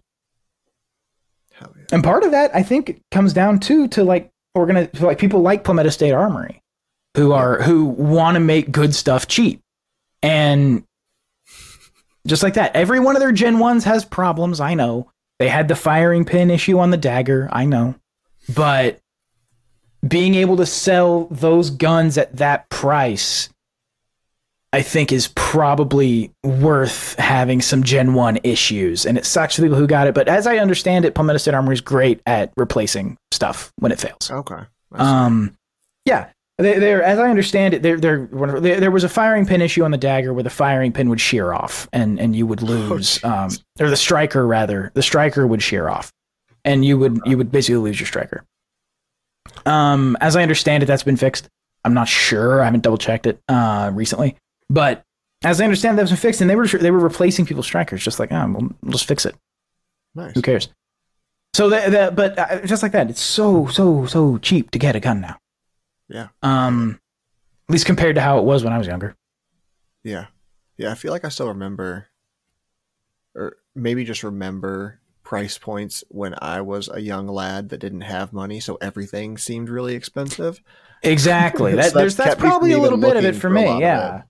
Yeah. 1.60 1.68
And 1.92 2.04
part 2.04 2.24
of 2.24 2.32
that, 2.32 2.56
I 2.56 2.64
think, 2.64 3.02
comes 3.12 3.34
down 3.34 3.60
to 3.62 3.88
to 3.90 4.04
like 4.04 4.30
organize 4.56 4.90
like 5.02 5.18
people 5.18 5.42
like 5.42 5.64
Palmetto 5.64 5.90
State 5.90 6.12
Armory, 6.12 6.62
who 7.16 7.32
are 7.32 7.62
who 7.62 7.86
want 7.86 8.36
to 8.36 8.40
make 8.40 8.72
good 8.72 8.94
stuff 8.96 9.28
cheap, 9.28 9.62
and 10.22 10.84
just 12.26 12.44
like 12.44 12.54
that, 12.56 12.76
every 12.76 13.00
one 13.00 13.16
of 13.16 13.20
their 13.20 13.32
Gen 13.32 13.60
ones 13.60 13.84
has 13.84 14.06
problems. 14.06 14.60
I 14.60 14.74
know 14.74 15.12
they 15.40 15.50
had 15.50 15.68
the 15.68 15.76
firing 15.76 16.26
pin 16.26 16.50
issue 16.50 16.80
on 16.80 16.92
the 16.92 16.98
dagger. 16.98 17.50
I 17.52 17.66
know, 17.66 17.96
but 18.56 19.00
being 20.08 20.36
able 20.36 20.58
to 20.58 20.66
sell 20.66 21.26
those 21.32 21.70
guns 21.70 22.18
at 22.18 22.36
that 22.38 22.70
price. 22.70 23.50
I 24.74 24.82
think 24.82 25.12
is 25.12 25.28
probably 25.36 26.32
worth 26.44 27.16
having 27.20 27.62
some 27.62 27.84
Gen 27.84 28.16
1 28.16 28.40
issues. 28.44 29.06
And 29.06 29.20
it 29.20 29.26
sucks 29.26 29.56
for 29.56 29.62
people 29.62 29.78
who 29.78 29.86
got 29.86 30.08
it. 30.08 30.16
But 30.16 30.28
as 30.28 30.48
I 30.48 30.58
understand 30.58 31.06
it, 31.06 31.14
Palmetto 31.14 31.38
State 31.38 31.54
Armory 31.54 31.76
is 31.76 31.82
great 31.82 32.22
at 32.26 32.52
replacing 32.58 33.16
stuff 33.32 33.72
when 33.78 33.92
it 33.92 34.00
fails. 34.00 34.32
Okay. 34.32 34.64
Um, 34.94 35.56
yeah. 36.06 36.30
They, 36.58 36.80
they're, 36.80 37.04
as 37.04 37.20
I 37.20 37.30
understand 37.30 37.76
it, 37.76 37.84
they're, 37.84 38.00
they're, 38.00 38.22
wonderful. 38.32 38.62
there 38.62 38.80
there 38.80 38.92
was 38.92 39.04
a 39.04 39.10
firing 39.10 39.46
pin 39.46 39.62
issue 39.62 39.84
on 39.84 39.92
the 39.92 39.98
dagger 39.98 40.34
where 40.34 40.44
the 40.44 40.50
firing 40.50 40.92
pin 40.92 41.08
would 41.10 41.22
shear 41.22 41.54
off 41.54 41.88
and, 41.94 42.20
and 42.20 42.36
you 42.36 42.48
would 42.48 42.64
lose, 42.64 43.20
Oh, 43.24 43.30
um, 43.30 43.50
or 43.80 43.92
the 43.92 43.98
striker 43.98 44.46
rather, 44.46 44.92
the 44.96 45.04
striker 45.04 45.46
would 45.46 45.62
shear 45.62 45.88
off 45.88 46.12
and 46.66 46.84
you 46.84 46.98
would, 46.98 47.20
you 47.26 47.38
would 47.38 47.52
basically 47.52 47.78
lose 47.78 48.00
your 48.00 48.08
striker. 48.08 48.44
Um, 49.68 50.18
as 50.20 50.36
I 50.36 50.42
understand 50.42 50.82
it, 50.82 50.88
that's 50.88 51.04
been 51.04 51.18
fixed. 51.18 51.48
I'm 51.84 51.94
not 51.94 52.08
sure. 52.08 52.62
I 52.62 52.66
haven't 52.66 52.82
double 52.82 52.98
checked 52.98 53.28
it, 53.28 53.40
uh, 53.48 53.92
recently, 53.94 54.36
but 54.70 55.04
as 55.44 55.60
I 55.60 55.66
understand 55.66 55.98
that's 55.98 56.10
been 56.10 56.18
fixed 56.18 56.42
and 56.42 56.50
they 56.50 56.56
were, 56.56 56.68
they 56.68 56.92
were 56.92 57.00
replacing 57.00 57.46
people's 57.46 57.66
strikers 57.66 58.04
just 58.04 58.20
like, 58.20 58.32
ah, 58.32 58.48
we'll, 58.48 58.70
we'll 58.82 58.92
just 58.94 59.06
fix 59.06 59.26
it. 59.26 59.36
nice. 60.16 60.34
Who 60.34 60.42
cares? 60.42 60.70
So 61.54 61.70
that, 61.70 61.92
that 61.92 62.16
but 62.16 62.40
uh, 62.40 62.66
just 62.66 62.82
like 62.82 62.94
that, 62.94 63.10
it's 63.12 63.22
so 63.22 63.68
so 63.68 64.08
so 64.08 64.40
cheap 64.40 64.72
to 64.72 64.80
get 64.80 64.96
a 64.96 65.00
gun 65.00 65.22
now. 65.22 65.38
Yeah. 66.10 66.30
Um, 66.42 67.00
at 67.70 67.74
least 67.74 67.86
compared 67.86 68.16
to 68.16 68.22
how 68.22 68.40
it 68.40 68.44
was 68.44 68.64
when 68.64 68.74
I 68.74 68.78
was 68.78 68.88
younger. 68.88 69.16
Yeah. 70.04 70.26
Yeah, 70.78 70.92
I 70.92 70.96
feel 70.96 71.12
like 71.12 71.24
I 71.26 71.30
still 71.30 71.50
remember 71.50 72.08
or 73.36 73.58
maybe 73.76 74.04
just 74.04 74.24
remember 74.24 75.00
price 75.24 75.58
points 75.58 76.04
when 76.10 76.36
I 76.42 76.62
was 76.62 76.90
a 76.92 77.00
young 77.00 77.28
lad 77.28 77.70
that 77.70 77.80
didn't 77.80 78.02
have 78.02 78.34
money, 78.34 78.60
so 78.60 78.78
everything 78.82 79.38
seemed 79.38 79.70
really 79.70 79.96
expensive. 79.96 80.62
Exactly. 81.04 81.72
So 81.74 81.76
That, 81.78 81.82
that's 81.84 81.94
there's 81.94 82.16
that's 82.16 82.30
kept 82.32 82.40
me 82.40 82.42
from 82.42 82.50
probably 82.50 82.72
a 82.74 82.80
little 82.80 82.98
bit 82.98 83.18
of 83.18 83.26
it 83.26 83.36
for 83.36 83.42
for 83.42 83.50
me. 83.52 83.80
Yeah. 83.80 84.24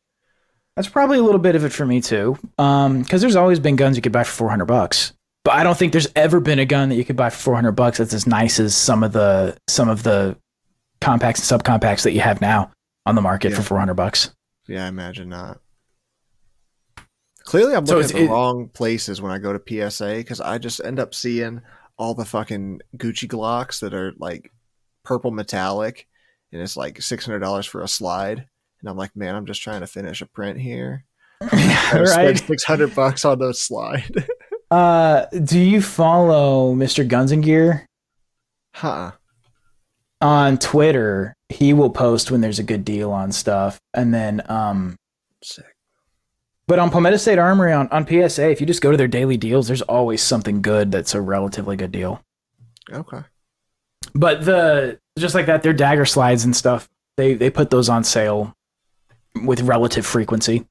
That's 0.76 0.88
probably 0.90 1.20
a 1.20 1.24
little 1.24 1.40
bit 1.40 1.56
of 1.56 1.64
it 1.66 1.72
for 1.72 1.86
me 1.86 2.02
too. 2.02 2.38
Um, 2.58 3.02
because 3.04 3.22
there's 3.22 3.36
always 3.36 3.60
been 3.60 3.76
guns 3.76 3.96
you 3.96 4.02
could 4.02 4.12
buy 4.12 4.24
for 4.24 4.32
400 4.32 4.66
bucks, 4.66 5.14
but 5.44 5.54
I 5.54 5.64
don't 5.64 5.78
think 5.78 5.92
there's 5.92 6.08
ever 6.16 6.40
been 6.40 6.60
a 6.60 6.66
gun 6.66 6.90
that 6.90 6.96
you 6.96 7.06
could 7.06 7.16
buy 7.16 7.30
for 7.30 7.38
400 7.38 7.74
bucks 7.74 8.00
that's 8.00 8.14
as 8.14 8.26
nice 8.26 8.60
as 8.60 8.76
some 8.76 9.04
of 9.04 9.14
the 9.14 9.56
some 9.68 9.88
of 9.90 10.04
the 10.04 10.36
compacts 11.02 11.52
and 11.52 11.62
subcompacts 11.62 12.04
that 12.04 12.14
you 12.14 12.22
have 12.22 12.42
now 12.42 12.72
on 13.06 13.14
the 13.16 13.22
market 13.22 13.52
Yeah. 13.52 13.58
for 13.58 13.64
400 13.64 13.94
bucks. 13.94 14.32
Yeah, 14.68 14.86
I 14.86 14.88
imagine 14.88 15.30
not. 15.30 15.60
Clearly, 17.44 17.76
I'm 17.76 17.84
looking 17.86 18.00
it's- 18.00 18.12
at 18.12 18.18
the 18.18 18.24
it- 18.26 18.30
wrong 18.30 18.70
places 18.70 19.22
when 19.22 19.32
I 19.32 19.38
go 19.38 19.54
to 19.54 19.60
PSA 19.60 20.16
because 20.18 20.40
I 20.40 20.58
just 20.58 20.80
end 20.84 21.00
up 21.00 21.14
seeing 21.14 21.62
all 21.98 22.14
the 22.16 22.26
fucking 22.26 22.82
Gucci 22.98 23.28
Glocks 23.28 23.82
that 23.82 23.94
are 23.94 24.14
like 24.18 24.52
purple 25.04 25.32
metallic, 25.32 26.08
and 26.52 26.62
it's 26.62 26.78
like 26.78 27.02
six 27.02 27.26
hundred 27.26 27.40
dollars 27.40 27.66
for 27.66 27.82
a 27.82 27.88
slide. 27.88 28.48
And 28.84 28.90
I'm 28.90 28.98
like, 28.98 29.16
man, 29.16 29.34
I'm 29.34 29.46
just 29.46 29.62
trying 29.62 29.80
to 29.80 29.88
finish 29.88 30.22
a 30.22 30.26
print 30.26 30.60
here. 30.60 31.06
I 31.42 32.04
right. 32.06 32.38
six 32.38 32.64
hundred 32.66 32.94
bucks 32.94 33.26
on 33.26 33.40
the 33.40 33.54
slide. 33.54 34.28
Uh, 34.72 35.28
do 35.44 35.60
you 35.60 35.84
follow 35.84 36.74
Mr. 36.74 37.08
Guns 37.08 37.32
and 37.32 37.44
Gear? 37.44 37.86
huh? 38.74 39.12
on 40.24 40.58
Twitter, 40.58 41.36
he 41.50 41.74
will 41.74 41.90
post 41.90 42.32
when 42.32 42.42
there's 42.42 42.58
a 42.58 42.64
good 42.64 42.86
deal 42.86 43.12
on 43.12 43.32
stuff, 43.32 43.80
and 43.94 44.14
then 44.14 44.42
um, 44.50 44.96
Sick. 45.44 45.66
but 46.66 46.80
on 46.80 46.90
Palmetto 46.90 47.18
State 47.18 47.38
Armory 47.38 47.74
on 47.74 47.88
on 47.90 48.08
PSA, 48.08 48.50
if 48.50 48.62
you 48.62 48.66
just 48.66 48.82
go 48.82 48.90
to 48.90 48.98
their 48.98 49.08
daily 49.08 49.38
deals, 49.38 49.68
there's 49.68 49.82
always 49.84 50.24
something 50.24 50.62
good 50.62 50.92
that's 50.92 51.14
a 51.14 51.22
relatively 51.22 51.76
good 51.76 51.92
deal. 51.92 52.24
Okay. 52.92 53.22
But 54.16 54.46
the 54.46 55.00
just 55.20 55.36
like 55.36 55.46
that, 55.46 55.62
their 55.62 55.74
dagger 55.74 56.06
slides 56.06 56.46
and 56.46 56.56
stuff, 56.56 56.90
they 57.18 57.34
they 57.34 57.50
put 57.50 57.70
those 57.70 57.90
on 57.90 58.04
sale 58.04 58.56
with 59.42 59.62
relative 59.62 60.06
frequency. 60.06 60.66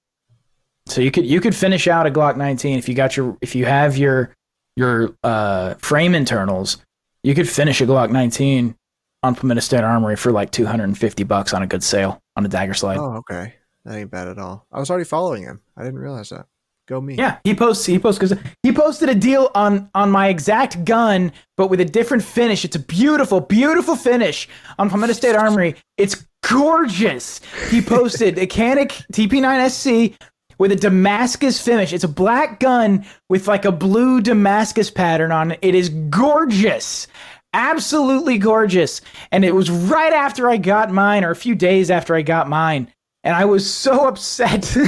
So 0.87 1.01
you 1.01 1.11
could 1.11 1.27
you 1.27 1.41
could 1.41 1.55
finish 1.55 1.87
out 1.87 2.07
a 2.07 2.11
Glock 2.11 2.37
19 2.37 2.79
if 2.79 2.89
you 2.89 2.95
got 2.95 3.17
your 3.17 3.37
if 3.41 3.55
you 3.55 3.65
have 3.65 3.97
your 3.97 4.35
your 4.77 5.15
uh, 5.23 5.75
frame 5.75 6.15
internals, 6.15 6.79
you 7.23 7.35
could 7.35 7.49
finish 7.49 7.81
a 7.81 7.87
Glock 7.87 8.11
19 8.11 8.75
on 9.23 9.35
Palmetto 9.35 9.61
State 9.61 9.85
Armory 9.85 10.17
for 10.17 10.33
like 10.33 10.51
250 10.51 11.25
bucks 11.25 11.55
on 11.55 11.63
a 11.63 11.67
good 11.67 11.83
sale 11.83 12.21
on 12.37 12.45
a 12.45 12.49
dagger 12.49 12.75
slide. 12.75 12.99
Oh, 12.99 13.17
okay. 13.19 13.55
That 13.85 13.97
ain't 13.97 14.11
bad 14.11 14.29
at 14.29 14.39
all. 14.39 14.67
I 14.73 14.79
was 14.81 14.91
already 14.91 15.05
following 15.05 15.43
him. 15.43 15.61
I 15.77 15.85
didn't 15.85 15.99
realize 16.01 16.31
that. 16.31 16.47
Go 16.89 17.01
me. 17.01 17.15
Yeah, 17.15 17.39
he 17.45 17.55
posts. 17.55 17.87
He 17.87 17.99
posts 17.99 18.19
because 18.19 18.39
he 18.63 18.73
posted 18.73 19.09
a 19.09 19.15
deal 19.15 19.51
on 19.55 19.89
on 19.95 20.11
my 20.11 20.29
exact 20.29 20.85
gun, 20.85 21.33
but 21.57 21.69
with 21.69 21.81
a 21.81 21.85
different 21.85 22.25
finish. 22.25 22.65
It's 22.65 22.77
a 22.77 22.81
beautiful, 22.81 23.41
beautiful 23.41 23.95
finish 23.95 24.49
on 24.79 24.91
Palmetto 24.91 25.13
State 25.13 25.37
Armory. 25.37 25.77
It's 25.97 26.27
gorgeous. 26.49 27.41
He 27.71 27.81
posted 27.81 28.37
a 28.39 28.47
Canik 28.47 29.05
TP9SC 29.13 30.17
with 30.59 30.73
a 30.73 30.77
Damascus 30.77 31.61
finish. 31.61 31.93
It's 31.93 32.05
a 32.05 32.09
black 32.09 32.59
gun 32.59 33.05
with 33.29 33.47
like 33.47 33.65
a 33.65 33.73
blue 33.73 34.21
Damascus 34.21 34.91
pattern 34.91 35.33
on 35.33 35.53
it. 35.53 35.59
It 35.63 35.75
is 35.75 35.89
gorgeous. 35.89 37.07
Absolutely 37.55 38.39
gorgeous. 38.39 39.01
And 39.31 39.45
it 39.45 39.55
was 39.55 39.71
right 39.71 40.13
after 40.13 40.49
I 40.49 40.57
got 40.57 40.91
mine, 40.91 41.23
or 41.23 41.31
a 41.31 41.37
few 41.37 41.55
days 41.55 41.91
after 41.91 42.15
I 42.15 42.23
got 42.23 42.49
mine. 42.49 42.93
And 43.25 43.35
I 43.37 43.45
was 43.45 43.73
so 43.73 44.07
upset. 44.09 44.77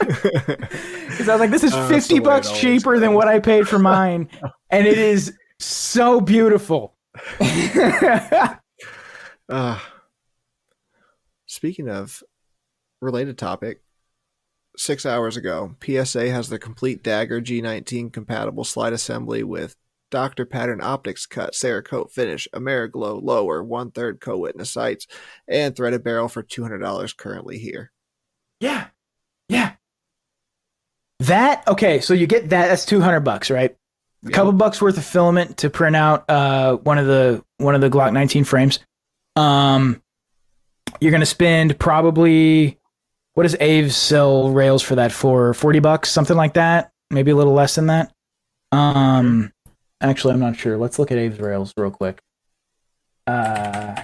Because 0.00 1.28
I 1.28 1.32
was 1.34 1.40
like, 1.40 1.50
this 1.50 1.64
is 1.64 1.72
Uh, 1.74 1.88
50 1.88 2.08
the 2.08 2.14
way 2.14 2.18
it 2.20 2.24
bucks 2.24 2.50
cheaper 2.58 2.98
than 2.98 3.12
what 3.12 3.28
I 3.28 3.38
paid 3.40 3.68
for 3.68 3.78
mine. 3.78 4.28
and 4.70 4.86
it 4.86 4.96
is 4.98 5.32
so 5.58 6.20
beautiful. 6.20 6.94
Uh, 9.48 9.80
speaking 11.46 11.88
of 11.88 12.22
related 13.00 13.36
topic, 13.36 13.82
six 14.76 15.04
hours 15.04 15.36
ago, 15.36 15.74
PSA 15.84 16.30
has 16.30 16.48
the 16.48 16.58
complete 16.58 17.02
Dagger 17.02 17.40
G19 17.40 18.12
compatible 18.12 18.62
slide 18.62 18.92
assembly 18.92 19.42
with 19.42 19.74
Doctor 20.10 20.44
Pattern 20.44 20.80
Optics 20.82 21.26
cut, 21.26 21.52
Cerakote 21.52 22.10
finish, 22.10 22.48
Ameriglo 22.54 23.22
lower, 23.22 23.62
one 23.62 23.90
third 23.90 24.20
co-witness 24.20 24.70
sights, 24.70 25.06
and 25.48 25.74
threaded 25.74 26.02
barrel 26.04 26.28
for 26.28 26.42
two 26.42 26.62
hundred 26.62 26.78
dollars 26.78 27.12
currently 27.12 27.58
here. 27.58 27.92
yeah. 28.60 28.88
Yeah. 29.48 29.72
That, 31.20 31.66
okay, 31.68 32.00
so 32.00 32.14
you 32.14 32.26
get 32.26 32.48
that. 32.50 32.68
That's 32.68 32.86
200 32.86 33.20
bucks, 33.20 33.50
right? 33.50 33.76
A 34.26 34.30
couple 34.30 34.52
bucks 34.52 34.80
worth 34.80 34.96
of 34.96 35.04
filament 35.04 35.58
to 35.58 35.70
print 35.70 35.96
out 35.96 36.28
uh, 36.30 36.76
one 36.76 36.98
of 36.98 37.06
the 37.06 37.42
one 37.58 37.74
of 37.74 37.80
the 37.80 37.90
Glock 37.90 38.12
19 38.12 38.44
frames. 38.44 38.78
Um, 39.34 40.02
you're 41.00 41.10
gonna 41.12 41.26
spend 41.26 41.78
probably 41.78 42.78
what 43.34 43.44
does 43.44 43.56
Aves 43.60 43.96
sell 43.96 44.50
rails 44.50 44.82
for 44.82 44.94
that 44.96 45.12
for? 45.12 45.52
40 45.54 45.78
bucks, 45.80 46.10
something 46.10 46.36
like 46.36 46.54
that, 46.54 46.90
maybe 47.10 47.30
a 47.30 47.36
little 47.36 47.54
less 47.54 47.74
than 47.74 47.86
that. 47.86 48.12
Um, 48.72 49.52
actually, 50.00 50.34
I'm 50.34 50.40
not 50.40 50.56
sure. 50.56 50.76
Let's 50.76 50.98
look 50.98 51.10
at 51.10 51.18
Aves 51.18 51.40
rails 51.40 51.72
real 51.76 51.90
quick. 51.90 52.20
Uh, 53.26 54.02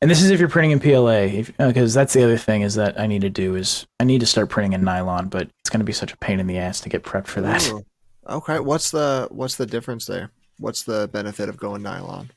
and 0.00 0.10
this 0.10 0.22
is 0.22 0.30
if 0.30 0.40
you're 0.40 0.48
printing 0.48 0.70
in 0.70 0.80
PLA, 0.80 1.42
because 1.58 1.92
that's 1.92 2.14
the 2.14 2.24
other 2.24 2.38
thing 2.38 2.62
is 2.62 2.74
that 2.76 2.98
I 2.98 3.06
need 3.06 3.20
to 3.20 3.30
do 3.30 3.54
is 3.54 3.86
I 3.98 4.04
need 4.04 4.20
to 4.20 4.26
start 4.26 4.48
printing 4.48 4.72
in 4.72 4.82
nylon, 4.82 5.28
but 5.28 5.48
it's 5.60 5.68
gonna 5.68 5.84
be 5.84 5.92
such 5.92 6.12
a 6.12 6.16
pain 6.16 6.40
in 6.40 6.46
the 6.46 6.58
ass 6.58 6.80
to 6.80 6.88
get 6.88 7.02
prepped 7.02 7.26
for 7.26 7.42
that. 7.42 7.68
Ooh. 7.70 7.84
Okay, 8.28 8.60
what's 8.60 8.90
the 8.90 9.28
what's 9.30 9.56
the 9.56 9.66
difference 9.66 10.06
there? 10.06 10.30
What's 10.58 10.84
the 10.84 11.08
benefit 11.12 11.48
of 11.48 11.58
going 11.58 11.82
nylon? 11.82 12.30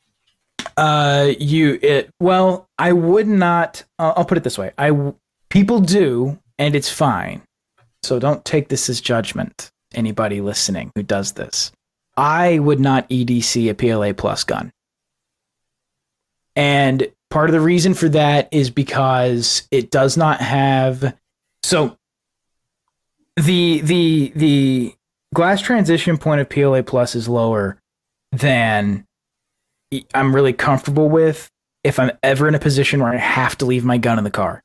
Uh, 0.75 1.31
you 1.39 1.79
it 1.81 2.09
well, 2.19 2.67
I 2.77 2.91
would 2.91 3.27
not. 3.27 3.83
Uh, 3.97 4.13
I'll 4.15 4.25
put 4.25 4.37
it 4.37 4.43
this 4.43 4.57
way: 4.57 4.71
I 4.77 5.13
people 5.49 5.79
do, 5.79 6.39
and 6.57 6.75
it's 6.75 6.89
fine. 6.89 7.43
So 8.01 8.19
don't 8.19 8.43
take 8.43 8.67
this 8.67 8.89
as 8.89 8.99
judgment. 8.99 9.71
Anybody 9.93 10.41
listening 10.41 10.91
who 10.95 11.03
does 11.03 11.33
this, 11.33 11.71
I 12.15 12.59
would 12.59 12.79
not 12.79 13.09
EDC 13.09 13.69
a 13.69 13.73
PLA 13.73 14.13
plus 14.13 14.43
gun, 14.43 14.71
and 16.55 17.07
part 17.29 17.49
of 17.49 17.53
the 17.53 17.61
reason 17.61 17.93
for 17.93 18.09
that 18.09 18.49
is 18.51 18.69
because 18.69 19.67
it 19.71 19.91
does 19.91 20.17
not 20.17 20.39
have. 20.39 21.15
So 21.63 21.97
the 23.35 23.81
the 23.81 24.31
the 24.35 24.95
glass 25.33 25.61
transition 25.61 26.17
point 26.17 26.41
of 26.41 26.49
PLA 26.49 26.83
plus 26.83 27.15
is 27.15 27.27
lower 27.27 27.77
than 28.31 29.05
I'm 30.13 30.35
really 30.35 30.53
comfortable 30.53 31.09
with 31.09 31.49
if 31.83 31.99
I'm 31.99 32.11
ever 32.21 32.47
in 32.47 32.55
a 32.55 32.59
position 32.59 33.01
where 33.01 33.13
I 33.13 33.17
have 33.17 33.57
to 33.59 33.65
leave 33.65 33.83
my 33.83 33.97
gun 33.97 34.17
in 34.17 34.23
the 34.23 34.31
car. 34.31 34.63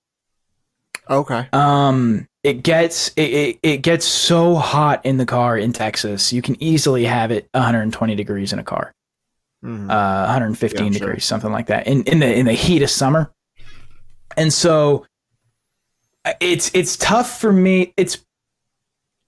Okay. 1.11 1.48
Um, 1.52 2.26
it 2.42 2.62
gets 2.62 3.09
it, 3.16 3.22
it, 3.22 3.59
it 3.62 3.76
gets 3.78 4.04
so 4.06 4.54
hot 4.54 5.04
in 5.04 5.16
the 5.16 5.26
car 5.26 5.56
in 5.59 5.72
Texas. 5.72 6.32
You 6.32 6.42
can 6.42 6.61
easily 6.62 7.04
have 7.04 7.30
it 7.30 7.48
120 7.52 8.14
degrees 8.14 8.52
in 8.52 8.59
a 8.59 8.64
car, 8.64 8.92
Mhm. 9.64 9.90
uh, 9.90 10.24
115 10.26 10.86
Yeah, 10.92 10.98
sure. 10.98 11.06
degrees, 11.06 11.24
something 11.24 11.50
like 11.52 11.66
that, 11.66 11.86
in 11.86 12.02
in 12.04 12.18
the 12.20 12.32
in 12.32 12.46
the 12.46 12.52
heat 12.52 12.82
of 12.82 12.90
summer. 12.90 13.30
And 14.36 14.52
so, 14.52 15.04
uh, 16.24 16.34
it's 16.40 16.70
it's 16.74 16.96
tough 16.96 17.40
for 17.40 17.52
me. 17.52 17.92
It's 17.96 18.18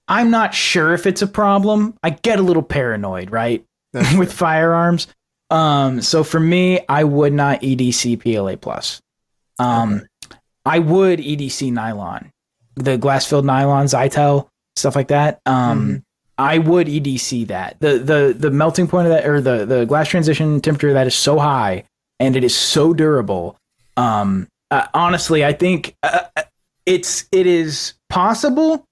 I'm 0.08 0.30
not 0.30 0.54
sure 0.54 0.92
if 0.94 1.06
it's 1.06 1.22
a 1.22 1.26
problem. 1.26 1.94
I 2.02 2.10
get 2.10 2.38
a 2.38 2.42
little 2.42 2.62
paranoid, 2.62 3.30
right? 3.30 3.64
With 4.18 4.32
firearms. 4.32 5.06
Um, 5.50 6.00
so 6.00 6.22
for 6.22 6.38
me, 6.38 6.80
I 6.88 7.02
would 7.04 7.32
not 7.32 7.60
EDC 7.62 8.20
PLA 8.20 8.56
plus. 8.56 9.00
Um, 9.58 10.02
I 10.74 10.78
would 10.78 11.18
EDC 11.20 11.72
nylon, 11.72 12.30
the 12.76 12.96
glass 12.98 13.26
filled 13.26 13.44
nylon, 13.44 13.86
Zytel, 13.86 14.48
stuff 14.76 14.94
like 14.96 15.08
that. 15.08 15.40
Um, 15.46 15.78
Mhm. 15.80 16.02
I 16.38 16.58
would 16.58 16.86
EDC 16.88 17.44
that. 17.48 17.76
the 17.80 17.98
the 17.98 18.34
The 18.38 18.50
melting 18.50 18.88
point 18.88 19.06
of 19.06 19.12
that, 19.12 19.26
or 19.26 19.40
the 19.40 19.66
the 19.66 19.84
glass 19.84 20.08
transition 20.08 20.60
temperature 20.60 20.88
of 20.88 20.94
that 20.94 21.06
is 21.06 21.14
so 21.14 21.38
high, 21.38 21.84
and 22.18 22.36
it 22.36 22.44
is 22.44 22.54
so 22.56 22.94
durable. 22.94 23.56
Um, 23.96 24.48
uh, 24.70 24.86
honestly, 24.94 25.44
I 25.44 25.52
think 25.52 25.94
uh, 26.02 26.20
uh, 26.36 26.42
it's 26.86 27.24
it 27.32 27.46
is 27.46 27.94
possible 28.08 28.84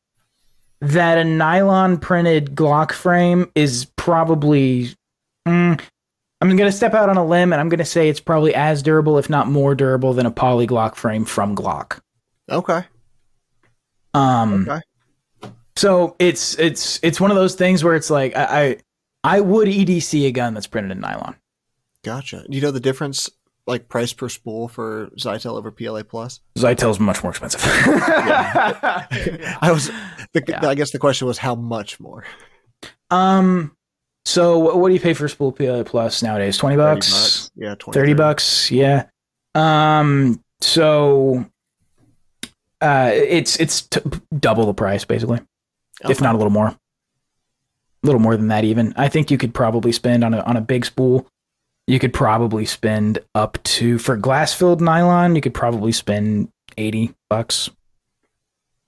that 0.81 1.17
a 1.19 1.25
nylon 1.25 1.97
printed 1.99 2.55
Glock 2.55 2.93
frame 2.93 3.51
is 3.55 3.87
probably. 3.97 4.95
mm, 5.47 5.81
I'm 6.41 6.57
going 6.57 6.71
to 6.71 6.77
step 6.77 6.95
out 6.95 7.09
on 7.09 7.17
a 7.17 7.25
limb 7.27 7.53
and 7.53 7.61
I'm 7.61 7.69
going 7.69 7.79
to 7.79 7.85
say 7.85 8.09
it's 8.09 8.21
probably 8.21 8.55
as 8.55 8.83
durable, 8.83 9.19
if 9.19 9.29
not 9.29 9.49
more 9.49 9.75
durable, 9.75 10.13
than 10.15 10.27
a 10.27 10.31
poly 10.31 10.67
Glock 10.67 10.95
frame 10.95 11.25
from 11.25 11.57
Glock. 11.57 12.01
okay. 12.49 12.85
Um, 14.15 14.69
Okay. 14.69 14.81
so 15.77 16.17
it's 16.19 16.59
it's 16.59 16.99
it's 17.03 17.21
one 17.21 17.31
of 17.31 17.37
those 17.37 17.55
things 17.55 17.85
where 17.85 17.95
it's 17.95 18.11
like 18.11 18.35
I 18.37 18.79
I, 19.25 19.37
I 19.37 19.41
would 19.41 19.69
EDC 19.69 20.27
a 20.27 20.33
gun 20.33 20.55
that's 20.55 20.67
printed 20.67 20.93
in 20.93 21.01
nylon. 21.01 21.37
Gotcha. 22.05 22.45
Do 22.49 22.57
you 22.57 22.63
know 22.63 22.71
the 22.71 22.81
difference, 22.81 23.29
like 23.67 23.89
price 23.89 24.13
per 24.13 24.29
spool 24.29 24.69
for 24.69 25.09
Zytel 25.19 25.57
over 25.59 25.71
PLA 25.71 26.03
Plus? 26.05 26.41
Zytel's 26.57 26.99
much 26.99 27.23
more 27.23 27.31
expensive. 27.31 27.61
I 27.65 29.71
was. 29.73 29.89
The, 30.33 30.43
Yeah. 30.49 30.67
I 30.67 30.75
guess 30.75 30.91
the 30.93 30.99
question 30.99 31.27
was 31.27 31.39
how 31.39 31.55
much 31.55 32.01
more. 32.01 32.25
Um. 33.11 33.77
So 34.29 34.59
what, 34.59 34.89
do 34.89 34.95
you 34.95 35.01
pay 35.01 35.15
for 35.15 35.25
a 35.25 35.29
spool 35.31 35.53
PLA 35.53 35.85
Plus 35.85 36.23
nowadays? 36.23 36.59
Twenty 36.59 36.77
30 36.77 36.97
bucks. 36.97 37.51
Yeah, 37.57 37.75
20, 37.77 37.99
30 37.99 38.13
bucks? 38.13 38.71
Yeah. 38.71 39.07
Um 39.55 40.45
so 40.61 41.47
uh 42.83 43.11
it's 43.15 43.59
it's 43.59 43.83
t- 43.83 44.01
double 44.39 44.67
the 44.67 44.75
price 44.75 45.05
basically 45.07 45.41
if 46.11 46.21
not 46.21 46.35
a 46.35 46.39
little 46.39 46.51
more. 46.51 46.69
A 46.69 46.77
little 48.03 48.21
more 48.21 48.37
than 48.37 48.49
that 48.49 48.65
even. 48.65 48.93
I 48.99 49.09
think 49.09 49.31
you 49.31 49.39
could 49.39 49.55
probably 49.55 49.93
spend 49.93 50.23
on 50.23 50.35
a 50.35 50.41
on 50.41 50.59
a 50.59 50.61
big 50.61 50.85
spool 50.85 51.27
you 51.87 51.99
could 51.99 52.13
probably 52.13 52.67
spend 52.67 53.21
up 53.35 53.57
to 53.63 53.99
for 53.99 54.15
glass 54.15 54.53
filled 54.53 54.83
nylon 54.83 55.37
you 55.37 55.41
could 55.41 55.55
probably 55.55 55.91
spend 55.91 56.53
80 56.77 57.15
bucks 57.31 57.71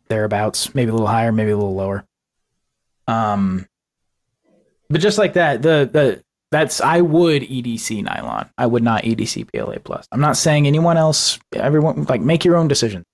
thereabouts. 0.08 0.74
Maybe 0.74 0.90
a 0.90 0.92
little 0.92 1.06
higher 1.06 1.32
maybe 1.32 1.52
a 1.52 1.56
little 1.56 1.74
lower. 1.74 2.04
Um 3.08 3.66
but 4.90 5.00
just 5.00 5.16
like 5.18 5.32
that 5.34 5.62
the 5.62 5.88
the 5.90 6.22
that's 6.50 6.80
I 6.80 7.00
would 7.00 7.42
EDC 7.42 8.02
nylon. 8.02 8.50
I 8.58 8.66
would 8.66 8.82
not 8.82 9.04
EDC 9.04 9.52
PLA 9.52 9.76
plus. 9.84 10.06
I'm 10.10 10.20
not 10.20 10.36
saying 10.36 10.66
anyone 10.66 10.96
else. 10.96 11.38
Everyone 11.54 12.04
like 12.04 12.20
make 12.20 12.44
your 12.44 12.56
own 12.56 12.66
decision. 12.68 13.04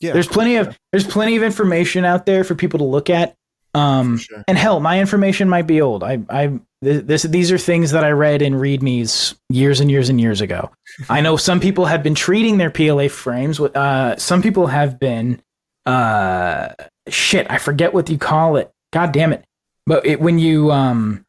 Yeah, 0.00 0.12
There's 0.12 0.26
plenty 0.26 0.56
of 0.56 0.76
there's 0.92 1.06
plenty 1.06 1.36
of 1.36 1.42
information 1.42 2.04
out 2.04 2.26
there 2.26 2.42
for 2.42 2.54
people 2.54 2.78
to 2.78 2.84
look 2.84 3.08
at. 3.10 3.36
Um, 3.72 4.16
Sure. 4.18 4.42
and 4.48 4.58
hell, 4.58 4.80
my 4.80 4.98
information 4.98 5.48
might 5.48 5.68
be 5.68 5.80
old. 5.80 6.02
I, 6.02 6.18
I, 6.28 6.58
th- 6.82 7.04
this, 7.04 7.22
these 7.22 7.52
are 7.52 7.58
things 7.58 7.92
that 7.92 8.02
I 8.02 8.10
read 8.10 8.42
in 8.42 8.54
readmes 8.54 9.36
years 9.48 9.78
and 9.78 9.88
years 9.88 10.08
and 10.08 10.20
years 10.20 10.40
ago. 10.40 10.72
I 11.08 11.20
know 11.20 11.36
some 11.36 11.60
people 11.60 11.84
have 11.84 12.02
been 12.02 12.16
treating 12.16 12.58
their 12.58 12.70
PLA 12.72 13.06
frames 13.06 13.60
with, 13.60 13.76
uh, 13.76 14.16
some 14.16 14.42
people 14.42 14.66
have 14.66 14.98
been, 14.98 15.40
uh, 15.86 16.70
shit, 17.08 17.46
I 17.48 17.58
forget 17.58 17.94
what 17.94 18.10
you 18.10 18.18
call 18.18 18.56
it. 18.56 18.72
God 18.92 19.12
damn 19.12 19.32
it. 19.32 19.44
But 19.86 20.06
it, 20.06 20.20
when 20.20 20.38
you, 20.38 20.70
um, 20.70 21.24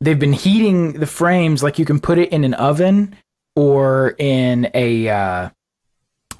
they've 0.00 0.18
been 0.18 0.32
heating 0.32 0.94
the 0.94 1.06
frames, 1.06 1.62
like 1.62 1.78
you 1.78 1.84
can 1.84 2.00
put 2.00 2.18
it 2.18 2.30
in 2.32 2.44
an 2.44 2.54
oven 2.54 3.16
or 3.56 4.14
in 4.18 4.70
a, 4.74 5.08
uh, 5.08 5.50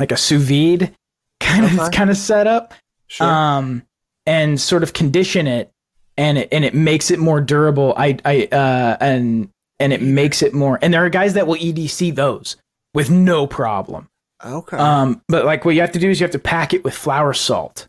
like 0.01 0.13
a 0.13 0.17
sous 0.17 0.43
vide 0.43 0.95
kind 1.41 1.65
of, 1.65 1.79
Okay. 1.79 1.97
kind 1.97 2.11
of 2.11 2.17
setup 2.17 2.75
Sure. 3.09 3.27
um, 3.27 3.83
and 4.27 4.61
sort 4.61 4.83
of 4.83 4.93
condition 4.93 5.47
it, 5.47 5.71
and 6.17 6.39
it 6.39 6.49
and 6.53 6.65
it 6.65 6.75
makes 6.75 7.11
it 7.11 7.19
more 7.19 7.41
durable. 7.41 7.95
I 7.97 8.19
I 8.25 8.45
uh, 8.53 8.97
and 9.01 9.49
and 9.81 9.93
it 9.93 10.01
makes 10.03 10.43
it 10.43 10.55
more. 10.55 10.79
And 10.83 10.93
there 10.95 11.05
are 11.05 11.09
guys 11.11 11.35
that 11.35 11.47
will 11.47 11.57
EDC 11.57 12.15
those 12.15 12.57
with 12.95 13.11
no 13.11 13.47
problem. 13.47 14.09
okay. 14.45 14.77
Um, 14.77 15.23
but 15.29 15.45
like 15.45 15.65
what 15.65 15.75
you 15.75 15.81
have 15.81 15.93
to 15.93 15.99
do 15.99 16.09
is 16.11 16.21
you 16.21 16.25
have 16.25 16.33
to 16.33 16.39
pack 16.39 16.73
it 16.75 16.85
with 16.85 16.95
flour 16.95 17.33
salt. 17.35 17.89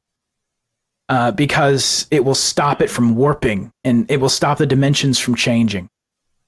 Uh, 1.14 1.30
because 1.30 2.08
it 2.10 2.26
will 2.26 2.34
stop 2.34 2.82
it 2.82 2.90
from 2.90 3.14
warping 3.14 3.72
and 3.84 4.10
it 4.10 4.20
will 4.20 4.30
stop 4.30 4.58
the 4.58 4.66
dimensions 4.66 5.20
from 5.20 5.36
changing. 5.36 5.88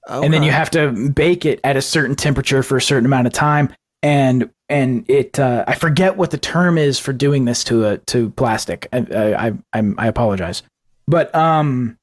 And 0.08 0.34
then 0.34 0.42
you 0.42 0.50
have 0.50 0.72
to 0.72 0.90
bake 1.10 1.44
it 1.44 1.60
at 1.62 1.76
a 1.76 1.82
certain 1.82 2.16
temperature 2.16 2.64
for 2.64 2.76
a 2.76 2.82
certain 2.82 3.06
amount 3.06 3.28
of 3.28 3.32
time. 3.32 3.72
And 4.02 4.50
and 4.68 5.08
it 5.08 5.38
uh, 5.38 5.62
i 5.68 5.76
forget 5.76 6.16
what 6.16 6.32
the 6.32 6.38
term 6.38 6.78
is 6.78 6.98
for 6.98 7.12
doing 7.12 7.44
this 7.44 7.62
to 7.64 7.86
a 7.86 7.98
to 7.98 8.30
plastic. 8.30 8.88
I 8.92 8.98
i 8.98 9.46
I, 9.46 9.52
I'm, 9.72 9.94
apologize. 9.98 10.64
But 11.06 11.32
um 11.32 11.96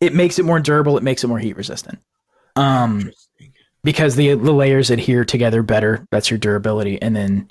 it 0.00 0.14
makes 0.14 0.38
it 0.38 0.44
more 0.44 0.60
durable. 0.60 0.96
It 0.96 1.02
makes 1.02 1.24
it 1.24 1.26
more 1.26 1.40
heat 1.40 1.56
resistant. 1.56 1.98
Um 2.54 3.10
because 3.82 4.14
the 4.14 4.34
the 4.34 4.52
layers 4.52 4.88
adhere 4.88 5.24
together 5.24 5.64
better. 5.64 6.06
That's 6.12 6.30
your 6.30 6.38
durability. 6.38 7.02
And 7.02 7.16
then 7.16 7.48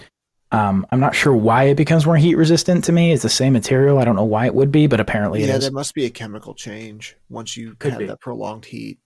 um 0.52 0.86
i'm 0.91 0.99
not 0.99 1.16
sure 1.16 1.34
why 1.36 1.64
it 1.64 1.76
becomes 1.76 2.06
more 2.06 2.18
heat 2.18 2.36
resistant 2.36 2.84
to 2.84 2.91
me 2.91 3.12
it's 3.12 3.24
the 3.24 3.30
same 3.30 3.54
material 3.54 3.99
i 3.99 4.04
don't 4.06 4.16
know 4.16 4.24
why 4.24 4.45
it 4.45 4.54
would 4.54 4.72
be 4.72 4.88
but 4.88 4.99
apparently 4.99 5.43
it 5.43 5.47
Yeah, 5.47 5.58
there 5.58 5.72
must 5.72 5.93
be 5.93 6.06
a 6.06 6.10
chemical 6.10 6.54
change 6.54 7.16
once 7.30 7.56
you 7.56 7.76
Could 7.76 7.91
have 7.91 7.99
be. 7.99 8.06
that 8.08 8.20
prolonged 8.20 8.66
heat. 8.66 8.99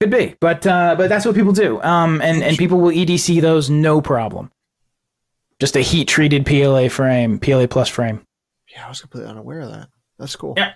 Could 0.00 0.10
be, 0.10 0.34
but 0.40 0.66
uh, 0.66 0.94
but 0.96 1.10
that's 1.10 1.26
what 1.26 1.34
people 1.34 1.52
do. 1.52 1.78
Um, 1.82 2.22
and 2.22 2.42
and 2.42 2.56
people 2.56 2.80
will 2.80 2.90
EDC 2.90 3.42
those 3.42 3.68
no 3.68 4.00
problem. 4.00 4.50
Just 5.58 5.76
a 5.76 5.80
heat 5.82 6.08
treated 6.08 6.46
PLA 6.46 6.88
frame, 6.88 7.38
PLA 7.38 7.66
plus 7.66 7.90
frame. 7.90 8.22
Yeah, 8.72 8.86
I 8.86 8.88
was 8.88 9.02
completely 9.02 9.28
unaware 9.30 9.60
of 9.60 9.70
that. 9.72 9.88
That's 10.18 10.34
cool. 10.36 10.54
Yeah. 10.56 10.72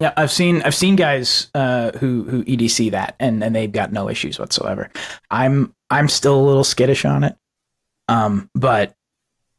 Yeah, 0.00 0.12
I've 0.16 0.32
seen 0.32 0.60
I've 0.62 0.74
seen 0.74 0.96
guys 0.96 1.52
uh, 1.54 1.92
who 1.92 2.24
who 2.24 2.42
EDC 2.44 2.90
that 2.90 3.14
and 3.20 3.44
and 3.44 3.54
they've 3.54 3.70
got 3.70 3.92
no 3.92 4.08
issues 4.10 4.40
whatsoever. 4.40 4.90
I'm 5.30 5.72
I'm 5.88 6.08
still 6.08 6.34
a 6.40 6.44
little 6.44 6.64
skittish 6.64 7.04
on 7.04 7.22
it. 7.22 7.36
Um, 8.08 8.50
but 8.56 8.96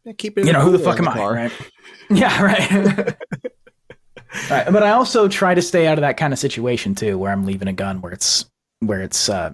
Yeah, 0.06 0.14
keep 0.18 0.38
it. 0.38 0.46
you 0.46 0.54
know 0.54 0.62
who 0.62 0.72
the 0.72 0.80
fuck 0.80 1.00
am 1.00 1.08
I, 1.08 1.14
car. 1.14 1.34
right? 1.34 1.52
Yeah, 2.12 2.40
right. 2.44 2.72
right. 4.52 4.72
But 4.72 4.84
I 4.84 4.92
also 4.92 5.28
try 5.28 5.56
to 5.56 5.62
stay 5.62 5.88
out 5.88 5.98
of 5.98 6.02
that 6.04 6.18
kind 6.18 6.32
of 6.34 6.38
situation 6.40 6.94
too, 6.94 7.18
where 7.18 7.32
I'm 7.32 7.46
leaving 7.46 7.68
a 7.68 7.74
gun 7.74 8.02
where 8.02 8.12
it's 8.14 8.46
where 8.82 9.02
it's 9.02 9.28
uh, 9.30 9.54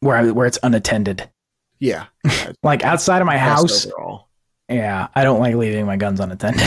where 0.00 0.16
I, 0.16 0.30
where 0.30 0.46
it's 0.46 0.58
unattended. 0.62 1.28
Yeah. 1.78 2.06
Like 2.62 2.82
outside 2.84 3.20
of 3.20 3.26
my 3.26 3.36
house, 3.38 3.86
overall. 3.86 4.28
yeah, 4.68 5.08
I 5.14 5.22
don't 5.24 5.40
like 5.40 5.54
leaving 5.54 5.84
my 5.86 5.96
guns 5.96 6.18
unattended, 6.20 6.66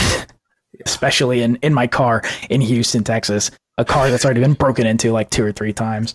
especially 0.86 1.42
in 1.42 1.56
in 1.56 1.74
my 1.74 1.86
car 1.88 2.22
in 2.48 2.60
Houston, 2.60 3.02
Texas, 3.04 3.50
a 3.76 3.84
car 3.84 4.08
that's 4.08 4.24
already 4.24 4.40
been 4.40 4.54
broken 4.54 4.86
into 4.86 5.10
like 5.10 5.30
two 5.30 5.44
or 5.44 5.52
three 5.52 5.72
times. 5.72 6.14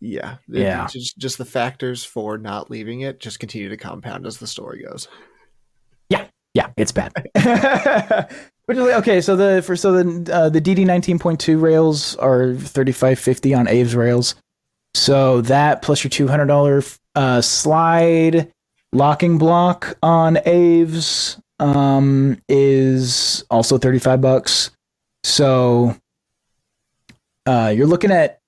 Yeah. 0.00 0.36
Yeah. 0.48 0.86
Just 0.86 1.18
just 1.18 1.36
the 1.38 1.44
factors 1.44 2.02
for 2.02 2.38
not 2.38 2.70
leaving 2.70 3.02
it 3.02 3.20
just 3.20 3.38
continue 3.38 3.68
to 3.68 3.76
compound 3.76 4.26
as 4.26 4.38
the 4.38 4.46
story 4.46 4.82
goes. 4.82 5.06
Yeah, 6.54 6.68
it's 6.76 6.92
bad. 6.92 7.12
Which 8.66 8.78
is 8.78 8.84
like, 8.84 8.96
okay, 8.96 9.20
so 9.20 9.36
the 9.36 9.62
for 9.62 9.76
so 9.76 10.02
the 10.02 10.32
uh, 10.32 10.48
the 10.48 10.60
DD 10.60 10.86
nineteen 10.86 11.18
point 11.18 11.40
two 11.40 11.58
rails 11.58 12.16
are 12.16 12.54
thirty 12.54 12.92
five 12.92 13.18
fifty 13.18 13.54
on 13.54 13.68
Aves 13.68 13.94
rails. 13.94 14.34
So 14.94 15.40
that 15.42 15.82
plus 15.82 16.02
your 16.04 16.10
two 16.10 16.28
hundred 16.28 16.46
dollar 16.46 16.82
uh, 17.14 17.40
slide 17.40 18.52
locking 18.92 19.38
block 19.38 19.96
on 20.02 20.38
Aves 20.44 21.40
um, 21.58 22.40
is 22.48 23.44
also 23.50 23.78
thirty 23.78 23.98
five 23.98 24.20
bucks. 24.20 24.70
So 25.24 25.96
uh, 27.46 27.72
you're 27.74 27.86
looking 27.86 28.10
at 28.10 28.40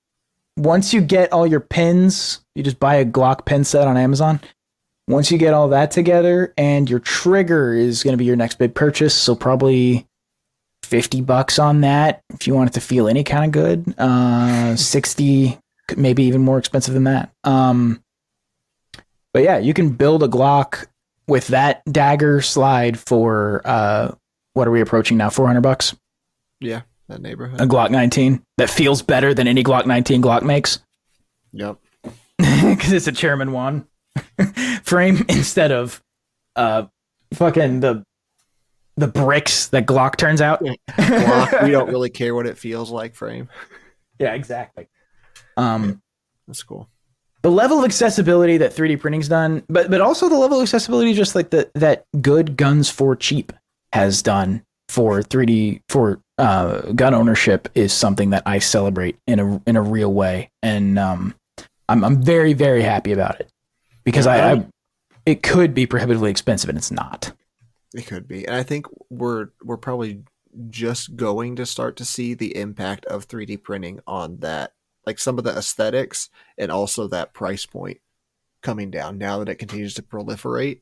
once 0.57 0.93
you 0.93 1.01
get 1.01 1.31
all 1.33 1.47
your 1.47 1.59
pins, 1.59 2.41
you 2.55 2.63
just 2.63 2.79
buy 2.79 2.95
a 2.95 3.05
Glock 3.05 3.45
pin 3.45 3.63
set 3.63 3.87
on 3.87 3.97
Amazon. 3.97 4.39
Once 5.07 5.31
you 5.31 5.37
get 5.37 5.53
all 5.53 5.67
that 5.69 5.91
together, 5.91 6.53
and 6.57 6.89
your 6.89 6.99
trigger 6.99 7.73
is 7.73 8.03
going 8.03 8.13
to 8.13 8.17
be 8.17 8.25
your 8.25 8.35
next 8.35 8.57
big 8.57 8.73
purchase, 8.73 9.13
so 9.13 9.35
probably 9.35 10.07
fifty 10.81 11.21
bucks 11.21 11.59
on 11.59 11.81
that 11.81 12.21
if 12.33 12.47
you 12.47 12.53
want 12.53 12.69
it 12.69 12.73
to 12.73 12.81
feel 12.81 13.07
any 13.07 13.23
kind 13.23 13.45
of 13.45 13.51
good. 13.51 13.95
Uh, 13.97 14.75
sixty, 14.75 15.59
maybe 15.97 16.23
even 16.23 16.41
more 16.41 16.57
expensive 16.57 16.93
than 16.93 17.03
that. 17.03 17.31
Um, 17.43 18.01
but 19.33 19.43
yeah, 19.43 19.57
you 19.57 19.73
can 19.73 19.89
build 19.89 20.23
a 20.23 20.27
Glock 20.27 20.87
with 21.27 21.47
that 21.47 21.83
dagger 21.85 22.41
slide 22.41 22.97
for 22.97 23.61
uh, 23.65 24.11
what 24.53 24.67
are 24.67 24.71
we 24.71 24.81
approaching 24.81 25.17
now? 25.17 25.29
Four 25.29 25.47
hundred 25.47 25.61
bucks. 25.61 25.95
Yeah. 26.59 26.81
That 27.09 27.21
neighborhood. 27.21 27.59
A 27.59 27.65
Glock 27.65 27.91
19 27.91 28.41
that 28.57 28.69
feels 28.69 29.01
better 29.01 29.33
than 29.33 29.47
any 29.47 29.63
Glock 29.63 29.85
19 29.85 30.21
Glock 30.21 30.43
makes 30.43 30.79
yep. 31.51 31.77
because 32.37 32.91
it's 32.93 33.07
a 33.07 33.11
Chairman 33.11 33.51
One 33.51 33.85
frame 34.83 35.25
instead 35.29 35.71
of 35.71 36.01
uh 36.55 36.83
fucking 37.33 37.79
the 37.79 38.03
the 38.95 39.07
bricks 39.07 39.67
that 39.67 39.85
Glock 39.85 40.17
turns 40.17 40.41
out. 40.41 40.61
Glock, 40.89 41.63
we 41.63 41.71
don't 41.71 41.89
really 41.89 42.09
care 42.09 42.35
what 42.35 42.45
it 42.45 42.57
feels 42.57 42.91
like 42.91 43.15
frame. 43.15 43.49
yeah, 44.19 44.33
exactly. 44.33 44.87
Um, 45.57 46.01
That's 46.47 46.63
cool. 46.63 46.89
the 47.41 47.51
level 47.51 47.79
of 47.79 47.85
accessibility 47.85 48.57
that 48.57 48.73
3D 48.73 48.99
printing's 48.99 49.27
done, 49.27 49.63
but 49.67 49.89
but 49.89 50.01
also 50.01 50.29
the 50.29 50.37
level 50.37 50.59
of 50.59 50.63
accessibility 50.63 51.13
just 51.13 51.35
like 51.35 51.49
the 51.49 51.69
that 51.75 52.05
good 52.21 52.55
guns 52.57 52.89
for 52.89 53.15
cheap 53.15 53.51
has 53.93 54.21
done 54.21 54.63
for 54.89 55.21
3D 55.21 55.81
for 55.89 56.19
uh, 56.37 56.81
gun 56.93 57.13
ownership 57.13 57.69
is 57.75 57.93
something 57.93 58.31
that 58.31 58.43
I 58.45 58.59
celebrate 58.59 59.17
in 59.27 59.39
a 59.39 59.61
in 59.65 59.75
a 59.75 59.81
real 59.81 60.13
way, 60.13 60.51
and 60.61 60.97
um, 60.99 61.35
I'm 61.89 62.03
I'm 62.03 62.21
very 62.21 62.53
very 62.53 62.81
happy 62.81 63.11
about 63.11 63.39
it 63.39 63.49
because 64.03 64.27
I, 64.27 64.53
I 64.53 64.65
it 65.25 65.43
could 65.43 65.73
be 65.73 65.85
prohibitively 65.85 66.31
expensive 66.31 66.69
and 66.69 66.77
it's 66.77 66.91
not. 66.91 67.31
It 67.93 68.07
could 68.07 68.27
be. 68.27 68.45
And 68.45 68.55
I 68.55 68.63
think 68.63 68.85
we're 69.09 69.49
we're 69.63 69.77
probably 69.77 70.23
just 70.69 71.15
going 71.15 71.55
to 71.55 71.65
start 71.65 71.95
to 71.97 72.05
see 72.05 72.33
the 72.33 72.55
impact 72.57 73.05
of 73.05 73.27
3D 73.27 73.63
printing 73.63 73.99
on 74.05 74.37
that 74.39 74.73
like 75.05 75.19
some 75.19 75.37
of 75.37 75.43
the 75.43 75.55
aesthetics 75.57 76.29
and 76.57 76.71
also 76.71 77.07
that 77.07 77.33
price 77.33 77.65
point 77.65 77.99
coming 78.61 78.89
down 78.91 79.17
now 79.17 79.39
that 79.39 79.49
it 79.49 79.55
continues 79.55 79.93
to 79.95 80.01
proliferate. 80.01 80.81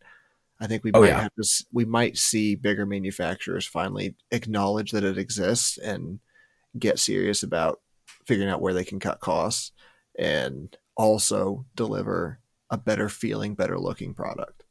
I 0.59 0.67
think 0.67 0.83
we 0.83 0.91
Oh, 0.93 1.01
might 1.01 1.07
yeah. 1.07 1.21
have 1.21 1.33
to 1.41 1.65
we 1.71 1.85
might 1.85 2.17
see 2.17 2.55
bigger 2.55 2.85
manufacturers 2.85 3.65
finally 3.65 4.15
acknowledge 4.31 4.91
that 4.91 5.03
it 5.03 5.17
exists 5.17 5.77
and 5.77 6.19
get 6.77 6.99
serious 6.99 7.43
about 7.43 7.81
figuring 8.25 8.49
out 8.49 8.61
where 8.61 8.73
they 8.73 8.83
can 8.85 8.99
cut 8.99 9.19
costs 9.19 9.71
and 10.17 10.77
also 10.95 11.65
deliver 11.75 12.39
a 12.71 12.77
better 12.77 13.09
feeling, 13.09 13.53
better 13.53 13.77
looking 13.77 14.13
product. 14.13 14.63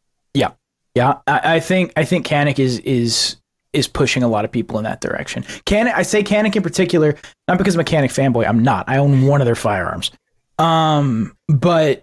Yeah, 0.94 1.18
I, 1.27 1.40
I 1.56 1.60
think 1.60 1.93
I 1.97 2.05
think 2.05 2.27
Canik 2.27 2.59
is 2.59 2.78
is 2.81 3.36
is 3.72 3.86
pushing 3.86 4.22
a 4.22 4.28
lot 4.28 4.44
of 4.44 4.51
people 4.51 4.78
in 4.78 4.85
that 4.85 5.01
direction. 5.01 5.44
Canik, 5.64 5.94
I 5.94 6.02
say 6.02 6.22
Canik 6.22 6.56
in 6.56 6.62
particular, 6.62 7.14
not 7.47 7.59
because 7.59 7.74
I'm 7.74 7.81
a 7.81 7.85
Canik 7.85 8.10
fanboy. 8.10 8.48
I'm 8.48 8.62
not. 8.62 8.89
I 8.89 8.98
own 8.98 9.27
one 9.27 9.40
of 9.40 9.44
their 9.44 9.55
firearms. 9.55 10.10
Um, 10.59 11.36
but 11.48 12.02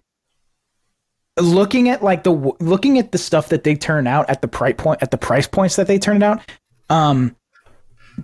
looking 1.39 1.89
at 1.89 2.01
like 2.01 2.23
the 2.23 2.31
looking 2.59 2.97
at 2.97 3.11
the 3.11 3.17
stuff 3.17 3.49
that 3.49 3.63
they 3.63 3.75
turn 3.75 4.07
out 4.07 4.29
at 4.29 4.41
the 4.41 4.47
price 4.47 4.75
point 4.77 5.03
at 5.03 5.11
the 5.11 5.17
price 5.17 5.47
points 5.47 5.75
that 5.75 5.87
they 5.87 5.99
turn 5.99 6.23
out, 6.23 6.41
um, 6.89 7.35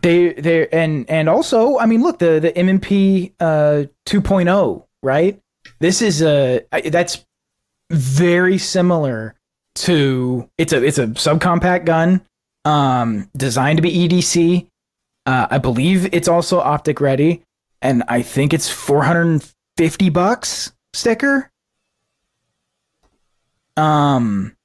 they 0.01 0.33
they 0.33 0.67
and 0.69 1.09
and 1.09 1.27
also 1.27 1.77
I 1.77 1.85
mean 1.85 2.01
look 2.01 2.19
the 2.19 2.39
the 2.39 2.51
MMP 2.53 3.33
uh 3.39 3.85
2.0 4.05 4.85
right. 5.01 5.39
This 5.79 6.01
is 6.01 6.21
a 6.21 6.61
that's 6.85 7.25
very 7.93 8.57
similar 8.57 9.35
to 9.75 10.49
it's 10.57 10.73
a 10.73 10.83
it's 10.83 10.97
a 10.97 11.07
subcompact 11.07 11.85
gun 11.85 12.21
um 12.65 13.29
designed 13.35 13.77
to 13.77 13.81
be 13.81 14.07
EDC. 14.07 14.67
Uh, 15.25 15.47
I 15.49 15.57
believe 15.57 16.13
it's 16.13 16.27
also 16.27 16.59
optic 16.59 16.99
ready, 16.99 17.43
and 17.81 18.03
I 18.09 18.21
think 18.21 18.53
it's 18.53 18.69
450 18.69 20.09
bucks 20.09 20.73
sticker. 20.93 21.49
Um, 23.77 24.55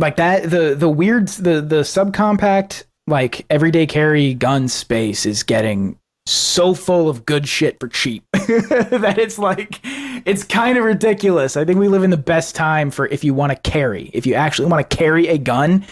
like 0.00 0.16
that 0.16 0.50
the 0.50 0.74
the 0.74 0.88
weird 0.88 1.28
the 1.28 1.60
the 1.60 1.82
subcompact 1.82 2.84
like 3.06 3.44
everyday 3.50 3.86
carry 3.86 4.34
gun 4.34 4.68
space 4.68 5.26
is 5.26 5.42
getting 5.42 5.98
so 6.26 6.74
full 6.74 7.08
of 7.08 7.26
good 7.26 7.48
shit 7.48 7.78
for 7.80 7.88
cheap 7.88 8.24
that 8.32 9.16
it's 9.18 9.38
like 9.38 9.80
it's 10.26 10.44
kind 10.44 10.78
of 10.78 10.84
ridiculous. 10.84 11.56
I 11.56 11.64
think 11.64 11.78
we 11.78 11.88
live 11.88 12.02
in 12.02 12.10
the 12.10 12.16
best 12.16 12.54
time 12.54 12.90
for 12.90 13.06
if 13.06 13.24
you 13.24 13.34
want 13.34 13.52
to 13.52 13.70
carry. 13.70 14.10
If 14.12 14.26
you 14.26 14.34
actually 14.34 14.68
want 14.68 14.88
to 14.88 14.96
carry 14.96 15.28
a 15.28 15.38
gun, 15.38 15.84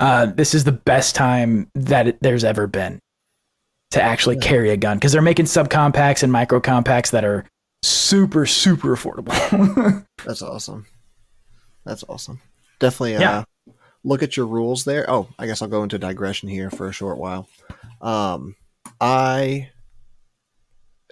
uh, 0.00 0.26
this 0.26 0.54
is 0.54 0.64
the 0.64 0.72
best 0.72 1.14
time 1.14 1.70
that 1.74 2.08
it, 2.08 2.18
there's 2.22 2.44
ever 2.44 2.66
been 2.66 3.00
to 3.90 4.02
actually 4.02 4.36
yeah. 4.36 4.42
carry 4.42 4.70
a 4.70 4.76
gun 4.76 4.96
because 4.96 5.12
they're 5.12 5.22
making 5.22 5.46
subcompacts 5.46 6.22
and 6.22 6.32
micro 6.32 6.60
compacts 6.60 7.10
that 7.10 7.24
are 7.24 7.44
super 7.82 8.46
super 8.46 8.96
affordable. 8.96 10.04
That's 10.24 10.42
awesome. 10.42 10.86
That's 11.84 12.04
awesome. 12.08 12.40
Definitely. 12.78 13.16
Uh, 13.16 13.20
yeah. 13.20 13.44
Look 14.04 14.22
at 14.22 14.36
your 14.36 14.46
rules 14.46 14.84
there. 14.84 15.04
Oh, 15.08 15.28
I 15.38 15.46
guess 15.46 15.62
I'll 15.62 15.68
go 15.68 15.82
into 15.82 15.98
digression 15.98 16.48
here 16.48 16.70
for 16.70 16.88
a 16.88 16.92
short 16.92 17.18
while. 17.18 17.48
Um, 18.00 18.54
I, 19.00 19.70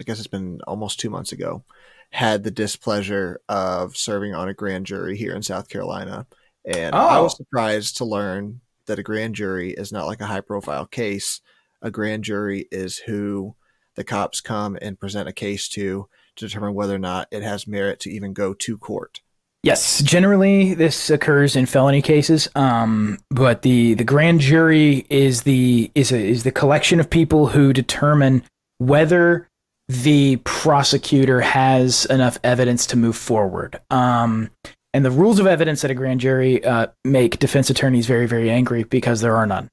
I 0.01 0.05
guess 0.05 0.19
it's 0.19 0.27
been 0.27 0.61
almost 0.67 1.01
two 1.01 1.11
months 1.11 1.33
ago, 1.33 1.65
had 2.11 2.45
the 2.45 2.51
displeasure 2.51 3.41
of 3.49 3.97
serving 3.97 4.35
on 4.35 4.49
a 4.49 4.55
grand 4.55 4.87
jury 4.87 5.17
here 5.17 5.35
in 5.35 5.43
South 5.43 5.69
Carolina, 5.69 6.27
and 6.65 6.95
oh. 6.95 6.99
I 6.99 7.21
was 7.21 7.37
surprised 7.37 7.97
to 7.99 8.05
learn 8.05 8.61
that 8.87 8.99
a 8.99 9.03
grand 9.03 9.35
jury 9.35 9.73
is 9.73 9.93
not 9.93 10.07
like 10.07 10.21
a 10.21 10.27
high 10.27 10.41
profile 10.41 10.87
case. 10.87 11.41
A 11.83 11.91
grand 11.91 12.25
jury 12.25 12.67
is 12.71 12.99
who 12.99 13.57
the 13.95 14.05
cops 14.05 14.41
come 14.41 14.79
and 14.81 14.99
present 14.99 15.29
a 15.29 15.33
case 15.33 15.69
to 15.71 16.09
to 16.37 16.47
determine 16.47 16.75
whether 16.75 16.95
or 16.95 16.99
not 16.99 17.29
it 17.31 17.43
has 17.43 17.67
merit 17.67 18.01
to 18.01 18.11
even 18.11 18.33
go 18.33 18.55
to 18.55 18.77
court. 18.77 19.21
Yes, 19.65 20.03
generally 20.03 20.75
this 20.75 21.09
occurs 21.09 21.57
in 21.57 21.65
felony 21.65 22.03
cases, 22.03 22.51
um, 22.55 23.19
but 23.31 23.63
the, 23.63 23.95
the 23.95 24.05
grand 24.05 24.41
jury 24.41 25.07
is 25.09 25.45
the 25.45 25.91
is 25.95 26.13
a, 26.13 26.19
is 26.19 26.43
the 26.43 26.53
collection 26.53 27.01
of 27.01 27.09
people 27.09 27.47
who 27.47 27.73
determine 27.73 28.43
whether 28.77 29.49
the 29.89 30.37
prosecutor 30.45 31.41
has 31.41 32.05
enough 32.07 32.39
evidence 32.45 32.85
to 32.89 32.99
move 32.99 33.17
forward. 33.17 33.81
Um, 33.89 34.51
and 34.93 35.03
the 35.03 35.11
rules 35.11 35.39
of 35.39 35.47
evidence 35.47 35.83
at 35.83 35.91
a 35.91 35.95
grand 35.95 36.21
jury 36.21 36.63
uh, 36.63 36.89
make 37.03 37.39
defense 37.39 37.71
attorneys 37.71 38.07
very, 38.07 38.27
very 38.27 38.51
angry 38.51 38.85
because 38.85 39.23
there 39.23 39.35
are 39.35 39.47
none. 39.47 39.71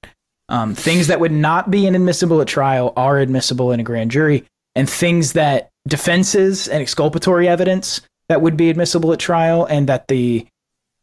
Um, 0.48 0.74
things 0.74 1.08
that 1.08 1.20
would 1.20 1.34
not 1.34 1.70
be 1.70 1.86
inadmissible 1.86 2.40
at 2.40 2.48
trial 2.48 2.94
are 2.96 3.20
admissible 3.20 3.74
in 3.74 3.82
a 3.82 3.84
grand 3.84 4.12
jury, 4.12 4.46
and 4.74 4.90
things 4.90 5.34
that 5.34 5.70
defenses 5.86 6.70
and 6.70 6.82
exculpatory 6.82 7.50
evidence 7.50 8.00
that 8.32 8.41
would 8.41 8.56
be 8.56 8.70
admissible 8.70 9.12
at 9.12 9.20
trial, 9.20 9.66
and 9.66 9.90
that 9.90 10.08
the 10.08 10.48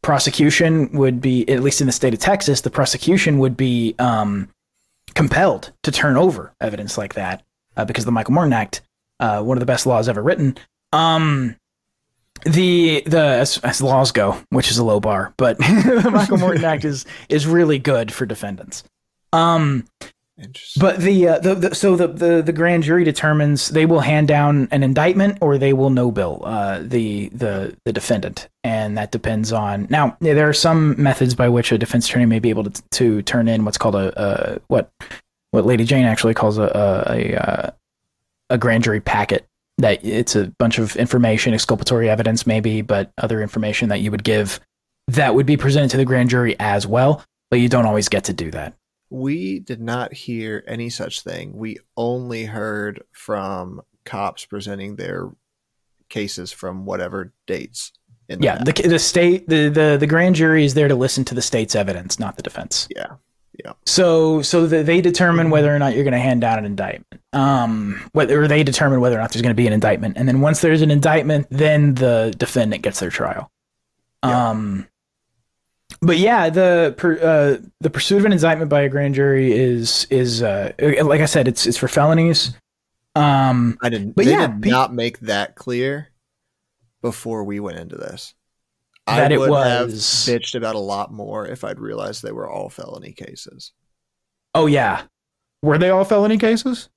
prosecution 0.01 0.91
would 0.93 1.21
be, 1.21 1.47
at 1.47 1.61
least 1.61 1.79
in 1.79 1.85
the 1.85 1.93
state 1.93 2.11
of 2.11 2.19
Texas, 2.19 2.61
the 2.61 2.71
prosecution 2.71 3.37
would 3.37 3.55
be 3.55 3.93
um, 3.99 4.49
compelled 5.13 5.71
to 5.83 5.91
turn 5.91 6.17
over 6.17 6.55
evidence 6.59 6.97
like 6.97 7.13
that 7.13 7.43
uh, 7.77 7.85
because 7.85 8.03
the 8.03 8.11
Michael 8.11 8.33
Morton 8.33 8.53
Act, 8.53 8.81
uh, 9.19 9.43
one 9.43 9.57
of 9.57 9.59
the 9.59 9.67
best 9.67 9.85
laws 9.85 10.09
ever 10.09 10.23
written. 10.23 10.57
Um, 10.91 11.55
the 12.45 13.03
the 13.05 13.21
as, 13.21 13.59
as 13.59 13.79
laws 13.79 14.11
go, 14.11 14.41
which 14.49 14.71
is 14.71 14.79
a 14.79 14.83
low 14.83 14.99
bar, 14.99 15.35
but 15.37 15.57
the 15.59 16.09
Michael 16.11 16.37
Morton 16.37 16.65
Act 16.65 16.83
is 16.83 17.05
is 17.27 17.45
really 17.45 17.77
good 17.77 18.11
for 18.11 18.25
defendants. 18.25 18.83
Um, 19.33 19.85
but 20.77 20.99
the, 20.99 21.27
uh, 21.27 21.39
the, 21.39 21.55
the 21.55 21.75
so 21.75 21.95
the, 21.95 22.07
the 22.07 22.41
the 22.41 22.53
grand 22.53 22.83
jury 22.83 23.03
determines 23.03 23.69
they 23.69 23.85
will 23.85 23.99
hand 23.99 24.27
down 24.27 24.67
an 24.71 24.83
indictment 24.83 25.37
or 25.41 25.57
they 25.57 25.73
will 25.73 25.89
no 25.89 26.11
bill 26.11 26.41
uh, 26.45 26.79
the 26.81 27.29
the 27.29 27.75
the 27.85 27.93
defendant, 27.93 28.47
and 28.63 28.97
that 28.97 29.11
depends 29.11 29.51
on 29.51 29.87
now. 29.89 30.17
There 30.19 30.47
are 30.47 30.53
some 30.53 31.01
methods 31.01 31.35
by 31.35 31.49
which 31.49 31.71
a 31.71 31.77
defense 31.77 32.07
attorney 32.07 32.25
may 32.25 32.39
be 32.39 32.49
able 32.49 32.65
to 32.65 32.81
to 32.91 33.21
turn 33.23 33.47
in 33.47 33.65
what's 33.65 33.77
called 33.77 33.95
a, 33.95 34.13
a 34.21 34.59
what 34.67 34.91
what 35.51 35.65
Lady 35.65 35.83
Jane 35.83 36.05
actually 36.05 36.33
calls 36.33 36.57
a 36.57 36.63
a, 36.63 37.13
a, 37.13 37.35
uh, 37.35 37.71
a 38.51 38.57
grand 38.57 38.83
jury 38.83 39.01
packet 39.01 39.45
that 39.79 40.03
it's 40.03 40.35
a 40.35 40.47
bunch 40.59 40.77
of 40.77 40.95
information, 40.97 41.53
exculpatory 41.53 42.09
evidence, 42.09 42.45
maybe, 42.45 42.81
but 42.81 43.11
other 43.17 43.41
information 43.41 43.89
that 43.89 44.01
you 44.01 44.11
would 44.11 44.23
give 44.23 44.59
that 45.07 45.33
would 45.33 45.45
be 45.45 45.57
presented 45.57 45.89
to 45.89 45.97
the 45.97 46.05
grand 46.05 46.29
jury 46.29 46.55
as 46.59 46.85
well. 46.85 47.23
But 47.49 47.59
you 47.59 47.69
don't 47.69 47.85
always 47.85 48.09
get 48.09 48.25
to 48.25 48.33
do 48.33 48.51
that. 48.51 48.75
We 49.09 49.59
did 49.59 49.81
not 49.81 50.13
hear 50.13 50.63
any 50.67 50.89
such 50.89 51.21
thing. 51.21 51.55
We 51.55 51.77
only 51.97 52.45
heard 52.45 53.03
from 53.11 53.81
cops 54.05 54.45
presenting 54.45 54.95
their 54.95 55.29
cases 56.09 56.51
from 56.51 56.85
whatever 56.85 57.33
dates. 57.47 57.91
yeah, 58.27 58.63
the, 58.63 58.71
the 58.71 58.99
state, 58.99 59.47
the, 59.47 59.69
the 59.69 59.97
the 59.99 60.07
grand 60.07 60.35
jury 60.35 60.63
is 60.63 60.73
there 60.73 60.87
to 60.87 60.95
listen 60.95 61.25
to 61.25 61.35
the 61.35 61.41
state's 61.41 61.75
evidence, 61.75 62.19
not 62.19 62.35
the 62.37 62.43
defense. 62.43 62.87
Yeah, 62.95 63.13
yeah. 63.63 63.73
So 63.85 64.41
so 64.41 64.67
the, 64.67 64.83
they 64.83 65.01
determine 65.01 65.49
whether 65.49 65.73
or 65.73 65.79
not 65.79 65.95
you're 65.95 66.03
going 66.03 66.13
to 66.13 66.19
hand 66.19 66.41
down 66.41 66.59
an 66.59 66.65
indictment. 66.65 67.21
Um, 67.33 68.09
whether 68.13 68.47
they 68.47 68.63
determine 68.63 69.01
whether 69.01 69.15
or 69.15 69.19
not 69.19 69.31
there's 69.31 69.41
going 69.41 69.55
to 69.55 69.59
be 69.59 69.67
an 69.67 69.73
indictment, 69.73 70.17
and 70.17 70.27
then 70.27 70.41
once 70.41 70.61
there's 70.61 70.81
an 70.81 70.91
indictment, 70.91 71.47
then 71.49 71.95
the 71.95 72.33
defendant 72.37 72.83
gets 72.83 72.99
their 72.99 73.09
trial. 73.09 73.51
Yeah. 74.23 74.49
Um, 74.49 74.87
but 76.01 76.17
yeah, 76.17 76.49
the 76.49 76.95
per, 76.97 77.17
uh, 77.17 77.65
the 77.81 77.89
pursuit 77.89 78.19
of 78.19 78.25
an 78.25 78.33
indictment 78.33 78.69
by 78.69 78.81
a 78.81 78.89
grand 78.89 79.15
jury 79.15 79.51
is 79.51 80.07
is 80.09 80.41
uh, 80.41 80.73
like 80.79 81.21
I 81.21 81.25
said, 81.25 81.47
it's 81.47 81.65
it's 81.65 81.77
for 81.77 81.87
felonies. 81.87 82.53
Um, 83.15 83.77
I 83.81 83.89
didn't. 83.89 84.15
But 84.15 84.25
yeah, 84.25 84.47
did 84.47 84.63
pe- 84.63 84.69
not 84.69 84.93
make 84.93 85.19
that 85.21 85.55
clear 85.55 86.09
before 87.01 87.43
we 87.43 87.59
went 87.59 87.79
into 87.79 87.95
this 87.95 88.33
that 89.07 89.31
I 89.31 89.37
would 89.37 89.47
it 89.47 89.51
was 89.51 89.67
have 89.67 89.89
bitched 89.89 90.55
about 90.55 90.75
a 90.75 90.79
lot 90.79 91.11
more 91.11 91.47
if 91.47 91.63
I'd 91.63 91.79
realized 91.79 92.23
they 92.23 92.31
were 92.31 92.49
all 92.49 92.69
felony 92.69 93.11
cases. 93.11 93.71
Oh 94.53 94.67
yeah, 94.67 95.03
were 95.61 95.77
they 95.77 95.89
all 95.89 96.05
felony 96.05 96.37
cases? 96.37 96.89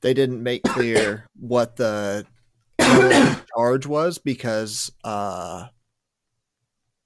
They 0.00 0.14
didn't 0.14 0.42
make 0.42 0.62
clear 0.62 1.28
what 1.38 1.76
the 1.76 2.26
charge 3.56 3.86
was 3.86 4.18
because, 4.18 4.92
uh, 5.02 5.66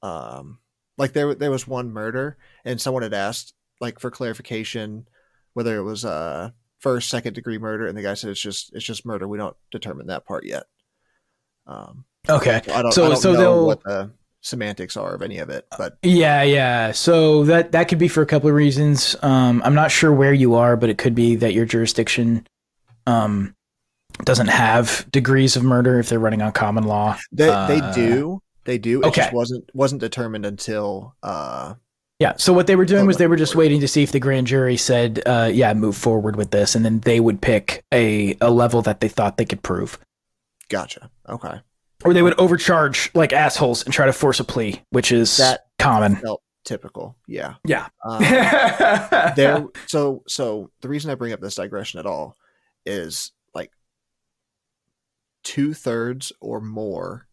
um, 0.03 0.59
like 0.99 1.13
there 1.13 1.35
there 1.35 1.51
was 1.51 1.67
one 1.67 1.93
murder 1.93 2.37
and 2.65 2.81
someone 2.81 3.03
had 3.03 3.15
asked 3.15 3.55
like 3.81 4.01
for 4.01 4.11
clarification 4.11 5.09
whether 5.55 5.77
it 5.77 5.83
was 5.83 6.05
uh 6.05 6.51
first 6.79 7.09
second 7.09 7.35
degree 7.35 7.59
murder. 7.59 7.87
And 7.87 7.97
the 7.97 8.03
guy 8.03 8.15
said 8.15 8.31
it's 8.31 8.41
just 8.41 8.75
it's 8.75 8.85
just 8.85 9.07
murder. 9.07 9.27
We 9.27 9.39
don't 9.39 9.57
determine 9.71 10.09
that 10.09 10.27
part 10.27 10.45
yet. 10.45 10.65
Um, 11.67 12.05
okay, 12.29 12.63
so 12.65 12.73
I 12.73 12.83
don't, 12.83 12.93
so, 12.93 13.05
I 13.05 13.09
don't 13.09 13.17
so 13.17 13.33
know 13.33 13.65
what 13.65 13.83
the 13.83 14.11
semantics 14.41 14.97
are 14.97 15.15
of 15.15 15.21
any 15.21 15.39
of 15.39 15.51
it 15.51 15.67
but 15.77 15.99
yeah 16.03 16.43
yeah. 16.43 16.93
So 16.93 17.45
that 17.45 17.73
that 17.73 17.89
could 17.89 17.99
be 17.99 18.09
for 18.09 18.23
a 18.23 18.27
couple 18.27 18.49
of 18.49 18.55
reasons. 18.55 19.17
Um 19.23 19.63
i'm 19.65 19.75
not 19.75 19.91
sure 19.91 20.13
where 20.13 20.33
you 20.33 20.55
are 20.55 20.77
but 20.77 20.89
it 20.89 20.99
could 20.99 21.15
be 21.15 21.35
that 21.37 21.55
your 21.55 21.67
jurisdiction 21.67 22.47
um 23.07 23.55
doesn't 24.25 24.49
have 24.49 25.07
degrees 25.11 25.57
of 25.57 25.65
murder 25.65 25.99
if 25.99 26.09
they're 26.09 26.19
running 26.19 26.43
on 26.43 26.53
common 26.53 26.85
law. 26.85 27.19
They, 27.33 27.49
uh, 27.49 27.67
they 27.67 27.81
do 27.93 28.41
they 28.69 28.79
do 28.79 29.01
it 29.01 29.07
okay. 29.07 29.23
just 29.23 29.33
wasn't 29.33 29.69
wasn't 29.75 30.01
determined 30.01 30.47
until 30.47 31.15
uh 31.23 31.75
yeah 32.19 32.35
so 32.37 32.53
what 32.53 32.67
they 32.67 32.77
were 32.77 32.85
doing 32.85 33.07
was 33.07 33.17
they 33.17 33.27
were 33.27 33.37
just 33.37 33.57
waiting 33.57 33.81
to 33.81 33.89
see 33.89 34.03
if 34.03 34.13
the 34.13 34.21
grand 34.21 34.47
jury 34.47 34.77
said 34.77 35.23
uh 35.27 35.51
yeah 35.53 35.73
move 35.75 35.97
forward 35.97 36.37
with 36.37 36.51
this 36.51 36.75
and 36.75 36.85
then 36.85 37.01
they 37.01 37.21
would 37.21 37.41
pick 37.41 37.85
a 37.93 38.37
a 38.41 38.51
level 38.51 38.83
that 38.83 39.01
they 39.01 39.09
thought 39.09 39.37
they 39.37 39.45
could 39.45 39.63
prove 39.63 39.99
gotcha 40.69 41.11
okay 41.29 41.61
or 42.05 42.15
they 42.15 42.23
would 42.23 42.39
overcharge 42.39 43.11
like 43.15 43.33
assholes 43.33 43.83
and 43.83 43.93
try 43.93 44.07
to 44.07 44.13
force 44.13 44.41
a 44.41 44.45
plea, 44.45 44.81
which 44.91 45.13
is 45.13 45.37
that 45.39 45.67
common. 45.79 46.17
Felt 46.17 46.43
typical, 46.65 47.17
yeah, 47.27 47.55
yeah. 47.65 47.89
Um, 48.05 48.23
there. 49.37 49.67
So, 49.87 50.23
so 50.29 50.71
the 50.81 50.89
reason 50.89 51.11
I 51.11 51.17
bring 51.17 51.33
up 51.33 51.41
this 51.41 51.57
digression 51.57 51.99
at 51.99 52.07
all 52.07 52.37
is 52.87 53.33
like 53.55 53.73
two 55.43 55.75
thirds 55.75 56.33
or 56.41 56.61
more 56.61 57.27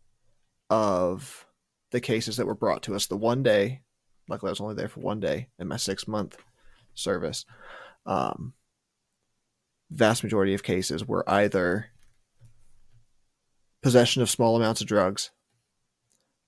of 0.69 1.45
the 1.91 2.01
cases 2.01 2.37
that 2.37 2.47
were 2.47 2.55
brought 2.55 2.83
to 2.83 2.95
us 2.95 3.05
the 3.05 3.17
one 3.17 3.43
day. 3.43 3.81
Luckily, 4.27 4.49
I 4.49 4.51
was 4.51 4.61
only 4.61 4.75
there 4.75 4.87
for 4.87 5.01
one 5.01 5.19
day 5.19 5.49
in 5.59 5.67
my 5.67 5.77
six 5.77 6.07
month 6.07 6.37
service. 6.93 7.45
Um, 8.05 8.53
vast 9.91 10.23
majority 10.23 10.53
of 10.53 10.63
cases 10.63 11.05
were 11.05 11.29
either 11.29 11.87
possession 13.81 14.21
of 14.21 14.29
small 14.29 14.55
amounts 14.55 14.81
of 14.81 14.87
drugs 14.87 15.31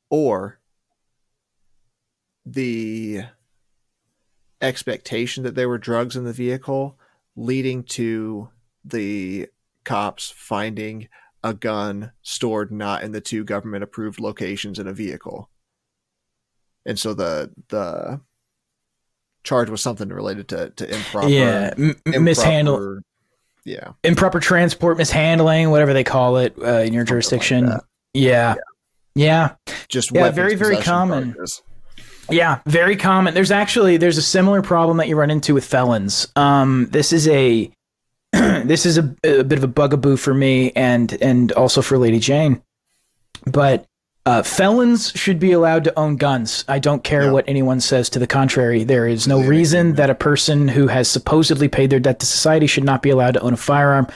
or 0.10 0.60
the 2.46 3.22
expectation 4.62 5.44
that 5.44 5.54
there 5.54 5.70
were 5.70 5.78
drugs 5.78 6.16
in 6.16 6.24
the 6.24 6.34
vehicle 6.34 6.98
leading 7.36 7.84
to 7.84 8.50
the 8.84 9.48
cops 9.84 10.34
finding 10.36 11.08
a 11.44 11.54
gun 11.54 12.12
stored 12.22 12.72
not 12.72 13.04
in 13.04 13.12
the 13.12 13.22
two 13.22 13.44
government 13.44 13.84
approved 13.84 14.20
locations 14.20 14.80
in 14.80 14.88
a 14.88 14.94
vehicle 14.94 15.50
and 16.86 16.98
so 17.00 17.14
the 17.14 17.52
the 17.70 18.20
charge 19.44 19.70
was 19.70 19.82
something 19.82 20.10
related 20.10 20.48
to 20.48 20.70
to 20.72 20.94
improper 20.94 21.30
yeah 21.30 21.74
m- 21.78 21.96
improper 22.06 22.20
mishandle 22.20 23.00
yeah 23.66 23.92
improper 24.04 24.40
transport 24.40 24.98
mishandling 24.98 25.70
whatever 25.70 25.94
they 25.94 26.04
call 26.04 26.38
it 26.38 26.56
uh, 26.62 26.80
in 26.80 26.94
your 26.94 27.04
jurisdiction 27.04 27.68
like 27.68 27.82
yeah. 28.14 28.56
yeah. 29.16 29.56
yeah 29.66 29.76
just 29.88 30.14
yeah 30.14 30.30
very 30.32 30.56
very 30.56 30.78
common 30.78 31.34
charges. 31.34 31.62
Yeah, 32.30 32.60
very 32.66 32.98
common. 32.98 33.34
There's 33.34 33.52
actually 33.52 33.98
there's 33.98 34.18
a 34.18 34.22
similar 34.22 34.62
problem 34.62 34.98
that 34.98 35.08
you 35.08 35.16
run 35.16 35.32
into 35.32 35.54
with 35.54 35.66
felons. 35.66 36.28
Um, 36.36 36.88
this 36.92 37.14
is 37.14 37.28
a 37.30 37.72
this 38.66 38.86
is 38.86 38.98
a, 38.98 39.16
a, 39.24 39.44
bit 39.44 39.58
of 39.58 39.64
a 39.64 39.68
bugaboo 39.68 40.18
for 40.18 40.34
me 40.34 40.72
and 40.76 41.14
and 41.22 41.52
also 41.54 41.82
for 41.82 41.98
Lady 41.98 42.20
Jane. 42.20 42.62
But 43.46 43.88
uh, 44.26 44.44
felons 44.44 45.12
should 45.16 45.40
be 45.40 45.54
allowed 45.54 45.86
to 45.86 45.98
own 45.98 46.18
guns. 46.18 46.66
I 46.68 46.80
don't 46.80 47.04
care 47.04 47.24
yeah. 47.24 47.32
what 47.32 47.48
anyone 47.48 47.80
says 47.80 48.10
to 48.10 48.20
the 48.20 48.28
contrary. 48.28 48.84
There 48.84 49.08
is 49.08 49.28
no 49.28 49.42
reason 49.42 49.94
that 49.94 50.10
a 50.10 50.16
person 50.16 50.68
who 50.68 50.88
has 50.88 51.10
supposedly 51.10 51.70
paid 51.70 51.90
their 51.90 52.00
debt 52.00 52.20
to 52.20 52.26
society 52.26 52.68
should 52.68 52.84
not 52.84 53.02
be 53.02 53.10
allowed 53.10 53.36
to 53.36 53.40
own 53.40 53.54
a 53.54 53.58
firearm. 53.58 54.08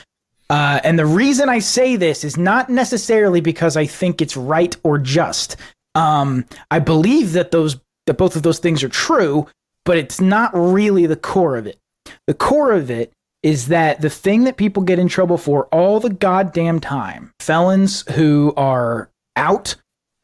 Uh, 0.50 0.80
and 0.84 0.98
the 0.98 1.06
reason 1.06 1.48
I 1.48 1.60
say 1.60 1.96
this 1.96 2.24
is 2.24 2.36
not 2.36 2.68
necessarily 2.68 3.40
because 3.40 3.76
I 3.76 3.86
think 3.86 4.20
it's 4.20 4.36
right 4.36 4.76
or 4.82 4.98
just. 4.98 5.56
Um, 5.94 6.44
I 6.70 6.78
believe 6.78 7.32
that 7.32 7.50
those 7.50 7.80
that 8.06 8.18
both 8.18 8.36
of 8.36 8.42
those 8.42 8.58
things 8.58 8.84
are 8.84 8.88
true, 8.88 9.48
but 9.84 9.96
it's 9.96 10.20
not 10.20 10.50
really 10.54 11.06
the 11.06 11.16
core 11.16 11.56
of 11.56 11.66
it. 11.66 11.78
The 12.26 12.34
core 12.34 12.72
of 12.72 12.90
it 12.90 13.12
is 13.42 13.68
that 13.68 14.00
the 14.00 14.10
thing 14.10 14.44
that 14.44 14.56
people 14.56 14.82
get 14.82 14.98
in 14.98 15.08
trouble 15.08 15.36
for 15.36 15.66
all 15.66 15.98
the 16.00 16.10
goddamn 16.10 16.80
time, 16.80 17.32
felons 17.40 18.08
who 18.12 18.54
are 18.56 19.10
out, 19.36 19.74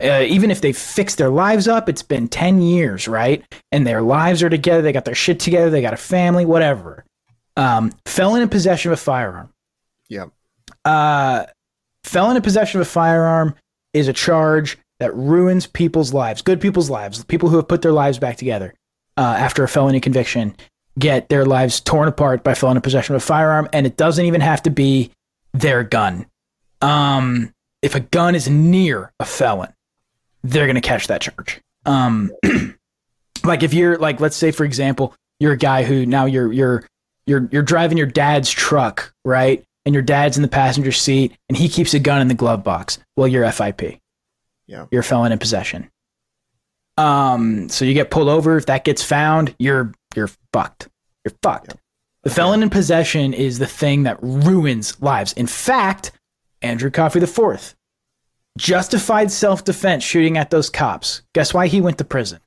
uh, 0.03 0.25
even 0.27 0.51
if 0.51 0.61
they've 0.61 0.77
fixed 0.77 1.19
their 1.19 1.31
lives 1.31 1.67
up, 1.67 1.89
it's 1.89 2.03
been 2.03 2.29
10 2.29 2.63
years, 2.63 3.09
right? 3.09 3.45
And 3.73 3.87
their 3.87 4.03
lives 4.03 4.43
are 4.43 4.51
together, 4.51 4.83
they 4.83 4.93
got 4.93 5.05
their 5.05 5.15
shit 5.15 5.41
together, 5.41 5.71
they 5.71 5.83
got 5.83 5.95
a 5.95 5.99
family, 5.99 6.47
whatever. 6.47 7.05
Um, 7.57 7.93
felon 8.07 8.43
in 8.43 8.49
possession 8.49 8.93
of 8.93 8.99
a 8.99 9.03
firearm. 9.03 9.53
Yep. 10.09 10.31
Uh, 10.85 11.47
felon 12.05 12.37
in 12.37 12.43
possession 12.43 12.81
of 12.81 12.87
a 12.87 12.91
firearm 12.91 13.57
is 13.93 14.07
a 14.07 14.13
charge 14.13 14.79
that 15.01 15.15
ruins 15.15 15.67
people's 15.67 16.13
lives, 16.13 16.43
good 16.43 16.61
people's 16.61 16.91
lives, 16.91 17.25
people 17.25 17.49
who 17.49 17.57
have 17.57 17.67
put 17.67 17.83
their 17.83 17.93
lives 17.93 18.19
back 18.19 18.37
together 18.37 18.75
uh, 19.17 19.35
after 19.39 19.65
a 19.65 19.69
felony 19.69 19.99
conviction 19.99 20.55
get 20.99 21.29
their 21.29 21.45
lives 21.45 21.81
torn 21.81 22.09
apart 22.09 22.43
by 22.43 22.55
felon 22.55 22.77
in 22.77 22.83
possession 22.83 23.15
of 23.15 23.23
a 23.23 23.25
firearm, 23.25 23.69
and 23.73 23.87
it 23.87 23.97
doesn't 23.97 24.25
even 24.25 24.41
have 24.41 24.63
to 24.65 24.71
be 24.71 25.11
their 25.53 25.83
gun. 25.83 26.27
Um, 26.81 27.53
if 27.83 27.95
a 27.95 28.01
gun 28.01 28.35
is 28.35 28.49
near 28.49 29.13
a 29.21 29.25
felon, 29.25 29.73
they're 30.43 30.67
gonna 30.67 30.81
catch 30.81 31.07
that 31.09 31.21
charge. 31.21 31.61
Um, 31.87 32.33
like 33.45 33.63
if 33.63 33.75
you're 33.75 33.99
like, 33.99 34.21
let's 34.21 34.37
say 34.37 34.51
for 34.51 34.65
example, 34.65 35.15
you're 35.41 35.53
a 35.53 35.59
guy 35.59 35.85
who 35.85 36.07
now 36.07 36.27
you're 36.27 36.53
you're 36.53 36.85
you're 37.27 37.49
you're 37.53 37.63
driving 37.63 37.99
your 37.99 38.07
dad's 38.07 38.51
truck, 38.51 39.13
right? 39.25 39.65
And 39.87 39.95
your 39.95 40.03
dad's 40.03 40.37
in 40.37 40.43
the 40.43 40.49
passenger 40.49 40.93
seat, 40.93 41.35
and 41.49 41.57
he 41.57 41.69
keeps 41.69 41.95
a 41.95 41.99
gun 41.99 42.21
in 42.21 42.29
the 42.29 42.35
glove 42.35 42.63
box. 42.63 42.99
Well, 43.17 43.27
you're 43.27 43.51
FIP. 43.51 44.01
Yeah. 44.67 44.87
You're 44.91 45.01
a 45.01 45.05
felon 45.05 45.33
in 45.33 45.39
possession. 45.39 45.91
Um, 46.99 47.69
so 47.69 47.85
you 47.85 47.95
get 47.95 48.11
pulled 48.11 48.29
over. 48.29 48.57
If 48.57 48.67
that 48.67 48.85
gets 48.85 49.03
found, 49.03 49.55
you're 49.59 49.93
fucked. 50.53 50.89
You're 51.25 51.35
fucked. 51.43 51.69
Yep. 51.69 51.81
The 52.25 52.31
felon 52.31 52.63
in 52.63 52.71
possession 52.71 53.33
is 53.33 53.59
the 53.59 53.67
thing 53.67 54.03
that 54.03 54.19
ruins 54.23 55.01
lives. 55.01 55.33
In 55.35 55.47
fact, 55.47 56.13
Andrew 56.63 56.91
Coffee 56.91 57.21
IV 57.21 57.75
justified 58.59 59.31
self-defense 59.31 60.03
shooting 60.03 60.37
at 60.37 60.51
those 60.51 60.69
cops. 60.69 61.23
Guess 61.33 61.55
why 61.55 61.69
he 61.69 61.81
went 61.81 61.99
to 61.99 62.05
prison? 62.05 62.41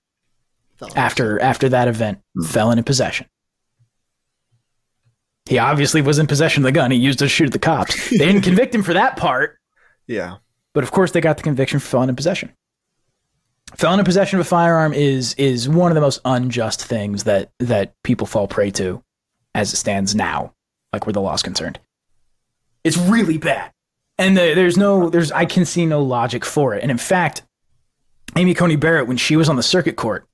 Felon. 0.75 0.97
After 0.97 1.41
after 1.41 1.69
that 1.69 1.87
event, 1.87 2.19
mm. 2.37 2.45
felon 2.45 2.77
in 2.77 2.83
possession. 2.83 3.27
He 5.45 5.57
obviously 5.57 6.01
was 6.01 6.19
in 6.19 6.27
possession 6.27 6.63
of 6.63 6.65
the 6.65 6.71
gun. 6.71 6.91
He 6.91 6.97
used 6.97 7.19
to 7.19 7.27
shoot 7.27 7.47
at 7.47 7.53
the 7.53 7.59
cops. 7.59 8.09
They 8.09 8.17
didn't 8.17 8.41
convict 8.43 8.75
him 8.75 8.83
for 8.83 8.93
that 8.93 9.17
part. 9.17 9.57
Yeah. 10.07 10.37
But 10.73 10.83
of 10.83 10.91
course, 10.91 11.11
they 11.11 11.21
got 11.21 11.37
the 11.37 11.43
conviction 11.43 11.79
for 11.79 11.87
felon 11.87 12.09
in 12.09 12.15
possession 12.15 12.53
felon 13.81 13.97
in 13.97 14.05
possession 14.05 14.39
of 14.39 14.45
a 14.45 14.47
firearm 14.47 14.93
is 14.93 15.33
is 15.35 15.67
one 15.67 15.89
of 15.89 15.95
the 15.95 16.01
most 16.01 16.21
unjust 16.23 16.85
things 16.85 17.23
that 17.23 17.49
that 17.57 17.95
people 18.03 18.27
fall 18.27 18.47
prey 18.47 18.69
to 18.69 19.03
as 19.55 19.73
it 19.73 19.77
stands 19.77 20.13
now 20.13 20.53
like 20.93 21.07
where 21.07 21.13
the 21.13 21.21
law 21.21 21.33
is 21.33 21.41
concerned. 21.41 21.79
It's 22.83 22.97
really 22.97 23.37
bad. 23.37 23.71
And 24.19 24.37
the, 24.37 24.53
there's 24.53 24.77
no 24.77 25.09
there's 25.09 25.31
i 25.31 25.45
can 25.45 25.65
see 25.65 25.87
no 25.87 26.03
logic 26.03 26.45
for 26.45 26.75
it. 26.75 26.83
And 26.83 26.91
in 26.91 26.99
fact 26.99 27.41
amy 28.37 28.53
coney 28.53 28.75
barrett 28.75 29.07
when 29.07 29.17
she 29.17 29.35
was 29.35 29.49
on 29.49 29.55
the 29.55 29.63
circuit 29.63 29.95
court 29.95 30.27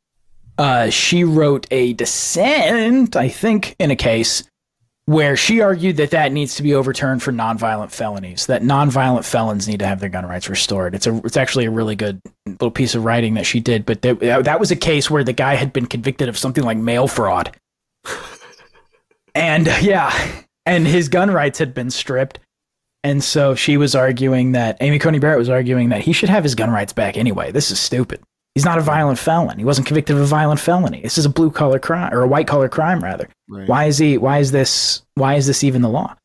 uh, 0.57 0.89
she 0.89 1.23
wrote 1.23 1.67
a 1.71 1.93
dissent 1.93 3.15
i 3.15 3.29
think 3.29 3.75
in 3.79 3.91
a 3.91 3.95
case 3.95 4.43
where 5.07 5.37
she 5.37 5.61
argued 5.61 5.95
that 5.95 6.11
that 6.11 6.33
needs 6.33 6.55
to 6.55 6.63
be 6.63 6.75
overturned 6.75 7.23
for 7.23 7.31
nonviolent 7.31 7.91
felonies, 7.91 8.45
that 8.47 8.61
nonviolent 8.61 9.23
felons 9.23 9.65
need 9.65 9.79
to 9.79 9.87
have 9.87 10.01
their 10.01 10.09
gun 10.09 10.25
rights 10.25 10.49
restored. 10.49 10.93
It's 10.93 11.07
a 11.07 11.15
it's 11.23 11.37
actually 11.37 11.65
a 11.65 11.71
really 11.71 11.95
good 11.95 12.21
little 12.45 12.71
piece 12.71 12.93
of 12.93 13.05
writing 13.05 13.33
that 13.35 13.45
she 13.45 13.61
did, 13.61 13.85
but 13.85 14.01
th- 14.01 14.19
that 14.19 14.59
was 14.59 14.69
a 14.69 14.75
case 14.75 15.09
where 15.09 15.23
the 15.23 15.33
guy 15.33 15.55
had 15.55 15.71
been 15.71 15.85
convicted 15.85 16.27
of 16.27 16.37
something 16.37 16.63
like 16.63 16.77
mail 16.77 17.07
fraud. 17.07 17.55
and 19.33 19.67
yeah, 19.81 20.13
and 20.65 20.85
his 20.85 21.07
gun 21.07 21.31
rights 21.31 21.57
had 21.57 21.73
been 21.73 21.89
stripped. 21.89 22.39
And 23.01 23.23
so 23.23 23.55
she 23.55 23.77
was 23.77 23.95
arguing 23.95 24.51
that 24.51 24.75
Amy 24.81 24.99
Coney 24.99 25.19
Barrett 25.19 25.39
was 25.39 25.49
arguing 25.49 25.87
that 25.89 26.01
he 26.01 26.11
should 26.11 26.27
have 26.27 26.43
his 26.43 26.55
gun 26.55 26.69
rights 26.69 26.91
back 26.91 27.15
anyway. 27.15 27.51
This 27.51 27.71
is 27.71 27.79
stupid. 27.79 28.19
He's 28.57 28.65
not 28.65 28.79
a 28.79 28.81
violent 28.81 29.19
felon. 29.19 29.59
He 29.59 29.65
wasn't 29.65 29.85
convicted 29.85 30.15
of 30.15 30.21
a 30.23 30.25
violent 30.25 30.59
felony. 30.59 31.01
This 31.01 31.19
is 31.19 31.25
a 31.25 31.29
blue 31.29 31.51
collar 31.51 31.77
crime 31.77 32.11
or 32.11 32.23
a 32.23 32.27
white 32.27 32.47
collar 32.47 32.67
crime 32.67 33.03
rather. 33.03 33.29
Right. 33.47 33.69
Why 33.69 33.85
is 33.85 33.99
he? 33.99 34.17
Why 34.17 34.39
is 34.39 34.51
this? 34.51 35.03
Why 35.13 35.35
is 35.35 35.45
this 35.45 35.63
even 35.63 35.83
the 35.83 35.89
law? 35.89 36.15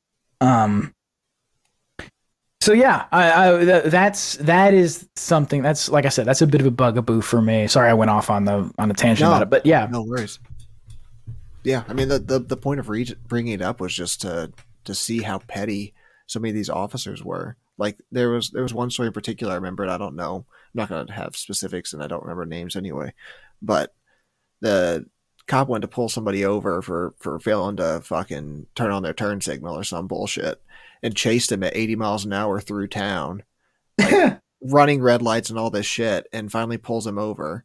Um. 0.41 0.95
So 2.63 2.73
yeah, 2.73 3.05
I, 3.13 3.51
I 3.51 3.65
that's 3.81 4.37
that 4.37 4.73
is 4.73 5.07
something 5.15 5.61
that's 5.61 5.91
like 5.91 6.07
I 6.07 6.09
said, 6.09 6.25
that's 6.25 6.41
a 6.41 6.47
bit 6.47 6.63
of 6.63 6.67
a 6.67 6.71
bugaboo 6.71 7.21
for 7.21 7.43
me. 7.43 7.67
Sorry, 7.67 7.91
I 7.91 7.93
went 7.93 8.11
off 8.11 8.31
on 8.31 8.47
the 8.47 8.73
on 8.79 8.91
a 8.91 8.95
tangent 8.95 9.29
no, 9.29 9.33
about 9.33 9.43
it, 9.43 9.51
but 9.51 9.67
yeah, 9.67 9.87
no 9.91 10.03
worries. 10.03 10.39
Yeah, 11.65 11.85
I 11.87 11.93
mean 11.93 12.09
the 12.09 12.19
the, 12.19 12.39
the 12.39 12.57
point 12.57 12.81
of 12.81 12.89
re- 12.89 13.15
bringing 13.29 13.53
it 13.53 13.61
up 13.61 13.79
was 13.79 13.95
just 13.95 14.23
to 14.23 14.51
to 14.85 14.95
see 14.95 15.21
how 15.21 15.41
petty 15.41 15.93
so 16.29 16.41
many 16.41 16.49
of 16.53 16.57
these 16.57 16.71
officers 16.71 17.23
were. 17.23 17.59
Like 17.77 17.99
there 18.11 18.31
was 18.31 18.49
there 18.53 18.63
was 18.63 18.73
one 18.73 18.91
story 18.91 19.09
in 19.09 19.13
particular 19.13 19.53
I 19.53 19.57
remember, 19.57 19.83
and 19.83 19.93
I 19.93 19.99
don't 19.99 20.17
know 20.17 20.47
not 20.75 20.89
going 20.89 21.07
to 21.07 21.13
have 21.13 21.37
specifics, 21.37 21.93
and 21.93 22.03
I 22.03 22.07
don't 22.07 22.23
remember 22.23 22.47
names 22.47 22.77
anyway. 22.77 23.13
But 23.61 23.95
the 24.61 25.07
cop 25.47 25.69
went 25.69 25.83
to 25.83 25.89
pull 25.89 26.09
somebody 26.09 26.45
over 26.45 26.83
for 26.83 27.15
for 27.19 27.39
failing 27.39 27.77
to 27.77 28.01
fucking 28.03 28.67
turn 28.75 28.91
on 28.91 29.03
their 29.03 29.13
turn 29.13 29.41
signal 29.41 29.77
or 29.77 29.85
some 29.85 30.07
bullshit, 30.07 30.63
and 31.03 31.17
chased 31.17 31.53
him 31.53 31.63
at 31.63 31.77
80 31.77 31.97
miles 31.97 32.25
an 32.25 32.33
hour 32.33 32.61
through 32.61 32.89
town, 32.89 33.43
like, 33.99 34.41
running 34.63 35.03
red 35.03 35.23
lights 35.23 35.51
and 35.51 35.59
all 35.59 35.71
this 35.71 35.87
shit, 35.87 36.27
and 36.33 36.53
finally 36.53 36.79
pulls 36.79 37.07
him 37.07 37.19
over, 37.19 37.65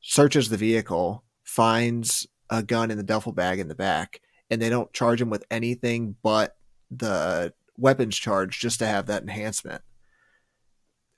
searches 0.00 0.48
the 0.48 0.56
vehicle, 0.56 1.24
finds 1.44 2.26
a 2.50 2.62
gun 2.62 2.90
in 2.90 2.96
the 2.96 3.02
duffel 3.02 3.32
bag 3.32 3.58
in 3.58 3.68
the 3.68 3.74
back, 3.74 4.20
and 4.50 4.60
they 4.60 4.68
don't 4.68 4.92
charge 4.92 5.20
him 5.20 5.30
with 5.30 5.44
anything 5.50 6.16
but 6.22 6.56
the 6.90 7.52
weapons 7.76 8.16
charge 8.16 8.60
just 8.60 8.78
to 8.78 8.86
have 8.86 9.06
that 9.06 9.22
enhancement 9.22 9.82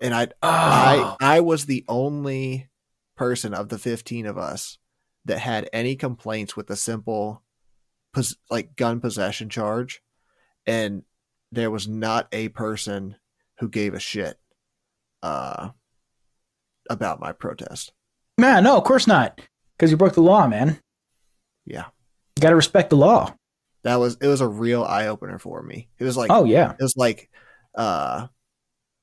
and 0.01 0.15
I, 0.15 0.25
oh. 0.25 0.29
I, 0.43 1.17
I 1.21 1.41
was 1.41 1.67
the 1.67 1.85
only 1.89 2.69
person 3.17 3.55
of 3.55 3.69
the 3.69 3.79
fifteen 3.79 4.27
of 4.27 4.39
us 4.39 4.79
that 5.25 5.39
had 5.39 5.69
any 5.73 5.97
complaints 5.97 6.57
with 6.57 6.69
the 6.69 6.77
simple, 6.77 7.43
pos- 8.15 8.37
like 8.51 8.77
gun 8.77 9.01
possession 9.01 9.49
charge, 9.49 10.03
and 10.67 11.03
there 11.53 11.71
was 11.71 11.89
not 11.89 12.29
a 12.33 12.49
person 12.49 13.17
who 13.59 13.69
gave 13.69 13.95
a 13.95 14.01
shit, 14.01 14.39
uh, 15.23 15.71
about 16.89 17.21
my 17.21 17.33
protest. 17.33 17.93
Man, 18.39 18.65
no, 18.65 18.77
of 18.77 18.85
course 18.85 19.07
not, 19.07 19.41
because 19.77 19.91
you 19.91 19.97
broke 19.97 20.15
the 20.15 20.23
law, 20.23 20.47
man. 20.47 20.81
Yeah, 21.67 21.87
you 22.37 22.41
got 22.41 22.51
to 22.51 22.57
respect 22.57 22.91
the 22.91 22.97
law. 22.97 23.35
That 23.85 23.97
was 23.97 24.17
it. 24.21 24.27
Was 24.27 24.41
a 24.41 24.49
real 24.49 24.85
eye 24.85 25.09
opener 25.09 25.39
for 25.39 25.63
me. 25.63 25.89
It 25.99 26.05
was 26.05 26.17
like, 26.17 26.31
oh 26.31 26.45
yeah, 26.45 26.73
it 26.73 26.83
was 26.83 26.97
like, 26.97 27.31
uh 27.75 28.29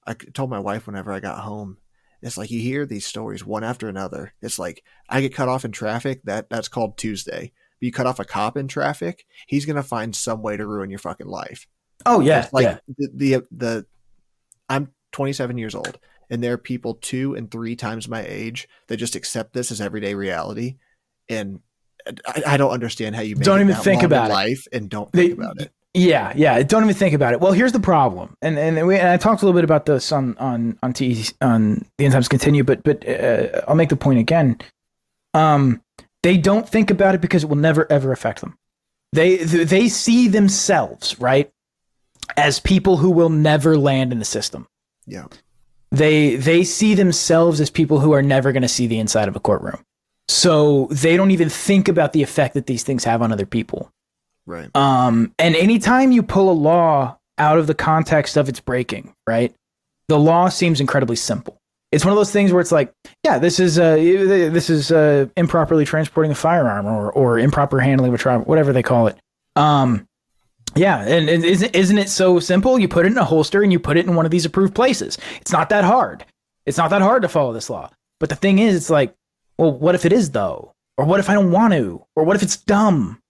I 0.06 0.14
told 0.14 0.50
my 0.50 0.60
wife 0.60 0.88
whenever 0.88 1.12
I 1.12 1.20
got 1.20 1.40
home, 1.40 1.78
it's 2.22 2.38
like 2.38 2.52
you 2.52 2.60
hear 2.60 2.86
these 2.86 3.06
stories 3.06 3.46
one 3.46 3.64
after 3.64 3.88
another. 3.88 4.34
It's 4.42 4.60
like 4.60 4.84
I 5.10 5.22
get 5.22 5.34
cut 5.36 5.50
off 5.50 5.66
in 5.66 5.72
traffic. 5.72 6.22
That 6.24 6.50
that's 6.50 6.68
called 6.68 6.98
Tuesday. 6.98 7.52
You 7.80 7.92
cut 7.92 8.08
off 8.08 8.20
a 8.20 8.26
cop 8.26 8.58
in 8.58 8.68
traffic, 8.68 9.26
he's 9.48 9.66
gonna 9.66 9.84
find 9.84 10.16
some 10.16 10.42
way 10.42 10.58
to 10.58 10.66
ruin 10.66 10.90
your 10.90 11.00
fucking 11.00 11.28
life. 11.28 11.68
Oh 12.06 12.20
yeah, 12.20 12.44
it's 12.44 12.54
like 12.54 12.64
yeah. 12.64 12.78
The, 12.98 13.10
the 13.14 13.48
the 13.52 13.86
I'm 14.70 14.92
27 15.12 15.58
years 15.58 15.76
old, 15.76 16.00
and 16.30 16.44
there 16.44 16.54
are 16.54 16.58
people 16.58 16.96
two 16.96 17.36
and 17.36 17.50
three 17.52 17.76
times 17.76 18.08
my 18.08 18.26
age 18.26 18.68
that 18.88 18.98
just 18.98 19.16
accept 19.16 19.54
this 19.54 19.72
as 19.72 19.82
everyday 19.82 20.16
reality, 20.16 20.78
and 21.30 21.60
I, 22.26 22.44
I 22.48 22.58
don't 22.58 22.72
understand 22.72 23.16
how 23.16 23.22
you 23.22 23.36
don't 23.36 23.62
even 23.62 23.76
think 23.76 24.04
about 24.04 24.30
life 24.32 24.68
and 24.72 24.90
don't 24.90 25.12
think 25.12 25.38
they, 25.38 25.44
about 25.44 25.62
it. 25.62 25.72
Yeah, 25.96 26.34
yeah. 26.36 26.62
Don't 26.62 26.84
even 26.84 26.94
think 26.94 27.14
about 27.14 27.34
it. 27.34 27.40
Well, 27.40 27.54
here's 27.54 27.72
the 27.72 27.80
problem, 27.80 28.36
and 28.42 28.60
and, 28.60 28.86
we, 28.86 28.98
and 28.98 29.08
I 29.08 29.16
talked 29.16 29.42
a 29.42 29.46
little 29.46 29.58
bit 29.58 29.64
about 29.64 29.86
this 29.86 30.12
on 30.12 30.38
on 30.38 30.78
on 30.84 30.92
T 30.92 31.24
on 31.42 31.86
the 31.98 32.04
end 32.04 32.14
times 32.14 32.28
continue, 32.28 32.66
but 32.66 32.84
but 32.84 33.08
uh, 33.08 33.62
I'll 33.66 33.76
make 33.76 33.88
the 33.88 33.96
point 33.96 34.20
again. 34.20 34.58
Um, 35.34 35.82
they 36.22 36.36
don't 36.36 36.68
think 36.68 36.92
about 36.92 37.16
it 37.16 37.22
because 37.22 37.46
it 37.46 37.48
will 37.48 37.56
never 37.56 37.90
ever 37.90 38.12
affect 38.12 38.42
them. 38.42 38.58
They 39.14 39.38
they 39.38 39.88
see 39.88 40.28
themselves 40.28 41.18
right 41.18 41.50
as 42.36 42.60
people 42.60 42.98
who 42.98 43.12
will 43.12 43.30
never 43.30 43.78
land 43.78 44.12
in 44.12 44.20
the 44.20 44.26
system. 44.26 44.68
Yeah. 45.06 45.28
They 45.92 46.36
they 46.36 46.66
see 46.66 46.94
themselves 46.94 47.62
as 47.62 47.70
people 47.70 48.02
who 48.02 48.12
are 48.12 48.22
never 48.22 48.52
going 48.52 48.64
to 48.64 48.68
see 48.68 48.88
the 48.88 49.00
inside 49.00 49.30
of 49.30 49.36
a 49.38 49.40
courtroom. 49.40 49.86
So 50.28 50.88
they 50.92 51.16
don't 51.16 51.32
even 51.32 51.48
think 51.48 51.88
about 51.88 52.12
the 52.12 52.24
effect 52.24 52.56
that 52.56 52.66
these 52.66 52.84
things 52.84 53.06
have 53.06 53.22
on 53.22 53.32
other 53.32 53.46
people. 53.46 53.92
Right. 54.46 54.74
Um, 54.76 55.34
and 55.40 55.56
anytime 55.56 56.12
you 56.12 56.24
pull 56.24 56.52
a 56.52 56.54
law 56.54 57.18
out 57.38 57.58
of 57.58 57.68
the 57.68 57.74
context 57.74 58.38
of 58.38 58.48
its 58.48 58.60
breaking, 58.60 59.14
right? 59.28 59.54
The 60.08 60.20
law 60.20 60.50
seems 60.50 60.80
incredibly 60.80 61.16
simple. 61.16 61.58
It's 61.92 62.04
one 62.04 62.12
of 62.12 62.18
those 62.18 62.32
things 62.32 62.52
where 62.52 62.62
it's 62.62 62.72
like, 62.72 62.92
yeah, 63.24 63.40
this 63.40 63.60
is 63.60 63.80
uh, 63.80 63.96
this 63.96 64.70
is 64.70 64.92
uh, 64.92 65.28
improperly 65.38 65.86
transporting 65.86 66.32
a 66.32 66.36
firearm 66.36 66.86
or 66.86 67.12
or 67.12 67.40
improper 67.40 67.80
handling 67.80 68.10
of 68.10 68.16
a 68.16 68.18
trial, 68.18 68.42
whatever 68.42 68.74
they 68.74 68.84
call 68.84 69.08
it. 69.08 69.18
Um, 69.56 70.08
yeah, 70.76 71.02
and, 71.02 71.30
and 71.30 71.46
isn't 71.46 71.74
isn't 71.74 71.98
it 71.98 72.10
so 72.10 72.40
simple? 72.40 72.78
You 72.78 72.88
put 72.88 73.06
it 73.06 73.14
in 73.14 73.18
a 73.18 73.24
holster 73.24 73.64
and 73.64 73.72
you 73.72 73.80
put 73.80 73.98
it 73.98 74.06
in 74.06 74.16
one 74.16 74.26
of 74.26 74.32
these 74.32 74.46
approved 74.46 74.76
places. 74.76 75.18
It's 75.40 75.52
not 75.52 75.70
that 75.70 75.86
hard. 75.86 76.26
It's 76.66 76.78
not 76.78 76.90
that 76.90 77.02
hard 77.02 77.22
to 77.22 77.30
follow 77.30 77.54
this 77.54 77.70
law. 77.70 77.90
But 78.20 78.30
the 78.30 78.36
thing 78.36 78.60
is, 78.60 78.76
it's 78.76 78.90
like, 78.90 79.14
well, 79.58 79.72
what 79.72 79.96
if 79.96 80.06
it 80.06 80.12
is 80.12 80.32
though? 80.32 80.74
Or 80.98 81.06
what 81.06 81.20
if 81.20 81.30
I 81.30 81.34
don't 81.34 81.52
want 81.52 81.74
to? 81.74 82.04
Or 82.16 82.24
what 82.24 82.36
if 82.36 82.44
it's 82.44 82.58
dumb? 82.58 83.22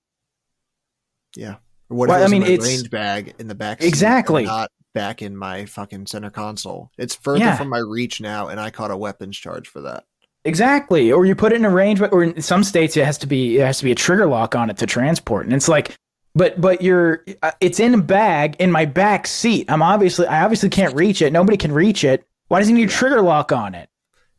Yeah. 1.36 1.56
Or 1.90 1.98
what 1.98 2.10
Well, 2.10 2.24
I 2.24 2.28
mean, 2.28 2.44
it's- 2.44 2.68
range 2.68 2.90
bag 2.90 3.34
in 3.40 3.48
the 3.48 3.56
back 3.56 3.82
Exactly. 3.84 4.46
not 4.46 4.70
back 4.94 5.22
in 5.22 5.36
my 5.36 5.66
fucking 5.66 6.08
center 6.08 6.30
console. 6.30 6.90
It's 6.98 7.16
further 7.16 7.40
Yeah. 7.40 7.58
from 7.58 7.70
my 7.70 7.80
reach 7.80 8.22
now, 8.22 8.48
and 8.48 8.60
I 8.60 8.70
caught 8.70 8.92
a 8.92 8.98
weapons 8.98 9.38
charge 9.38 9.68
for 9.68 9.82
that. 9.82 10.06
Exactly. 10.46 11.12
Or 11.12 11.26
you 11.26 11.36
put 11.36 11.52
it 11.52 11.56
in 11.56 11.66
a 11.66 11.70
range, 11.70 12.00
but 12.00 12.14
or 12.14 12.24
in 12.24 12.42
some 12.42 12.64
states 12.64 12.96
it 12.96 13.04
has 13.06 13.18
to 13.20 13.28
be 13.28 13.58
it 13.58 13.66
has 13.66 13.80
to 13.80 13.84
be 13.84 13.92
a 13.92 13.96
trigger 13.96 14.28
lock 14.28 14.56
on 14.56 14.70
it 14.70 14.78
to 14.78 14.86
transport, 14.86 15.46
and 15.46 15.56
it's 15.56 15.68
like, 15.68 15.96
but 16.36 16.62
but 16.62 16.82
you're 16.84 17.24
uh, 17.42 17.52
it's 17.60 17.80
in 17.80 17.96
a 17.96 18.02
bag 18.02 18.56
in 18.60 18.72
my 18.72 18.86
back 18.86 19.26
seat. 19.26 19.66
I'm 19.72 19.82
obviously 19.82 20.28
I 20.28 20.44
obviously 20.44 20.70
can't 20.70 20.96
reach 20.96 21.22
it. 21.24 21.34
Nobody 21.34 21.58
can 21.58 21.72
reach 21.72 22.04
it. 22.04 22.24
Why 22.48 22.60
does 22.60 22.68
he 22.68 22.76
need 22.76 22.90
a 22.90 22.92
trigger 22.92 23.22
lock 23.24 23.52
on 23.52 23.74
it? 23.74 23.90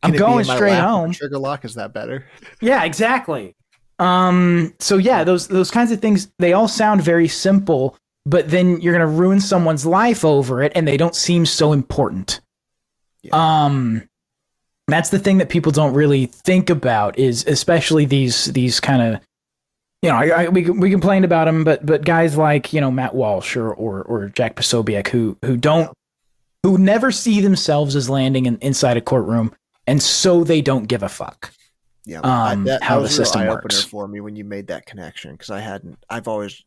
I'm 0.01 0.11
Can 0.11 0.15
it 0.15 0.17
be 0.19 0.31
going 0.31 0.45
straight 0.45 0.79
home. 0.79 1.11
Trigger 1.11 1.39
lock 1.39 1.65
is 1.65 1.75
that 1.75 1.93
better? 1.93 2.25
Yeah, 2.61 2.83
exactly. 2.85 3.56
Um. 3.99 4.73
So 4.79 4.97
yeah, 4.97 5.23
those 5.23 5.47
those 5.47 5.71
kinds 5.71 5.91
of 5.91 5.99
things 5.99 6.29
they 6.39 6.53
all 6.53 6.67
sound 6.67 7.01
very 7.01 7.27
simple, 7.27 7.97
but 8.25 8.49
then 8.49 8.79
you're 8.81 8.93
gonna 8.93 9.07
ruin 9.07 9.39
someone's 9.39 9.85
life 9.85 10.23
over 10.23 10.61
it, 10.61 10.71
and 10.75 10.87
they 10.87 10.97
don't 10.97 11.15
seem 11.15 11.45
so 11.45 11.73
important. 11.73 12.41
Yeah. 13.23 13.31
Um. 13.65 14.07
That's 14.89 15.09
the 15.09 15.19
thing 15.19 15.39
that 15.39 15.49
people 15.49 15.71
don't 15.73 15.93
really 15.93 16.27
think 16.27 16.69
about 16.69 17.19
is 17.19 17.45
especially 17.45 18.05
these 18.05 18.45
these 18.45 18.79
kind 18.79 19.01
of 19.01 19.21
you 20.01 20.09
know 20.09 20.15
I, 20.15 20.43
I, 20.43 20.47
we 20.47 20.69
we 20.69 20.89
complained 20.89 21.25
about 21.25 21.45
them, 21.45 21.63
but 21.63 21.85
but 21.85 22.05
guys 22.05 22.37
like 22.37 22.71
you 22.71 22.79
know 22.79 22.91
Matt 22.91 23.15
Walsh 23.15 23.57
or 23.57 23.73
or, 23.73 24.03
or 24.03 24.29
Jack 24.29 24.55
Posobiec 24.55 25.09
who 25.09 25.37
who 25.43 25.57
don't 25.57 25.91
who 26.63 26.77
never 26.77 27.11
see 27.11 27.41
themselves 27.41 27.95
as 27.95 28.09
landing 28.09 28.45
in, 28.45 28.57
inside 28.61 28.97
a 28.97 29.01
courtroom, 29.01 29.53
and 29.85 30.01
so 30.01 30.43
they 30.43 30.61
don't 30.61 30.87
give 30.87 31.03
a 31.03 31.09
fuck. 31.09 31.51
Yeah, 32.07 32.21
Um, 32.23 32.63
that, 32.65 32.83
how 32.83 32.95
that 32.95 33.01
the 33.01 33.03
was 33.03 33.19
a 33.19 33.25
system 33.25 33.41
eye-opener 33.41 33.63
works. 33.75 33.83
for 33.83 34.07
me 34.07 34.21
when 34.21 34.35
you 34.35 34.43
made 34.45 34.67
that 34.67 34.85
connection 34.85 35.33
because 35.33 35.49
I 35.49 35.59
hadn't. 35.59 35.99
I've 36.09 36.27
always, 36.27 36.63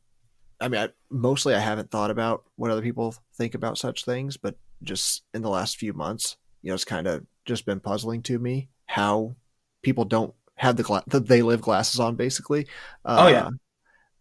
I 0.60 0.68
mean, 0.68 0.80
I, 0.80 0.88
mostly 1.10 1.54
I 1.54 1.60
haven't 1.60 1.90
thought 1.90 2.10
about 2.10 2.44
what 2.56 2.70
other 2.70 2.82
people 2.82 3.14
think 3.36 3.54
about 3.54 3.78
such 3.78 4.04
things, 4.04 4.36
but 4.36 4.56
just 4.82 5.22
in 5.34 5.42
the 5.42 5.48
last 5.50 5.78
few 5.78 5.92
months, 5.94 6.36
you 6.62 6.68
know, 6.68 6.74
it's 6.74 6.84
kind 6.84 7.06
of 7.06 7.24
just 7.46 7.64
been 7.64 7.80
puzzling 7.80 8.22
to 8.24 8.38
me 8.38 8.68
how 8.86 9.34
people 9.82 10.04
don't 10.04 10.34
have 10.56 10.76
the 10.76 10.82
gla- 10.82 11.04
the 11.06 11.20
they 11.20 11.40
live 11.42 11.62
glasses 11.62 12.00
on, 12.00 12.16
basically. 12.16 12.66
Oh, 13.06 13.28
yeah. 13.28 13.48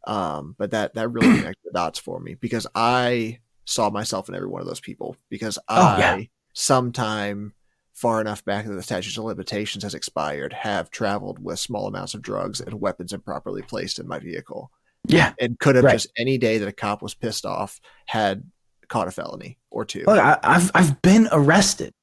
Um, 0.08 0.56
but 0.58 0.72
that 0.72 0.94
that 0.96 1.10
really 1.10 1.28
connected 1.38 1.60
the 1.66 1.72
dots 1.74 2.00
for 2.00 2.20
me 2.20 2.36
because 2.36 2.66
I 2.74 3.40
saw 3.66 3.90
myself 3.90 4.30
in 4.30 4.36
every 4.36 4.48
one 4.48 4.62
of 4.62 4.68
those 4.68 4.80
people 4.80 5.18
because 5.30 5.60
Oh, 5.68 5.76
I 5.76 6.00
yeah. 6.00 6.20
sometime 6.54 7.54
far 8.00 8.22
enough 8.22 8.44
back 8.46 8.66
that 8.66 8.74
the 8.74 8.82
statute 8.84 9.18
of 9.18 9.24
limitations 9.26 9.84
has 9.84 9.94
expired 9.94 10.54
have 10.54 10.90
traveled 10.90 11.38
with 11.44 11.60
small 11.60 11.86
amounts 11.88 12.14
of 12.14 12.22
drugs 12.22 12.62
and 12.62 12.80
weapons 12.80 13.12
improperly 13.14 13.62
placed 13.62 14.00
in 14.00 14.08
my 14.08 14.20
vehicle 14.20 14.72
Yeah. 15.08 15.34
and 15.40 15.60
could 15.60 15.76
have 15.76 15.84
Right. 15.84 15.94
just 15.94 16.08
any 16.18 16.38
day 16.38 16.58
that 16.60 16.68
a 16.68 16.72
cop 16.72 17.02
was 17.02 17.14
pissed 17.14 17.46
off 17.46 17.80
had 18.06 18.44
caught 18.88 19.08
a 19.08 19.12
felony 19.12 19.58
or 19.70 19.84
two. 19.86 20.04
Look, 20.08 20.18
I, 20.20 20.38
I've 20.44 20.72
I've 20.74 21.02
been 21.02 21.28
arrested. 21.32 21.94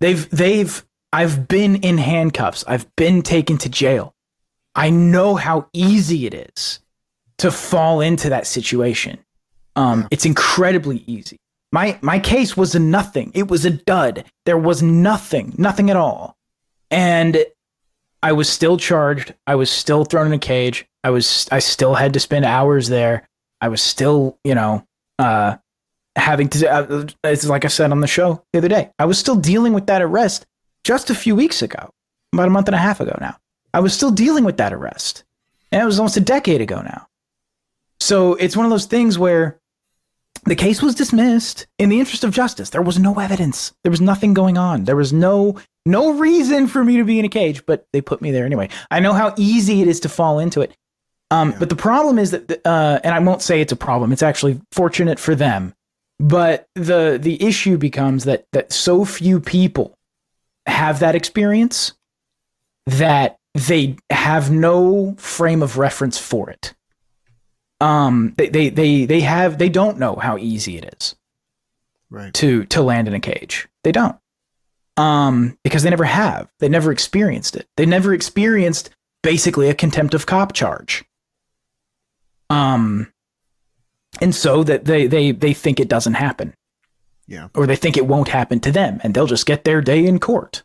They've 0.00 0.28
they've 0.30 0.84
I've 1.12 1.48
been 1.48 1.76
in 1.76 1.96
handcuffs. 1.98 2.64
I've 2.68 2.94
been 2.96 3.22
taken 3.22 3.56
to 3.58 3.68
jail. 3.70 4.14
I 4.74 4.90
know 4.90 5.34
how 5.36 5.68
easy 5.72 6.26
it 6.26 6.34
is 6.34 6.80
to 7.38 7.50
fall 7.50 8.00
into 8.02 8.28
that 8.28 8.46
situation. 8.46 9.18
Um, 9.76 10.00
Yeah. 10.02 10.08
It's 10.10 10.26
incredibly 10.26 10.98
easy. 11.06 11.38
My 11.70 11.98
my 12.00 12.18
case 12.18 12.56
was 12.56 12.74
a 12.74 12.78
nothing. 12.78 13.30
It 13.34 13.48
was 13.48 13.64
a 13.64 13.70
dud. 13.70 14.24
There 14.46 14.58
was 14.58 14.82
nothing, 14.82 15.54
nothing 15.58 15.90
at 15.90 15.96
all, 15.96 16.36
and 16.90 17.44
I 18.22 18.32
was 18.32 18.48
still 18.48 18.76
charged. 18.76 19.34
I 19.46 19.54
was 19.54 19.70
still 19.70 20.04
thrown 20.04 20.26
in 20.26 20.32
a 20.32 20.38
cage. 20.38 20.86
I 21.04 21.10
was 21.10 21.48
I 21.52 21.58
still 21.58 21.94
had 21.94 22.14
to 22.14 22.20
spend 22.20 22.44
hours 22.44 22.88
there. 22.88 23.28
I 23.60 23.68
was 23.68 23.82
still, 23.82 24.38
you 24.44 24.54
know, 24.54 24.86
uh, 25.18 25.56
having 26.16 26.48
to. 26.50 26.70
Uh, 26.70 27.06
it's 27.24 27.46
like 27.46 27.64
I 27.64 27.68
said 27.68 27.92
on 27.92 28.00
the 28.00 28.06
show 28.06 28.42
the 28.52 28.58
other 28.58 28.68
day. 28.68 28.90
I 28.98 29.04
was 29.04 29.18
still 29.18 29.36
dealing 29.36 29.72
with 29.72 29.86
that 29.86 30.02
arrest 30.02 30.46
just 30.84 31.10
a 31.10 31.14
few 31.14 31.36
weeks 31.36 31.60
ago, 31.62 31.90
about 32.32 32.48
a 32.48 32.50
month 32.50 32.68
and 32.68 32.74
a 32.74 32.78
half 32.78 33.00
ago 33.00 33.16
now. 33.20 33.36
I 33.74 33.80
was 33.80 33.92
still 33.92 34.10
dealing 34.10 34.44
with 34.44 34.56
that 34.56 34.72
arrest, 34.72 35.24
and 35.70 35.82
it 35.82 35.86
was 35.86 35.98
almost 35.98 36.16
a 36.16 36.20
decade 36.20 36.60
ago 36.60 36.80
now. 36.80 37.08
So 38.00 38.34
it's 38.34 38.56
one 38.56 38.64
of 38.64 38.70
those 38.70 38.86
things 38.86 39.18
where 39.18 39.60
the 40.44 40.56
case 40.56 40.82
was 40.82 40.94
dismissed 40.94 41.66
in 41.78 41.88
the 41.88 41.98
interest 41.98 42.24
of 42.24 42.32
justice. 42.32 42.70
There 42.70 42.82
was 42.82 42.98
no 42.98 43.18
evidence. 43.18 43.72
There 43.82 43.90
was 43.90 44.00
nothing 44.00 44.34
going 44.34 44.58
on. 44.58 44.84
There 44.84 44.96
was 44.96 45.12
no 45.12 45.58
no 45.86 46.12
reason 46.12 46.66
for 46.66 46.84
me 46.84 46.98
to 46.98 47.04
be 47.04 47.18
in 47.18 47.24
a 47.24 47.30
cage, 47.30 47.64
but 47.64 47.86
they 47.92 48.00
put 48.00 48.20
me 48.20 48.30
there 48.30 48.44
anyway. 48.44 48.68
I 48.90 49.00
know 49.00 49.14
how 49.14 49.34
easy 49.36 49.80
it 49.80 49.88
is 49.88 50.00
to 50.00 50.08
fall 50.08 50.38
into 50.38 50.60
it. 50.60 50.76
Um, 51.30 51.52
Yeah. 51.52 51.58
But 51.60 51.68
the 51.70 51.76
problem 51.76 52.18
is 52.18 52.30
that, 52.32 52.60
uh, 52.66 53.00
and 53.02 53.14
I 53.14 53.18
won't 53.18 53.42
say 53.42 53.60
it's 53.60 53.72
a 53.72 53.76
problem. 53.76 54.12
It's 54.12 54.22
actually 54.22 54.60
fortunate 54.72 55.18
for 55.18 55.34
them. 55.34 55.74
But 56.20 56.66
the 56.74 57.18
the 57.20 57.42
issue 57.42 57.78
becomes 57.78 58.24
that 58.24 58.46
that 58.52 58.72
so 58.72 59.04
few 59.04 59.40
people 59.40 59.96
have 60.66 60.98
that 61.00 61.14
experience 61.14 61.92
that 62.86 63.38
they 63.54 63.96
have 64.10 64.50
no 64.50 65.14
frame 65.18 65.62
of 65.62 65.78
reference 65.78 66.18
for 66.18 66.50
it. 66.50 66.74
Um, 67.80 68.34
they, 68.36 68.48
they 68.48 68.68
they 68.70 69.04
they 69.04 69.20
have 69.20 69.58
they 69.58 69.68
don't 69.68 69.98
know 69.98 70.16
how 70.16 70.36
easy 70.36 70.76
it 70.78 70.94
is 70.98 71.14
right. 72.10 72.34
to 72.34 72.64
to 72.66 72.82
land 72.82 73.06
in 73.08 73.14
a 73.14 73.20
cage. 73.20 73.68
They 73.84 73.92
don't. 73.92 74.16
Um, 74.96 75.56
because 75.62 75.84
they 75.84 75.90
never 75.90 76.04
have. 76.04 76.48
They 76.58 76.68
never 76.68 76.90
experienced 76.90 77.54
it. 77.54 77.68
They 77.76 77.86
never 77.86 78.12
experienced 78.12 78.90
basically 79.22 79.68
a 79.68 79.74
contempt 79.74 80.12
of 80.14 80.26
cop 80.26 80.52
charge. 80.52 81.04
Um, 82.50 83.12
and 84.20 84.34
so 84.34 84.64
that 84.64 84.86
they 84.86 85.06
they 85.06 85.30
they 85.30 85.54
think 85.54 85.78
it 85.78 85.88
doesn't 85.88 86.14
happen, 86.14 86.54
Yeah. 87.28 87.48
or 87.54 87.66
they 87.66 87.76
think 87.76 87.96
it 87.96 88.06
won't 88.06 88.28
happen 88.28 88.58
to 88.60 88.72
them, 88.72 89.00
and 89.04 89.14
they'll 89.14 89.26
just 89.26 89.46
get 89.46 89.64
their 89.64 89.80
day 89.80 90.04
in 90.04 90.18
court. 90.18 90.64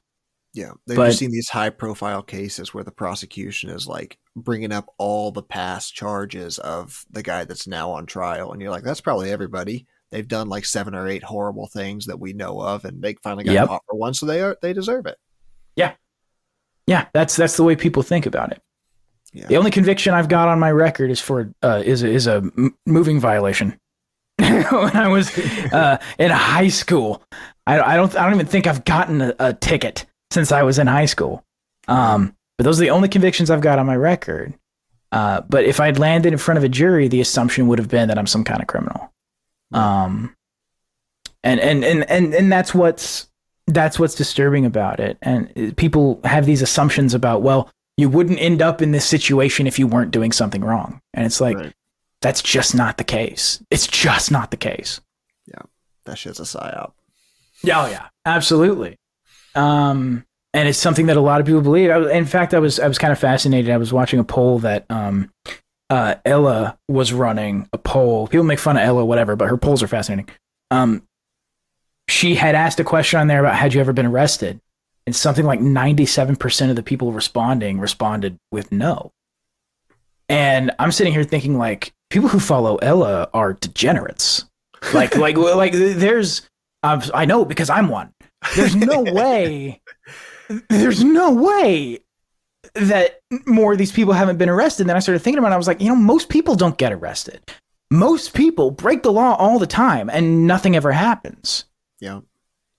Yeah. 0.54 0.72
They've 0.86 0.98
But- 0.98 1.14
seen 1.14 1.32
these 1.32 1.50
high 1.50 1.70
profile 1.72 2.22
cases 2.22 2.74
where 2.74 2.84
the 2.84 2.92
prosecution 2.92 3.70
is 3.70 3.88
like 3.88 4.18
bringing 4.36 4.72
up 4.72 4.88
all 4.98 5.32
the 5.32 5.42
past 5.44 5.94
charges 5.96 6.60
of 6.60 7.04
the 7.10 7.24
guy 7.24 7.44
that's 7.46 7.68
now 7.68 7.92
on 7.92 8.06
trial. 8.06 8.52
And 8.52 8.62
you're 8.62 8.72
like, 8.72 8.84
that's 8.84 9.02
probably 9.02 9.32
everybody. 9.32 9.88
They've 10.12 10.28
done 10.28 10.48
like 10.50 10.66
seven 10.66 10.94
or 10.94 11.08
eight 11.08 11.24
horrible 11.24 11.66
things 11.68 12.06
that 12.06 12.20
we 12.20 12.34
know 12.34 12.62
of, 12.62 12.86
and 12.86 13.02
they 13.02 13.16
finally 13.24 13.44
got 13.46 13.54
Yep. 13.54 13.68
caught 13.68 13.82
for 13.90 13.96
one, 13.98 14.14
so 14.14 14.28
they 14.28 14.42
are 14.42 14.56
they 14.62 14.72
deserve 14.72 15.08
it. 15.08 15.18
Yeah, 15.76 15.94
yeah, 16.86 17.08
that's 17.14 17.36
that's 17.36 17.58
the 17.58 17.64
way 17.64 17.76
people 17.76 18.04
think 18.04 18.28
about 18.28 18.52
it. 18.52 18.62
Yeah. 19.34 19.48
The 19.48 19.58
only 19.58 19.72
conviction 19.72 20.14
I've 20.14 20.28
got 20.30 20.50
on 20.50 20.60
my 20.60 20.70
record 20.70 21.10
is 21.10 21.20
for 21.20 21.52
uh, 21.64 21.82
is 21.84 22.04
a, 22.04 22.10
is 22.10 22.28
a 22.28 22.36
m- 22.36 22.78
moving 22.86 23.20
violation. 23.20 23.80
when 24.38 24.96
I 24.96 25.08
was 25.08 25.36
uh, 25.74 25.98
in 26.20 26.30
high 26.30 26.68
school, 26.68 27.24
I, 27.66 27.80
I 27.82 27.96
don't 27.96 28.16
I 28.16 28.26
don't 28.26 28.36
even 28.36 28.46
think 28.46 28.68
I've 28.68 28.86
gotten 28.86 29.20
a, 29.20 29.34
a 29.40 29.54
ticket 29.56 30.06
since 30.34 30.52
I 30.52 30.64
was 30.64 30.80
in 30.80 30.88
high 30.88 31.06
school. 31.06 31.44
Um, 31.88 32.36
but 32.58 32.64
those 32.66 32.80
are 32.80 32.84
the 32.84 32.90
only 32.92 33.10
convictions 33.10 33.50
I've 33.50 33.62
got 33.62 33.80
on 33.80 33.86
my 33.86 33.96
record. 33.96 34.54
Uh, 35.12 35.42
but 35.48 35.64
if 35.66 35.80
I'd 35.80 36.00
landed 36.00 36.34
in 36.34 36.40
front 36.40 36.58
of 36.58 36.64
a 36.64 36.70
jury, 36.70 37.08
the 37.08 37.22
assumption 37.22 37.68
would 37.68 37.78
have 37.80 37.88
been 37.90 38.08
that 38.08 38.18
I'm 38.18 38.28
some 38.28 38.44
kind 38.44 38.62
of 38.62 38.68
criminal. 38.68 39.12
Um, 39.72 40.36
and 41.44 41.60
and 41.60 41.84
and 41.84 42.10
and 42.10 42.34
and 42.34 42.52
that's 42.52 42.74
what's 42.74 43.28
that's 43.68 44.00
what's 44.00 44.16
disturbing 44.16 44.66
about 44.66 45.00
it. 45.00 45.18
And 45.22 45.76
people 45.78 46.20
have 46.24 46.46
these 46.46 46.62
assumptions 46.62 47.14
about 47.14 47.42
well, 47.42 47.70
you 47.98 48.10
wouldn't 48.10 48.40
end 48.40 48.62
up 48.62 48.82
in 48.82 48.92
this 48.92 49.06
situation 49.06 49.68
if 49.68 49.78
you 49.78 49.88
weren't 49.88 50.12
doing 50.12 50.32
something 50.32 50.64
wrong, 50.64 51.02
and 51.14 51.26
it's 51.26 51.42
like 51.42 51.58
Right. 51.58 51.74
that's 52.22 52.42
just 52.42 52.74
not 52.76 52.98
the 52.98 53.04
case. 53.04 53.62
It's 53.70 53.88
just 53.88 54.32
not 54.32 54.52
the 54.52 54.58
case. 54.58 55.00
Yeah. 55.48 55.62
That 56.06 56.18
shit's 56.18 56.40
a 56.40 56.44
psyop. 56.44 56.94
Yeah, 57.64 57.84
oh 57.84 57.88
yeah, 57.90 58.08
absolutely. 58.26 58.98
Um, 59.56 60.26
and 60.54 60.68
it's 60.68 60.78
something 60.78 61.08
that 61.08 61.18
a 61.18 61.22
lot 61.22 61.42
of 61.42 61.48
people 61.48 61.62
believe. 61.62 61.90
I, 61.90 62.12
in 62.12 62.26
fact, 62.26 62.54
I 62.54 62.60
was 62.60 62.80
I 62.80 62.88
was 62.88 62.98
kind 62.98 63.12
of 63.12 63.20
fascinated. 63.20 63.72
I 63.72 63.78
was 63.78 63.92
watching 63.92 64.20
a 64.20 64.24
poll 64.24 64.60
that 64.60 64.86
um, 64.90 65.32
uh, 65.90 66.16
Ella 66.26 66.78
was 66.88 67.12
running 67.12 67.68
a 67.74 67.78
poll. 67.78 68.28
People 68.28 68.46
make 68.46 68.60
fun 68.60 68.78
of 68.78 68.84
Ella, 68.84 69.04
whatever, 69.06 69.36
but 69.36 69.50
her 69.50 69.58
polls 69.58 69.82
are 69.82 69.88
fascinating. 69.88 70.30
Um, 70.70 71.04
she 72.08 72.36
had 72.36 72.56
asked 72.56 72.80
a 72.80 72.84
question 72.84 73.20
on 73.20 73.28
there 73.28 73.40
about 73.40 73.56
had 73.56 73.74
you 73.74 73.82
ever 73.82 73.94
been 73.94 74.06
arrested, 74.06 74.60
and 75.06 75.16
something 75.16 75.46
like 75.46 75.60
97% 75.60 76.70
of 76.70 76.76
the 76.76 76.84
people 76.84 77.12
responding 77.12 77.80
responded 77.80 78.38
with 78.52 78.72
no. 78.72 79.12
And 80.30 80.72
I'm 80.80 80.92
sitting 80.92 81.14
here 81.14 81.24
thinking 81.24 81.58
like 81.58 81.94
people 82.10 82.30
who 82.30 82.40
follow 82.40 82.78
Ella 82.78 83.30
are 83.34 83.54
degenerates. 83.54 84.46
Like 84.94 85.16
like 85.16 85.38
like 85.38 85.74
there's 85.74 86.48
I've, 86.84 87.10
I 87.14 87.26
know 87.26 87.46
because 87.46 87.70
I'm 87.70 87.90
one. 87.90 88.13
There's 88.56 88.76
no 88.76 89.02
way 89.14 89.82
there's 90.70 91.04
no 91.04 91.32
way 91.32 92.00
that 92.76 93.20
more 93.46 93.74
of 93.74 93.78
these 93.78 93.92
people 93.92 94.14
haven't 94.14 94.38
been 94.38 94.50
arrested. 94.50 94.84
And 94.84 94.90
then 94.90 94.98
I 94.98 95.00
started 95.00 95.20
thinking 95.20 95.40
about 95.40 95.52
it. 95.52 95.56
I 95.56 95.58
was 95.58 95.68
like, 95.68 95.82
you 95.82 95.88
know, 95.88 95.96
most 95.96 96.30
people 96.30 96.56
don't 96.56 96.78
get 96.78 96.92
arrested. 96.92 97.42
Most 97.92 98.34
people 98.34 98.72
break 98.72 99.04
the 99.04 99.12
law 99.12 99.36
all 99.36 99.60
the 99.60 99.68
time 99.68 100.10
and 100.10 100.48
nothing 100.48 100.76
ever 100.76 100.92
happens. 100.92 101.66
Yeah. 102.00 102.22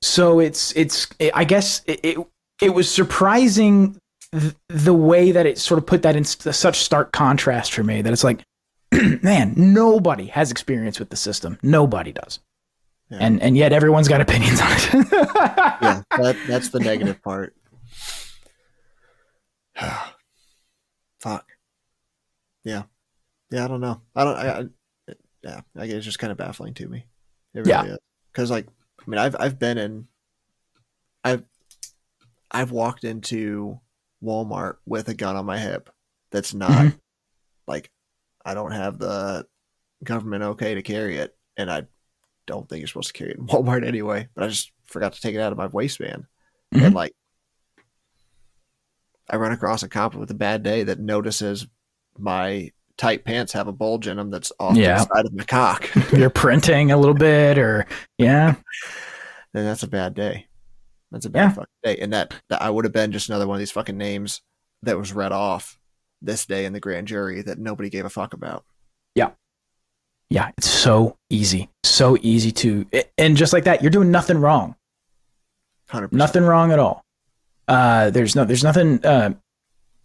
So 0.02 0.40
it's 0.40 0.72
it's 0.72 1.08
I 1.32 1.44
guess 1.44 1.82
it 1.86 2.00
it, 2.02 2.18
it 2.60 2.70
was 2.70 2.90
surprising 2.90 3.96
th- 4.32 4.54
the 4.68 4.92
way 4.92 5.32
that 5.32 5.46
it 5.46 5.58
sort 5.58 5.78
of 5.78 5.86
put 5.86 6.02
that 6.02 6.16
in 6.16 6.24
such 6.24 6.78
stark 6.78 7.12
contrast 7.12 7.72
for 7.72 7.84
me 7.84 8.02
that 8.02 8.12
it's 8.12 8.24
like 8.24 8.42
man, 9.22 9.54
nobody 9.56 10.26
has 10.26 10.50
experience 10.50 10.98
with 10.98 11.10
the 11.10 11.16
system. 11.16 11.58
Nobody 11.62 12.12
does. 12.12 12.40
Yeah. 13.14 13.26
And 13.26 13.40
and 13.42 13.56
yet 13.56 13.72
everyone's 13.72 14.08
got 14.08 14.20
opinions 14.20 14.60
on 14.60 14.72
it. 14.72 14.92
yeah, 15.12 16.02
that, 16.10 16.36
that's 16.48 16.70
the 16.70 16.80
negative 16.80 17.22
part. 17.22 17.54
Fuck. 21.20 21.48
Yeah. 22.64 22.82
Yeah, 23.50 23.64
I 23.64 23.68
don't 23.68 23.80
know. 23.80 24.00
I 24.16 24.24
don't. 24.24 24.36
I, 24.36 24.58
I 24.58 24.64
yeah, 25.44 25.60
I 25.76 25.86
guess 25.86 25.96
it's 25.96 26.06
just 26.06 26.18
kind 26.18 26.32
of 26.32 26.38
baffling 26.38 26.74
to 26.74 26.88
me. 26.88 27.06
It 27.54 27.66
really 27.66 27.70
yeah. 27.70 27.96
Because 28.32 28.50
like, 28.50 28.66
I 28.66 29.02
mean, 29.06 29.18
I've 29.18 29.36
I've 29.38 29.58
been 29.58 29.78
in, 29.78 30.08
I've 31.22 31.44
I've 32.50 32.72
walked 32.72 33.04
into 33.04 33.78
Walmart 34.22 34.76
with 34.86 35.08
a 35.08 35.14
gun 35.14 35.36
on 35.36 35.46
my 35.46 35.58
hip. 35.58 35.90
That's 36.32 36.52
not 36.52 36.70
mm-hmm. 36.70 36.96
like 37.68 37.90
I 38.44 38.54
don't 38.54 38.72
have 38.72 38.98
the 38.98 39.46
government 40.02 40.42
okay 40.42 40.74
to 40.74 40.82
carry 40.82 41.18
it, 41.18 41.36
and 41.56 41.70
I 41.70 41.86
don't 42.46 42.68
think 42.68 42.80
you're 42.80 42.88
supposed 42.88 43.08
to 43.08 43.12
carry 43.14 43.30
it 43.30 43.38
in 43.38 43.46
Walmart 43.46 43.86
anyway. 43.86 44.28
But 44.34 44.44
I 44.44 44.48
just 44.48 44.72
forgot 44.86 45.12
to 45.14 45.20
take 45.20 45.34
it 45.34 45.40
out 45.40 45.52
of 45.52 45.58
my 45.58 45.66
waistband, 45.66 46.24
mm-hmm. 46.74 46.84
and 46.84 46.94
like 46.94 47.14
I 49.28 49.36
run 49.36 49.52
across 49.52 49.82
a 49.82 49.88
cop 49.88 50.14
with 50.14 50.30
a 50.30 50.34
bad 50.34 50.62
day 50.62 50.84
that 50.84 51.00
notices 51.00 51.66
my 52.18 52.70
tight 52.96 53.24
pants 53.24 53.52
have 53.52 53.68
a 53.68 53.72
bulge 53.72 54.06
in 54.06 54.16
them 54.16 54.30
that's 54.30 54.52
off 54.60 54.76
yeah. 54.76 54.98
the 54.98 55.14
side 55.14 55.26
of 55.26 55.34
my 55.34 55.44
cock. 55.44 55.88
You're 56.12 56.30
printing 56.30 56.92
a 56.92 56.96
little 56.96 57.14
bit, 57.14 57.58
or 57.58 57.86
yeah, 58.18 58.56
then 59.52 59.64
that's 59.64 59.82
a 59.82 59.88
bad 59.88 60.14
day. 60.14 60.46
That's 61.10 61.26
a 61.26 61.30
bad 61.30 61.42
yeah. 61.42 61.50
fucking 61.50 61.66
day, 61.82 61.98
and 61.98 62.12
that, 62.12 62.34
that 62.48 62.60
I 62.60 62.70
would 62.70 62.84
have 62.84 62.92
been 62.92 63.12
just 63.12 63.28
another 63.28 63.46
one 63.46 63.54
of 63.54 63.60
these 63.60 63.70
fucking 63.70 63.96
names 63.96 64.42
that 64.82 64.98
was 64.98 65.12
read 65.12 65.32
off 65.32 65.78
this 66.20 66.44
day 66.44 66.64
in 66.64 66.72
the 66.72 66.80
grand 66.80 67.06
jury 67.06 67.42
that 67.42 67.58
nobody 67.58 67.88
gave 67.88 68.04
a 68.04 68.10
fuck 68.10 68.34
about. 68.34 68.64
Yeah, 69.14 69.30
yeah, 70.30 70.50
it's 70.56 70.68
so 70.68 71.16
easy, 71.30 71.68
so 71.84 72.16
easy 72.22 72.52
to, 72.52 72.86
and 73.18 73.36
just 73.36 73.52
like 73.52 73.64
that, 73.64 73.82
you're 73.82 73.90
doing 73.90 74.10
nothing 74.10 74.38
wrong. 74.38 74.74
100%. 75.90 76.12
Nothing 76.12 76.44
wrong 76.44 76.72
at 76.72 76.78
all. 76.78 77.04
Uh, 77.68 78.10
there's 78.10 78.34
no, 78.34 78.44
there's 78.44 78.64
nothing. 78.64 79.04
Uh, 79.04 79.32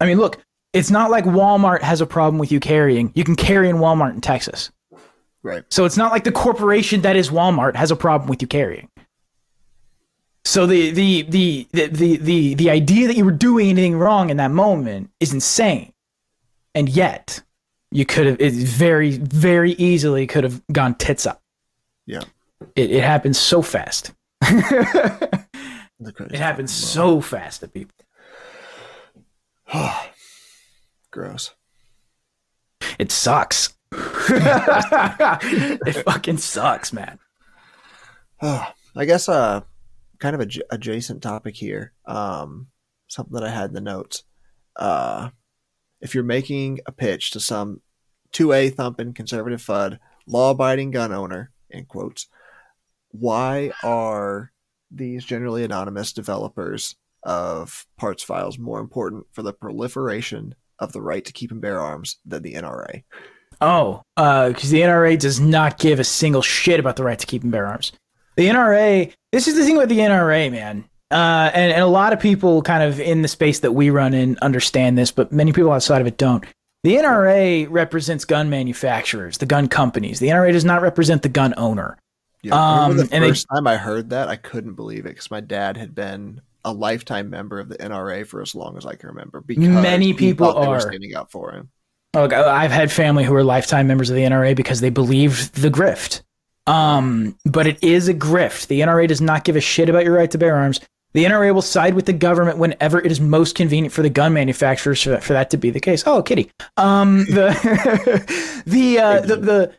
I 0.00 0.06
mean, 0.06 0.18
look, 0.18 0.42
it's 0.72 0.90
not 0.90 1.10
like 1.10 1.24
Walmart 1.24 1.82
has 1.82 2.00
a 2.00 2.06
problem 2.06 2.38
with 2.38 2.52
you 2.52 2.60
carrying. 2.60 3.12
You 3.14 3.24
can 3.24 3.36
carry 3.36 3.68
in 3.68 3.76
Walmart 3.76 4.14
in 4.14 4.20
Texas. 4.20 4.70
Right. 5.42 5.64
So 5.70 5.84
it's 5.84 5.96
not 5.96 6.12
like 6.12 6.24
the 6.24 6.32
corporation 6.32 7.00
that 7.02 7.16
is 7.16 7.30
Walmart 7.30 7.74
has 7.74 7.90
a 7.90 7.96
problem 7.96 8.28
with 8.28 8.42
you 8.42 8.48
carrying. 8.48 8.88
So 10.44 10.66
the 10.66 10.90
the 10.90 11.22
the 11.22 11.68
the 11.72 11.86
the 11.86 12.16
the, 12.16 12.54
the 12.54 12.70
idea 12.70 13.06
that 13.08 13.16
you 13.16 13.24
were 13.24 13.30
doing 13.30 13.68
anything 13.70 13.98
wrong 13.98 14.30
in 14.30 14.38
that 14.38 14.50
moment 14.50 15.10
is 15.20 15.32
insane. 15.32 15.92
And 16.74 16.88
yet, 16.88 17.42
you 17.90 18.06
could 18.06 18.26
have 18.26 18.40
it 18.40 18.52
very 18.52 19.18
very 19.18 19.72
easily 19.72 20.26
could 20.26 20.44
have 20.44 20.62
gone 20.72 20.94
tits 20.94 21.26
up. 21.26 21.42
Yeah. 22.06 22.22
It 22.76 22.90
it 22.90 23.02
happens 23.02 23.38
so 23.38 23.62
fast. 23.62 24.12
it 24.42 25.46
happens 26.32 26.72
so 26.72 27.20
fast 27.20 27.60
to 27.60 27.68
people. 27.68 27.94
Gross. 31.10 31.54
It 32.98 33.10
sucks. 33.10 33.74
it 33.92 36.04
fucking 36.04 36.38
sucks, 36.38 36.92
man. 36.92 37.18
I 38.42 39.04
guess 39.04 39.28
uh 39.28 39.62
kind 40.18 40.34
of 40.34 40.40
a 40.40 40.46
j- 40.46 40.62
adjacent 40.70 41.22
topic 41.22 41.56
here. 41.56 41.92
Um 42.06 42.68
something 43.08 43.34
that 43.34 43.44
I 43.44 43.50
had 43.50 43.70
in 43.70 43.74
the 43.74 43.80
notes. 43.80 44.24
Uh 44.76 45.30
if 46.00 46.14
you're 46.14 46.24
making 46.24 46.80
a 46.86 46.92
pitch 46.92 47.30
to 47.32 47.40
some 47.40 47.80
2A 48.32 48.74
thumping 48.74 49.12
conservative 49.12 49.60
Fudd, 49.60 49.98
law 50.26 50.50
abiding 50.50 50.90
gun 50.90 51.12
owner, 51.12 51.52
in 51.70 51.84
quotes, 51.84 52.26
why 53.10 53.72
are 53.82 54.52
these 54.90 55.24
generally 55.24 55.64
anonymous 55.64 56.12
developers 56.12 56.96
of 57.22 57.86
parts 57.96 58.22
files 58.22 58.58
more 58.58 58.80
important 58.80 59.26
for 59.32 59.42
the 59.42 59.52
proliferation 59.52 60.54
of 60.78 60.92
the 60.92 61.02
right 61.02 61.24
to 61.24 61.32
keep 61.32 61.50
and 61.50 61.60
bear 61.60 61.80
arms 61.80 62.16
than 62.24 62.42
the 62.42 62.54
NRA? 62.54 63.02
Oh, 63.60 64.02
because 64.16 64.72
uh, 64.72 64.72
the 64.72 64.80
NRA 64.80 65.18
does 65.18 65.38
not 65.38 65.78
give 65.78 66.00
a 66.00 66.04
single 66.04 66.42
shit 66.42 66.80
about 66.80 66.96
the 66.96 67.04
right 67.04 67.18
to 67.18 67.26
keep 67.26 67.42
and 67.42 67.52
bear 67.52 67.66
arms. 67.66 67.92
The 68.36 68.46
NRA, 68.46 69.12
this 69.32 69.48
is 69.48 69.56
the 69.56 69.64
thing 69.64 69.76
about 69.76 69.88
the 69.88 69.98
NRA, 69.98 70.50
man. 70.50 70.88
Uh, 71.10 71.50
and, 71.52 71.72
and 71.72 71.82
a 71.82 71.86
lot 71.86 72.12
of 72.12 72.20
people 72.20 72.62
kind 72.62 72.82
of 72.82 73.00
in 73.00 73.22
the 73.22 73.28
space 73.28 73.60
that 73.60 73.72
we 73.72 73.90
run 73.90 74.14
in 74.14 74.38
understand 74.42 74.96
this, 74.96 75.10
but 75.10 75.32
many 75.32 75.52
people 75.52 75.72
outside 75.72 76.00
of 76.00 76.06
it 76.06 76.16
don't. 76.16 76.44
The 76.82 76.96
NRA 76.96 77.66
represents 77.68 78.24
gun 78.24 78.48
manufacturers, 78.48 79.38
the 79.38 79.46
gun 79.46 79.68
companies. 79.68 80.18
The 80.18 80.28
NRA 80.28 80.52
does 80.52 80.64
not 80.64 80.82
represent 80.82 81.22
the 81.22 81.28
gun 81.28 81.52
owner. 81.56 81.98
Yeah, 82.42 82.54
um, 82.54 82.96
the 82.96 83.06
first 83.06 83.46
they, 83.50 83.56
time 83.56 83.66
I 83.66 83.76
heard 83.76 84.10
that, 84.10 84.28
I 84.28 84.36
couldn't 84.36 84.74
believe 84.74 85.00
it 85.00 85.10
because 85.10 85.30
my 85.30 85.40
dad 85.40 85.76
had 85.76 85.94
been 85.94 86.40
a 86.64 86.72
lifetime 86.72 87.28
member 87.28 87.58
of 87.58 87.68
the 87.68 87.76
NRA 87.76 88.26
for 88.26 88.40
as 88.40 88.54
long 88.54 88.78
as 88.78 88.86
I 88.86 88.94
can 88.94 89.10
remember. 89.10 89.40
Because 89.42 89.68
many 89.68 90.14
people 90.14 90.46
are 90.56 90.80
standing 90.80 91.14
up 91.14 91.30
for 91.30 91.52
him. 91.52 91.70
Look, 92.14 92.32
I've 92.32 92.72
had 92.72 92.90
family 92.90 93.24
who 93.24 93.34
are 93.34 93.44
lifetime 93.44 93.86
members 93.86 94.10
of 94.10 94.16
the 94.16 94.22
NRA 94.22 94.56
because 94.56 94.80
they 94.80 94.90
believe 94.90 95.52
the 95.52 95.70
grift. 95.70 96.22
Um, 96.66 97.36
but 97.44 97.66
it 97.66 97.82
is 97.82 98.08
a 98.08 98.14
grift. 98.14 98.68
The 98.68 98.80
NRA 98.80 99.06
does 99.08 99.20
not 99.20 99.44
give 99.44 99.56
a 99.56 99.60
shit 99.60 99.88
about 99.88 100.04
your 100.04 100.14
right 100.14 100.30
to 100.30 100.38
bear 100.38 100.56
arms. 100.56 100.80
The 101.12 101.24
NRA 101.24 101.52
will 101.52 101.62
side 101.62 101.94
with 101.94 102.06
the 102.06 102.12
government 102.12 102.58
whenever 102.58 103.00
it 103.00 103.10
is 103.10 103.20
most 103.20 103.56
convenient 103.56 103.92
for 103.92 104.02
the 104.02 104.10
gun 104.10 104.32
manufacturers 104.32 105.02
for 105.02 105.10
that, 105.10 105.24
for 105.24 105.32
that 105.32 105.50
to 105.50 105.56
be 105.56 105.70
the 105.70 105.80
case. 105.80 106.04
Oh, 106.06 106.22
kitty. 106.22 106.50
Um, 106.76 107.24
the 107.24 108.62
the, 108.66 108.98
uh, 108.98 109.20
the 109.20 109.36
the 109.36 109.74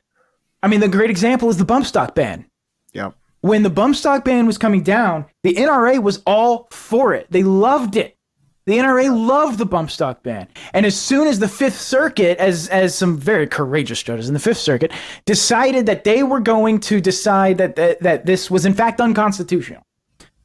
I 0.64 0.68
mean, 0.68 0.80
the 0.80 0.88
great 0.88 1.10
example 1.10 1.49
is 1.49 1.58
the 1.58 1.66
bump 1.66 1.86
stock 1.86 2.16
ban. 2.16 2.45
Yeah. 2.94 3.12
When 3.41 3.64
the 3.64 3.70
bump 3.70 3.95
stock 3.95 4.24
ban 4.24 4.45
was 4.45 4.58
coming 4.58 4.84
down, 4.84 5.26
the 5.44 5.56
NRA 5.56 6.02
was 6.02 6.22
all 6.26 6.68
for 6.72 7.14
it. 7.14 7.28
They 7.32 7.44
loved 7.44 7.95
it. 7.95 8.18
The 8.68 8.78
NRA 8.78 9.10
loved 9.28 9.58
the 9.58 9.66
bump 9.66 9.90
stock 9.90 10.22
ban. 10.22 10.48
And 10.74 10.86
as 10.86 10.95
soon 10.95 11.28
as 11.28 11.40
the 11.40 11.48
Fifth 11.48 11.80
Circuit, 11.80 12.38
as 12.38 12.68
as 12.68 12.94
some 12.94 13.18
very 13.18 13.48
courageous 13.48 14.03
judges 14.03 14.28
in 14.28 14.36
the 14.36 14.40
Fifth 14.40 14.60
Circuit, 14.60 14.91
decided 15.26 15.88
that 15.88 16.03
they 16.03 16.22
were 16.22 16.40
going 16.40 16.80
to 16.82 17.02
decide 17.02 17.58
that 17.58 17.76
that, 17.78 18.02
that 18.02 18.26
this 18.28 18.52
was 18.52 18.66
in 18.66 18.76
fact 18.76 19.02
unconstitutional, 19.02 19.82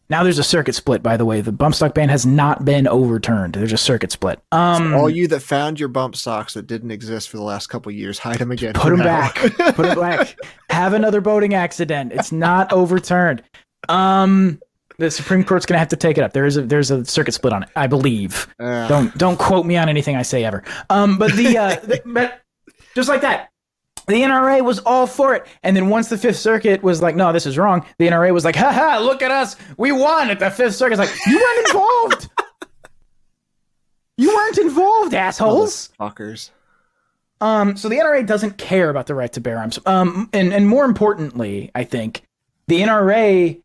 now 0.08 0.22
there's 0.22 0.38
a 0.38 0.44
circuit 0.44 0.74
split, 0.74 1.02
by 1.02 1.16
the 1.16 1.24
way. 1.24 1.40
The 1.40 1.52
bump 1.52 1.74
stock 1.74 1.94
ban 1.94 2.08
has 2.08 2.24
not 2.24 2.64
been 2.64 2.86
overturned. 2.86 3.54
There's 3.54 3.72
a 3.72 3.78
circuit 3.78 4.12
split. 4.12 4.40
Um, 4.52 4.92
so 4.92 4.98
all 4.98 5.10
you 5.10 5.26
that 5.28 5.40
found 5.40 5.80
your 5.80 5.88
bump 5.88 6.16
stocks 6.16 6.54
that 6.54 6.66
didn't 6.66 6.90
exist 6.90 7.28
for 7.28 7.36
the 7.36 7.42
last 7.42 7.66
couple 7.68 7.90
years, 7.92 8.18
hide 8.18 8.38
them 8.38 8.50
again. 8.50 8.74
Put 8.74 8.90
them 8.90 8.98
now. 8.98 9.04
back. 9.04 9.34
Put 9.34 9.76
them 9.76 9.98
back. 9.98 10.36
Have 10.70 10.92
another 10.92 11.20
boating 11.20 11.54
accident. 11.54 12.12
It's 12.12 12.32
not 12.32 12.72
overturned. 12.72 13.42
Um, 13.88 14.60
the 14.98 15.10
Supreme 15.10 15.44
Court's 15.44 15.66
gonna 15.66 15.78
have 15.78 15.88
to 15.88 15.96
take 15.96 16.16
it 16.18 16.24
up. 16.24 16.32
There 16.32 16.46
is 16.46 16.56
a 16.56 16.62
there's 16.62 16.90
a 16.90 17.04
circuit 17.04 17.32
split 17.32 17.52
on 17.52 17.62
it, 17.62 17.68
I 17.76 17.86
believe. 17.86 18.48
Uh. 18.58 18.88
Don't 18.88 19.16
don't 19.18 19.38
quote 19.38 19.66
me 19.66 19.76
on 19.76 19.88
anything 19.88 20.16
I 20.16 20.22
say 20.22 20.44
ever. 20.44 20.64
Um, 20.90 21.18
but 21.18 21.32
the, 21.32 21.58
uh, 21.58 21.76
the 21.80 22.00
but 22.06 22.40
just 22.94 23.08
like 23.08 23.20
that, 23.20 23.50
the 24.06 24.22
NRA 24.22 24.64
was 24.64 24.78
all 24.80 25.06
for 25.06 25.34
it. 25.34 25.46
And 25.62 25.76
then 25.76 25.88
once 25.88 26.08
the 26.08 26.18
Fifth 26.18 26.38
Circuit 26.38 26.82
was 26.82 27.02
like, 27.02 27.16
no, 27.16 27.32
this 27.32 27.46
is 27.46 27.58
wrong, 27.58 27.84
the 27.98 28.06
NRA 28.08 28.32
was 28.32 28.44
like, 28.44 28.56
haha, 28.56 28.98
look 28.98 29.22
at 29.22 29.30
us. 29.30 29.56
We 29.76 29.92
won 29.92 30.30
at 30.30 30.38
the 30.38 30.50
Fifth 30.50 30.76
Circuit. 30.76 30.98
It's 30.98 31.10
like, 31.10 31.26
you 31.26 31.38
weren't 31.38 31.66
involved. 31.68 32.28
you 34.16 34.34
weren't 34.34 34.58
involved, 34.58 35.14
assholes. 35.14 35.90
Fuckers. 35.98 36.50
Um, 37.40 37.76
so 37.76 37.88
the 37.88 37.96
NRA 37.96 38.26
doesn't 38.26 38.56
care 38.56 38.88
about 38.88 39.06
the 39.06 39.14
right 39.14 39.32
to 39.32 39.40
bear 39.40 39.58
arms. 39.58 39.78
Um, 39.84 40.30
and, 40.32 40.54
and 40.54 40.68
more 40.68 40.84
importantly, 40.84 41.70
I 41.74 41.84
think 41.84 42.22
the 42.68 42.80
NRA, 42.80 43.60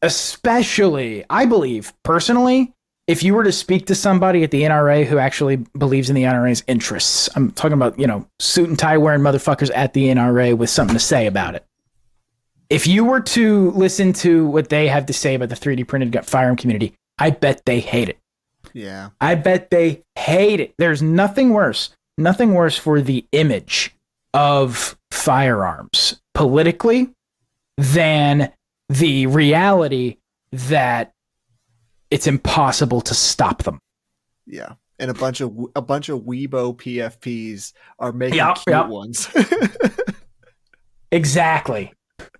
especially, 0.00 1.24
I 1.28 1.44
believe 1.44 1.92
personally, 2.04 2.72
if 3.06 3.22
you 3.22 3.34
were 3.34 3.44
to 3.44 3.52
speak 3.52 3.86
to 3.86 3.94
somebody 3.94 4.44
at 4.44 4.50
the 4.50 4.62
NRA 4.62 5.04
who 5.04 5.18
actually 5.18 5.56
believes 5.76 6.08
in 6.08 6.14
the 6.14 6.22
NRA's 6.22 6.62
interests, 6.68 7.28
I'm 7.34 7.50
talking 7.50 7.72
about, 7.72 7.98
you 7.98 8.06
know, 8.06 8.26
suit 8.38 8.68
and 8.68 8.78
tie 8.78 8.96
wearing 8.96 9.22
motherfuckers 9.22 9.70
at 9.74 9.92
the 9.92 10.06
NRA 10.06 10.56
with 10.56 10.70
something 10.70 10.94
to 10.94 11.00
say 11.00 11.26
about 11.26 11.54
it. 11.54 11.66
If 12.70 12.86
you 12.86 13.04
were 13.04 13.20
to 13.20 13.70
listen 13.72 14.12
to 14.14 14.46
what 14.46 14.68
they 14.68 14.88
have 14.88 15.06
to 15.06 15.12
say 15.12 15.34
about 15.34 15.48
the 15.48 15.56
3D 15.56 15.86
printed 15.86 16.24
firearm 16.24 16.56
community, 16.56 16.94
I 17.18 17.30
bet 17.30 17.64
they 17.66 17.80
hate 17.80 18.08
it. 18.08 18.18
Yeah. 18.72 19.10
I 19.20 19.34
bet 19.34 19.70
they 19.70 20.04
hate 20.16 20.60
it. 20.60 20.74
There's 20.78 21.02
nothing 21.02 21.50
worse, 21.50 21.90
nothing 22.16 22.54
worse 22.54 22.78
for 22.78 23.00
the 23.00 23.26
image 23.32 23.94
of 24.32 24.96
firearms 25.10 26.20
politically 26.34 27.10
than 27.76 28.52
the 28.88 29.26
reality 29.26 30.16
that 30.52 31.12
it's 32.12 32.26
impossible 32.26 33.00
to 33.00 33.14
stop 33.14 33.62
them. 33.64 33.80
Yeah. 34.46 34.74
And 34.98 35.10
a 35.10 35.14
bunch 35.14 35.40
of 35.40 35.56
a 35.74 35.82
bunch 35.82 36.08
of 36.08 36.20
Weibo 36.20 36.76
PFPs 36.76 37.72
are 37.98 38.12
making 38.12 38.36
Yep, 38.36 38.54
cute 38.56 38.76
yep. 38.76 38.86
ones. 38.88 39.28
Exactly. 41.12 41.92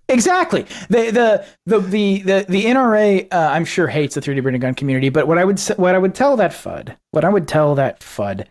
Exactly. 0.09 0.63
The 0.89 1.11
the 1.11 1.45
the 1.65 1.79
the 1.79 2.21
the, 2.23 2.45
the 2.49 2.65
NRA 2.65 3.27
uh, 3.31 3.49
I'm 3.51 3.65
sure 3.65 3.87
hates 3.87 4.15
the 4.15 4.21
3D 4.21 4.41
printed 4.41 4.61
gun 4.61 4.73
community, 4.73 5.09
but 5.09 5.27
what 5.27 5.37
I 5.37 5.45
would 5.45 5.59
what 5.77 5.95
I 5.95 5.97
would 5.99 6.15
tell 6.15 6.35
that 6.37 6.51
Fudd, 6.51 6.97
what 7.11 7.23
I 7.23 7.29
would 7.29 7.47
tell 7.47 7.75
that 7.75 8.01
Fudd 8.01 8.47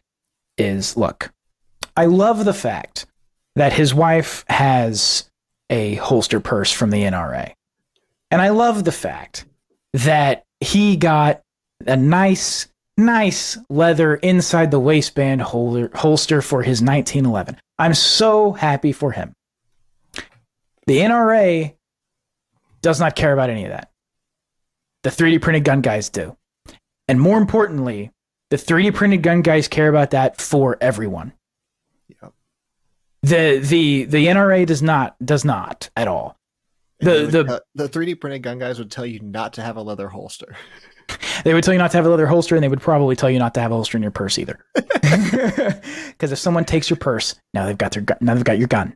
is 0.57 0.97
look, 0.97 1.32
I 1.97 2.07
love 2.07 2.44
the 2.44 2.55
fact 2.55 3.07
that 3.57 3.73
his 3.73 3.93
wife 3.93 4.44
has 4.49 5.28
a 5.69 5.97
holster 5.97 6.40
purse 6.40 6.73
from 6.73 6.90
the 6.90 7.03
NRA. 7.03 7.53
And 8.31 8.40
I 8.40 8.51
love 8.51 8.85
the 8.85 8.93
fact 8.93 9.44
that 9.93 10.44
he 10.62 10.97
got 10.97 11.43
a 11.86 11.97
nice 11.97 12.68
nice 12.97 13.59
leather 13.68 14.16
inside 14.16 14.70
the 14.70 14.78
waistband 14.78 15.43
holder 15.43 15.90
holster 15.94 16.43
for 16.43 16.62
his 16.62 16.82
1911. 16.82 17.59
I'm 17.78 17.94
so 17.94 18.52
happy 18.52 18.93
for 18.93 19.12
him. 19.12 19.34
The 20.86 20.98
NRA 20.98 21.74
does 22.82 23.01
not 23.01 23.16
care 23.16 23.32
about 23.32 23.51
any 23.51 23.64
of 23.64 23.70
that. 23.70 23.90
The 25.02 25.10
3D 25.10 25.40
printed 25.40 25.64
gun 25.64 25.80
guys 25.80 26.10
do. 26.10 26.36
And 27.09 27.20
more 27.20 27.39
importantly, 27.39 28.10
the 28.51 28.56
3D 28.56 28.94
printed 28.94 29.22
gun 29.22 29.43
guys 29.43 29.68
care 29.68 29.89
about 29.89 30.10
that 30.10 30.40
for 30.40 30.76
everyone. 30.80 31.32
Yep. 32.09 32.32
The 33.22 33.59
the 33.59 34.05
the 34.05 34.26
NRA 34.26 34.66
does 34.66 34.82
not 34.82 35.16
does 35.24 35.44
not 35.44 35.90
at 35.97 36.09
all. 36.09 36.36
The- 37.03 37.27
the- 37.27 37.45
tell- 37.45 37.61
the 37.74 37.89
3D 37.89 38.15
printed 38.20 38.43
gun 38.43 38.59
guys 38.59 38.79
would 38.79 38.91
tell 38.91 39.05
you 39.07 39.20
not 39.20 39.53
to 39.55 39.62
have 39.62 39.77
a 39.77 39.83
leather 39.83 40.09
holster. 40.09 40.57
They 41.45 41.53
would 41.53 41.65
tell 41.65 41.74
you 41.74 41.79
not 41.79 41.91
to 41.91 41.97
have 41.99 42.07
a 42.07 42.09
leather 42.09 42.27
holster, 42.29 42.55
and 42.55 42.62
they 42.62 42.69
would 42.69 42.81
probably 42.81 43.16
tell 43.16 43.29
you 43.29 43.39
not 43.39 43.53
to 43.55 43.61
have 43.61 43.73
a 43.73 43.74
holster 43.74 43.99
in 43.99 44.03
your 44.03 44.12
purse 44.12 44.39
either. 44.39 44.59
Because 45.03 46.31
if 46.33 46.39
someone 46.39 46.65
takes 46.65 46.89
your 46.89 46.97
purse, 46.97 47.35
now 47.53 47.66
they've 47.66 47.77
got 47.77 47.93
their 47.93 48.03
gun, 48.03 48.16
now 48.20 48.35
they've 48.35 48.45
got 48.45 48.59
your 48.59 48.69
gun. 48.69 48.95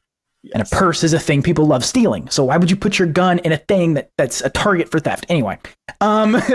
And 0.54 0.62
a 0.62 0.66
purse 0.66 1.02
is 1.02 1.12
a 1.12 1.18
thing 1.18 1.42
people 1.42 1.66
love 1.66 1.84
stealing. 1.84 2.28
So 2.30 2.44
why 2.44 2.56
would 2.56 2.70
you 2.70 2.76
put 2.76 2.98
your 2.98 3.08
gun 3.08 3.38
in 3.40 3.50
a 3.52 3.56
thing 3.56 3.94
that, 3.94 4.10
that's 4.16 4.40
a 4.42 4.48
target 4.50 4.88
for 4.90 5.00
theft? 5.00 5.26
Anyway. 5.28 5.58
Um 6.00 6.36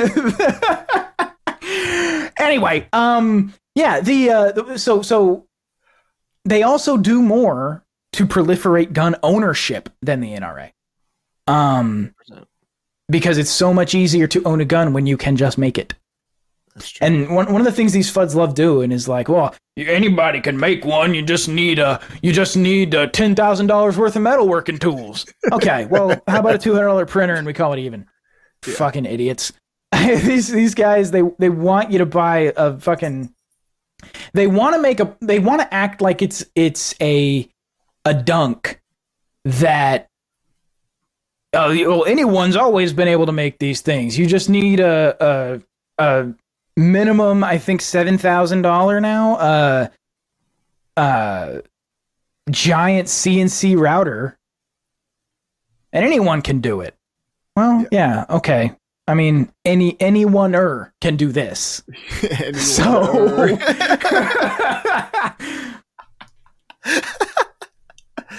Anyway, 2.39 2.87
um 2.93 3.53
yeah, 3.75 3.99
the 4.01 4.29
uh 4.29 4.51
the- 4.53 4.79
so 4.79 5.01
so 5.01 5.45
they 6.45 6.63
also 6.63 6.97
do 6.97 7.21
more 7.21 7.83
to 8.13 8.25
proliferate 8.25 8.93
gun 8.93 9.15
ownership 9.23 9.89
than 10.01 10.21
the 10.21 10.33
NRA. 10.33 10.71
Um 11.51 12.13
because 13.09 13.37
it's 13.37 13.51
so 13.51 13.73
much 13.73 13.93
easier 13.93 14.27
to 14.27 14.43
own 14.43 14.61
a 14.61 14.65
gun 14.65 14.93
when 14.93 15.05
you 15.05 15.17
can 15.17 15.35
just 15.35 15.57
make 15.57 15.77
it. 15.77 15.93
And 17.01 17.35
one, 17.35 17.51
one 17.51 17.59
of 17.59 17.65
the 17.65 17.71
things 17.71 17.91
these 17.91 18.11
Fudds 18.11 18.33
love 18.33 18.55
doing 18.55 18.93
is 18.93 19.07
like, 19.07 19.27
well, 19.27 19.53
anybody 19.77 20.39
can 20.39 20.57
make 20.57 20.85
one. 20.85 21.13
You 21.13 21.21
just 21.21 21.49
need 21.49 21.79
a 21.79 21.99
you 22.21 22.31
just 22.31 22.55
need 22.55 22.93
a 22.93 23.07
ten 23.07 23.35
thousand 23.35 23.67
dollars 23.67 23.97
worth 23.97 24.15
of 24.15 24.21
metalworking 24.21 24.79
tools. 24.79 25.25
Okay, 25.51 25.85
well, 25.91 26.21
how 26.27 26.39
about 26.39 26.55
a 26.55 26.57
two 26.57 26.73
hundred 26.73 26.87
dollar 26.87 27.05
printer 27.05 27.35
and 27.35 27.45
we 27.45 27.53
call 27.53 27.73
it 27.73 27.79
even? 27.79 28.07
Yeah. 28.65 28.75
Fucking 28.75 29.05
idiots. 29.05 29.51
these 29.91 30.47
these 30.47 30.73
guys 30.73 31.11
they 31.11 31.23
they 31.39 31.49
want 31.49 31.91
you 31.91 31.97
to 31.99 32.05
buy 32.05 32.53
a 32.55 32.79
fucking. 32.79 33.33
They 34.33 34.47
want 34.47 34.75
to 34.75 34.81
make 34.81 34.99
a. 34.99 35.15
They 35.21 35.39
want 35.39 35.61
to 35.61 35.73
act 35.73 36.01
like 36.01 36.21
it's 36.21 36.45
it's 36.55 36.95
a 37.01 37.49
a 38.05 38.13
dunk 38.13 38.81
that. 39.43 40.07
Oh, 41.53 41.89
well, 41.89 42.05
anyone's 42.05 42.55
always 42.55 42.93
been 42.93 43.09
able 43.09 43.25
to 43.25 43.33
make 43.33 43.59
these 43.59 43.81
things. 43.81 44.17
You 44.17 44.25
just 44.25 44.49
need 44.49 44.79
a 44.79 45.15
a, 45.19 45.61
a 45.97 46.33
minimum 46.77 47.43
i 47.43 47.57
think 47.57 47.81
$7000 47.81 49.01
now 49.01 49.35
uh 49.35 49.87
uh 50.97 51.59
giant 52.49 53.07
cnc 53.07 53.77
router 53.77 54.37
and 55.93 56.05
anyone 56.05 56.41
can 56.41 56.61
do 56.61 56.79
it. 56.81 56.95
Well 57.55 57.85
yeah, 57.91 58.25
okay. 58.29 58.73
I 59.07 59.13
mean 59.13 59.51
any 59.65 59.97
anyone 59.99 60.55
er 60.55 60.93
can 61.01 61.17
do 61.17 61.31
this. 61.31 61.83
So 62.53 63.57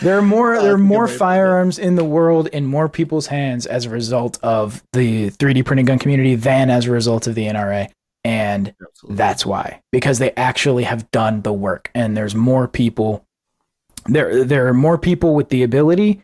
there 0.00 0.18
are 0.18 0.22
more 0.22 0.58
there 0.58 0.60
are 0.60 0.62
that's 0.62 0.74
a 0.74 0.76
good 0.76 0.82
more 0.82 1.02
way 1.02 1.06
to 1.06 1.12
put 1.12 1.14
it. 1.14 1.18
firearms 1.18 1.78
in 1.78 1.94
the 1.96 2.04
world 2.04 2.48
in 2.48 2.64
more 2.64 2.88
people's 2.88 3.26
hands 3.26 3.66
as 3.66 3.86
a 3.86 3.90
result 3.90 4.38
of 4.42 4.82
the 4.92 5.30
3D 5.30 5.64
printing 5.64 5.86
gun 5.86 5.98
community 5.98 6.34
than 6.34 6.70
as 6.70 6.86
a 6.86 6.90
result 6.90 7.26
of 7.26 7.34
the 7.34 7.46
NRA 7.46 7.90
and 8.24 8.68
Absolutely. 8.68 9.16
that's 9.16 9.44
why 9.44 9.80
because 9.90 10.18
they 10.18 10.32
actually 10.32 10.84
have 10.84 11.10
done 11.10 11.42
the 11.42 11.52
work 11.52 11.90
and 11.94 12.16
there's 12.16 12.34
more 12.34 12.68
people 12.68 13.24
there 14.06 14.44
there 14.44 14.66
are 14.68 14.74
more 14.74 14.98
people 14.98 15.34
with 15.34 15.48
the 15.48 15.62
ability 15.62 16.22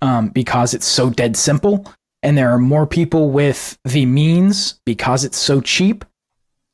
um, 0.00 0.28
because 0.28 0.74
it's 0.74 0.86
so 0.86 1.10
dead 1.10 1.36
simple 1.36 1.84
and 2.22 2.36
there 2.36 2.50
are 2.50 2.58
more 2.58 2.86
people 2.86 3.30
with 3.30 3.78
the 3.84 4.06
means 4.06 4.80
because 4.84 5.24
it's 5.24 5.38
so 5.38 5.60
cheap 5.60 6.04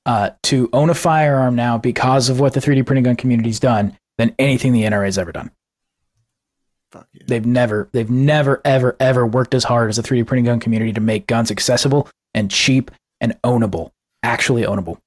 uh, 0.06 0.30
to 0.42 0.68
own 0.72 0.90
a 0.90 0.94
firearm 0.94 1.54
now 1.54 1.78
because 1.78 2.28
of 2.28 2.40
what 2.40 2.52
the 2.52 2.60
3D 2.60 2.84
printing 2.86 3.04
gun 3.04 3.16
community's 3.16 3.60
done 3.60 3.96
than 4.18 4.34
anything 4.38 4.72
the 4.72 4.82
NRA 4.82 5.06
has 5.06 5.18
ever 5.18 5.32
done. 5.32 5.50
Fuck 6.94 7.08
yeah. 7.12 7.24
They've 7.26 7.44
never, 7.44 7.88
they've 7.90 8.08
never, 8.08 8.62
ever, 8.64 8.96
ever 9.00 9.26
worked 9.26 9.52
as 9.52 9.64
hard 9.64 9.90
as 9.90 9.96
the 9.96 10.02
3D 10.02 10.26
printing 10.26 10.44
gun 10.44 10.60
community 10.60 10.92
to 10.92 11.00
make 11.00 11.26
guns 11.26 11.50
accessible 11.50 12.08
and 12.34 12.48
cheap 12.50 12.92
and 13.20 13.36
ownable, 13.42 13.90
actually 14.22 14.62
ownable. 14.62 14.98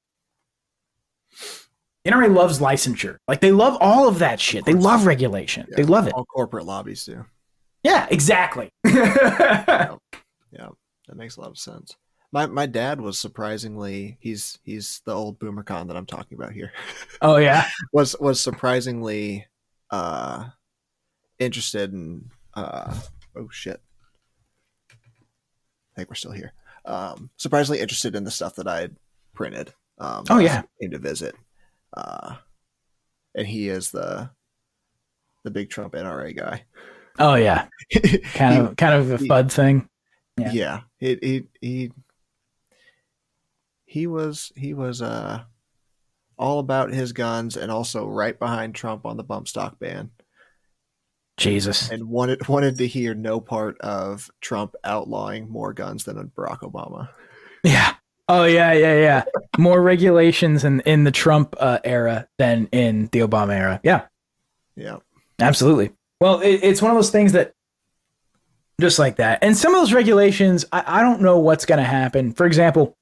NRA 2.05 2.34
loves 2.34 2.59
licensure. 2.59 3.18
Like 3.26 3.39
they 3.39 3.53
love 3.53 3.77
all 3.80 4.07
of 4.07 4.19
that 4.19 4.41
shit. 4.41 4.65
They 4.65 4.73
love 4.73 5.05
regulation. 5.05 5.65
They 5.76 5.84
love 5.84 6.07
it. 6.07 6.14
All 6.14 6.26
corporate 6.26 6.65
lobbies 6.65 7.05
do. 7.05 7.26
Yeah, 7.84 8.07
exactly. 8.11 8.69
Yeah, 10.49 10.69
that 11.07 11.18
makes 11.18 11.35
a 11.35 11.41
lot 11.41 11.49
of 11.49 11.57
sense. 11.57 11.95
My 12.31 12.45
my 12.45 12.65
dad 12.65 12.99
was 12.99 13.19
surprisingly 13.19 14.18
he's 14.19 14.59
he's 14.64 15.01
the 15.05 15.14
old 15.14 15.39
boomer 15.39 15.64
con 15.64 15.88
that 15.88 15.97
I'm 15.97 16.05
talking 16.05 16.38
about 16.38 16.53
here. 16.53 16.72
oh 17.22 17.38
yeah. 17.38 17.68
was 17.93 18.15
was 18.19 18.41
surprisingly 18.41 19.45
uh 19.91 20.45
interested 21.39 21.93
in 21.93 22.30
uh 22.53 22.95
oh 23.35 23.49
shit. 23.51 23.80
I 24.91 24.95
think 25.95 26.09
we're 26.09 26.15
still 26.15 26.31
here. 26.31 26.53
Um 26.85 27.30
surprisingly 27.38 27.80
interested 27.81 28.15
in 28.15 28.23
the 28.23 28.31
stuff 28.31 28.55
that 28.55 28.68
I 28.68 28.81
had 28.81 28.95
printed. 29.34 29.73
Um 29.99 30.23
Oh, 30.30 30.39
yeah. 30.39 30.64
came 30.81 30.91
to 30.91 30.99
visit. 30.99 31.35
Uh 31.95 32.35
and 33.35 33.47
he 33.47 33.69
is 33.69 33.91
the 33.91 34.30
the 35.43 35.51
big 35.51 35.69
Trump 35.69 35.93
NRA 35.93 36.35
guy. 36.35 36.64
Oh 37.19 37.35
yeah. 37.35 37.68
Kind 38.34 38.57
of, 38.68 38.76
kind 38.76 38.93
of 38.95 39.11
a 39.11 39.18
he- 39.18 39.27
Fudd 39.30 39.51
thing. 39.51 39.88
Yeah. 40.39 40.51
yeah 40.51 40.80
it, 40.99 41.23
he 41.23 41.43
he 41.61 41.91
he 43.85 44.05
was 44.07 44.51
he 44.55 44.73
was 44.73 45.01
uh 45.01 45.43
all 46.38 46.59
about 46.59 46.91
his 46.93 47.14
guns 47.14 47.57
and 47.57 47.72
also 47.72 48.05
right 48.07 48.38
behind 48.38 48.76
Trump 48.76 49.05
on 49.05 49.18
the 49.18 49.23
bump 49.23 49.47
stock 49.47 49.80
ban 49.80 50.11
Jesus. 51.38 51.89
and 51.91 52.09
wanted 52.09 52.47
wanted 52.47 52.77
to 52.77 52.88
hear 52.88 53.14
no 53.14 53.39
part 53.39 53.80
of 53.81 54.30
Trump 54.41 54.76
outlawing 54.84 55.49
more 55.49 55.73
guns 55.73 56.03
than 56.03 56.31
Barack 56.35 56.59
Obama. 56.59 57.09
Yeah. 57.64 57.93
Oh 58.27 58.43
yeah, 58.43 58.73
yeah, 58.73 58.95
yeah. 58.95 59.23
More 59.57 59.81
regulations 59.81 60.64
in 60.64 60.81
in 60.81 61.03
the 61.03 61.11
Trump 61.11 61.55
uh, 61.59 61.80
era 61.84 62.27
than 62.38 62.68
in 62.72 63.09
the 63.11 63.19
Obama 63.19 63.53
era. 63.53 63.80
Yeah. 63.84 64.05
Yeah. 64.76 64.97
Absolutely. 65.39 65.91
Well, 66.19 66.41
it, 66.41 66.59
it's 66.64 66.81
one 66.81 66.91
of 66.91 66.97
those 66.97 67.11
things 67.11 67.34
that 67.34 67.53
just 68.80 68.99
like 68.99 69.18
that. 69.18 69.39
And 69.43 69.55
some 69.55 69.73
of 69.73 69.81
those 69.81 69.93
regulations, 69.93 70.65
I, 70.72 70.84
I 70.99 71.01
don't 71.01 71.22
know 71.22 71.39
what's 71.39 71.65
going 71.65 71.80
to 71.80 71.85
happen. 71.85 72.34
For 72.34 72.45
example, 72.45 72.95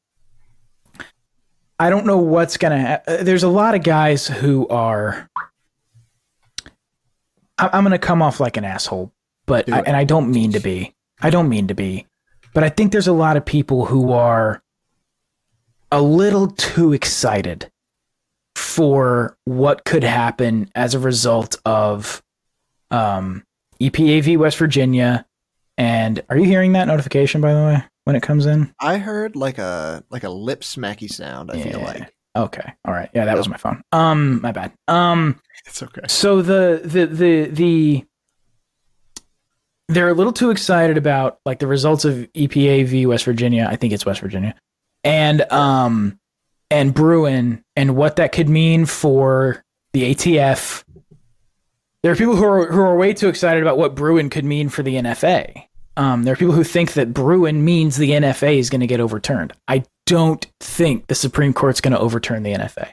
I 1.80 1.90
don't 1.90 2.06
know 2.06 2.18
what's 2.18 2.58
going 2.58 2.72
to 2.72 2.78
happen. 2.78 3.26
There's 3.26 3.44
a 3.44 3.50
lot 3.50 3.76
of 3.76 3.84
guys 3.84 4.28
who 4.28 4.68
are. 4.68 5.30
I'm 7.58 7.84
going 7.84 7.92
to 7.92 8.00
come 8.00 8.22
off 8.22 8.40
like 8.40 8.58
an 8.58 8.66
asshole, 8.66 9.12
but 9.46 9.72
I, 9.72 9.82
and 9.82 9.96
I 9.96 10.04
don't 10.04 10.32
mean 10.32 10.52
to 10.54 10.60
be. 10.60 10.94
I 11.22 11.30
don't 11.30 11.50
mean 11.50 11.68
to 11.68 11.74
be, 11.74 12.08
but 12.54 12.64
I 12.64 12.70
think 12.70 12.92
there's 12.92 13.08
a 13.08 13.14
lot 13.14 13.38
of 13.38 13.46
people 13.46 13.86
who 13.86 14.12
are 14.12 14.62
a 15.92 16.02
little 16.02 16.48
too 16.48 16.92
excited 16.94 17.72
for 18.56 19.38
what 19.46 19.86
could 19.86 20.04
happen 20.04 20.70
as 20.76 20.94
a 20.94 21.00
result 21.00 21.56
of 21.66 22.22
um, 22.92 23.44
EPA 23.80 24.24
v 24.24 24.38
West 24.38 24.58
Virginia. 24.58 25.26
And 25.78 26.22
are 26.30 26.38
you 26.38 26.46
hearing 26.46 26.74
that 26.74 26.88
notification, 26.88 27.42
by 27.42 27.54
the 27.54 27.62
way? 27.62 27.84
when 28.06 28.16
it 28.16 28.24
comes 28.24 28.46
in? 28.46 28.74
I 28.80 28.98
heard 28.98 29.36
like 29.36 29.58
a 29.58 30.04
like 30.10 30.24
a 30.24 30.30
lip 30.30 30.62
smacky 30.62 31.12
sound. 31.12 31.52
I 31.52 31.62
feel 31.62 31.82
like 31.82 32.14
Okay. 32.36 32.74
All 32.84 32.94
right. 32.94 33.10
Yeah, 33.14 33.26
that 33.26 33.38
was 33.38 33.48
my 33.48 33.58
phone. 33.58 33.82
Um, 33.92 34.42
my 34.42 34.52
bad. 34.52 34.74
Um, 34.88 35.40
it's 35.66 35.82
okay. 35.82 36.02
so 36.08 36.42
the 36.42 36.82
the 36.84 37.06
the 37.06 37.46
the 37.46 38.06
they're 39.88 40.10
a 40.10 40.14
little 40.14 40.34
too 40.34 40.50
excited 40.50 40.98
about 40.98 41.40
like 41.46 41.60
the 41.60 41.68
results 41.68 42.06
of 42.06 42.16
EPA 42.34 42.86
v 42.88 43.06
West 43.06 43.26
Virginia. 43.26 43.68
I 43.70 43.76
think 43.76 43.94
it's 43.94 44.06
West 44.06 44.20
Virginia, 44.20 44.56
and 45.04 45.42
um, 45.52 46.20
and 46.70 46.94
Bruen 46.94 47.64
and 47.76 47.96
what 47.96 48.18
that 48.18 48.32
could 48.32 48.50
mean 48.50 48.86
for 48.86 49.64
the 49.94 50.14
ATF. 50.14 50.84
There 52.04 52.12
are 52.12 52.16
people 52.16 52.36
who 52.36 52.46
are 52.46 52.72
who 52.72 52.82
are 52.82 52.98
way 52.98 53.14
too 53.14 53.30
excited 53.30 53.62
about 53.62 53.78
what 53.78 53.96
Bruen 53.96 54.30
could 54.30 54.46
mean 54.46 54.70
for 54.70 54.84
the 54.84 54.96
NFA. 54.96 55.64
Um, 55.98 56.24
there 56.24 56.34
are 56.34 56.38
people 56.38 56.54
who 56.54 56.64
think 56.64 56.94
that 56.94 57.14
Bruen 57.14 57.64
means 57.64 57.98
the 57.98 58.12
NFA 58.12 58.58
is 58.58 58.70
going 58.70 58.82
to 58.82 58.88
get 58.88 59.00
overturned. 59.00 59.54
I 59.68 59.84
don't 60.06 60.46
think 60.60 61.08
the 61.08 61.16
Supreme 61.16 61.54
Court's 61.54 61.82
going 61.82 61.94
to 61.94 62.00
overturn 62.00 62.44
the 62.44 62.54
NFA. 62.54 62.92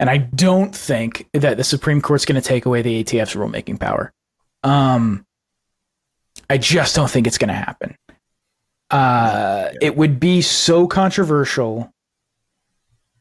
And 0.00 0.10
I 0.10 0.16
don't 0.18 0.74
think 0.74 1.28
that 1.32 1.56
the 1.56 1.64
Supreme 1.64 2.00
Court's 2.00 2.24
going 2.24 2.40
to 2.40 2.46
take 2.46 2.66
away 2.66 2.82
the 2.82 3.04
ATF's 3.04 3.34
rulemaking 3.34 3.78
power. 3.78 4.12
Um, 4.64 5.24
I 6.50 6.58
just 6.58 6.96
don't 6.96 7.10
think 7.10 7.26
it's 7.26 7.38
going 7.38 7.48
to 7.48 7.54
happen. 7.54 7.96
Uh, 8.90 9.70
It 9.80 9.96
would 9.96 10.18
be 10.18 10.42
so 10.42 10.86
controversial 10.86 11.92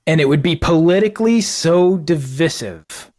and 0.08 0.20
it 0.20 0.28
would 0.28 0.42
be 0.42 0.56
politically 0.56 1.42
so 1.42 1.98
divisive 1.98 3.12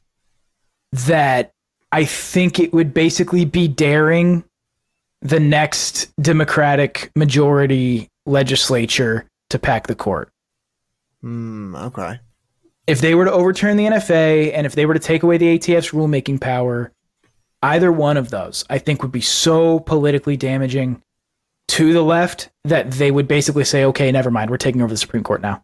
that 0.92 1.52
I 1.90 2.04
think 2.04 2.58
it 2.58 2.72
would 2.72 2.92
basically 2.92 3.44
be 3.44 3.68
daring 3.68 4.44
the 5.22 5.40
next 5.40 6.12
Democratic 6.20 7.10
majority 7.16 8.08
legislature 8.26 9.24
to 9.50 9.58
pack 9.58 9.86
the 9.86 9.94
court 9.94 10.28
Hmm. 11.20 11.74
Okay. 11.76 12.18
if 12.88 13.00
they 13.00 13.14
were 13.14 13.24
to 13.24 13.32
overturn 13.32 13.76
the 13.76 13.84
NFA 13.86 14.52
and 14.52 14.66
if 14.66 14.74
they 14.74 14.86
were 14.86 14.94
to 14.94 15.00
take 15.00 15.22
away 15.22 15.38
the 15.38 15.56
ATF's 15.58 15.90
rulemaking 15.92 16.40
power, 16.40 16.90
either 17.62 17.92
one 17.92 18.16
of 18.16 18.30
those 18.30 18.64
I 18.68 18.78
think 18.78 19.02
would 19.02 19.12
be 19.12 19.20
so 19.20 19.78
politically 19.80 20.36
damaging 20.36 21.00
to 21.68 21.92
the 21.92 22.02
left 22.02 22.50
that 22.64 22.90
they 22.90 23.10
would 23.12 23.28
basically 23.28 23.64
say, 23.64 23.84
"Okay, 23.84 24.10
never 24.10 24.30
mind, 24.30 24.50
we're 24.50 24.56
taking 24.56 24.82
over 24.82 24.92
the 24.92 24.96
Supreme 24.98 25.22
Court 25.22 25.40
now," 25.40 25.62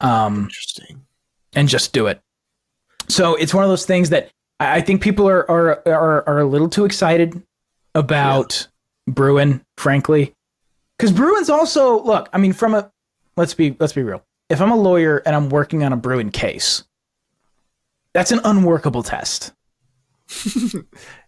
um, 0.00 0.44
Interesting. 0.44 1.04
and 1.54 1.68
just 1.68 1.92
do 1.92 2.06
it. 2.06 2.20
So 3.08 3.34
it's 3.34 3.52
one 3.52 3.64
of 3.64 3.70
those 3.70 3.84
things 3.86 4.10
that 4.10 4.30
I 4.60 4.76
I 4.76 4.80
think 4.80 5.02
people 5.02 5.28
are 5.28 5.48
are 5.50 5.82
are, 5.86 6.28
are 6.28 6.38
a 6.40 6.46
little 6.46 6.68
too 6.68 6.84
excited 6.84 7.42
about 7.94 8.68
Bruen, 9.06 9.64
frankly, 9.76 10.34
because 10.98 11.12
Bruen's 11.12 11.50
also 11.50 12.02
look. 12.02 12.28
I 12.32 12.38
mean, 12.38 12.52
from 12.52 12.74
a 12.74 12.90
let's 13.36 13.54
be 13.54 13.76
let's 13.78 13.92
be 13.92 14.02
real. 14.02 14.22
If 14.48 14.60
I'm 14.60 14.70
a 14.70 14.76
lawyer 14.76 15.22
and 15.26 15.34
I'm 15.34 15.48
working 15.48 15.82
on 15.84 15.92
a 15.92 15.96
Bruen 15.96 16.30
case, 16.30 16.84
that's 18.12 18.32
an 18.32 18.40
unworkable 18.44 19.02
test. 19.02 19.52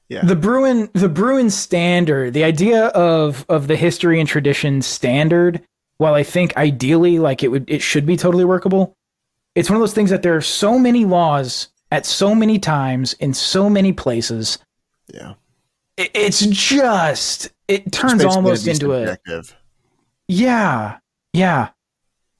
Yeah. 0.08 0.24
The 0.24 0.36
Bruen 0.36 0.88
the 0.94 1.08
Bruen 1.08 1.50
standard, 1.50 2.32
the 2.32 2.44
idea 2.44 2.86
of 2.86 3.44
of 3.48 3.68
the 3.68 3.76
history 3.76 4.20
and 4.20 4.28
tradition 4.28 4.80
standard, 4.80 5.62
while 5.98 6.14
I 6.14 6.22
think 6.22 6.56
ideally 6.56 7.18
like 7.18 7.42
it 7.42 7.48
would 7.48 7.68
it 7.68 7.82
should 7.82 8.06
be 8.06 8.16
totally 8.16 8.44
workable, 8.44 8.96
it's 9.54 9.68
one 9.68 9.76
of 9.76 9.80
those 9.80 9.92
things 9.92 10.10
that 10.10 10.22
there 10.22 10.34
are 10.34 10.40
so 10.40 10.78
many 10.78 11.04
laws 11.04 11.68
at 11.92 12.06
so 12.06 12.34
many 12.34 12.58
times 12.58 13.12
in 13.14 13.34
so 13.34 13.68
many 13.68 13.92
places. 13.92 14.58
Yeah. 15.12 15.34
It, 15.98 16.10
it's 16.14 16.40
just 16.46 17.50
it 17.66 17.92
turns 17.92 18.24
almost 18.24 18.66
into 18.66 18.92
a 18.94 19.06
subjective. 19.18 19.56
yeah, 20.28 20.98
yeah. 21.34 21.68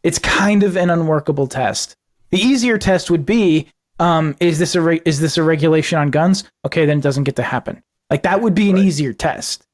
It's 0.02 0.18
kind 0.18 0.62
of 0.62 0.76
an 0.76 0.88
unworkable 0.90 1.46
test. 1.48 1.96
The 2.30 2.38
easier 2.38 2.78
test 2.78 3.10
would 3.10 3.26
be, 3.26 3.68
um, 3.98 4.36
is 4.40 4.58
this 4.58 4.74
a 4.74 4.80
re- 4.80 5.02
is 5.04 5.20
this 5.20 5.36
a 5.36 5.42
regulation 5.42 5.98
on 5.98 6.10
guns? 6.10 6.44
Okay, 6.64 6.86
then 6.86 6.98
it 6.98 7.02
doesn't 7.02 7.24
get 7.24 7.36
to 7.36 7.42
happen. 7.42 7.82
Like 8.10 8.22
that 8.22 8.40
would 8.40 8.54
be 8.54 8.70
an 8.70 8.76
Right. 8.76 8.84
easier 8.84 9.12
test, 9.12 9.66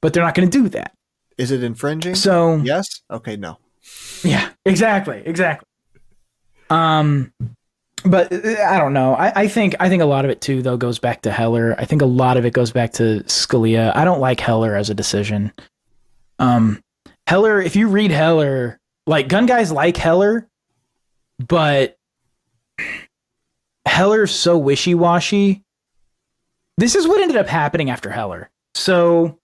but 0.00 0.12
they're 0.12 0.22
not 0.22 0.34
going 0.34 0.48
to 0.50 0.58
do 0.62 0.68
that. 0.68 0.92
Is 1.38 1.50
it 1.50 1.64
infringing? 1.64 2.14
So 2.14 2.56
yes. 2.58 3.00
Okay. 3.10 3.36
No. 3.36 3.58
yeah, 4.22 4.50
exactly, 4.64 5.22
exactly. 5.24 5.66
Um, 6.70 7.32
but 8.04 8.32
uh, 8.32 8.62
I 8.66 8.78
don't 8.78 8.92
know. 8.92 9.14
I, 9.14 9.42
I 9.42 9.48
think 9.48 9.74
I 9.80 9.88
think 9.88 10.02
a 10.02 10.06
lot 10.06 10.24
of 10.24 10.30
it 10.30 10.40
too 10.40 10.62
though 10.62 10.76
goes 10.76 10.98
back 10.98 11.22
to 11.22 11.32
Heller. 11.32 11.74
I 11.78 11.84
think 11.84 12.02
a 12.02 12.06
lot 12.06 12.36
of 12.36 12.44
it 12.44 12.52
goes 12.52 12.70
back 12.70 12.92
to 12.94 13.22
Scalia. 13.26 13.94
I 13.96 14.04
don't 14.04 14.20
like 14.20 14.40
Heller 14.40 14.76
as 14.76 14.90
a 14.90 14.94
decision. 14.94 15.52
Um, 16.38 16.80
Heller, 17.26 17.60
if 17.60 17.76
you 17.76 17.88
read 17.88 18.10
Heller, 18.10 18.78
like 19.06 19.28
gun 19.28 19.46
guys 19.46 19.72
like 19.72 19.96
Heller, 19.96 20.46
but 21.38 21.96
Heller's 23.86 24.34
so 24.34 24.58
wishy 24.58 24.94
washy. 24.94 25.62
This 26.76 26.94
is 26.94 27.06
what 27.06 27.20
ended 27.20 27.36
up 27.36 27.46
happening 27.46 27.88
after 27.88 28.10
Heller. 28.10 28.50
So 28.74 29.38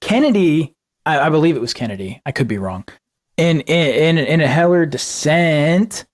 Kennedy, 0.00 0.74
I, 1.04 1.20
I 1.20 1.28
believe 1.30 1.56
it 1.56 1.60
was 1.60 1.74
Kennedy. 1.74 2.20
I 2.26 2.32
could 2.32 2.48
be 2.48 2.58
wrong. 2.58 2.84
In 3.36 3.60
in 3.62 4.18
in 4.18 4.40
a 4.40 4.46
Heller 4.48 4.86
dissent, 4.86 6.06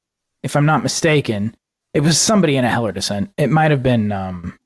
if 0.43 0.57
I'm 0.57 0.67
not 0.67 0.83
mistaken, 0.83 1.55
it 1.95 2.01
was 2.01 2.19
somebody 2.19 2.57
in 2.57 2.65
a 2.65 2.71
Heller 2.71 2.93
dissent. 2.93 3.33
It 3.37 3.51
might 3.51 3.71
have 3.71 3.83
been 3.83 4.13
um 4.13 4.59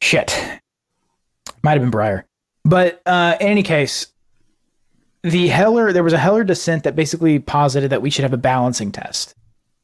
shit. 0.00 0.38
Might 1.62 1.80
have 1.80 1.82
been 1.82 1.90
Breyer. 1.90 2.24
But 2.64 3.02
uh 3.06 3.36
in 3.40 3.48
any 3.48 3.62
case, 3.62 4.08
the 5.22 5.48
Heller 5.48 5.92
there 5.92 6.04
was 6.04 6.12
a 6.12 6.18
Heller 6.18 6.44
dissent 6.44 6.84
that 6.84 6.96
basically 6.96 7.38
posited 7.38 7.90
that 7.90 8.02
we 8.02 8.10
should 8.10 8.22
have 8.22 8.32
a 8.32 8.38
balancing 8.38 8.92
test 8.92 9.34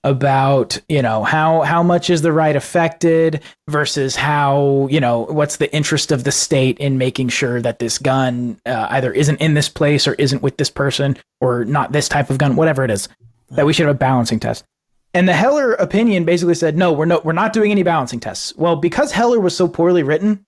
about 0.05 0.79
you 0.87 1.01
know 1.01 1.25
how 1.25 1.63
how 1.63 1.83
much 1.83 2.11
is 2.11 2.21
the 2.21 2.33
right 2.33 2.57
affected 2.57 3.41
versus 3.69 4.15
how 4.15 4.87
you 4.91 5.01
know 5.01 5.21
what's 5.31 5.57
the 5.57 5.75
interest 5.75 6.13
of 6.13 6.25
the 6.25 6.31
state 6.31 6.79
in 6.79 6.99
making 6.99 7.31
sure 7.31 7.61
that 7.63 7.79
this 7.79 7.99
gun 7.99 8.61
uh, 8.67 8.87
either 8.91 9.11
isn't 9.13 9.41
in 9.41 9.55
this 9.55 9.71
place 9.71 10.07
or 10.07 10.13
isn't 10.15 10.43
with 10.43 10.59
this 10.59 10.69
person 10.69 11.17
or 11.41 11.65
not 11.65 11.93
this 11.93 12.07
type 12.07 12.29
of 12.29 12.37
gun 12.37 12.55
whatever 12.55 12.85
it 12.85 12.91
is 12.91 13.09
that 13.51 13.67
we 13.67 13.73
should 13.73 13.87
have 13.87 13.97
a 13.97 13.99
balancing 13.99 14.41
test 14.41 14.65
and 15.13 15.29
the 15.29 15.35
Heller 15.35 15.75
opinion 15.75 16.25
basically 16.25 16.55
said 16.55 16.77
no 16.77 16.93
we're 16.93 17.05
no 17.05 17.21
we're 17.25 17.33
not 17.33 17.53
doing 17.53 17.71
any 17.71 17.83
balancing 17.83 18.21
tests 18.21 18.55
well 18.57 18.77
because 18.77 19.13
Heller 19.13 19.41
was 19.41 19.57
so 19.57 19.69
poorly 19.69 20.03
written 20.03 20.45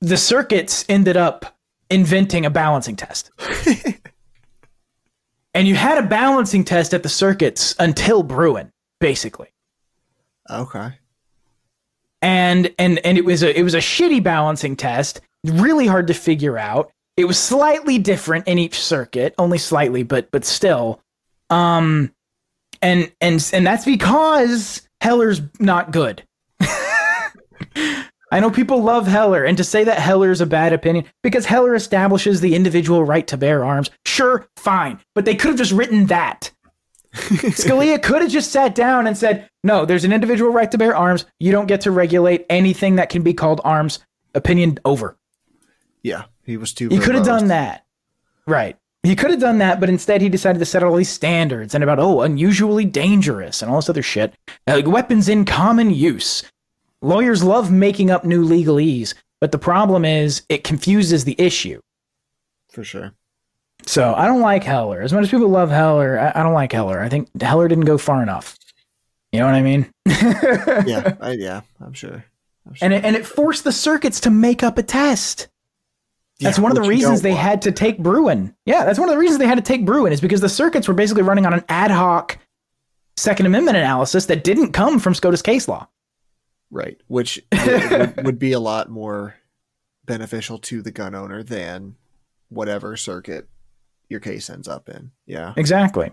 the 0.00 0.16
circuits 0.16 0.84
ended 0.88 1.16
up 1.16 1.56
inventing 1.90 2.46
a 2.46 2.50
balancing 2.50 2.96
test 2.96 3.30
and 5.54 5.68
you 5.68 5.74
had 5.74 6.02
a 6.02 6.06
balancing 6.06 6.64
test 6.64 6.94
at 6.94 7.02
the 7.02 7.08
circuits 7.08 7.74
until 7.78 8.22
Bruen, 8.22 8.72
basically. 9.00 9.48
Okay. 10.50 10.92
And 12.20 12.72
and 12.78 12.98
and 13.04 13.18
it 13.18 13.24
was 13.24 13.42
a 13.42 13.58
it 13.58 13.62
was 13.62 13.74
a 13.74 13.78
shitty 13.78 14.22
balancing 14.22 14.76
test, 14.76 15.20
really 15.44 15.86
hard 15.86 16.06
to 16.06 16.14
figure 16.14 16.56
out. 16.56 16.92
It 17.16 17.26
was 17.26 17.38
slightly 17.38 17.98
different 17.98 18.48
in 18.48 18.58
each 18.58 18.80
circuit, 18.80 19.34
only 19.38 19.58
slightly, 19.58 20.02
but 20.02 20.30
but 20.30 20.44
still. 20.44 21.00
Um 21.52 22.12
and 22.80 23.12
and 23.20 23.50
and 23.52 23.66
that's 23.66 23.84
because 23.84 24.82
Heller's 25.00 25.40
not 25.60 25.90
good. 25.92 26.24
I 28.32 28.40
know 28.40 28.50
people 28.50 28.82
love 28.82 29.06
Heller, 29.06 29.44
and 29.44 29.58
to 29.58 29.64
say 29.64 29.84
that 29.84 29.98
Heller's 29.98 30.40
a 30.40 30.46
bad 30.46 30.72
opinion 30.72 31.04
because 31.22 31.44
Heller 31.44 31.74
establishes 31.74 32.40
the 32.40 32.54
individual 32.54 33.04
right 33.04 33.26
to 33.26 33.36
bear 33.36 33.62
arms, 33.64 33.90
sure, 34.06 34.46
fine, 34.56 34.98
but 35.14 35.26
they 35.26 35.34
could 35.34 35.48
have 35.48 35.58
just 35.58 35.72
written 35.72 36.06
that. 36.06 36.50
Scalia 37.12 38.02
could 38.02 38.22
have 38.22 38.30
just 38.30 38.50
sat 38.50 38.74
down 38.74 39.06
and 39.06 39.18
said, 39.18 39.50
"No, 39.62 39.84
there's 39.84 40.04
an 40.04 40.14
individual 40.14 40.50
right 40.50 40.70
to 40.70 40.78
bear 40.78 40.96
arms. 40.96 41.26
You 41.38 41.52
don't 41.52 41.66
get 41.66 41.82
to 41.82 41.90
regulate 41.90 42.46
anything 42.48 42.96
that 42.96 43.10
can 43.10 43.22
be 43.22 43.34
called 43.34 43.60
arms." 43.64 43.98
Opinion 44.34 44.78
over. 44.86 45.18
Yeah. 46.02 46.24
He 46.44 46.56
was 46.56 46.72
too. 46.72 46.88
He 46.88 46.98
could 46.98 47.14
have 47.14 47.26
done 47.26 47.48
that, 47.48 47.84
right? 48.46 48.78
He 49.02 49.16
could 49.16 49.30
have 49.30 49.40
done 49.40 49.58
that, 49.58 49.80
but 49.80 49.88
instead 49.88 50.20
he 50.20 50.28
decided 50.28 50.60
to 50.60 50.64
set 50.64 50.82
all 50.84 50.94
these 50.94 51.08
standards 51.08 51.74
and 51.74 51.82
about 51.82 51.98
oh, 51.98 52.20
unusually 52.20 52.84
dangerous 52.84 53.60
and 53.60 53.70
all 53.70 53.78
this 53.78 53.88
other 53.90 54.02
shit. 54.02 54.34
Uh, 54.66 54.80
weapons 54.86 55.28
in 55.28 55.44
common 55.44 55.90
use. 55.90 56.44
Lawyers 57.00 57.42
love 57.42 57.72
making 57.72 58.12
up 58.12 58.24
new 58.24 58.46
legalese, 58.46 59.14
but 59.40 59.50
the 59.50 59.58
problem 59.58 60.04
is 60.04 60.42
it 60.48 60.62
confuses 60.62 61.24
the 61.24 61.34
issue. 61.36 61.80
for 62.70 62.84
sure. 62.84 63.12
So 63.84 64.14
I 64.14 64.26
don't 64.28 64.40
like 64.40 64.62
Heller. 64.62 65.00
As 65.02 65.12
much 65.12 65.24
as 65.24 65.30
people 65.30 65.48
love 65.48 65.70
Heller, 65.70 66.16
I, 66.20 66.38
I 66.38 66.42
don't 66.44 66.54
like 66.54 66.70
Heller. 66.70 67.00
I 67.00 67.08
think 67.08 67.28
Heller 67.42 67.66
didn't 67.66 67.86
go 67.86 67.98
far 67.98 68.22
enough. 68.22 68.56
You 69.32 69.40
know 69.40 69.46
what 69.46 69.54
I 69.56 69.62
mean? 69.62 69.90
Yeah. 70.86 71.16
I, 71.20 71.32
yeah. 71.32 71.62
I'm 71.80 71.92
sure. 71.92 72.24
I'm 72.68 72.74
sure. 72.74 72.84
and 72.86 72.94
it, 72.94 73.04
and 73.04 73.16
it 73.16 73.26
forced 73.26 73.64
the 73.64 73.72
circuits 73.72 74.20
to 74.20 74.30
make 74.30 74.62
up 74.62 74.78
a 74.78 74.82
test. 74.84 75.48
That's 76.40 76.58
Yeah, 76.58 76.62
one 76.62 76.72
of 76.72 76.82
the 76.82 76.88
reasons 76.88 77.22
they 77.22 77.30
want. 77.30 77.42
had 77.42 77.62
to 77.62 77.72
take 77.72 77.98
Bruen. 77.98 78.54
Yeah, 78.66 78.84
that's 78.84 78.98
one 78.98 79.08
of 79.08 79.14
the 79.14 79.18
reasons 79.18 79.38
they 79.38 79.46
had 79.46 79.58
to 79.58 79.62
take 79.62 79.84
Bruen 79.84 80.12
is 80.12 80.20
because 80.20 80.40
the 80.40 80.48
circuits 80.48 80.88
were 80.88 80.94
basically 80.94 81.22
running 81.22 81.46
on 81.46 81.54
an 81.54 81.64
ad 81.68 81.90
hoc 81.90 82.38
Second 83.16 83.46
Amendment 83.46 83.76
analysis 83.76 84.26
that 84.26 84.42
didn't 84.42 84.72
come 84.72 84.98
from 84.98 85.14
SCOTUS 85.14 85.42
case 85.42 85.68
law. 85.68 85.86
Right. 86.70 86.98
Which 87.06 87.40
would, 87.66 88.24
would, 88.24 88.38
be 88.38 88.52
a 88.52 88.60
lot 88.60 88.88
more 88.88 89.36
beneficial 90.06 90.58
to 90.58 90.82
the 90.82 90.90
gun 90.90 91.14
owner 91.14 91.42
than 91.42 91.96
whatever 92.48 92.96
circuit 92.96 93.48
your 94.08 94.20
case 94.20 94.48
ends 94.48 94.66
up 94.66 94.88
in. 94.88 95.10
Yeah. 95.26 95.52
Exactly. 95.56 96.12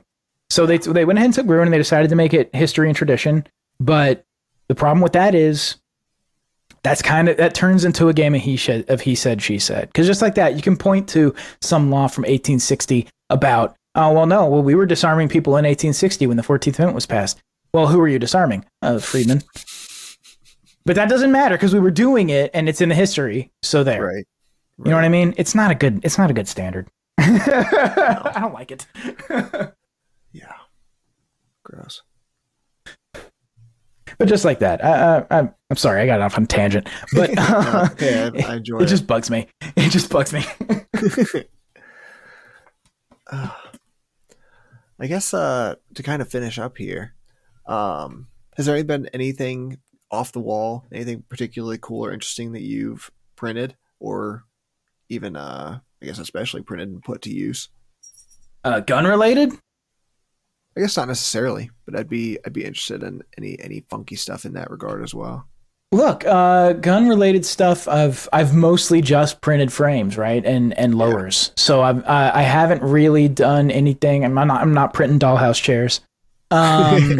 So 0.50 0.66
they 0.66 0.78
they 0.78 1.06
went 1.06 1.18
ahead 1.18 1.28
and 1.28 1.34
took 1.34 1.46
Bruen 1.46 1.68
and 1.68 1.74
they 1.74 1.78
decided 1.78 2.10
to 2.10 2.16
make 2.16 2.34
it 2.34 2.54
history 2.54 2.88
and 2.88 2.96
tradition. 2.96 3.48
But 3.80 4.26
the 4.68 4.76
problem 4.76 5.02
with 5.02 5.14
that 5.14 5.34
is 5.34 5.78
that's 6.84 7.02
kind 7.02 7.30
of 7.30 7.38
that 7.38 7.54
turns 7.54 7.86
into 7.86 8.08
a 8.10 8.14
game 8.14 8.36
of 8.36 8.42
he 8.42 8.58
said 8.58 8.90
of 8.90 9.02
he 9.02 9.16
said 9.16 9.42
she 9.42 9.60
said. 9.60 9.88
Because 9.88 10.08
just 10.08 10.22
like 10.22 10.36
that 10.36 10.56
you 10.56 10.62
can 10.62 10.78
point 10.78 11.08
to 11.10 11.34
some 11.62 11.90
law 11.90 12.08
from 12.08 12.24
1860 12.24 13.08
about 13.30 13.76
oh 13.96 14.12
well 14.14 14.26
no 14.26 14.48
well 14.48 14.62
we 14.62 14.76
were 14.76 14.86
disarming 14.86 15.30
people 15.30 15.54
in 15.54 15.66
1860 15.66 16.28
when 16.28 16.38
the 16.38 16.44
14th 16.44 16.78
amendment 16.80 16.96
was 16.96 17.06
passed. 17.06 17.42
Well 17.74 17.88
who 17.88 18.00
were 18.00 18.08
you 18.08 18.20
disarming? 18.20 18.66
Uh, 18.82 19.00
freedmen 19.00 19.44
but 20.86 20.96
that 20.96 21.10
doesn't 21.10 21.32
matter 21.32 21.56
because 21.56 21.74
we 21.74 21.80
were 21.80 21.92
doing 21.92 22.30
it 22.30 22.50
and 22.54 22.68
it's 22.68 22.82
in 22.82 22.90
the 22.90 22.96
history 22.96 23.52
so 23.62 23.84
there. 23.84 24.04
Right. 24.04 24.26
you 24.84 24.90
know 24.90 24.96
what 24.96 25.04
i 25.04 25.10
mean? 25.10 25.34
It's 25.38 25.54
not 25.54 25.72
a 25.72 25.76
good 25.76 26.00
it's 26.04 26.18
not 26.18 26.32
a 26.32 26.34
good 26.34 26.48
standard. 26.48 26.88
I 27.20 28.38
don't 28.40 28.54
like 28.54 28.72
it. 28.72 28.88
Yeah. 30.32 30.54
Gross. 31.64 32.04
But 34.20 34.28
just 34.28 34.46
like 34.46 34.60
that 34.60 34.84
I, 34.84 35.18
I, 35.18 35.26
I'm, 35.32 35.54
I'm 35.70 35.78
sorry 35.78 36.02
i 36.02 36.06
got 36.06 36.22
off 36.22 36.38
on 36.38 36.46
tangent 36.46 36.88
but 37.14 37.32
uh, 37.38 37.90
yeah, 38.00 38.30
I 38.48 38.56
enjoy 38.58 38.80
it 38.80 38.84
it. 38.84 38.88
just 38.88 39.08
bugs 39.08 39.32
me 39.32 39.48
it 39.76 39.90
just 39.90 40.10
bugs 40.10 40.34
me 40.34 40.46
I 45.02 45.08
guess 45.08 45.34
uh, 45.34 45.76
to 45.96 46.04
kind 46.04 46.22
of 46.22 46.28
finish 46.30 46.60
up 46.60 46.78
here, 46.78 47.14
um, 47.66 48.28
has 48.58 48.66
there 48.66 48.84
been 48.84 49.08
anything 49.14 49.78
off 50.12 50.34
the 50.34 50.42
wall, 50.42 50.86
anything 50.92 51.24
particularly 51.30 51.78
cool 51.80 52.06
or 52.06 52.12
interesting 52.12 52.52
that 52.52 52.64
you've 52.64 53.10
printed, 53.38 53.78
or 54.02 54.44
even, 55.08 55.38
uh, 55.38 55.80
I 56.02 56.06
guess, 56.06 56.20
especially 56.20 56.64
printed 56.64 56.90
and 56.90 57.02
put 57.02 57.22
to 57.22 57.34
use? 57.34 57.70
uh, 58.64 58.80
gun 58.82 59.06
related 59.06 59.54
I 60.80 60.82
guess 60.82 60.96
not 60.96 61.10
necessarily, 61.10 61.72
but 61.86 61.94
I'd 61.94 62.08
be 62.08 62.38
I'd 62.46 62.54
be 62.54 62.64
interested 62.64 63.04
in 63.04 63.22
any 63.38 63.60
any 63.60 63.84
funky 63.90 64.16
stuff 64.16 64.46
in 64.46 64.54
that 64.54 64.72
regard 64.72 65.04
as 65.04 65.14
well. 65.14 65.46
Look, 65.92 66.24
uh, 66.26 66.72
gun 66.72 67.10
related 67.10 67.46
stuff. 67.46 67.86
I've 67.90 68.30
I've 68.32 68.56
mostly 68.56 69.02
just 69.02 69.42
printed 69.42 69.74
frames, 69.74 70.18
right, 70.18 70.46
and 70.46 70.74
and 70.78 70.96
lowers. 70.96 71.52
So 71.58 71.82
I've 71.82 72.08
I, 72.08 72.32
I 72.34 72.42
haven't 72.44 72.82
really 72.82 73.28
done 73.28 73.72
anything. 73.72 74.24
I'm 74.24 74.34
not 74.34 74.50
I'm 74.62 74.74
not 74.74 74.94
printing 74.94 75.20
dollhouse 75.20 75.62
chairs. 75.62 76.00
Um, 76.50 77.20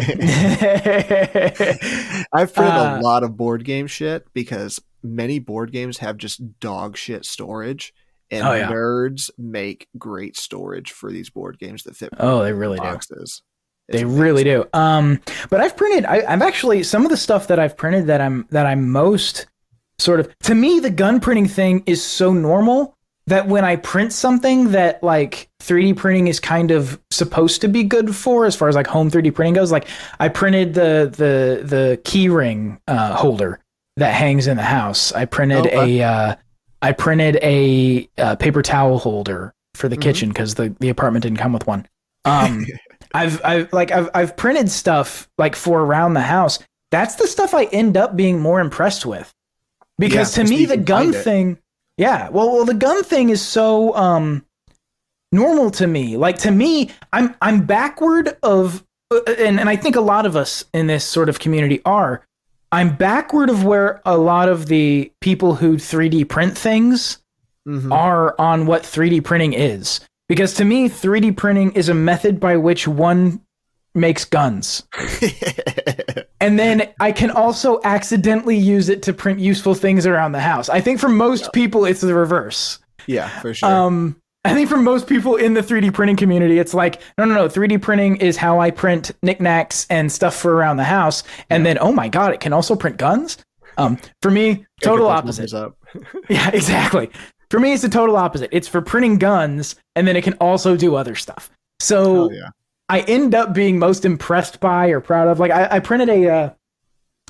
I've 2.32 2.54
printed 2.54 2.74
Uh, 2.74 2.98
a 2.98 3.02
lot 3.02 3.24
of 3.24 3.36
board 3.36 3.64
game 3.66 3.86
shit 3.88 4.26
because 4.32 4.80
many 5.02 5.38
board 5.38 5.70
games 5.70 5.98
have 5.98 6.16
just 6.16 6.60
dog 6.60 6.96
shit 6.96 7.26
storage, 7.26 7.92
and 8.30 8.46
Oh, 8.46 8.54
yeah. 8.54 8.70
nerds 8.70 9.28
make 9.36 9.86
great 9.98 10.36
storage 10.38 10.92
for 10.92 11.12
these 11.12 11.28
board 11.28 11.58
games 11.58 11.82
that 11.82 11.96
fit 11.96 12.08
oh, 12.18 12.42
they 12.42 12.52
really 12.54 12.78
do. 12.78 12.84
They 13.90 14.04
really 14.04 14.44
do. 14.44 14.64
Um, 14.72 15.20
but 15.50 15.60
I've 15.60 15.76
printed. 15.76 16.04
I, 16.06 16.22
I've 16.26 16.42
actually 16.42 16.82
some 16.84 17.04
of 17.04 17.10
the 17.10 17.16
stuff 17.16 17.48
that 17.48 17.58
I've 17.58 17.76
printed 17.76 18.06
that 18.06 18.20
I'm 18.20 18.46
that 18.50 18.66
I'm 18.66 18.90
most 18.90 19.46
sort 19.98 20.20
of 20.20 20.38
to 20.40 20.54
me 20.54 20.80
the 20.80 20.90
gun 20.90 21.20
printing 21.20 21.46
thing 21.48 21.82
is 21.86 22.02
so 22.02 22.32
normal 22.32 22.94
that 23.26 23.46
when 23.46 23.64
I 23.64 23.76
print 23.76 24.12
something 24.12 24.70
that 24.72 25.02
like 25.02 25.48
3D 25.60 25.96
printing 25.96 26.26
is 26.28 26.40
kind 26.40 26.70
of 26.70 27.00
supposed 27.10 27.60
to 27.60 27.68
be 27.68 27.84
good 27.84 28.14
for 28.16 28.46
as 28.46 28.56
far 28.56 28.68
as 28.68 28.74
like 28.74 28.86
home 28.86 29.10
3D 29.10 29.34
printing 29.34 29.54
goes, 29.54 29.70
like 29.70 29.88
I 30.18 30.28
printed 30.28 30.74
the 30.74 31.12
the 31.14 31.64
the 31.64 32.00
key 32.04 32.28
ring 32.28 32.80
uh, 32.88 33.14
holder 33.14 33.60
that 33.98 34.14
hangs 34.14 34.46
in 34.46 34.56
the 34.56 34.62
house. 34.62 35.12
I 35.12 35.26
printed 35.26 35.66
Okay. 35.66 36.00
a 36.00 36.06
uh, 36.08 36.34
I 36.82 36.92
printed 36.92 37.38
a, 37.42 38.08
uh 38.18 38.36
paper 38.36 38.62
towel 38.62 38.98
holder 38.98 39.52
for 39.74 39.88
the 39.88 39.96
Mhm. 39.96 40.02
kitchen 40.02 40.28
because 40.30 40.54
the 40.54 40.74
the 40.80 40.88
apartment 40.88 41.24
didn't 41.24 41.38
come 41.38 41.52
with 41.52 41.66
one. 41.66 41.86
Um, 42.24 42.64
I've 43.14 43.44
I've 43.44 43.72
like 43.72 43.90
I've 43.90 44.08
I've 44.14 44.36
printed 44.36 44.70
stuff 44.70 45.28
like 45.38 45.56
for 45.56 45.80
around 45.80 46.14
the 46.14 46.20
house. 46.20 46.58
That's 46.90 47.16
the 47.16 47.26
stuff 47.26 47.54
I 47.54 47.64
end 47.66 47.96
up 47.96 48.16
being 48.16 48.40
more 48.40 48.60
impressed 48.60 49.06
with. 49.06 49.32
Because 49.98 50.36
Yeah, 50.36 50.44
to 50.44 50.50
me 50.50 50.64
the 50.64 50.76
gun 50.76 51.12
thing, 51.12 51.58
yeah. 51.96 52.28
Well, 52.30 52.52
well 52.52 52.64
the 52.64 52.74
gun 52.74 53.02
thing 53.04 53.30
is 53.30 53.42
so 53.42 53.94
um 53.96 54.44
normal 55.32 55.70
to 55.72 55.86
me. 55.86 56.16
Like 56.16 56.38
to 56.38 56.50
me, 56.50 56.90
I'm 57.12 57.34
I'm 57.42 57.64
backward 57.64 58.36
of 58.42 58.84
uh, 59.10 59.20
and 59.38 59.60
and 59.60 59.68
I 59.68 59.76
think 59.76 59.96
a 59.96 60.00
lot 60.00 60.26
of 60.26 60.36
us 60.36 60.64
in 60.72 60.86
this 60.86 61.04
sort 61.04 61.28
of 61.28 61.38
community 61.38 61.80
are 61.84 62.24
I'm 62.72 62.94
backward 62.96 63.50
of 63.50 63.64
where 63.64 64.00
a 64.06 64.16
lot 64.16 64.48
of 64.48 64.66
the 64.66 65.10
people 65.20 65.56
who 65.56 65.76
3D 65.76 66.28
print 66.28 66.56
things 66.56 67.18
Mhm. 67.68 67.92
are 67.92 68.34
on 68.40 68.64
what 68.64 68.84
3D 68.84 69.20
printing 69.22 69.52
is. 69.52 70.00
Because 70.30 70.54
to 70.54 70.64
me, 70.64 70.88
3D 70.88 71.36
printing 71.36 71.72
is 71.72 71.88
a 71.88 71.94
method 71.94 72.38
by 72.38 72.56
which 72.56 72.86
one 72.86 73.40
makes 73.94 74.24
guns. 74.24 74.84
And 76.40 76.58
then 76.58 76.88
I 76.98 77.12
can 77.12 77.30
also 77.30 77.80
accidentally 77.84 78.56
use 78.56 78.88
it 78.88 79.02
to 79.02 79.12
print 79.12 79.40
useful 79.40 79.74
things 79.74 80.06
around 80.06 80.32
the 80.32 80.40
house. 80.40 80.70
I 80.70 80.80
think 80.80 80.98
for 80.98 81.10
most 81.10 81.52
people, 81.52 81.84
it's 81.84 82.00
the 82.00 82.14
reverse. 82.14 82.78
yeah, 83.06 83.28
for 83.40 83.52
sure. 83.52 83.68
Um, 83.68 84.16
I 84.46 84.54
think 84.54 84.70
for 84.70 84.78
most 84.78 85.06
people 85.06 85.36
in 85.36 85.52
the 85.52 85.60
3D 85.60 85.92
printing 85.92 86.16
community, 86.16 86.58
it's 86.58 86.72
like, 86.72 87.02
no, 87.18 87.26
no, 87.26 87.34
no. 87.34 87.46
3D 87.46 87.82
printing 87.82 88.16
is 88.16 88.38
how 88.38 88.58
I 88.58 88.70
print 88.70 89.10
knickknacks 89.22 89.86
and 89.90 90.10
stuff 90.10 90.34
for 90.34 90.54
around 90.54 90.78
the 90.78 90.84
house. 90.84 91.24
And 91.50 91.66
then, 91.66 91.76
oh 91.78 91.92
my 91.92 92.08
God, 92.08 92.32
it 92.32 92.40
can 92.40 92.54
also 92.54 92.74
print 92.74 92.96
guns. 92.96 93.36
Um, 93.76 93.98
for 94.22 94.30
me, 94.30 94.64
total 94.82 95.08
opposite. 95.08 95.52
Yeah, 96.30 96.50
exactly. 96.52 97.10
For 97.50 97.58
me, 97.58 97.72
it's 97.72 97.82
the 97.82 97.88
total 97.88 98.16
opposite. 98.16 98.48
It's 98.52 98.68
for 98.68 98.80
printing 98.80 99.18
guns, 99.18 99.74
and 99.96 100.06
then 100.06 100.16
it 100.16 100.22
can 100.22 100.34
also 100.34 100.76
do 100.76 100.94
other 100.94 101.16
stuff. 101.16 101.50
So 101.80 102.30
yeah. 102.30 102.48
I 102.88 103.00
end 103.00 103.34
up 103.34 103.52
being 103.52 103.78
most 103.78 104.04
impressed 104.04 104.60
by 104.60 104.88
or 104.88 105.00
proud 105.00 105.28
of. 105.28 105.40
Like 105.40 105.50
I, 105.50 105.68
I 105.76 105.80
printed 105.80 106.08
a, 106.08 106.28
uh, 106.28 106.50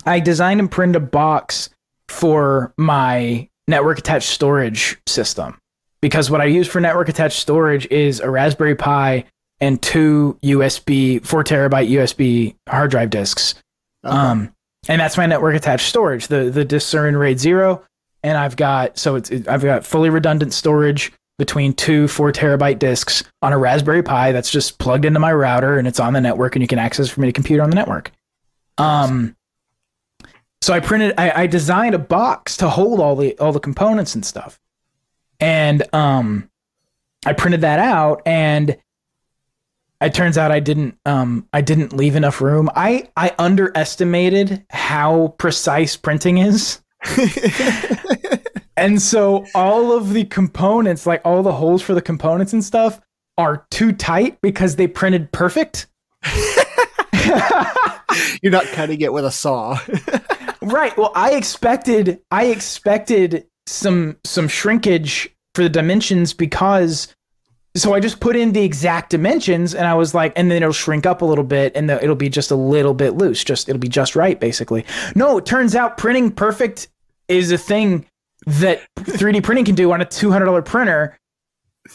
I 0.05 0.21
designed 0.21 0.61
and 0.61 0.71
printed 0.71 0.97
a 0.97 1.05
box 1.05 1.71
for 2.09 2.75
my 2.77 3.49
network 3.67 3.99
attached 3.99 4.29
storage 4.29 4.99
system 5.07 5.57
because 6.03 6.31
what 6.31 6.41
I 6.41 6.47
use 6.47 6.69
for 6.69 6.81
network 6.81 7.09
attached 7.09 7.39
storage 7.39 7.87
is 7.87 8.21
a 8.21 8.29
Raspberry 8.29 8.75
Pi 8.75 9.25
and 9.61 9.81
two 9.81 10.39
USB, 10.43 11.25
four 11.25 11.45
terabyte 11.45 11.91
USB 11.91 12.57
hard 12.69 12.91
drive 12.91 13.11
disks. 13.11 13.55
Okay. 14.05 14.15
Um, 14.15 14.53
and 14.89 15.01
that's 15.01 15.17
my 15.17 15.27
network 15.27 15.55
attached 15.55 15.87
storage, 15.87 16.29
the 16.29 16.51
the 16.51 16.65
Discern 16.65 17.17
RAID 17.17 17.39
zero, 17.39 17.85
and 18.23 18.37
I've 18.37 18.57
got 18.57 18.99
so 18.99 19.17
it's 19.17 19.31
it, 19.31 19.49
I've 19.49 19.63
got 19.63 19.85
fully 19.85 20.11
redundant 20.11 20.53
storage 20.53 21.13
between 21.39 21.73
two 21.73 22.07
four 22.09 22.33
terabyte 22.33 22.79
disks 22.79 23.25
on 23.43 23.53
a 23.53 23.59
Raspberry 23.59 24.03
Pi 24.03 24.33
that's 24.33 24.51
just 24.51 24.79
plugged 24.79 25.05
into 25.05 25.21
my 25.21 25.33
router 25.33 25.79
and 25.79 25.89
it's 25.89 26.01
on 26.01 26.13
the 26.13 26.21
network 26.21 26.55
and 26.55 26.63
you 26.63 26.69
can 26.69 26.79
access 26.79 27.09
from 27.09 27.25
any 27.25 27.33
computer 27.33 27.63
on 27.63 27.71
the 27.71 27.77
network. 27.77 28.13
Um, 28.79 29.37
so 30.63 30.75
I 30.75 30.81
printed, 30.81 31.15
I, 31.17 31.43
I 31.43 31.47
designed 31.47 31.95
a 31.95 31.99
box 31.99 32.59
to 32.59 32.69
hold 32.69 33.01
all 33.01 33.17
the 33.17 33.39
all 33.39 33.53
the 33.53 33.61
components 33.61 34.15
and 34.15 34.25
stuff, 34.25 34.61
and 35.39 35.83
um, 35.95 36.51
I 37.25 37.33
printed 37.33 37.63
that 37.63 37.79
out 37.79 38.23
and 38.27 38.77
it 40.01 40.15
turns 40.15 40.39
out 40.39 40.51
I 40.51 40.61
didn't 40.61 40.99
um 41.05 41.47
I 41.53 41.61
didn't 41.61 41.93
leave 41.93 42.17
enough 42.17 42.41
room. 42.41 42.71
I 42.75 43.09
I 43.17 43.35
underestimated 43.39 44.65
how 44.71 45.35
precise 45.39 45.97
printing 45.97 46.39
is. 46.39 46.81
and 48.77 49.01
so 49.01 49.47
all 49.55 49.93
of 49.93 50.13
the 50.13 50.25
components, 50.25 51.07
like 51.07 51.23
all 51.25 51.43
the 51.43 51.53
holes 51.53 51.83
for 51.83 51.95
the 51.95 52.03
components 52.03 52.53
and 52.53 52.63
stuff 52.65 53.01
are 53.39 53.67
too 53.71 53.93
tight 53.93 54.41
because 54.43 54.77
they 54.77 54.87
printed 54.87 55.33
perfect. 55.33 55.87
You're 58.43 58.53
not 58.53 58.67
cutting 58.67 59.01
it 59.01 59.13
with 59.13 59.25
a 59.25 59.31
saw. 59.31 59.79
Right. 60.63 60.97
Well, 60.97 61.13
I 61.15 61.33
expected 61.33 62.21
I 62.31 62.47
expected 62.47 63.47
some 63.67 64.19
some 64.25 64.49
shrinkage 64.49 65.35
for 65.55 65.63
the 65.63 65.69
dimensions 65.69 66.35
because 66.35 67.15
so 67.77 67.95
I 67.95 68.01
just 68.01 68.21
put 68.21 68.37
in 68.37 68.53
the 68.53 68.63
exact 68.63 69.11
dimensions 69.11 69.75
and 69.75 69.87
I 69.87 69.95
was 69.95 70.15
like 70.15 70.33
and 70.37 70.51
then 70.51 70.63
it'll 70.63 70.73
shrink 70.73 71.07
up 71.07 71.23
a 71.23 71.25
little 71.25 71.45
bit 71.45 71.73
and 71.77 71.89
the, 71.89 72.03
it'll 72.03 72.17
be 72.17 72.29
just 72.29 72.51
a 72.51 72.57
little 72.57 72.95
bit 72.95 73.15
loose 73.15 73.45
just 73.45 73.69
it'll 73.69 73.81
be 73.81 73.89
just 73.89 74.17
right 74.17 74.39
basically. 74.39 74.85
No, 75.15 75.39
it 75.39 75.47
turns 75.47 75.77
out 75.77 75.97
printing 75.97 76.33
perfect 76.33 76.89
is 77.29 77.53
a 77.53 77.59
thing 77.59 78.07
that 78.47 78.83
3D 78.97 79.43
printing 79.43 79.65
can 79.65 79.75
do 79.75 79.93
on 79.93 80.01
a 80.01 80.07
$200 80.07 80.65
printer 80.65 81.17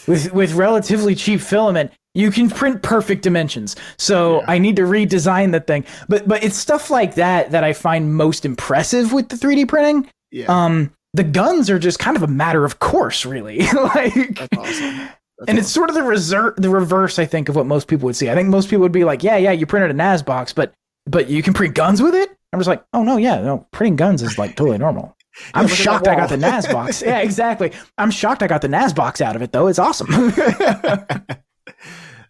with 0.08 0.34
with 0.34 0.54
relatively 0.54 1.16
cheap 1.16 1.42
filament. 1.42 1.92
You 2.14 2.32
can 2.32 2.50
print 2.50 2.82
perfect 2.82 3.24
dimensions. 3.24 3.76
So 3.98 4.42
I 4.48 4.58
need 4.58 4.78
to 4.78 4.84
redesign 4.84 5.52
the 5.52 5.60
thing. 5.60 5.84
But 6.08 6.28
but 6.28 6.44
it's 6.44 6.56
stuff 6.56 6.90
like 6.90 7.16
that 7.16 7.52
that 7.52 7.64
I 7.64 7.74
find 7.74 8.16
most 8.16 8.46
impressive 8.46 9.12
with 9.12 9.30
the 9.30 9.36
3D 9.36 9.68
printing. 9.68 10.10
yeah, 10.32 10.46
Um 10.48 10.94
the 11.14 11.24
guns 11.24 11.70
are 11.70 11.80
just 11.80 11.98
kind 12.00 12.18
of 12.18 12.24
a 12.24 12.28
matter 12.28 12.64
of 12.66 12.80
course, 12.80 13.26
really. 13.26 13.60
like 13.74 14.36
that's 14.36 14.58
awesome. 14.58 15.10
And 15.48 15.58
it's 15.58 15.70
sort 15.70 15.90
of 15.90 15.96
the 15.96 16.02
reser- 16.02 16.56
the 16.56 16.70
reverse, 16.70 17.20
I 17.20 17.26
think, 17.26 17.50
of 17.50 17.56
what 17.56 17.66
most 17.66 17.88
people 17.88 18.06
would 18.06 18.16
see. 18.16 18.30
I 18.30 18.36
think 18.36 18.50
most 18.50 18.70
people 18.70 18.82
would 18.84 18.92
be 18.92 19.04
like, 19.04 19.22
"Yeah, 19.24 19.36
yeah, 19.38 19.52
you 19.52 19.66
printed 19.66 19.92
a 19.92 19.94
NAS 19.94 20.22
box, 20.22 20.54
but 20.54 20.74
but 21.06 21.30
you 21.30 21.44
can 21.44 21.54
print 21.54 21.76
guns 21.76 22.02
with 22.02 22.16
it." 22.16 22.30
I'm 22.54 22.60
just 22.60 22.70
like, 22.70 22.86
"Oh 22.94 23.04
no, 23.04 23.18
yeah, 23.18 23.42
no, 23.42 23.68
printing 23.72 23.98
guns 23.98 24.22
is 24.22 24.38
like 24.38 24.56
totally 24.56 24.78
normal." 24.78 25.16
I'm 25.54 25.68
shocked 25.68 26.08
I 26.08 26.16
got 26.16 26.30
the. 26.30 26.38
NAS 26.38 26.68
box. 26.68 27.02
Yeah, 27.06 27.20
exactly. 27.20 27.74
I'm 27.98 28.12
shocked 28.12 28.42
I 28.44 28.48
got 28.48 28.62
the 28.62 28.70
NAS 28.70 28.94
box 28.94 29.20
out 29.20 29.36
of 29.36 29.42
it 29.42 29.52
though. 29.52 29.68
It's 29.68 29.80
awesome. 29.80 30.08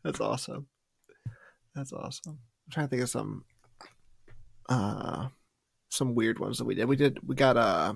That's 0.04 0.20
awesome. 0.20 0.68
That's 1.76 1.94
awesome. 1.94 2.40
I'm 2.66 2.72
trying 2.72 2.88
to 2.88 2.90
think 2.90 3.04
of 3.04 3.10
some 3.10 3.44
uh 4.68 5.28
some 5.90 6.16
weird 6.16 6.40
ones 6.40 6.58
that 6.58 6.66
we 6.66 6.74
did. 6.74 6.86
We 6.88 6.96
did 6.96 7.20
we 7.28 7.36
got 7.36 7.58
uh 7.58 7.94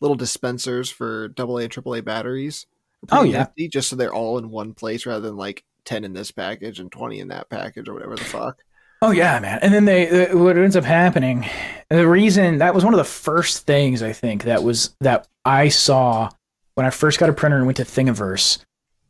little 0.00 0.14
dispensers 0.16 0.90
for 0.90 1.32
AA 1.36 1.56
and 1.56 1.72
AAA 1.72 2.04
batteries. 2.04 2.66
Oh, 3.10 3.24
yeah. 3.24 3.38
nifty, 3.38 3.68
just 3.68 3.88
so 3.88 3.96
they're 3.96 4.14
all 4.14 4.38
in 4.38 4.50
one 4.50 4.74
place 4.74 5.06
rather 5.06 5.20
than 5.26 5.36
like 5.36 5.64
10 5.84 6.04
in 6.04 6.12
this 6.12 6.30
package 6.30 6.78
and 6.78 6.90
20 6.92 7.18
in 7.20 7.28
that 7.28 7.48
package 7.50 7.88
or 7.88 7.94
whatever 7.94 8.14
the 8.16 8.24
fuck. 8.24 8.62
Oh 9.04 9.10
yeah, 9.10 9.40
man. 9.40 9.58
And 9.62 9.74
then 9.74 9.84
they 9.84 10.32
what 10.32 10.56
ends 10.56 10.76
up 10.76 10.84
happening. 10.84 11.44
The 11.90 12.06
reason 12.06 12.58
that 12.58 12.72
was 12.72 12.84
one 12.84 12.94
of 12.94 12.98
the 12.98 13.04
first 13.04 13.66
things 13.66 14.00
I 14.00 14.12
think 14.12 14.44
that 14.44 14.62
was 14.62 14.94
that 15.00 15.26
I 15.44 15.70
saw 15.70 16.30
when 16.76 16.86
I 16.86 16.90
first 16.90 17.18
got 17.18 17.28
a 17.28 17.32
printer 17.32 17.56
and 17.56 17.66
went 17.66 17.78
to 17.78 17.84
Thingiverse. 17.84 18.58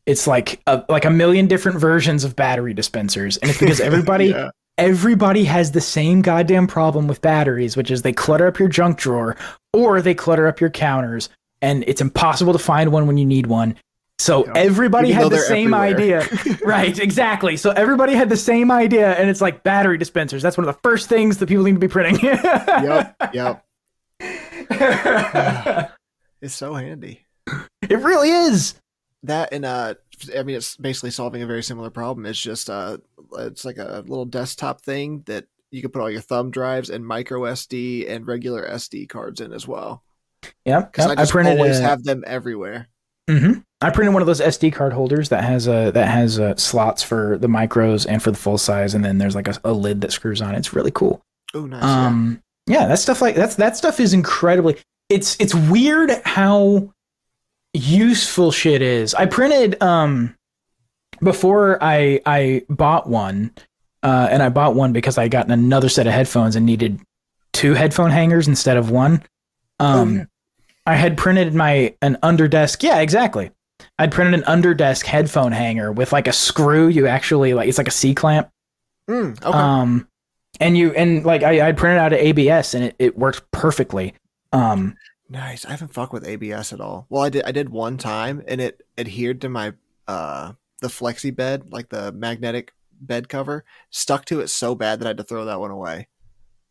It's 0.06 0.26
like 0.26 0.62
a, 0.66 0.82
like 0.88 1.04
a 1.04 1.10
million 1.10 1.46
different 1.46 1.78
versions 1.78 2.24
of 2.24 2.34
battery 2.34 2.72
dispensers, 2.72 3.36
and 3.36 3.50
it's 3.50 3.60
because 3.60 3.80
everybody 3.82 4.28
Yeah. 4.28 4.48
everybody 4.78 5.44
has 5.44 5.72
the 5.72 5.80
same 5.82 6.22
goddamn 6.22 6.66
problem 6.68 7.06
with 7.06 7.20
batteries, 7.20 7.76
which 7.76 7.90
is 7.90 8.00
they 8.00 8.14
clutter 8.14 8.46
up 8.46 8.58
your 8.58 8.68
junk 8.68 8.96
drawer 8.96 9.36
or 9.74 10.00
they 10.00 10.14
clutter 10.14 10.46
up 10.46 10.58
your 10.58 10.70
counters, 10.70 11.28
and 11.62 11.84
it's 11.86 12.00
impossible 12.02 12.52
to 12.52 12.58
find 12.58 12.92
one 12.92 13.06
when 13.06 13.16
you 13.16 13.24
need 13.24 13.46
one. 13.46 13.76
So 14.18 14.44
Yeah. 14.46 14.52
everybody 14.56 15.08
Even 15.08 15.22
had 15.22 15.32
the 15.32 15.38
same 15.38 15.72
everywhere. 15.74 16.20
idea. 16.22 16.58
right, 16.64 16.96
exactly. 16.98 17.56
So 17.56 17.70
everybody 17.70 18.12
had 18.14 18.28
the 18.28 18.36
same 18.36 18.70
idea, 18.70 19.14
and 19.14 19.30
it's 19.30 19.40
like 19.40 19.62
battery 19.64 19.96
dispensers. 19.98 20.42
That's 20.42 20.56
one 20.58 20.68
of 20.68 20.74
the 20.74 20.80
first 20.82 21.08
things 21.08 21.38
that 21.38 21.46
people 21.48 21.64
need 21.64 21.72
to 21.72 21.78
be 21.78 21.88
printing. 21.88 22.22
yep, 22.22 23.16
yep. 23.32 23.64
It's 26.40 26.54
so 26.56 26.74
handy. 26.74 27.24
It 27.88 27.98
really 28.00 28.30
is. 28.30 28.74
That 29.22 29.52
and 29.52 29.64
uh 29.64 29.94
I 30.36 30.42
mean 30.42 30.56
it's 30.56 30.76
basically 30.76 31.10
solving 31.12 31.42
a 31.42 31.46
very 31.46 31.62
similar 31.62 31.88
problem. 31.90 32.26
It's 32.26 32.40
just 32.40 32.68
uh 32.68 32.98
it's 33.38 33.64
like 33.64 33.78
a 33.78 34.02
little 34.06 34.24
desktop 34.24 34.80
thing 34.82 35.22
that 35.26 35.44
you 35.70 35.80
can 35.82 35.92
put 35.92 36.02
all 36.02 36.10
your 36.10 36.20
thumb 36.20 36.50
drives 36.50 36.90
and 36.90 37.06
micro 37.06 37.42
SD 37.42 38.10
and 38.10 38.26
regular 38.26 38.68
SD 38.68 39.08
cards 39.08 39.40
in 39.40 39.52
as 39.52 39.68
well. 39.68 40.02
Yep. 40.64 40.92
Because. 40.92 41.06
I 41.06 41.14
just 41.16 41.32
printed 41.32 41.58
always 41.58 41.78
a- 41.78 41.82
have 41.82 42.04
them 42.04 42.24
everywhere. 42.26 42.88
hmm 43.28 43.52
I 43.80 43.90
printed 43.90 44.14
one 44.14 44.22
of 44.22 44.26
those 44.26 44.40
SD 44.40 44.72
card 44.72 44.92
holders 44.92 45.28
that 45.30 45.42
has 45.42 45.66
a 45.66 45.90
that 45.92 46.06
has 46.06 46.38
uh, 46.38 46.54
slots 46.54 47.02
for 47.02 47.36
the 47.38 47.48
micros 47.48 48.06
and 48.08 48.22
for 48.22 48.30
the 48.30 48.36
full 48.38 48.56
size, 48.56 48.94
and 48.94 49.04
then 49.04 49.18
there's 49.18 49.34
like 49.34 49.48
a, 49.48 49.54
a 49.64 49.72
lid 49.72 50.02
that 50.02 50.12
screws 50.12 50.40
on. 50.40 50.54
It's 50.54 50.72
really 50.72 50.92
cool. 50.92 51.20
Oh 51.52 51.66
nice. 51.66 51.82
yeah. 51.82 52.06
Um, 52.06 52.40
yeah, 52.68 52.86
that 52.86 53.00
stuff 53.00 53.20
like 53.20 53.34
that's 53.34 53.56
that 53.56 53.76
stuff 53.76 53.98
is 53.98 54.14
incredibly. 54.14 54.76
It's 55.08 55.36
it's 55.40 55.52
weird 55.52 56.12
how 56.24 56.92
useful 57.74 58.52
shit 58.52 58.82
is. 58.82 59.14
I 59.14 59.26
printed 59.26 59.82
um 59.82 60.36
before 61.20 61.82
I 61.82 62.20
I 62.24 62.62
bought 62.68 63.08
one, 63.08 63.50
uh, 64.04 64.28
and 64.30 64.44
I 64.44 64.48
bought 64.48 64.76
one 64.76 64.92
because 64.92 65.18
I 65.18 65.26
got 65.26 65.50
another 65.50 65.88
set 65.88 66.06
of 66.06 66.12
headphones 66.12 66.54
and 66.54 66.64
needed 66.64 67.00
two 67.52 67.74
headphone 67.74 68.10
hangers 68.10 68.46
instead 68.46 68.76
of 68.76 68.90
one. 68.90 69.22
Um, 69.80 70.16
yeah. 70.18 70.24
I 70.86 70.96
had 70.96 71.16
printed 71.16 71.54
my 71.54 71.94
an 72.02 72.18
underdesk. 72.22 72.82
Yeah, 72.82 73.00
exactly. 73.00 73.50
I'd 73.98 74.12
printed 74.12 74.34
an 74.34 74.42
underdesk 74.42 75.04
headphone 75.04 75.52
hanger 75.52 75.92
with 75.92 76.12
like 76.12 76.26
a 76.26 76.32
screw. 76.32 76.88
You 76.88 77.06
actually 77.06 77.54
like 77.54 77.68
it's 77.68 77.78
like 77.78 77.88
a 77.88 77.92
C 77.92 78.14
clamp. 78.14 78.50
Mm, 79.08 79.42
okay. 79.42 79.58
Um, 79.58 80.08
and 80.60 80.76
you 80.76 80.92
and 80.92 81.24
like 81.24 81.42
I, 81.42 81.68
I 81.68 81.72
printed 81.72 81.98
out 81.98 82.12
of 82.12 82.18
ABS 82.18 82.74
and 82.74 82.84
it, 82.84 82.96
it 82.98 83.18
worked 83.18 83.50
perfectly. 83.50 84.14
Um, 84.52 84.96
nice. 85.28 85.64
I 85.64 85.70
haven't 85.70 85.94
fucked 85.94 86.12
with 86.12 86.26
ABS 86.26 86.72
at 86.72 86.80
all. 86.80 87.06
Well 87.08 87.22
I 87.22 87.28
did 87.28 87.44
I 87.44 87.52
did 87.52 87.68
one 87.68 87.96
time 87.96 88.42
and 88.46 88.60
it 88.60 88.82
adhered 88.98 89.40
to 89.42 89.48
my 89.48 89.74
uh 90.08 90.52
the 90.80 90.88
flexi 90.88 91.34
bed, 91.34 91.72
like 91.72 91.88
the 91.90 92.12
magnetic 92.12 92.74
bed 93.00 93.28
cover, 93.28 93.64
stuck 93.90 94.24
to 94.26 94.40
it 94.40 94.48
so 94.48 94.74
bad 94.74 95.00
that 95.00 95.06
I 95.06 95.10
had 95.10 95.16
to 95.18 95.24
throw 95.24 95.44
that 95.44 95.60
one 95.60 95.70
away. 95.70 96.08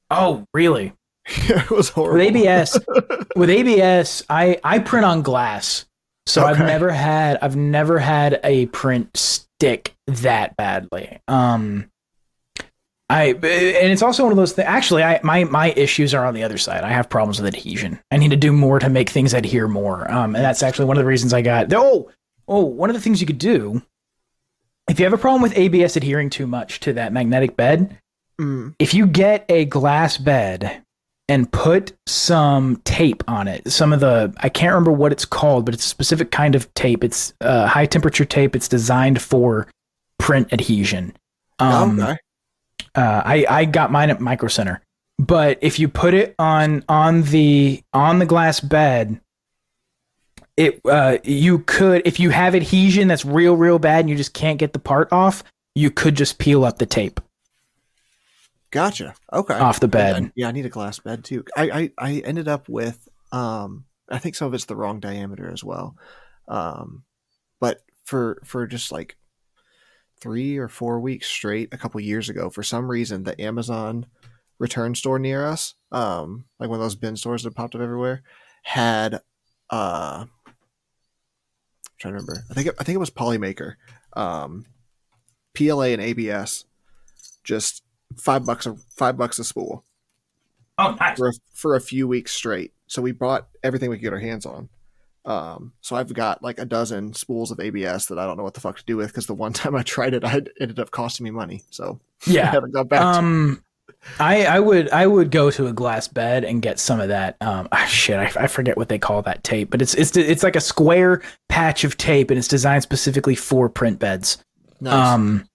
oh, 0.09 0.45
really? 0.53 0.93
it 1.49 1.69
was 1.69 1.89
horrible. 1.89 2.19
With 2.19 2.35
ABS, 2.35 2.79
with 3.35 3.49
ABS, 3.49 4.23
I 4.29 4.59
I 4.63 4.79
print 4.79 5.05
on 5.05 5.21
glass, 5.21 5.85
so 6.25 6.43
I've 6.45 6.59
never 6.59 6.91
had 6.91 7.37
I've 7.41 7.55
never 7.55 7.99
had 7.99 8.39
a 8.43 8.65
print 8.67 9.15
stick 9.15 9.93
that 10.07 10.55
badly. 10.57 11.19
Um, 11.27 11.89
I 13.09 13.27
and 13.27 13.43
it's 13.43 14.01
also 14.01 14.23
one 14.23 14.31
of 14.31 14.37
those 14.37 14.53
things. 14.53 14.67
Actually, 14.67 15.03
I 15.03 15.19
my 15.23 15.43
my 15.43 15.71
issues 15.71 16.13
are 16.13 16.25
on 16.25 16.33
the 16.33 16.43
other 16.43 16.57
side. 16.57 16.83
I 16.83 16.89
have 16.89 17.09
problems 17.09 17.39
with 17.41 17.53
adhesion. 17.53 17.99
I 18.09 18.17
need 18.17 18.31
to 18.31 18.37
do 18.37 18.51
more 18.51 18.79
to 18.79 18.89
make 18.89 19.09
things 19.09 19.33
adhere 19.33 19.67
more. 19.67 20.09
Um, 20.11 20.35
and 20.35 20.43
that's 20.43 20.63
actually 20.63 20.85
one 20.85 20.97
of 20.97 21.03
the 21.03 21.07
reasons 21.07 21.33
I 21.33 21.41
got. 21.41 21.71
Oh, 21.73 22.09
oh, 22.47 22.65
one 22.65 22.89
of 22.89 22.95
the 22.95 23.01
things 23.01 23.21
you 23.21 23.27
could 23.27 23.37
do 23.37 23.81
if 24.89 24.99
you 24.99 25.05
have 25.05 25.13
a 25.13 25.17
problem 25.17 25.41
with 25.41 25.57
ABS 25.57 25.95
adhering 25.95 26.29
too 26.29 26.47
much 26.47 26.79
to 26.81 26.93
that 26.93 27.13
magnetic 27.13 27.55
bed, 27.55 27.97
Mm, 28.41 28.73
if 28.79 28.93
you 28.93 29.05
get 29.05 29.45
a 29.49 29.65
glass 29.65 30.17
bed 30.17 30.81
and 31.31 31.49
put 31.49 31.93
some 32.07 32.75
tape 32.83 33.23
on 33.25 33.47
it, 33.47 33.71
some 33.71 33.93
of 33.93 34.01
the 34.01 34.33
I 34.39 34.49
can't 34.49 34.73
remember 34.73 34.91
what 34.91 35.13
it's 35.13 35.23
called, 35.23 35.63
but 35.63 35.73
it's 35.73 35.85
a 35.85 35.87
specific 35.87 36.29
kind 36.29 36.55
of 36.55 36.71
tape. 36.73 37.05
It's 37.05 37.33
uh, 37.39 37.67
high 37.67 37.85
temperature 37.85 38.25
tape. 38.25 38.53
It's 38.53 38.67
designed 38.67 39.21
for 39.21 39.65
print 40.19 40.51
adhesion. 40.51 41.15
Um, 41.57 42.01
okay. 42.01 42.17
uh, 42.95 43.21
I 43.23 43.45
I 43.49 43.63
got 43.65 43.93
mine 43.93 44.09
at 44.09 44.19
Micro 44.19 44.49
Center, 44.49 44.81
but 45.19 45.57
if 45.61 45.79
you 45.79 45.87
put 45.87 46.13
it 46.13 46.35
on 46.37 46.83
on 46.89 47.21
the 47.23 47.81
on 47.93 48.19
the 48.19 48.25
glass 48.25 48.59
bed, 48.59 49.21
it 50.57 50.81
uh, 50.83 51.17
you 51.23 51.59
could 51.59 52.01
if 52.03 52.19
you 52.19 52.31
have 52.31 52.55
adhesion 52.55 53.07
that's 53.07 53.23
real 53.23 53.55
real 53.55 53.79
bad 53.79 54.01
and 54.01 54.09
you 54.09 54.17
just 54.17 54.33
can't 54.33 54.59
get 54.59 54.73
the 54.73 54.79
part 54.79 55.07
off, 55.13 55.45
you 55.75 55.91
could 55.91 56.15
just 56.15 56.39
peel 56.39 56.65
up 56.65 56.77
the 56.77 56.85
tape 56.85 57.21
Gotcha. 58.71 59.13
Okay. 59.33 59.53
off 59.53 59.79
the 59.79 59.87
bed. 59.87 60.15
I- 60.23 60.31
Yeah, 60.35 60.47
I 60.47 60.51
need 60.51 60.65
a 60.65 60.69
glass 60.69 60.99
bed 60.99 61.23
too. 61.23 61.43
I, 61.55 61.69
I, 61.71 61.91
I 61.97 62.13
ended 62.25 62.47
up 62.47 62.69
with 62.69 63.07
um 63.31 63.85
I 64.09 64.17
think 64.17 64.35
some 64.35 64.47
of 64.47 64.53
it's 64.53 64.65
the 64.65 64.75
wrong 64.75 64.99
diameter 64.99 65.49
as 65.51 65.63
well. 65.63 65.95
Um 66.47 67.03
but 67.59 67.81
for 68.05 68.41
for 68.45 68.65
just 68.67 68.91
like 68.91 69.15
three 70.21 70.57
or 70.57 70.67
four 70.67 70.99
weeks 70.99 71.27
straight 71.27 71.73
a 71.73 71.77
couple 71.77 71.99
years 71.99 72.29
ago, 72.29 72.49
for 72.49 72.63
some 72.63 72.89
reason 72.89 73.23
the 73.23 73.39
Amazon 73.41 74.05
return 74.59 74.93
store 74.95 75.17
near 75.19 75.45
us, 75.47 75.73
um, 75.91 76.45
like 76.59 76.69
one 76.69 76.77
of 76.79 76.83
those 76.83 76.95
bin 76.95 77.15
stores 77.15 77.43
that 77.43 77.55
popped 77.55 77.73
up 77.75 77.81
everywhere, 77.81 78.21
had 78.63 79.15
uh 79.69 80.25
I'm 80.25 80.27
trying 81.99 82.13
to 82.13 82.19
remember. 82.19 82.43
I 82.49 82.53
think 82.53 82.67
it, 82.67 82.75
I 82.79 82.83
think 82.83 82.95
it 82.95 82.99
was 82.99 83.09
Polymaker. 83.11 83.75
Um 84.13 84.65
PLA 85.55 85.87
and 85.87 86.01
ABS 86.01 86.65
just 87.43 87.83
five 88.17 88.45
bucks 88.45 88.65
a 88.65 88.75
five 88.95 89.17
bucks 89.17 89.39
a 89.39 89.43
spool 89.43 89.83
Oh, 90.77 90.95
nice. 90.99 91.17
for 91.17 91.27
a, 91.29 91.33
for 91.53 91.75
a 91.75 91.81
few 91.81 92.07
weeks 92.07 92.31
straight. 92.33 92.73
So 92.87 93.01
we 93.01 93.11
bought 93.11 93.47
everything 93.63 93.89
we 93.89 93.97
could 93.97 94.03
get 94.03 94.13
our 94.13 94.19
hands 94.19 94.45
on. 94.45 94.69
Um, 95.23 95.73
so 95.81 95.95
I've 95.95 96.11
got 96.13 96.41
like 96.41 96.57
a 96.59 96.65
dozen 96.65 97.13
spools 97.13 97.51
of 97.51 97.59
ABS 97.59 98.07
that 98.07 98.17
I 98.17 98.25
don't 98.25 98.37
know 98.37 98.43
what 98.43 98.55
the 98.55 98.59
fuck 98.61 98.77
to 98.79 98.85
do 98.85 98.97
with 98.97 99.07
because 99.07 99.27
the 99.27 99.35
one 99.35 99.53
time 99.53 99.75
I 99.75 99.83
tried 99.83 100.13
it, 100.13 100.23
I 100.23 100.37
it 100.37 100.49
ended 100.59 100.79
up 100.79 100.91
costing 100.91 101.23
me 101.25 101.31
money. 101.31 101.61
So 101.69 101.99
I 102.27 102.31
Yeah. 102.31 102.51
haven't 102.51 102.73
got 102.73 102.89
back. 102.89 103.01
Um, 103.01 103.63
I 104.19 104.45
I 104.45 104.59
would 104.59 104.89
I 104.89 105.05
would 105.05 105.29
go 105.29 105.51
to 105.51 105.67
a 105.67 105.73
glass 105.73 106.07
bed 106.07 106.43
and 106.43 106.61
get 106.61 106.79
some 106.79 106.99
of 106.99 107.09
that. 107.09 107.37
Um, 107.41 107.67
ah, 107.71 107.85
shit, 107.85 108.17
I, 108.17 108.43
I 108.43 108.47
forget 108.47 108.75
what 108.77 108.89
they 108.89 108.97
call 108.97 109.21
that 109.23 109.43
tape, 109.43 109.69
but 109.69 109.81
it's 109.81 109.93
it's 109.93 110.17
it's 110.17 110.41
like 110.41 110.55
a 110.55 110.61
square 110.61 111.21
patch 111.49 111.83
of 111.83 111.97
tape, 111.97 112.31
and 112.31 112.39
it's 112.39 112.47
designed 112.47 112.81
specifically 112.81 113.35
for 113.35 113.69
print 113.69 113.99
beds. 113.99 114.43
nice. 114.79 115.09
Um, 115.13 115.45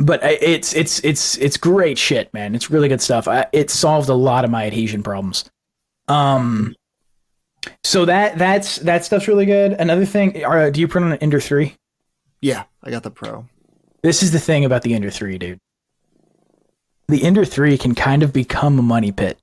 but 0.00 0.20
it's 0.22 0.74
it's 0.74 1.00
it's 1.04 1.36
it's 1.38 1.56
great 1.56 1.98
shit, 1.98 2.32
man. 2.34 2.54
It's 2.54 2.70
really 2.70 2.88
good 2.88 3.00
stuff. 3.00 3.28
I, 3.28 3.46
it 3.52 3.70
solved 3.70 4.08
a 4.08 4.14
lot 4.14 4.44
of 4.44 4.50
my 4.50 4.66
adhesion 4.66 5.02
problems. 5.02 5.44
Um, 6.08 6.74
so 7.82 8.04
that 8.04 8.38
that's 8.38 8.76
that 8.76 9.04
stuff's 9.04 9.28
really 9.28 9.46
good. 9.46 9.72
Another 9.72 10.04
thing, 10.04 10.44
uh, 10.44 10.70
do 10.70 10.80
you 10.80 10.88
print 10.88 11.06
on 11.06 11.12
an 11.12 11.18
Ender 11.18 11.40
three? 11.40 11.76
yeah, 12.44 12.64
I 12.82 12.90
got 12.90 13.02
the 13.02 13.10
Pro. 13.10 13.48
This 14.02 14.22
is 14.22 14.30
the 14.30 14.38
thing 14.38 14.66
about 14.66 14.82
the 14.82 14.92
Ender 14.92 15.10
3, 15.10 15.38
dude. 15.38 15.58
The 17.08 17.24
Ender 17.24 17.46
3 17.46 17.78
can 17.78 17.94
kind 17.94 18.22
of 18.22 18.34
become 18.34 18.78
a 18.78 18.82
money 18.82 19.12
pit 19.12 19.38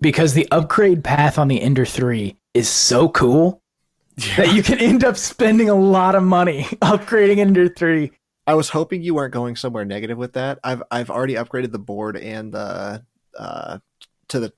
because 0.00 0.32
the 0.32 0.46
upgrade 0.52 1.02
path 1.02 1.36
on 1.36 1.48
the 1.48 1.60
Ender 1.60 1.84
3 1.84 2.36
is 2.54 2.68
so 2.68 3.08
cool 3.08 3.60
that 4.36 4.54
you 4.54 4.62
can 4.62 4.78
end 4.78 5.02
up 5.02 5.16
spending 5.16 5.68
a 5.68 5.74
lot 5.74 6.14
of 6.14 6.22
money 6.22 6.62
upgrading 6.80 7.38
Ender 7.38 7.68
3. 7.68 8.12
I 8.46 8.54
was 8.54 8.70
hoping 8.70 9.02
you 9.02 9.14
weren't 9.14 9.32
going 9.32 9.56
somewhere 9.56 9.84
negative 9.84 10.18
with 10.18 10.32
that. 10.34 10.58
I've 10.64 10.82
I've 10.90 11.10
already 11.10 11.34
upgraded 11.34 11.72
the 11.72 11.78
board 11.78 12.16
and 12.16 12.52
the 12.52 13.04
uh 13.38 13.78
to 14.28 14.40
the 14.40 14.52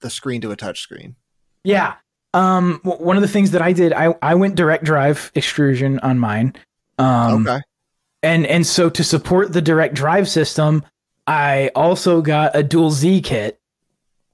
the 0.00 0.10
screen 0.10 0.40
to 0.42 0.50
a 0.50 0.56
touch 0.56 0.80
screen. 0.80 1.16
Yeah. 1.64 1.94
Um, 2.34 2.80
w- 2.84 3.02
one 3.02 3.16
of 3.16 3.22
the 3.22 3.28
things 3.28 3.52
that 3.52 3.62
I 3.62 3.72
did, 3.72 3.92
I, 3.92 4.14
I 4.20 4.34
went 4.34 4.54
direct 4.54 4.84
drive 4.84 5.32
extrusion 5.34 5.98
on 6.00 6.18
mine. 6.18 6.54
Um, 6.98 7.46
okay. 7.46 7.62
and 8.22 8.46
and 8.46 8.66
so 8.66 8.90
to 8.90 9.02
support 9.02 9.52
the 9.52 9.62
direct 9.62 9.94
drive 9.94 10.28
system, 10.28 10.84
I 11.26 11.70
also 11.74 12.22
got 12.22 12.54
a 12.54 12.62
dual 12.62 12.90
Z 12.90 13.22
kit 13.22 13.58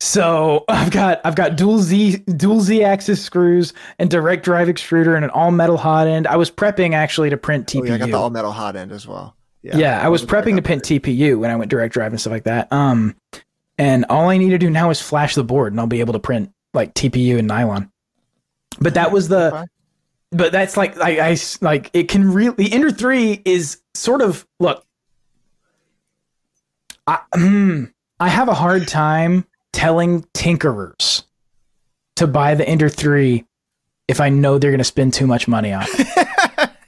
So 0.01 0.64
I've 0.68 0.90
got 0.90 1.20
I've 1.24 1.36
got 1.36 1.56
dual 1.56 1.78
Z 1.78 2.18
dual 2.36 2.60
Z 2.60 2.82
axis 2.82 3.22
screws 3.22 3.72
and 3.98 4.10
direct 4.10 4.44
drive 4.44 4.68
extruder 4.68 5.14
and 5.14 5.24
an 5.24 5.31
all 5.31 5.51
metal 5.51 5.77
hot 5.77 6.06
end. 6.06 6.27
I 6.27 6.36
was 6.36 6.51
prepping 6.51 6.94
actually 6.94 7.31
to 7.31 7.36
print 7.36 7.66
TPU. 7.66 7.82
Oh, 7.82 7.85
yeah, 7.85 7.94
I 7.94 7.98
got 7.98 8.10
the 8.10 8.18
all 8.18 8.31
metal 8.31 8.52
hot 8.52 8.77
end 8.77 8.93
as 8.93 9.06
well. 9.06 9.36
Yeah, 9.62 10.02
I 10.02 10.09
was 10.09 10.24
prepping 10.24 10.56
to 10.56 10.62
print 10.62 10.82
TPU 10.82 11.39
when 11.39 11.51
I 11.51 11.56
went 11.56 11.70
direct 11.70 11.93
drive 11.93 12.12
and 12.12 12.20
stuff 12.20 12.31
like 12.31 12.44
that. 12.44 12.72
Um, 12.72 13.14
and 13.77 14.06
all 14.09 14.31
I 14.31 14.39
need 14.39 14.51
to 14.51 14.59
do 14.59 14.70
now 14.70 14.89
is 14.89 15.02
flash 15.02 15.35
the 15.35 15.44
board, 15.44 15.72
and 15.72 15.81
I'll 15.81 15.86
be 15.86 16.01
able 16.01 16.14
to 16.14 16.18
print 16.18 16.51
like 16.72 16.94
TPU 16.94 17.39
and 17.39 17.47
nylon. 17.47 17.90
But 18.81 18.94
that 18.94 19.12
was 19.12 19.28
the, 19.28 19.66
but 20.31 20.52
that's 20.52 20.78
like 20.78 20.98
I, 20.98 21.32
I 21.32 21.36
like 21.60 21.90
it 21.93 22.09
can 22.09 22.32
really 22.32 22.55
the 22.56 22.72
Ender 22.72 22.90
three 22.90 23.43
is 23.44 23.82
sort 23.94 24.22
of 24.22 24.47
look. 24.60 24.85
I 27.06 27.20
hmm, 27.35 27.85
I 28.18 28.28
have 28.28 28.48
a 28.48 28.55
hard 28.55 28.89
time 28.89 29.44
telling 29.72 30.22
tinkerers 30.34 31.24
to 32.16 32.26
buy 32.26 32.55
the 32.55 32.68
Ender 32.68 32.88
three 32.88 33.44
if 34.09 34.20
I 34.20 34.28
know 34.28 34.59
they're 34.59 34.70
going 34.72 34.78
to 34.78 34.84
spend 34.84 35.14
too 35.14 35.26
much 35.26 35.47
money 35.48 35.72
on 35.72 35.84
it. 35.88 36.70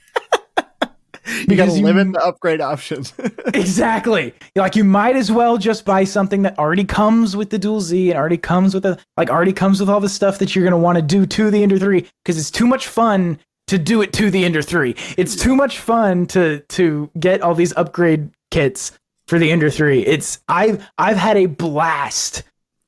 You 1.48 1.56
got 1.56 1.64
to 1.66 1.72
Because 1.72 1.80
you- 1.80 2.12
the 2.12 2.20
upgrade 2.24 2.60
options. 2.60 3.12
exactly. 3.54 4.32
Like 4.54 4.76
you 4.76 4.84
might 4.84 5.16
as 5.16 5.32
well 5.32 5.56
just 5.59 5.84
buy 5.84 6.04
something 6.04 6.42
that 6.42 6.59
already 6.59 6.84
comes 6.84 7.36
with 7.36 7.50
the 7.50 7.59
dual 7.59 7.80
Z 7.80 8.10
and 8.10 8.18
already 8.18 8.36
comes 8.36 8.74
with 8.74 8.82
the 8.84 8.98
like 9.16 9.28
already 9.30 9.52
comes 9.52 9.80
with 9.80 9.88
all 9.88 10.00
the 10.00 10.09
stuff 10.09 10.38
that 10.38 10.54
you're 10.54 10.64
gonna 10.64 10.78
want 10.78 10.96
to 10.96 11.02
do 11.02 11.26
to 11.26 11.50
the 11.50 11.62
Ender 11.62 11.78
3 11.78 12.06
because 12.24 12.38
it's 12.38 12.50
too 12.50 12.66
much 12.66 12.86
fun 12.86 13.38
to 13.68 13.78
do 13.78 14.02
it 14.02 14.12
to 14.14 14.30
the 14.30 14.44
Ender 14.44 14.62
3. 14.62 14.94
It's 15.16 15.34
too 15.36 15.56
much 15.56 15.78
fun 15.78 16.26
to 16.28 16.60
to 16.70 17.10
get 17.18 17.40
all 17.42 17.54
these 17.54 17.74
upgrade 17.76 18.30
kits 18.50 18.92
for 19.26 19.38
the 19.38 19.50
Ender 19.50 19.70
3. 19.70 20.00
It's 20.06 20.40
I've 20.48 20.86
I've 20.98 21.16
had 21.16 21.36
a 21.36 21.46
blast 21.46 22.42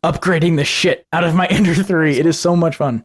upgrading 0.05 0.57
the 0.57 0.65
shit 0.65 1.07
out 1.13 1.25
of 1.25 1.35
my 1.35 1.47
Ender 1.47 1.75
3. 1.75 2.19
It 2.19 2.27
is 2.27 2.39
so 2.39 2.55
much 2.55 2.77
fun. 2.77 3.05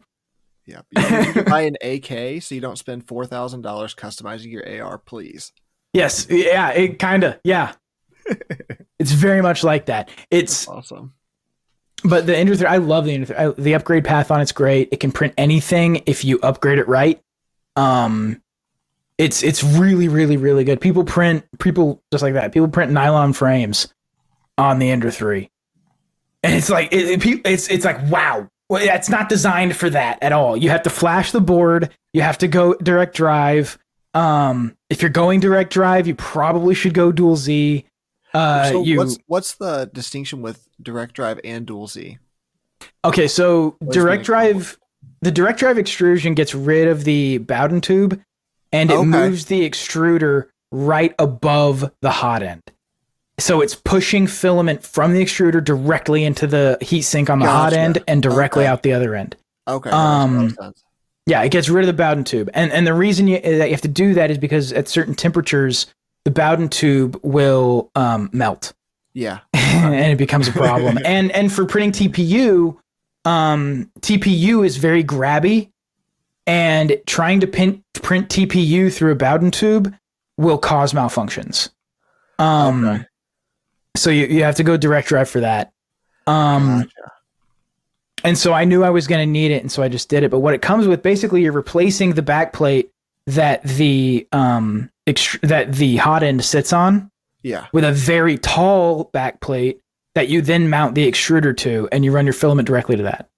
yeah, 0.66 0.82
you 0.90 1.22
need 1.24 1.34
to 1.34 1.42
buy 1.44 1.62
an 1.62 1.76
AK 1.82 2.42
so 2.42 2.54
you 2.54 2.60
don't 2.60 2.78
spend 2.78 3.08
four 3.08 3.26
thousand 3.26 3.62
dollars 3.62 3.94
customizing 3.94 4.52
your 4.52 4.82
AR, 4.84 4.98
please. 4.98 5.52
Yes, 5.92 6.26
yeah, 6.30 6.70
it 6.70 6.98
kind 6.98 7.24
of 7.24 7.40
yeah. 7.42 7.72
it's 8.98 9.10
very 9.12 9.42
much 9.42 9.64
like 9.64 9.86
that. 9.86 10.10
It's 10.30 10.68
Awesome. 10.68 11.14
But 12.02 12.26
the 12.26 12.34
Ender 12.36 12.56
3, 12.56 12.66
I 12.66 12.76
love 12.78 13.04
the 13.04 13.12
Ender 13.12 13.26
3. 13.26 13.36
I, 13.36 13.48
the 13.48 13.74
upgrade 13.74 14.04
path 14.04 14.30
on 14.30 14.40
it's 14.40 14.52
great. 14.52 14.88
It 14.92 15.00
can 15.00 15.12
print 15.12 15.34
anything 15.36 16.02
if 16.06 16.24
you 16.24 16.38
upgrade 16.42 16.78
it 16.78 16.88
right. 16.88 17.20
Um, 17.76 18.40
it's 19.18 19.42
it's 19.42 19.62
really 19.64 20.08
really 20.08 20.36
really 20.36 20.64
good. 20.64 20.80
People 20.80 21.04
print 21.04 21.44
people 21.58 22.02
just 22.12 22.22
like 22.22 22.34
that. 22.34 22.52
People 22.52 22.68
print 22.68 22.92
nylon 22.92 23.32
frames 23.32 23.92
on 24.56 24.78
the 24.78 24.90
Ender 24.90 25.10
3, 25.10 25.50
and 26.42 26.54
it's 26.54 26.70
like 26.70 26.92
it, 26.92 27.24
it, 27.24 27.40
it's 27.44 27.68
it's 27.68 27.84
like 27.84 27.98
wow. 28.10 28.48
Well, 28.68 28.80
it's 28.82 29.08
not 29.08 29.28
designed 29.28 29.74
for 29.76 29.90
that 29.90 30.22
at 30.22 30.30
all. 30.32 30.56
You 30.56 30.70
have 30.70 30.82
to 30.84 30.90
flash 30.90 31.32
the 31.32 31.40
board. 31.40 31.90
You 32.12 32.22
have 32.22 32.38
to 32.38 32.46
go 32.48 32.74
direct 32.74 33.16
drive. 33.16 33.76
Um, 34.14 34.76
if 34.88 35.02
you're 35.02 35.10
going 35.10 35.40
direct 35.40 35.72
drive, 35.72 36.06
you 36.06 36.14
probably 36.14 36.74
should 36.74 36.94
go 36.94 37.10
dual 37.10 37.34
Z. 37.36 37.84
Uh, 38.32 38.70
so 38.70 38.84
you 38.84 38.96
what's 38.96 39.18
what's 39.26 39.54
the 39.56 39.90
distinction 39.92 40.40
with 40.40 40.68
direct 40.80 41.14
drive 41.14 41.40
and 41.42 41.66
dual 41.66 41.88
Z? 41.88 42.18
Okay, 43.04 43.26
so 43.26 43.74
What 43.80 43.92
direct 43.92 44.24
drive, 44.24 44.78
the 45.20 45.32
direct 45.32 45.58
drive 45.58 45.78
extrusion 45.78 46.34
gets 46.34 46.54
rid 46.54 46.86
of 46.88 47.04
the 47.04 47.38
Bowden 47.38 47.80
tube, 47.80 48.20
and 48.72 48.90
it 48.90 48.94
Okay. 48.94 49.04
moves 49.06 49.46
the 49.46 49.68
extruder 49.68 50.46
right 50.70 51.14
above 51.18 51.90
the 52.02 52.10
hot 52.10 52.42
end. 52.44 52.62
So 53.40 53.60
it's 53.60 53.74
pushing 53.74 54.26
filament 54.26 54.82
from 54.84 55.12
the 55.12 55.22
extruder 55.22 55.62
directly 55.64 56.24
into 56.24 56.46
the 56.46 56.78
heat 56.80 57.02
sink 57.02 57.28
on 57.30 57.38
the 57.40 57.46
hot 57.46 57.72
end 57.72 58.02
and 58.06 58.22
directly 58.22 58.62
Okay. 58.64 58.70
out 58.70 58.82
the 58.82 58.92
other 58.92 59.14
end. 59.14 59.36
Okay. 59.66 59.90
that 59.90 59.96
makes 59.96 60.56
a 60.56 60.60
lot 60.60 60.68
of 60.68 60.68
Um. 60.68 60.74
Yeah, 61.26 61.42
it 61.42 61.50
gets 61.50 61.68
rid 61.68 61.82
of 61.82 61.86
the 61.86 61.92
Bowden 62.02 62.24
tube, 62.24 62.50
and 62.54 62.72
and 62.72 62.86
the 62.86 62.94
reason 62.94 63.28
you, 63.28 63.40
that 63.40 63.66
you 63.66 63.70
have 63.74 63.80
to 63.82 63.88
do 63.88 64.14
that 64.14 64.30
is 64.30 64.38
because 64.38 64.72
at 64.72 64.88
certain 64.88 65.14
temperatures, 65.14 65.86
the 66.24 66.30
Bowden 66.30 66.68
tube 66.68 67.20
will 67.22 67.90
um, 67.94 68.30
melt. 68.32 68.72
yeah. 69.12 69.40
and 69.54 70.12
it 70.12 70.18
becomes 70.18 70.48
a 70.48 70.52
problem. 70.52 70.98
and 71.04 71.30
and 71.32 71.52
for 71.52 71.64
printing 71.66 71.92
TPU, 72.10 72.76
um, 73.26 73.90
TPU 74.00 74.66
is 74.66 74.78
very 74.78 75.04
grabby, 75.04 75.70
and 76.46 76.96
trying 77.06 77.38
to 77.40 77.46
pin, 77.46 77.84
print 77.94 78.28
TPU 78.28 78.92
through 78.92 79.12
a 79.12 79.16
Bowden 79.16 79.50
tube 79.52 79.94
will 80.36 80.58
cause 80.58 80.92
malfunctions. 80.92 81.68
Um, 82.40 82.84
Okay. 82.84 83.04
So 83.96 84.10
you, 84.10 84.26
you 84.26 84.42
have 84.44 84.54
to 84.56 84.64
go 84.64 84.76
direct 84.76 85.08
drive 85.08 85.28
for 85.28 85.40
that. 85.40 85.72
Um, 86.26 86.80
Gotcha. 86.82 86.90
and 88.24 88.38
so 88.38 88.52
I 88.52 88.64
knew 88.64 88.84
I 88.84 88.90
was 88.90 89.06
going 89.06 89.20
to 89.26 89.30
need 89.30 89.50
it, 89.50 89.62
and 89.62 89.70
so 89.72 89.82
I 89.82 89.88
just 89.88 90.08
did 90.08 90.22
it. 90.22 90.30
But 90.30 90.40
what 90.40 90.54
it 90.54 90.62
comes 90.62 90.86
with, 90.86 91.02
basically, 91.02 91.42
you're 91.42 91.52
replacing 91.52 92.12
the 92.14 92.22
back 92.22 92.52
plate 92.52 92.90
that 93.26 93.62
the 93.62 94.26
um 94.32 94.90
ext- 95.06 95.40
that 95.46 95.74
the 95.74 95.96
hot 95.96 96.22
end 96.22 96.44
sits 96.44 96.72
on 96.72 97.10
Yeah. 97.42 97.66
with 97.72 97.84
a 97.84 97.92
very 97.92 98.38
tall 98.38 99.04
back 99.12 99.40
plate 99.40 99.80
that 100.14 100.28
you 100.28 100.42
then 100.42 100.68
mount 100.70 100.94
the 100.94 101.10
extruder 101.10 101.56
to, 101.58 101.88
and 101.92 102.04
you 102.04 102.12
run 102.12 102.26
your 102.26 102.32
filament 102.32 102.66
directly 102.66 102.96
to 102.96 103.02
that. 103.04 103.28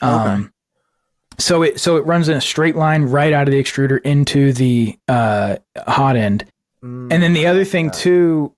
Um, 0.00 0.52
so 1.38 1.62
it 1.62 1.80
so 1.80 1.96
it 1.96 2.06
runs 2.06 2.28
in 2.28 2.36
a 2.36 2.40
straight 2.40 2.76
line 2.76 3.04
right 3.04 3.32
out 3.32 3.48
of 3.48 3.52
the 3.52 3.62
extruder 3.62 4.00
into 4.02 4.52
the 4.52 4.96
uh, 5.08 5.56
hot 5.86 6.16
end. 6.16 6.44
Mm, 6.82 7.12
And 7.12 7.22
then 7.22 7.32
the 7.32 7.46
other 7.46 7.64
thing 7.64 7.90
too, 7.90 8.54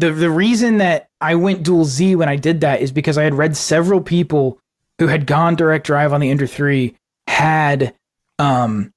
the 0.00 0.12
the 0.12 0.30
reason 0.30 0.78
that 0.78 1.08
I 1.20 1.34
went 1.34 1.62
dual 1.62 1.84
Z 1.84 2.16
when 2.16 2.28
I 2.28 2.36
did 2.36 2.60
that 2.62 2.80
is 2.80 2.92
because 2.92 3.18
I 3.18 3.24
had 3.24 3.34
read 3.34 3.56
several 3.56 4.00
people 4.00 4.58
who 4.98 5.06
had 5.06 5.26
gone 5.26 5.54
direct 5.56 5.86
drive 5.86 6.12
on 6.12 6.20
the 6.20 6.30
Ender 6.30 6.46
3 6.46 6.94
had 7.26 7.94
um 8.38 8.92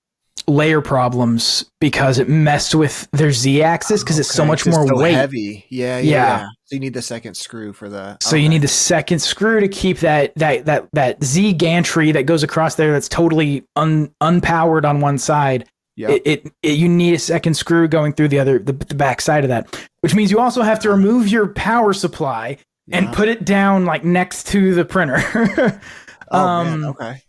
layer 0.45 0.81
problems 0.81 1.63
because 1.79 2.19
it 2.19 2.27
messed 2.27 2.75
with 2.75 3.07
their 3.11 3.31
Z 3.31 3.61
axis 3.63 4.03
because 4.03 4.19
it's 4.19 4.27
so 4.33 4.43
much 4.43 4.63
'cause 4.65 4.75
more 4.75 4.87
so 4.87 4.97
weight. 5.01 5.13
Heavy. 5.13 5.65
Yeah, 5.69 5.99
yeah. 5.99 6.01
Yeah. 6.01 6.37
yeah. 6.39 6.45
So 6.65 6.75
you 6.75 6.79
need 6.81 6.93
the 6.93 7.01
second 7.01 7.35
screw 7.35 7.71
for 7.71 7.87
the. 7.87 8.17
So 8.21 8.35
you 8.35 8.49
need 8.49 8.61
the 8.61 8.67
second 8.67 9.19
screw 9.19 9.59
to 9.61 9.67
keep 9.69 9.99
that 9.99 10.33
that 10.35 10.65
that 10.65 10.89
that 10.93 11.23
Z 11.23 11.53
gantry 11.53 12.11
that 12.11 12.23
goes 12.25 12.43
across 12.43 12.75
there 12.75 12.91
that's 12.91 13.07
totally 13.07 13.63
un, 13.77 14.11
unpowered 14.21 14.83
on 14.83 14.99
one 14.99 15.17
side. 15.17 15.65
Yeah. 15.95 16.09
It, 16.11 16.21
it, 16.25 16.53
it 16.63 16.77
you 16.79 16.89
need 16.89 17.13
a 17.13 17.19
second 17.19 17.53
screw 17.53 17.87
going 17.87 18.13
through 18.13 18.29
the 18.29 18.39
other 18.39 18.57
the, 18.59 18.73
the 18.73 18.95
back 18.95 19.21
side 19.21 19.43
of 19.43 19.49
that, 19.49 19.79
which 20.01 20.15
means 20.15 20.31
you 20.31 20.39
also 20.39 20.61
have 20.63 20.79
to 20.79 20.89
remove 20.89 21.27
your 21.27 21.47
power 21.47 21.93
supply 21.93 22.57
and 22.91 23.13
put 23.13 23.27
it 23.29 23.45
down 23.45 23.85
like 23.85 24.03
next 24.03 24.47
to 24.47 24.73
the 24.73 24.85
printer. 24.85 25.79
Oh 26.31 26.63
man. 26.63 26.73
um, 26.73 26.85
Okay. 26.85 27.21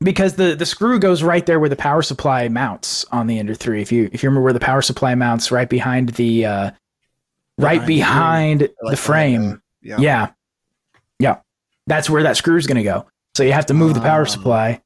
because 0.00 0.34
the 0.34 0.54
the 0.54 0.66
screw 0.66 0.98
goes 0.98 1.22
right 1.22 1.46
there 1.46 1.58
where 1.58 1.70
the 1.70 1.76
power 1.76 2.02
supply 2.02 2.48
mounts 2.48 3.06
on 3.12 3.28
the 3.28 3.38
Ender 3.38 3.54
3. 3.54 3.80
If 3.80 3.90
you 3.90 4.10
if 4.12 4.22
you 4.22 4.28
remember 4.28 4.42
where 4.44 4.52
the 4.52 4.60
power 4.60 4.82
supply 4.82 5.14
mounts 5.14 5.50
right 5.50 5.68
behind 5.68 6.10
the 6.10 6.44
uh 6.44 6.70
right 7.56 7.86
Behind 7.86 8.60
the 8.60 8.74
Like 8.82 8.90
the 8.90 8.96
frame. 8.98 9.62
yeah. 9.80 9.96
Yeah. 9.98 10.30
Yeah. 11.18 11.36
That's 11.86 12.10
where 12.10 12.24
that 12.24 12.36
screw's 12.36 12.66
going 12.66 12.76
to 12.76 12.82
go. 12.82 13.06
So 13.36 13.42
you 13.42 13.52
have 13.52 13.66
to 13.66 13.74
move 13.74 13.94
the 13.94 14.00
power 14.00 14.22
Ah. 14.22 14.24
supply. 14.26 14.82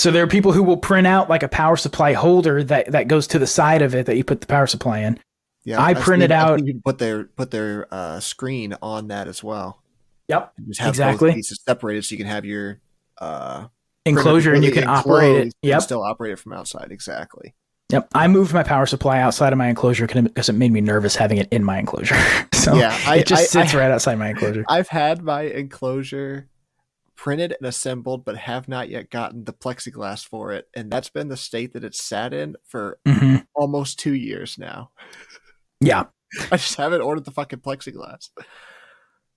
So 0.00 0.10
there 0.10 0.22
are 0.22 0.26
people 0.26 0.52
who 0.52 0.62
will 0.62 0.78
print 0.78 1.06
out 1.06 1.28
like 1.28 1.42
a 1.42 1.48
power 1.48 1.76
supply 1.76 2.14
holder 2.14 2.64
that, 2.64 2.92
that 2.92 3.06
goes 3.06 3.26
to 3.28 3.38
the 3.38 3.46
side 3.46 3.82
of 3.82 3.94
it 3.94 4.06
that 4.06 4.16
you 4.16 4.24
put 4.24 4.40
the 4.40 4.46
power 4.46 4.66
supply 4.66 5.00
in. 5.00 5.20
Yeah. 5.64 5.78
I 5.78 5.90
I've 5.90 5.98
printed 5.98 6.32
out- 6.32 6.58
seen 6.58 6.66
people 6.66 6.80
put 6.82 6.98
their 6.98 7.24
put 7.24 7.50
their 7.50 7.86
uh, 7.90 8.18
screen 8.20 8.74
on 8.80 9.08
that 9.08 9.28
as 9.28 9.44
well. 9.44 9.82
Yep. 10.28 10.54
And 10.56 10.68
just 10.68 10.80
have 10.80 10.88
Exactly. 10.90 11.28
both 11.28 11.36
pieces 11.36 11.60
separated 11.68 12.06
so 12.06 12.14
you 12.14 12.16
can 12.16 12.28
have 12.28 12.46
your 12.46 12.80
uh, 13.18 13.66
Enclosure 14.06 14.54
and 14.54 14.64
you 14.64 14.72
can 14.72 14.88
operate 14.88 15.48
it. 15.48 15.54
Yep. 15.60 15.82
still 15.82 16.02
operate 16.02 16.32
it 16.32 16.38
from 16.38 16.54
outside. 16.54 16.88
Exactly. 16.90 17.54
Yep. 17.92 18.08
I 18.14 18.26
moved 18.28 18.54
my 18.54 18.62
power 18.62 18.86
supply 18.86 19.20
outside 19.20 19.52
of 19.52 19.58
my 19.58 19.68
enclosure 19.68 20.06
because 20.06 20.48
it 20.48 20.54
made 20.54 20.72
me 20.72 20.80
nervous 20.80 21.14
having 21.14 21.36
it 21.36 21.48
in 21.50 21.62
my 21.62 21.78
enclosure. 21.78 22.16
so 22.54 22.74
yeah. 22.74 22.98
I, 23.06 23.18
it 23.18 23.26
just 23.26 23.42
I, 23.54 23.64
sits 23.64 23.74
I, 23.74 23.80
right 23.80 23.90
outside 23.90 24.18
my 24.18 24.30
enclosure. 24.30 24.64
I've 24.66 24.88
had 24.88 25.22
my 25.22 25.42
enclosure 25.42 26.48
printed 27.20 27.54
and 27.58 27.68
assembled, 27.68 28.24
but 28.24 28.36
have 28.36 28.66
not 28.68 28.88
yet 28.88 29.10
gotten 29.10 29.44
the 29.44 29.52
plexiglass 29.52 30.26
for 30.26 30.52
it, 30.52 30.68
and 30.74 30.90
that's 30.90 31.10
been 31.10 31.28
the 31.28 31.36
state 31.36 31.74
that 31.74 31.84
it's 31.84 32.02
sat 32.02 32.32
in 32.32 32.56
for 32.66 32.98
hmm 33.06 33.36
almost 33.54 33.98
two 33.98 34.14
years 34.14 34.56
now. 34.58 34.90
Yeah. 35.80 36.04
I 36.52 36.56
just 36.56 36.76
haven't 36.76 37.02
ordered 37.02 37.24
the 37.24 37.30
fucking 37.32 37.60
plexiglass. 37.60 38.30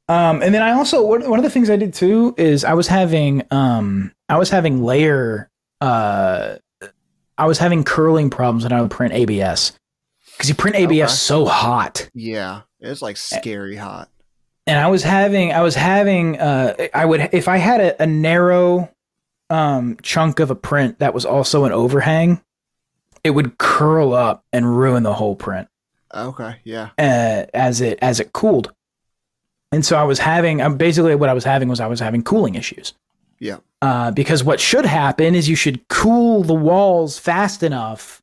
Um, 0.09 0.41
and 0.41 0.53
then 0.53 0.61
I 0.61 0.71
also 0.71 1.01
one 1.05 1.39
of 1.39 1.43
the 1.43 1.49
things 1.49 1.69
I 1.69 1.75
did 1.77 1.93
too 1.93 2.35
is 2.37 2.63
I 2.65 2.73
was 2.73 2.87
having 2.87 3.43
um 3.51 4.11
I 4.29 4.37
was 4.37 4.49
having 4.49 4.83
layer 4.83 5.49
uh 5.81 6.57
I 7.37 7.45
was 7.47 7.57
having 7.57 7.83
curling 7.83 8.29
problems 8.29 8.63
when 8.63 8.73
I 8.73 8.81
would 8.81 8.91
print 8.91 9.13
ABS 9.13 9.73
because 10.37 10.49
you 10.49 10.55
print 10.55 10.75
ABS 10.75 11.13
Okay. 11.13 11.17
so 11.17 11.45
hot, 11.45 12.09
Yeah, 12.13 12.61
it's 12.79 13.01
like 13.01 13.17
scary 13.17 13.75
hot. 13.75 14.09
And 14.67 14.79
I 14.79 14.87
was 14.87 15.03
having 15.03 15.51
I 15.51 15.61
was 15.61 15.75
having 15.75 16.39
uh 16.39 16.75
I 16.93 17.05
would 17.05 17.29
if 17.33 17.47
I 17.47 17.57
had 17.57 17.81
a, 17.81 18.03
a 18.03 18.05
narrow 18.05 18.89
um 19.49 19.97
chunk 20.01 20.39
of 20.39 20.51
a 20.51 20.55
print 20.55 20.99
that 20.99 21.13
was 21.13 21.25
also 21.25 21.65
an 21.65 21.71
overhang, 21.71 22.41
it 23.23 23.31
would 23.31 23.57
curl 23.57 24.13
up 24.13 24.43
and 24.53 24.77
ruin 24.77 25.03
the 25.03 25.13
whole 25.13 25.35
print 25.35 25.67
Okay, 26.13 26.57
yeah. 26.63 26.89
uh, 26.97 27.45
as 27.53 27.81
it 27.81 27.99
as 28.01 28.19
it 28.19 28.33
cooled. 28.33 28.71
And 29.71 29.83
so 29.83 29.97
I 29.97 30.03
was 30.03 30.19
having, 30.19 30.61
um, 30.61 30.77
basically 30.77 31.15
what 31.15 31.29
I 31.29 31.33
was 31.33 31.43
having 31.43 31.67
was 31.67 31.79
I 31.79 31.87
was 31.87 31.99
having 31.99 32.21
cooling 32.23 32.53
issues. 32.53 32.93
Yeah. 33.39 33.57
Uh, 33.81 34.11
because 34.11 34.43
what 34.43 34.59
should 34.59 34.85
happen 34.85 35.33
is 35.33 35.49
you 35.49 35.55
should 35.55 35.87
cool 35.87 36.43
the 36.43 36.53
walls 36.53 37.17
fast 37.17 37.63
enough 37.63 38.21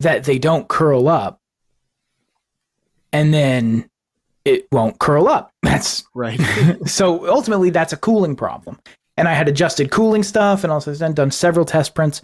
that 0.00 0.24
they 0.24 0.38
don't 0.38 0.68
curl 0.68 1.08
up. 1.08 1.40
And 3.12 3.32
then 3.34 3.89
it 4.44 4.66
won't 4.72 4.98
curl 4.98 5.28
up. 5.28 5.52
That's 5.62 6.04
Right. 6.14 6.40
so 6.86 7.28
ultimately 7.28 7.70
that's 7.70 7.92
a 7.92 7.96
cooling 7.96 8.36
problem. 8.36 8.78
And 9.16 9.28
I 9.28 9.34
had 9.34 9.48
adjusted 9.48 9.90
cooling 9.90 10.22
stuff 10.22 10.64
and 10.64 10.72
also 10.72 10.94
done, 10.94 11.14
done 11.14 11.30
several 11.30 11.64
test 11.64 11.94
prints. 11.94 12.22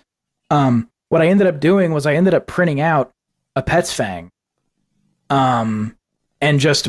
Um, 0.50 0.88
what 1.08 1.22
I 1.22 1.28
ended 1.28 1.46
up 1.46 1.60
doing 1.60 1.92
was 1.92 2.06
I 2.06 2.14
ended 2.14 2.34
up 2.34 2.46
printing 2.46 2.80
out 2.80 3.12
a 3.54 3.62
Petsfang. 3.62 4.30
Um, 5.30 5.96
and 6.40 6.60
just 6.60 6.88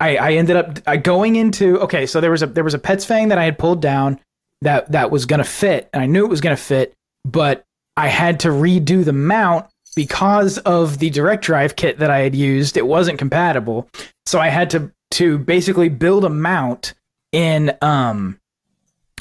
I, 0.00 0.16
I 0.16 0.32
ended 0.32 0.56
up 0.56 0.78
I 0.86 0.96
going 0.96 1.36
into 1.36 1.80
okay, 1.80 2.06
so 2.06 2.20
there 2.20 2.30
was 2.30 2.42
a 2.42 2.46
there 2.46 2.64
was 2.64 2.74
a 2.74 2.78
Petsfang 2.78 3.30
that 3.30 3.38
I 3.38 3.44
had 3.44 3.58
pulled 3.58 3.80
down 3.80 4.20
that 4.60 4.92
that 4.92 5.10
was 5.10 5.26
gonna 5.26 5.44
fit, 5.44 5.88
and 5.92 6.02
I 6.02 6.06
knew 6.06 6.24
it 6.24 6.30
was 6.30 6.40
gonna 6.40 6.56
fit, 6.56 6.94
but 7.24 7.64
I 7.96 8.08
had 8.08 8.40
to 8.40 8.48
redo 8.48 9.04
the 9.04 9.12
mount 9.12 9.66
because 9.96 10.58
of 10.58 10.98
the 10.98 11.10
direct 11.10 11.42
drive 11.42 11.74
kit 11.74 11.98
that 11.98 12.10
I 12.10 12.20
had 12.20 12.36
used. 12.36 12.76
It 12.76 12.86
wasn't 12.86 13.18
compatible, 13.18 13.88
so 14.24 14.38
I 14.38 14.48
had 14.48 14.70
to 14.70 14.92
to 15.12 15.38
basically 15.38 15.88
build 15.88 16.24
a 16.24 16.28
mount 16.28 16.94
in 17.32 17.76
um 17.82 18.38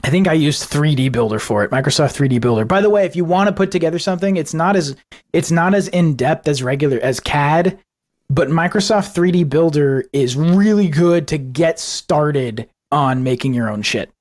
I 0.04 0.12
think 0.12 0.28
I 0.28 0.34
used 0.34 0.70
3D 0.70 1.12
Builder 1.12 1.40
for 1.40 1.64
it, 1.64 1.72
Microsoft 1.72 2.16
3D 2.16 2.40
Builder. 2.40 2.64
By 2.64 2.80
the 2.80 2.92
way, 2.92 3.06
if 3.06 3.16
you 3.16 3.26
want 3.26 3.48
to 3.48 3.54
put 3.54 3.72
together 3.72 3.98
something, 3.98 4.38
it's 4.38 4.54
not 4.54 4.76
as 4.76 4.96
it's 5.34 5.50
not 5.50 5.74
as 5.74 5.88
in 5.88 6.16
depth 6.16 6.48
as 6.48 6.62
regular 6.62 7.00
as 7.00 7.20
CAD, 7.20 7.80
but 8.30 8.50
Microsoft 8.50 9.16
3D 9.16 9.50
Builder 9.50 10.06
is 10.14 10.36
really 10.36 10.90
good 10.90 11.28
to 11.30 11.40
get 11.40 11.80
started 11.80 12.70
on 12.92 13.24
making 13.24 13.56
your 13.56 13.70
own 13.70 13.82
shit. 13.82 14.12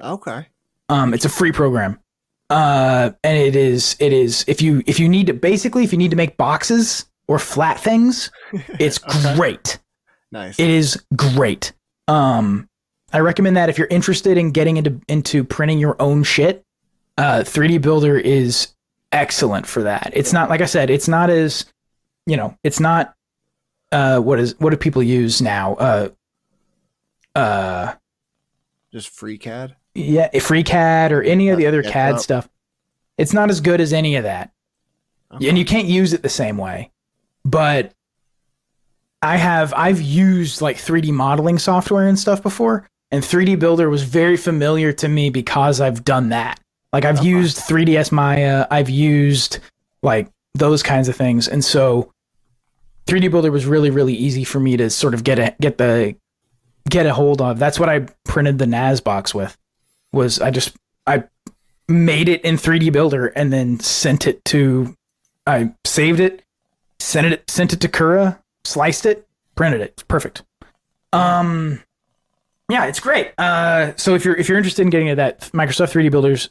okay. 0.00 0.46
Um, 0.90 1.12
it's 1.12 1.26
a 1.26 1.28
free 1.28 1.52
program, 1.52 2.00
uh, 2.50 3.10
and 3.22 3.36
it 3.38 3.54
is 3.56 3.96
it 4.00 4.12
is 4.12 4.44
if 4.48 4.62
you 4.62 4.82
if 4.86 4.98
you 5.00 5.08
need 5.08 5.26
to 5.28 5.34
basically 5.34 5.84
if 5.84 5.92
you 5.92 5.98
need 5.98 6.10
to 6.10 6.16
make 6.16 6.36
boxes 6.36 7.06
or 7.26 7.38
flat 7.38 7.78
things, 7.78 8.30
it's 8.78 9.00
Okay. 9.04 9.34
great. 9.34 9.78
Nice. 10.32 10.58
It 10.58 10.68
is 10.70 11.02
great. 11.16 11.72
Um, 12.06 12.68
I 13.12 13.20
recommend 13.20 13.56
that 13.56 13.68
if 13.70 13.78
you're 13.78 13.86
interested 13.88 14.36
in 14.38 14.50
getting 14.50 14.76
into 14.76 15.00
into 15.08 15.44
printing 15.44 15.78
your 15.78 15.96
own 16.00 16.22
shit, 16.22 16.64
uh, 17.16 17.40
3D 17.44 17.80
Builder 17.82 18.16
is 18.18 18.68
excellent 19.12 19.66
for 19.66 19.82
that. 19.84 20.10
It's 20.14 20.32
not 20.32 20.50
like 20.50 20.60
I 20.60 20.66
said, 20.66 20.90
it's 20.90 21.08
not 21.08 21.30
as 21.30 21.64
you 22.26 22.36
know, 22.36 22.56
it's 22.62 22.80
not 22.80 23.14
uh, 23.92 24.20
what 24.20 24.38
is 24.38 24.54
what 24.58 24.70
do 24.70 24.76
people 24.76 25.02
use 25.02 25.40
now? 25.40 25.74
Uh, 25.74 26.08
uh, 27.34 27.94
Just 28.92 29.08
free 29.98 30.04
CAD. 30.06 30.30
yeah, 30.34 30.40
FreeCAD 30.40 31.10
or 31.10 31.22
any 31.22 31.48
of 31.50 31.58
the 31.58 31.66
other 31.66 31.82
CAD 31.82 32.14
well- 32.14 32.22
stuff. 32.22 32.48
It's 33.16 33.32
not 33.32 33.50
as 33.50 33.60
good 33.60 33.80
as 33.80 33.92
any 33.92 34.14
of 34.16 34.22
that 34.24 34.52
Okay. 35.34 35.48
and 35.48 35.58
you 35.58 35.64
can't 35.64 35.86
use 35.88 36.12
it 36.12 36.22
the 36.22 36.28
same 36.28 36.56
way. 36.56 36.90
But 37.44 37.92
I 39.22 39.36
have 39.36 39.74
I've 39.76 40.00
used 40.00 40.60
like 40.62 40.76
3D 40.76 41.10
modeling 41.12 41.58
software 41.58 42.06
and 42.06 42.16
stuff 42.18 42.42
before, 42.42 42.86
and 43.10 43.24
3D 43.24 43.58
Builder 43.58 43.90
was 43.90 44.04
very 44.04 44.36
familiar 44.36 44.92
to 44.92 45.08
me 45.08 45.30
because 45.30 45.80
I've 45.80 46.04
done 46.04 46.28
that. 46.28 46.60
Like 46.92 47.04
I've 47.04 47.18
Okay. 47.18 47.28
used 47.28 47.56
3ds 47.58 48.12
Maya, 48.12 48.66
I've 48.70 48.88
used 48.88 49.58
like 50.02 50.28
those 50.54 50.82
kinds 50.84 51.08
of 51.08 51.16
things, 51.16 51.48
and 51.48 51.64
so 51.64 52.12
3D 53.06 53.28
Builder 53.28 53.50
was 53.50 53.66
really 53.66 53.90
really 53.90 54.14
easy 54.14 54.44
for 54.44 54.60
me 54.60 54.76
to 54.76 54.88
sort 54.90 55.12
of 55.14 55.24
get 55.24 55.40
a 55.40 55.54
get 55.60 55.78
the 55.78 56.14
get 56.88 57.04
a 57.06 57.12
hold 57.12 57.42
of. 57.42 57.58
That's 57.58 57.80
what 57.80 57.88
I 57.88 58.06
printed 58.24 58.58
the 58.60 58.66
NAS 58.68 59.00
box 59.00 59.34
with. 59.34 59.57
Was 60.12 60.40
I 60.40 60.50
just 60.50 60.76
I 61.06 61.24
made 61.88 62.28
it 62.28 62.42
in 62.44 62.56
3D 62.56 62.92
Builder 62.92 63.26
and 63.28 63.52
then 63.52 63.80
sent 63.80 64.26
it 64.26 64.44
to 64.46 64.94
I 65.46 65.72
saved 65.84 66.20
it, 66.20 66.44
sent 66.98 67.26
it 67.26 67.48
sent 67.50 67.72
it 67.72 67.80
to 67.80 67.88
Cura, 67.88 68.40
sliced 68.64 69.06
it, 69.06 69.26
printed 69.54 69.80
it. 69.80 69.90
It's 69.90 70.02
perfect. 70.02 70.42
Um 71.12 71.82
yeah, 72.68 72.86
it's 72.86 73.00
great. 73.00 73.32
Uh 73.38 73.94
so 73.96 74.14
if 74.14 74.24
you're 74.24 74.36
if 74.36 74.48
you're 74.48 74.58
interested 74.58 74.82
in 74.82 74.90
getting 74.90 75.08
into 75.08 75.16
that 75.16 75.40
Microsoft 75.52 75.92
3D 75.92 76.10
builders, 76.10 76.50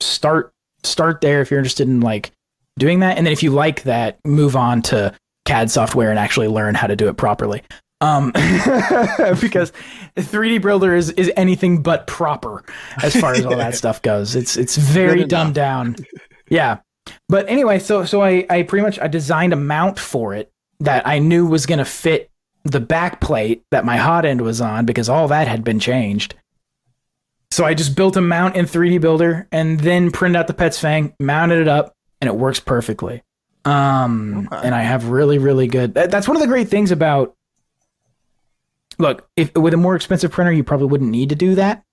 start 0.00 0.52
start 0.82 1.20
there 1.20 1.40
if 1.40 1.50
you're 1.50 1.60
interested 1.60 1.88
in 1.88 2.00
like 2.00 2.32
doing 2.78 3.00
that 3.00 3.16
and 3.16 3.26
then 3.26 3.32
if 3.32 3.42
you 3.42 3.50
like 3.50 3.82
that, 3.84 4.18
move 4.24 4.56
on 4.56 4.82
to 4.82 5.14
CAD 5.44 5.70
software 5.70 6.10
and 6.10 6.18
actually 6.18 6.48
learn 6.48 6.74
how 6.74 6.86
to 6.86 6.96
do 6.96 7.08
it 7.08 7.16
properly. 7.16 7.62
Um 8.04 8.30
because 9.40 9.72
3D 10.16 10.60
builder 10.62 10.94
is 10.94 11.10
is 11.10 11.30
anything 11.36 11.82
but 11.82 12.06
proper 12.06 12.62
as 13.02 13.14
far 13.16 13.32
as 13.32 13.44
all 13.46 13.56
that 13.56 13.74
stuff 13.82 14.02
goes. 14.02 14.36
It's 14.36 14.56
it's 14.56 14.76
very 14.76 15.24
dumbed 15.24 15.54
down. 15.54 15.96
Yeah. 16.48 16.78
But 17.28 17.48
anyway, 17.48 17.78
so 17.78 18.04
so 18.04 18.22
I 18.22 18.46
I 18.50 18.62
pretty 18.62 18.84
much 18.84 18.98
I 18.98 19.08
designed 19.08 19.52
a 19.52 19.56
mount 19.56 19.98
for 19.98 20.34
it 20.34 20.50
that 20.80 21.06
I 21.06 21.18
knew 21.18 21.46
was 21.46 21.66
going 21.66 21.78
to 21.78 21.84
fit 21.84 22.30
the 22.64 22.80
back 22.80 23.20
plate 23.20 23.62
that 23.70 23.84
my 23.84 23.96
hot 23.96 24.24
end 24.24 24.40
was 24.40 24.60
on 24.60 24.86
because 24.86 25.08
all 25.08 25.28
that 25.28 25.46
had 25.48 25.62
been 25.64 25.78
changed. 25.78 26.34
So 27.50 27.64
I 27.64 27.74
just 27.74 27.94
built 27.94 28.16
a 28.16 28.20
mount 28.20 28.56
in 28.56 28.64
3D 28.66 29.00
Builder 29.00 29.46
and 29.52 29.78
then 29.78 30.10
printed 30.10 30.36
out 30.36 30.46
the 30.48 30.54
Petsfang, 30.54 31.12
mounted 31.20 31.60
it 31.60 31.68
up, 31.68 31.94
and 32.20 32.26
it 32.28 32.34
works 32.34 32.58
perfectly. 32.58 33.22
Um, 33.64 34.48
Okay. 34.50 34.66
and 34.66 34.74
I 34.74 34.82
have 34.82 35.08
really, 35.08 35.38
really 35.38 35.68
good. 35.68 35.94
That, 35.94 36.10
that's 36.10 36.26
one 36.26 36.36
of 36.36 36.40
the 36.40 36.48
great 36.48 36.68
things 36.68 36.90
about. 36.90 37.34
Look, 38.98 39.28
if 39.36 39.54
with 39.56 39.74
a 39.74 39.76
more 39.78 39.96
expensive 39.96 40.30
printer, 40.30 40.52
you 40.52 40.62
probably 40.64 40.86
wouldn't 40.86 41.10
need 41.10 41.28
to 41.30 41.34
do 41.34 41.54
that. 41.56 41.84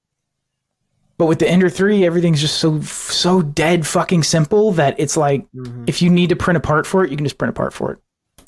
But 1.17 1.25
with 1.27 1.39
the 1.39 1.47
Ender 1.47 1.69
3, 1.69 2.03
everything's 2.05 2.41
just 2.41 2.57
so 2.57 2.81
so 2.81 3.41
dead 3.41 3.85
fucking 3.85 4.23
simple 4.23 4.71
that 4.73 4.95
it's 4.99 5.15
like 5.17 5.45
Mhm. 5.51 5.83
if 5.87 6.01
you 6.01 6.09
need 6.09 6.29
to 6.29 6.35
print 6.35 6.57
a 6.57 6.61
part 6.61 6.87
for 6.87 7.03
it, 7.03 7.11
you 7.11 7.17
can 7.17 7.25
just 7.25 7.37
print 7.37 7.49
a 7.49 7.53
part 7.53 7.73
for 7.73 7.91
it. 7.93 7.99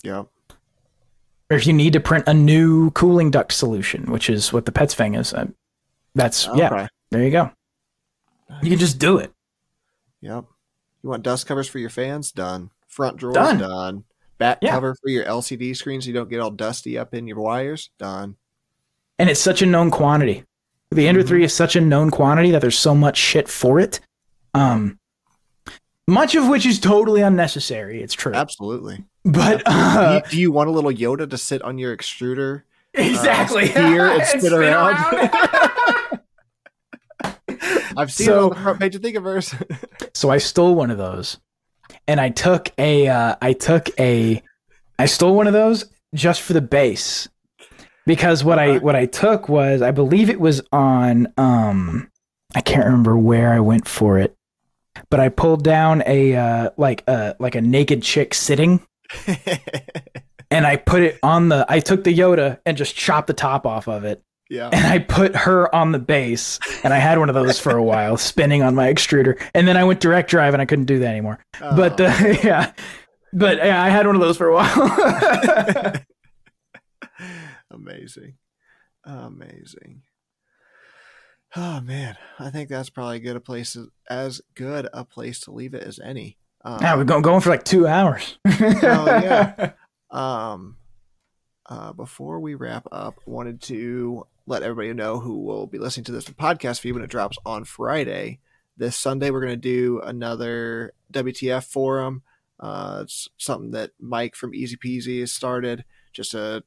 Yeah. 0.04 0.24
Or 1.52 1.58
if 1.58 1.68
you 1.68 1.74
need 1.74 1.94
to 1.94 2.00
print 2.00 2.24
a 2.28 2.34
new 2.34 2.90
cooling 2.92 3.30
duct 3.30 3.52
solution, 3.52 4.12
which 4.12 4.30
is 4.30 4.52
what 4.52 4.66
the 4.66 4.72
Petsfang 4.72 5.18
is, 5.20 5.34
uh, 5.34 5.48
that's 6.16 6.48
yeah. 6.56 6.88
There 7.12 7.24
you 7.24 7.30
go. 7.32 7.52
You 8.64 8.70
can 8.72 8.80
just 8.80 8.98
do 8.98 9.18
it. 9.18 9.32
Yep. 10.22 10.46
You 11.04 11.10
want 11.10 11.22
dust 11.24 11.46
covers 11.46 11.68
for 11.68 11.80
your 11.80 11.90
fans? 11.90 12.32
Done. 12.32 12.72
Front 12.88 13.18
drawers? 13.18 13.36
Done. 13.36 13.58
Done. 13.60 14.04
Back 14.40 14.60
Yeah. 14.62 14.72
cover 14.72 14.96
for 14.96 15.10
your 15.10 15.26
LCD 15.26 15.74
screen 15.76 16.02
so 16.02 16.08
you 16.08 16.14
don't 16.14 16.30
get 16.30 16.40
all 16.40 16.50
dusty 16.52 16.98
up 16.98 17.14
in 17.14 17.28
your 17.28 17.40
wires? 17.40 17.90
Done. 18.00 18.38
And 19.24 19.30
it's 19.30 19.40
such 19.40 19.62
a 19.62 19.66
known 19.66 19.90
quantity. 19.90 20.44
The 20.92 21.08
Ender 21.08 21.24
3 21.24 21.46
is 21.46 21.54
such 21.54 21.78
a 21.78 21.82
known 21.82 22.12
quantity 22.12 22.52
that 22.52 22.60
there's 22.60 22.78
so 22.78 22.94
much 22.94 23.16
shit 23.16 23.48
for 23.48 23.80
it. 23.80 24.02
Um 24.54 25.00
much 26.10 26.36
of 26.36 26.50
which 26.50 26.66
is 26.66 26.78
totally 26.78 27.22
unnecessary, 27.22 28.04
it's 28.04 28.14
true. 28.14 28.34
Absolutely. 28.34 29.06
But 29.24 29.60
do, 29.60 29.64
uh, 29.68 30.22
you, 30.26 30.32
do 30.32 30.38
you 30.42 30.52
want 30.52 30.68
a 30.68 30.74
little 30.74 30.92
Yoda 30.92 31.30
to 31.30 31.38
sit 31.38 31.62
on 31.62 31.78
your 31.78 31.96
extruder? 31.96 32.64
exactly. 32.94 33.70
here 33.70 34.08
and 34.08 34.22
spin 34.26 34.52
around. 34.52 34.98
I've 37.98 38.12
seen 38.12 38.28
So- 38.28 38.40
it 38.40 38.44
on 38.44 38.50
the 38.50 38.56
front 38.62 38.80
page 38.82 38.96
of 38.96 39.02
Thingiverse. 39.02 40.10
so 40.14 40.30
I 40.32 40.38
stole 40.38 40.76
one 40.76 40.92
of 40.92 40.98
those. 40.98 41.38
And 42.10 42.20
I 42.20 42.28
took 42.28 42.72
a 42.78 43.08
uh, 43.08 43.38
I 43.42 43.54
took 43.54 43.88
a 43.98 44.44
I 45.00 45.06
stole 45.06 45.34
one 45.34 45.48
of 45.48 45.54
those 45.54 45.86
just 46.14 46.42
for 46.42 46.52
the 46.52 46.62
base. 46.62 47.30
Because 48.06 48.44
what 48.44 48.60
I 48.60 48.78
what 48.80 48.96
I 48.96 49.06
took 49.06 49.48
was 49.50 49.82
I 49.82 49.92
believe 49.92 50.30
it 50.30 50.40
was 50.40 50.62
on 50.72 51.28
um 51.38 52.10
I 52.56 52.62
can't 52.62 52.86
remember 52.86 53.18
where 53.18 53.54
I 53.54 53.60
went 53.60 53.88
for 53.88 54.18
it. 54.20 54.36
But 55.10 55.20
I 55.20 55.30
pulled 55.30 55.64
down 55.64 56.04
a 56.06 56.36
uh 56.36 56.70
like 56.78 57.04
a 57.08 57.36
like 57.40 57.56
a 57.56 57.62
naked 57.62 58.04
chick 58.04 58.34
sitting 58.34 58.82
and 60.52 60.68
I 60.68 60.76
put 60.76 61.02
it 61.04 61.20
on 61.24 61.50
the 61.50 61.66
I 61.70 61.80
took 61.80 62.04
the 62.04 62.14
Yoda 62.18 62.60
and 62.66 62.78
just 62.78 62.96
chopped 62.96 63.28
the 63.28 63.34
top 63.34 63.66
off 63.66 63.88
of 63.88 64.04
it 64.06 64.22
yeah. 64.50 64.70
and 64.72 64.86
I 64.86 65.00
put 65.00 65.36
her 65.36 65.74
on 65.74 65.92
the 65.92 66.00
base 66.00 66.60
and 66.84 66.94
I 66.94 66.98
had 66.98 67.18
one 67.18 67.30
of 67.30 67.36
those 67.36 67.60
for 67.60 67.76
a 67.76 67.84
while 67.84 68.18
spinning 68.32 68.62
on 68.64 68.76
my 68.76 68.92
extruder 68.94 69.42
and 69.54 69.68
then 69.68 69.78
I 69.78 69.84
went 69.84 70.00
direct 70.00 70.30
drive 70.30 70.54
and 70.54 70.62
I 70.62 70.66
couldn't 70.66 70.86
do 70.86 71.00
that 71.00 71.08
anymore. 71.10 71.40
But 71.60 72.00
Oh. 72.02 72.06
uh, 72.06 72.36
yeah. 72.44 72.72
But 73.32 73.58
yeah, 73.58 73.82
I 73.82 73.90
had 73.90 74.06
one 74.06 74.16
of 74.16 74.22
those 74.22 74.38
for 74.38 74.48
a 74.50 74.54
while. 74.54 75.94
Amazing. 77.86 78.36
Amazing. 79.06 80.04
Oh 81.56 81.82
man, 81.82 82.18
I 82.40 82.50
think 82.50 82.70
that's 82.70 82.90
probably 82.90 83.20
good 83.20 83.36
a 83.36 83.40
place 83.40 83.78
as 84.10 84.42
good 84.56 84.88
a 84.92 85.06
place 85.06 85.42
to 85.42 85.52
leave 85.52 85.74
it 85.74 85.84
as 85.84 86.00
any. 86.00 86.38
Um, 86.66 86.80
yeah, 86.82 86.96
we're 86.96 87.04
going 87.04 87.22
going 87.22 87.42
for 87.42 87.50
like 87.50 87.66
2 87.66 87.86
hours. 87.88 88.38
Hell 88.46 89.06
yeah. 89.08 89.72
Um, 90.12 90.78
uh, 91.66 91.92
before 91.92 92.40
we 92.40 92.54
wrap 92.54 92.88
up, 92.92 93.16
wanted 93.26 93.64
to 93.64 94.28
let 94.46 94.62
everybody 94.62 94.94
know 94.94 95.20
who 95.20 95.40
will 95.40 95.66
be 95.66 95.80
listening 95.80 96.04
to 96.04 96.12
this 96.12 96.26
podcast 96.26 96.82
feed 96.82 96.92
when 96.92 97.04
it 97.04 97.10
drops 97.10 97.40
on 97.48 97.64
Friday. 97.64 98.40
This 98.78 98.96
Sunday, 98.96 99.32
we're 99.32 99.42
going 99.42 99.54
to 99.54 99.58
do 99.58 100.00
another 100.02 100.94
WTF 101.12 101.64
forum. 101.64 102.22
Uh, 102.60 103.00
it's 103.02 103.28
something 103.40 103.72
that 103.72 103.90
Mike 104.00 104.36
from 104.36 104.54
Easy 104.54 104.78
Peasy 104.78 105.22
has 105.22 105.32
started, 105.32 105.84
just 106.14 106.36
a 106.36 106.64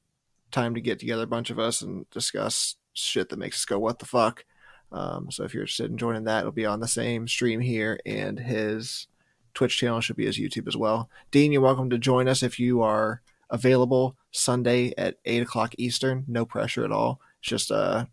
time 0.56 0.74
to 0.74 0.80
get 0.80 0.98
together 0.98 1.24
a 1.24 1.26
bunch 1.26 1.50
of 1.50 1.58
us 1.58 1.82
and 1.82 2.08
discuss 2.10 2.76
shit 2.94 3.28
that 3.28 3.38
makes 3.38 3.58
us 3.58 3.64
go, 3.66 3.78
what 3.78 3.98
the 3.98 4.06
fuck? 4.06 4.44
Um, 4.90 5.30
so 5.30 5.44
if 5.44 5.52
you're 5.52 5.64
interested 5.64 5.90
in 5.90 5.98
joining 5.98 6.24
that, 6.24 6.40
it'll 6.40 6.52
be 6.52 6.64
on 6.64 6.80
the 6.80 6.88
same 6.88 7.28
stream 7.28 7.60
here, 7.60 8.00
and 8.06 8.38
his 8.38 9.06
Twitch 9.52 9.76
channel 9.76 10.00
should 10.00 10.16
be 10.16 10.24
his 10.24 10.38
YouTube 10.38 10.66
as 10.66 10.76
well. 10.76 11.10
Dean, 11.30 11.52
you're 11.52 11.60
welcome 11.60 11.90
to 11.90 11.98
join 11.98 12.26
us 12.26 12.42
if 12.42 12.58
you 12.58 12.80
are 12.80 13.20
available 13.50 14.16
Sunday 14.30 14.94
at 14.96 15.18
8 15.26 15.42
o'clock 15.42 15.74
Eastern. 15.76 16.24
No 16.26 16.46
pressure 16.46 16.84
at 16.84 16.92
all. 16.92 17.20
It's 17.40 17.50
just 17.50 17.70
uh, 17.70 18.06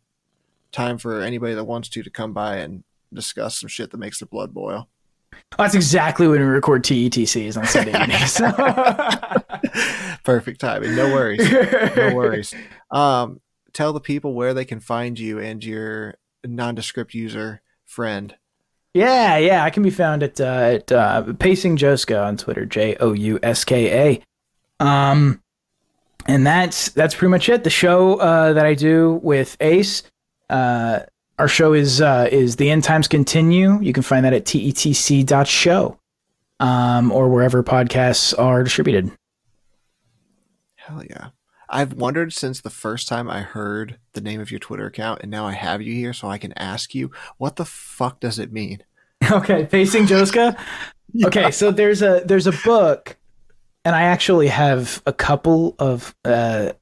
time 0.73 0.97
for 0.97 1.21
anybody 1.21 1.53
that 1.53 1.63
wants 1.63 1.87
to 1.89 2.03
to 2.03 2.09
come 2.09 2.33
by 2.33 2.57
and 2.57 2.83
discuss 3.13 3.57
some 3.57 3.69
shit 3.69 3.91
that 3.91 3.97
makes 3.97 4.19
their 4.19 4.27
blood 4.27 4.53
boil. 4.53 4.89
That's 5.57 5.75
exactly 5.75 6.27
when 6.27 6.39
we 6.39 6.45
record 6.45 6.83
TETCs 6.83 7.57
on 7.57 7.65
Sunday 7.65 7.91
evenings. 7.91 8.39
Perfect 10.23 10.61
timing. 10.61 10.95
No 10.95 11.13
worries. 11.13 11.51
No 11.95 12.15
worries. 12.15 12.53
Um, 12.91 13.41
tell 13.73 13.93
the 13.93 13.99
people 13.99 14.33
where 14.33 14.53
they 14.53 14.65
can 14.65 14.79
find 14.79 15.17
you 15.19 15.39
and 15.39 15.63
your 15.63 16.15
nondescript 16.45 17.13
user 17.13 17.61
friend. 17.85 18.35
Yeah, 18.93 19.37
yeah, 19.37 19.63
I 19.63 19.71
can 19.71 19.81
be 19.81 19.89
found 19.89 20.21
at 20.21 20.39
uh, 20.39 20.43
at 20.43 20.91
uh, 20.91 21.33
Pacing 21.39 21.77
Jouska 21.77 22.23
on 22.23 22.37
Twitter, 22.37 22.65
J 22.65 22.95
O 22.99 23.13
U 23.13 23.39
S 23.41 23.63
K 23.63 24.21
A. 24.79 24.85
Um, 24.85 25.41
and 26.27 26.45
that's 26.45 26.89
that's 26.89 27.15
pretty 27.15 27.31
much 27.31 27.49
it. 27.49 27.63
The 27.63 27.69
show 27.71 28.15
uh, 28.15 28.53
that 28.53 28.65
I 28.65 28.75
do 28.75 29.19
with 29.23 29.57
Ace, 29.59 30.03
uh, 30.49 31.01
our 31.39 31.47
show 31.47 31.73
is 31.73 32.01
uh, 32.01 32.27
is 32.31 32.57
the 32.57 32.69
end 32.69 32.83
times 32.83 33.07
continue. 33.07 33.79
You 33.81 33.93
can 33.93 34.03
find 34.03 34.25
that 34.25 34.33
at 34.33 34.45
tetc.show, 34.45 35.97
um, 36.59 37.11
or 37.11 37.29
wherever 37.29 37.63
podcasts 37.63 38.37
are 38.37 38.63
distributed. 38.63 39.11
Hell 40.75 41.03
yeah. 41.09 41.29
I've 41.69 41.93
wondered 41.93 42.33
since 42.33 42.61
the 42.61 42.69
first 42.69 43.07
time 43.07 43.29
I 43.29 43.41
heard 43.41 43.97
the 44.13 44.21
name 44.21 44.39
of 44.39 44.51
your 44.51 44.59
Twitter 44.59 44.85
account, 44.85 45.21
and 45.21 45.31
now 45.31 45.47
I 45.47 45.53
have 45.53 45.81
you 45.81 45.93
here 45.93 46.13
so 46.13 46.27
I 46.27 46.37
can 46.37 46.53
ask 46.53 46.93
you, 46.93 47.09
what 47.37 47.55
the 47.55 47.65
fuck 47.65 48.19
does 48.19 48.39
it 48.39 48.51
mean? 48.51 48.83
Okay, 49.31 49.65
Pacing 49.65 50.03
Jouska. 50.03 50.59
yeah. 51.13 51.27
Okay, 51.27 51.49
so 51.51 51.71
there's 51.71 52.01
a 52.01 52.23
there's 52.25 52.45
a 52.45 52.51
book, 52.51 53.15
and 53.85 53.95
I 53.95 54.03
actually 54.03 54.49
have 54.49 55.01
a 55.05 55.13
couple 55.13 55.75
of. 55.79 56.13
Uh, 56.25 56.73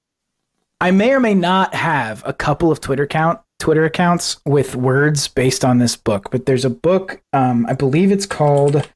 I 0.81 0.89
may 0.89 1.13
or 1.13 1.19
may 1.19 1.35
not 1.35 1.75
have 1.75 2.23
a 2.25 2.33
couple 2.33 2.71
of 2.71 2.81
Twitter 2.81 3.03
account 3.03 3.41
Twitter 3.61 3.85
accounts 3.85 4.41
with 4.45 4.75
words 4.75 5.27
based 5.27 5.63
on 5.63 5.77
this 5.77 5.95
book, 5.95 6.31
but 6.31 6.47
there's 6.47 6.65
a 6.65 6.69
book. 6.69 7.21
Um, 7.31 7.65
I 7.69 7.73
believe 7.73 8.11
it's 8.11 8.25
called 8.25 8.87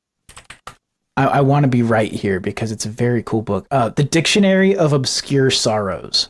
I, 1.15 1.25
I 1.25 1.41
want 1.41 1.63
to 1.63 1.67
be 1.67 1.83
right 1.83 2.11
here 2.11 2.39
because 2.39 2.71
it's 2.71 2.85
a 2.85 2.89
very 2.89 3.23
cool 3.23 3.41
book. 3.41 3.67
Uh, 3.71 3.89
the 3.89 4.03
Dictionary 4.03 4.75
of 4.75 4.91
Obscure 4.91 5.51
Sorrows. 5.51 6.29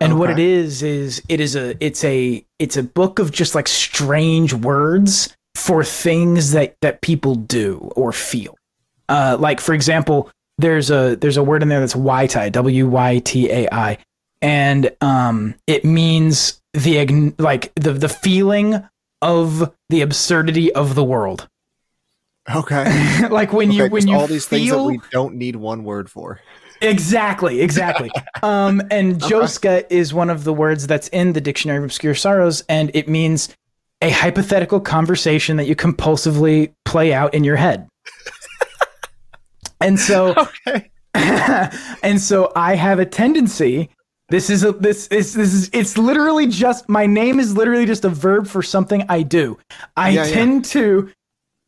And 0.00 0.12
okay. 0.12 0.18
what 0.18 0.30
it 0.30 0.38
is 0.38 0.82
is 0.82 1.22
it 1.28 1.40
is 1.40 1.56
a 1.56 1.74
it's 1.84 2.04
a 2.04 2.44
it's 2.58 2.76
a 2.76 2.82
book 2.82 3.18
of 3.18 3.32
just 3.32 3.54
like 3.54 3.66
strange 3.66 4.52
words 4.52 5.34
for 5.54 5.82
things 5.84 6.52
that 6.52 6.76
that 6.82 7.00
people 7.00 7.34
do 7.34 7.90
or 7.96 8.12
feel. 8.12 8.56
Uh, 9.08 9.36
like 9.38 9.60
for 9.60 9.72
example, 9.72 10.30
there's 10.58 10.90
a 10.90 11.16
there's 11.16 11.36
a 11.36 11.42
word 11.42 11.62
in 11.62 11.68
there 11.68 11.80
that's 11.80 11.94
wytai 11.94 12.52
w 12.52 12.88
y 12.88 13.20
t 13.24 13.50
a 13.50 13.68
i, 13.72 13.98
and 14.42 14.90
um, 15.00 15.54
it 15.66 15.84
means 15.84 16.60
the 16.72 17.32
like 17.38 17.72
the 17.74 17.92
the 17.92 18.08
feeling 18.08 18.82
of 19.22 19.72
the 19.88 20.02
absurdity 20.02 20.72
of 20.72 20.94
the 20.94 21.04
world. 21.04 21.48
Okay. 22.54 23.28
like 23.30 23.52
when 23.52 23.68
okay, 23.68 23.84
you 23.84 23.90
when 23.90 24.06
you 24.06 24.16
all 24.16 24.26
these 24.26 24.46
feel... 24.46 24.58
things 24.58 24.70
that 24.70 24.84
we 24.84 25.00
don't 25.10 25.34
need 25.34 25.56
one 25.56 25.84
word 25.84 26.10
for. 26.10 26.40
Exactly, 26.80 27.60
exactly. 27.60 28.10
um, 28.42 28.82
and 28.90 29.20
Jouska 29.20 29.78
okay. 29.78 29.86
is 29.90 30.12
one 30.12 30.30
of 30.30 30.44
the 30.44 30.52
words 30.52 30.86
that's 30.86 31.08
in 31.08 31.32
the 31.32 31.40
Dictionary 31.40 31.78
of 31.78 31.84
Obscure 31.84 32.14
Sorrows, 32.14 32.62
and 32.68 32.90
it 32.94 33.08
means 33.08 33.48
a 34.02 34.10
hypothetical 34.10 34.80
conversation 34.80 35.56
that 35.56 35.66
you 35.66 35.74
compulsively 35.74 36.74
play 36.84 37.14
out 37.14 37.34
in 37.34 37.44
your 37.44 37.56
head. 37.56 37.88
and 39.80 39.98
so, 39.98 40.34
okay. 40.36 40.90
and 42.02 42.20
so 42.20 42.52
I 42.54 42.74
have 42.74 42.98
a 42.98 43.06
tendency. 43.06 43.88
This 44.28 44.50
is 44.50 44.64
a 44.64 44.72
this 44.72 45.06
is 45.08 45.34
this 45.34 45.54
is 45.54 45.70
it's 45.72 45.96
literally 45.96 46.48
just 46.48 46.88
my 46.88 47.06
name 47.06 47.38
is 47.38 47.56
literally 47.56 47.86
just 47.86 48.04
a 48.04 48.08
verb 48.08 48.48
for 48.48 48.62
something 48.62 49.04
I 49.08 49.22
do. 49.22 49.58
I 49.96 50.10
yeah, 50.10 50.26
tend 50.26 50.66
yeah. 50.66 50.72
to 50.72 51.10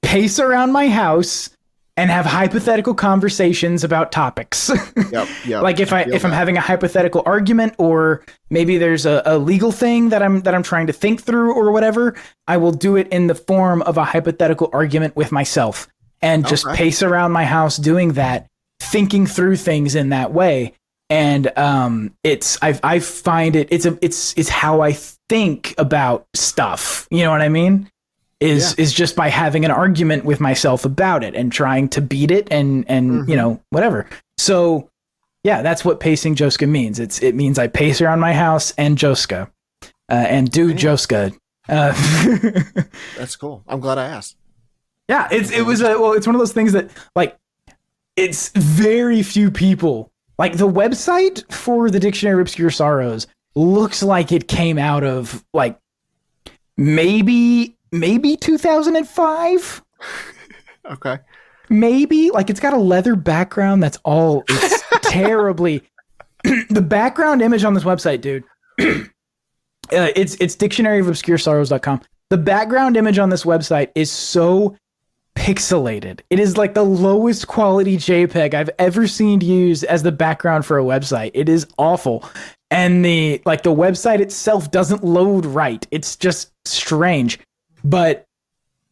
pace 0.02 0.40
around 0.40 0.72
my 0.72 0.88
house 0.88 1.50
and 1.96 2.10
have 2.10 2.24
hypothetical 2.24 2.94
conversations 2.94 3.82
about 3.82 4.12
topics. 4.12 4.70
yep, 5.12 5.28
yep. 5.44 5.62
like 5.62 5.80
if 5.80 5.92
I, 5.92 6.02
I 6.02 6.06
if 6.12 6.24
I'm 6.24 6.32
having 6.32 6.56
a 6.56 6.60
hypothetical 6.60 7.22
argument 7.26 7.74
or 7.78 8.24
maybe 8.50 8.78
there's 8.78 9.04
a, 9.04 9.20
a, 9.26 9.36
legal 9.36 9.72
thing 9.72 10.08
that 10.10 10.22
I'm 10.22 10.42
that 10.42 10.54
I'm 10.54 10.62
trying 10.62 10.86
to 10.86 10.92
think 10.92 11.22
through 11.22 11.52
or 11.52 11.72
whatever, 11.72 12.16
I 12.46 12.56
will 12.56 12.70
do 12.72 12.96
it 12.96 13.08
in 13.08 13.26
the 13.26 13.34
form 13.34 13.82
of 13.82 13.98
a 13.98 14.04
hypothetical 14.04 14.70
argument 14.72 15.16
with 15.16 15.32
myself 15.32 15.88
and 16.22 16.46
just 16.46 16.66
okay. 16.66 16.76
pace 16.76 17.02
around 17.02 17.32
my 17.32 17.44
house 17.44 17.76
doing 17.76 18.12
that, 18.12 18.46
thinking 18.80 19.26
through 19.26 19.56
things 19.56 19.94
in 19.94 20.10
that 20.10 20.32
way. 20.32 20.74
And 21.10 21.50
um, 21.56 22.14
it's 22.22 22.58
I 22.62 22.78
I 22.82 22.98
find 22.98 23.56
it 23.56 23.68
it's 23.70 23.86
a 23.86 23.98
it's 24.02 24.34
it's 24.36 24.48
how 24.48 24.82
I 24.82 24.92
think 24.92 25.74
about 25.78 26.26
stuff. 26.34 27.08
You 27.10 27.24
know 27.24 27.30
what 27.30 27.40
I 27.40 27.48
mean? 27.48 27.90
is 28.40 28.74
yeah. 28.76 28.82
is 28.84 28.92
just 28.92 29.16
by 29.16 29.28
having 29.28 29.64
an 29.64 29.70
argument 29.70 30.24
with 30.24 30.40
myself 30.40 30.84
about 30.84 31.24
it 31.24 31.34
and 31.34 31.50
trying 31.50 31.88
to 31.88 32.00
beat 32.00 32.30
it 32.30 32.48
and 32.50 32.84
and 32.88 33.10
mm-hmm. 33.10 33.30
you 33.30 33.36
know 33.36 33.60
whatever. 33.70 34.08
So 34.36 34.90
yeah, 35.44 35.62
that's 35.62 35.84
what 35.84 36.00
pacing 36.00 36.36
Jouska 36.36 36.68
means. 36.68 37.00
It's 37.00 37.22
it 37.22 37.34
means 37.34 37.58
I 37.58 37.66
pace 37.66 38.00
around 38.00 38.20
my 38.20 38.32
house 38.32 38.72
and 38.78 38.96
Jouska 38.96 39.50
uh, 40.08 40.12
and 40.12 40.50
do 40.50 40.72
Jouska. 40.72 41.36
Uh, 41.68 41.92
that's 43.16 43.36
cool. 43.36 43.62
I'm 43.66 43.80
glad 43.80 43.98
I 43.98 44.06
asked. 44.06 44.36
Yeah, 45.08 45.28
it's 45.30 45.50
it 45.50 45.62
was 45.62 45.80
a 45.80 45.98
well, 45.98 46.12
it's 46.12 46.26
one 46.26 46.36
of 46.36 46.40
those 46.40 46.52
things 46.52 46.72
that 46.72 46.90
like 47.16 47.36
it's 48.16 48.50
very 48.50 49.22
few 49.22 49.50
people 49.50 50.12
like 50.38 50.56
the 50.56 50.68
website 50.68 51.50
for 51.52 51.90
the 51.90 52.00
Dictionary 52.00 52.40
of 52.40 52.40
Obscure 52.40 52.70
Sorrows 52.70 53.26
looks 53.54 54.02
like 54.02 54.30
it 54.32 54.48
came 54.48 54.78
out 54.78 55.04
of 55.04 55.44
like 55.52 55.78
maybe 56.76 57.76
maybe 57.90 58.36
2005. 58.36 59.82
okay. 60.92 61.18
Maybe 61.68 62.30
like 62.30 62.50
it's 62.50 62.60
got 62.60 62.72
a 62.72 62.78
leather 62.78 63.16
background. 63.16 63.82
That's 63.82 63.98
all. 64.04 64.44
It's 64.48 64.82
terribly. 65.02 65.82
the 66.70 66.82
background 66.82 67.42
image 67.42 67.64
on 67.64 67.74
this 67.74 67.84
website, 67.84 68.20
dude. 68.20 68.44
uh, 68.80 69.04
it's 69.90 70.36
it's 70.36 70.54
dictionary 70.54 71.00
of 71.00 71.08
obscure 71.08 71.38
sorrows.com. 71.38 72.00
The 72.30 72.38
background 72.38 72.96
image 72.96 73.18
on 73.18 73.30
this 73.30 73.44
website 73.44 73.90
is 73.94 74.10
so 74.10 74.76
pixelated. 75.38 76.20
It 76.30 76.40
is 76.40 76.56
like 76.56 76.74
the 76.74 76.84
lowest 76.84 77.46
quality 77.46 77.96
JPEG 77.96 78.54
I've 78.54 78.70
ever 78.78 79.06
seen 79.06 79.40
used 79.40 79.84
as 79.84 80.02
the 80.02 80.12
background 80.12 80.66
for 80.66 80.78
a 80.78 80.82
website. 80.82 81.30
It 81.34 81.48
is 81.48 81.66
awful. 81.78 82.28
And 82.70 83.04
the 83.04 83.40
like 83.46 83.62
the 83.62 83.74
website 83.74 84.20
itself 84.20 84.70
doesn't 84.70 85.02
load 85.02 85.46
right. 85.46 85.86
It's 85.90 86.16
just 86.16 86.52
strange 86.66 87.38
but 87.84 88.26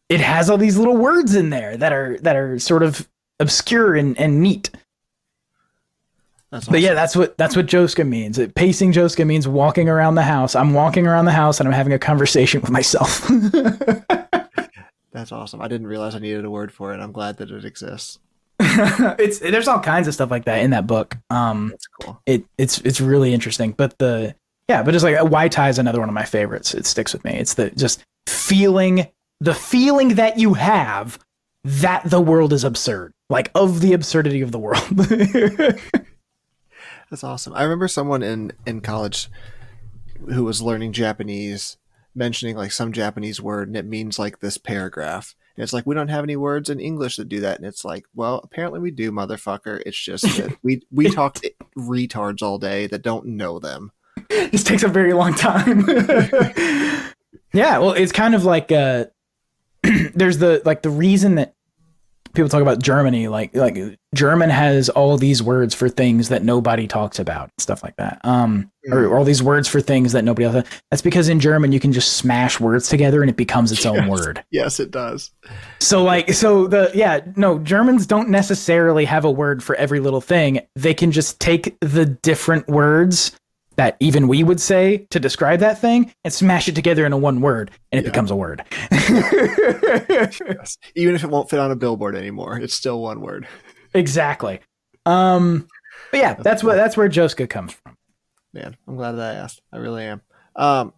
it 0.09 0.19
has 0.19 0.49
all 0.49 0.57
these 0.57 0.77
little 0.77 0.97
words 0.97 1.35
in 1.35 1.49
there 1.49 1.75
that 1.77 1.93
are 1.93 2.17
that 2.19 2.35
are 2.35 2.59
sort 2.59 2.83
of 2.83 3.07
obscure 3.39 3.95
and, 3.95 4.17
and 4.17 4.41
neat. 4.41 4.69
Awesome. 6.51 6.71
But 6.71 6.81
yeah, 6.81 6.93
that's 6.93 7.15
what 7.15 7.37
that's 7.37 7.55
what 7.55 7.65
Jouska 7.65 8.07
means. 8.07 8.39
It, 8.39 8.55
pacing 8.55 8.93
Jouska 8.93 9.27
means 9.27 9.47
walking 9.47 9.89
around 9.89 10.15
the 10.15 10.23
house. 10.23 10.55
I'm 10.55 10.73
walking 10.73 11.05
around 11.05 11.25
the 11.25 11.31
house 11.31 11.59
and 11.59 11.67
I'm 11.67 11.73
having 11.73 11.93
a 11.93 11.99
conversation 11.99 12.61
with 12.61 12.71
myself. 12.71 13.29
that's 15.17 15.31
awesome. 15.31 15.61
I 15.61 15.67
didn't 15.67 15.87
realize 15.87 16.15
I 16.15 16.19
needed 16.19 16.45
a 16.45 16.49
word 16.49 16.71
for 16.71 16.93
it. 16.93 16.99
I'm 16.99 17.11
glad 17.11 17.37
that 17.37 17.49
it 17.49 17.65
exists. 17.65 18.19
it's 18.59 19.39
there's 19.39 19.67
all 19.67 19.79
kinds 19.79 20.07
of 20.07 20.13
stuff 20.13 20.31
like 20.31 20.45
that 20.45 20.61
in 20.61 20.71
that 20.71 20.87
book. 20.87 21.17
Um, 21.29 21.69
that's 21.69 21.87
cool. 22.01 22.21
It 22.25 22.45
it's 22.57 22.79
it's 22.79 23.01
really 23.01 23.33
interesting. 23.33 23.71
But 23.71 23.97
the 23.97 24.35
yeah, 24.67 24.83
but 24.83 24.93
it's 24.95 25.03
like 25.03 25.15
wytai 25.15 25.69
is 25.69 25.79
another 25.79 25.99
one 25.99 26.09
of 26.09 26.15
my 26.15 26.25
favorites. 26.25 26.73
It 26.73 26.85
sticks 26.85 27.13
with 27.13 27.23
me. 27.23 27.33
It's 27.33 27.55
the 27.55 27.71
just 27.71 28.03
feeling 28.27 29.07
the 29.39 29.53
feeling 29.53 30.15
that 30.15 30.37
you 30.37 30.53
have 30.55 31.19
that 31.63 32.09
the 32.09 32.21
world 32.21 32.53
is 32.53 32.63
absurd, 32.63 33.11
like 33.29 33.51
of 33.55 33.81
the 33.81 33.93
absurdity 33.93 34.41
of 34.41 34.51
the 34.51 34.59
world. 34.59 34.87
That's 37.09 37.23
awesome. 37.23 37.53
I 37.53 37.63
remember 37.63 37.87
someone 37.87 38.21
in 38.23 38.51
in 38.65 38.81
college 38.81 39.29
who 40.29 40.43
was 40.43 40.61
learning 40.61 40.93
Japanese 40.93 41.77
mentioning 42.17 42.57
like 42.57 42.71
some 42.71 42.91
Japanese 42.91 43.39
word 43.39 43.67
and 43.67 43.77
it 43.77 43.85
means 43.85 44.17
like 44.19 44.39
this 44.39 44.57
paragraph. 44.57 45.35
And 45.55 45.63
it's 45.63 45.73
like 45.73 45.85
we 45.85 45.95
don't 45.95 46.09
have 46.09 46.23
any 46.23 46.35
words 46.35 46.69
in 46.69 46.79
English 46.79 47.15
that 47.17 47.29
do 47.29 47.39
that. 47.41 47.57
And 47.57 47.65
it's 47.65 47.85
like, 47.85 48.05
well, 48.13 48.41
apparently 48.43 48.79
we 48.79 48.91
do, 48.91 49.11
motherfucker. 49.11 49.81
It's 49.85 49.99
just 49.99 50.23
that 50.37 50.57
we 50.63 50.81
we 50.91 51.09
talk 51.09 51.35
to 51.35 51.53
retards 51.77 52.41
all 52.41 52.57
day 52.57 52.87
that 52.87 53.03
don't 53.03 53.25
know 53.25 53.59
them. 53.59 53.91
This 54.29 54.63
takes 54.63 54.83
a 54.83 54.87
very 54.87 55.13
long 55.13 55.33
time. 55.35 55.85
yeah, 57.53 57.77
well, 57.77 57.91
it's 57.91 58.11
kind 58.11 58.35
of 58.35 58.43
like 58.43 58.71
uh, 58.71 59.05
there's 60.13 60.39
the 60.39 60.61
like 60.65 60.81
the 60.81 60.89
reason 60.89 61.35
that 61.35 61.55
people 62.37 62.47
talk 62.49 62.61
about 62.61 62.81
Germany, 62.81 63.27
like 63.27 63.53
like 63.53 63.77
German 64.15 64.49
has 64.49 64.87
all 64.87 65.17
these 65.17 65.43
words 65.43 65.75
for 65.75 65.89
things 65.89 66.29
that 66.29 66.43
nobody 66.43 66.87
talks 66.87 67.19
about, 67.19 67.51
stuff 67.57 67.83
like 67.83 67.97
that. 67.97 68.21
Um, 68.23 68.71
or, 68.89 69.03
or 69.05 69.17
all 69.17 69.25
these 69.25 69.43
words 69.43 69.67
for 69.67 69.81
things 69.81 70.13
that 70.13 70.23
nobody 70.23 70.45
else. 70.45 70.65
That's 70.89 71.01
because 71.01 71.27
in 71.27 71.41
German 71.41 71.73
you 71.73 71.79
can 71.81 71.91
just 71.91 72.13
smash 72.13 72.57
words 72.59 72.87
together 72.87 73.21
and 73.21 73.29
it 73.29 73.35
becomes 73.35 73.73
its 73.73 73.85
own 73.85 73.95
Yes. 73.95 74.09
word. 74.09 74.45
Yes, 74.49 74.79
it 74.79 74.91
does. 74.91 75.31
So 75.81 76.03
like 76.03 76.31
so 76.31 76.67
the 76.67 76.89
yeah 76.93 77.19
no 77.35 77.59
Germans 77.59 78.05
don't 78.05 78.29
necessarily 78.29 79.03
have 79.03 79.25
a 79.25 79.31
word 79.31 79.61
for 79.61 79.75
every 79.75 79.99
little 79.99 80.21
thing. 80.21 80.61
They 80.77 80.93
can 80.93 81.11
just 81.11 81.41
take 81.41 81.75
the 81.81 82.05
different 82.05 82.67
words 82.69 83.35
that 83.77 83.95
even 83.99 84.27
we 84.27 84.43
would 84.43 84.59
say 84.59 85.07
to 85.11 85.19
describe 85.19 85.59
that 85.61 85.79
thing 85.79 86.11
and 86.23 86.33
smash 86.33 86.67
it 86.67 86.75
together 86.75 87.05
into 87.05 87.17
one 87.17 87.41
word 87.41 87.71
and 87.91 87.99
it 87.99 88.05
Yeah. 88.05 88.11
becomes 88.11 88.31
a 88.31 88.35
word. 88.35 88.63
Yes. 90.09 90.77
Even 90.95 91.15
if 91.15 91.23
it 91.23 91.29
won't 91.29 91.49
fit 91.49 91.59
on 91.59 91.71
a 91.71 91.75
billboard 91.75 92.15
anymore, 92.15 92.57
it's 92.59 92.73
still 92.73 93.01
one 93.01 93.21
word. 93.21 93.47
exactly. 93.93 94.59
Um 95.05 95.67
but 96.11 96.17
yeah, 96.19 96.33
that's 96.35 96.63
what 96.63 96.75
that's 96.75 96.95
where 96.97 97.09
Jouska 97.09 97.49
comes 97.49 97.73
from. 97.73 97.95
Man, 98.53 98.75
I'm 98.87 98.95
glad 98.95 99.13
that 99.13 99.35
I 99.35 99.39
asked. 99.39 99.61
I 99.71 99.77
really 99.77 100.03
am. 100.05 100.21
Um, 100.55 100.93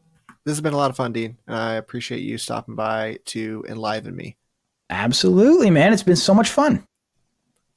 this 0.45 0.53
has 0.53 0.61
been 0.61 0.73
a 0.73 0.77
lot 0.77 0.89
of 0.89 0.95
fun, 0.95 1.11
Dean, 1.14 1.38
and 1.47 1.56
I 1.56 1.73
appreciate 1.76 2.22
you 2.22 2.38
stopping 2.38 2.76
by 2.76 3.18
to 3.26 3.65
enliven 3.68 4.15
me. 4.15 4.38
Absolutely, 4.89 5.69
man. 5.69 5.91
It's 5.93 6.03
been 6.03 6.15
so 6.15 6.34
much 6.34 6.49
fun. 6.49 6.85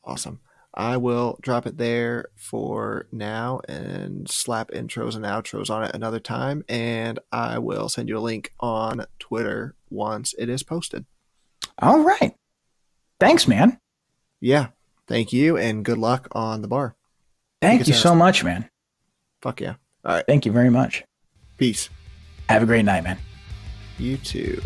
Awesome. 0.05 0.41
I 0.75 0.97
will 0.97 1.39
drop 1.43 1.67
it 1.67 1.77
there 1.77 2.27
for 2.35 3.07
now 3.13 3.61
and 3.69 4.29
slap 4.31 4.71
intros 4.71 5.17
and 5.17 5.25
outros 5.25 5.71
on 5.71 5.85
it 5.85 5.95
another 5.95 6.21
time. 6.21 6.65
And 6.69 7.19
I 7.31 7.59
will 7.59 7.89
send 7.89 8.09
you 8.09 8.19
a 8.19 8.21
link 8.21 8.53
on 8.61 9.05
Twitter 9.19 9.75
once 9.91 10.35
it 10.39 10.49
is 10.49 10.63
posted. 10.63 11.05
All 11.79 12.01
right. 12.01 12.35
Thanks, 13.21 13.47
man. 13.47 13.79
Yeah. 14.41 14.69
Thank 15.07 15.33
you 15.33 15.57
and 15.57 15.85
good 15.85 15.99
luck 15.99 16.29
on 16.33 16.63
the 16.63 16.69
bar. 16.69 16.97
Thank 17.61 17.87
you 17.87 17.95
so 17.95 18.15
much, 18.15 18.43
man. 18.43 18.69
Fuck 19.43 19.61
yeah. 19.61 19.75
All 20.05 20.15
right. 20.15 20.25
Thank 20.27 20.47
you 20.47 20.53
very 20.53 20.71
much. 20.71 21.05
Peace. 21.59 21.91
Have 22.49 22.63
a 22.63 22.67
great 22.67 22.85
night, 22.85 23.05
man. 23.05 23.19
You 23.99 24.17
too. 24.17 24.61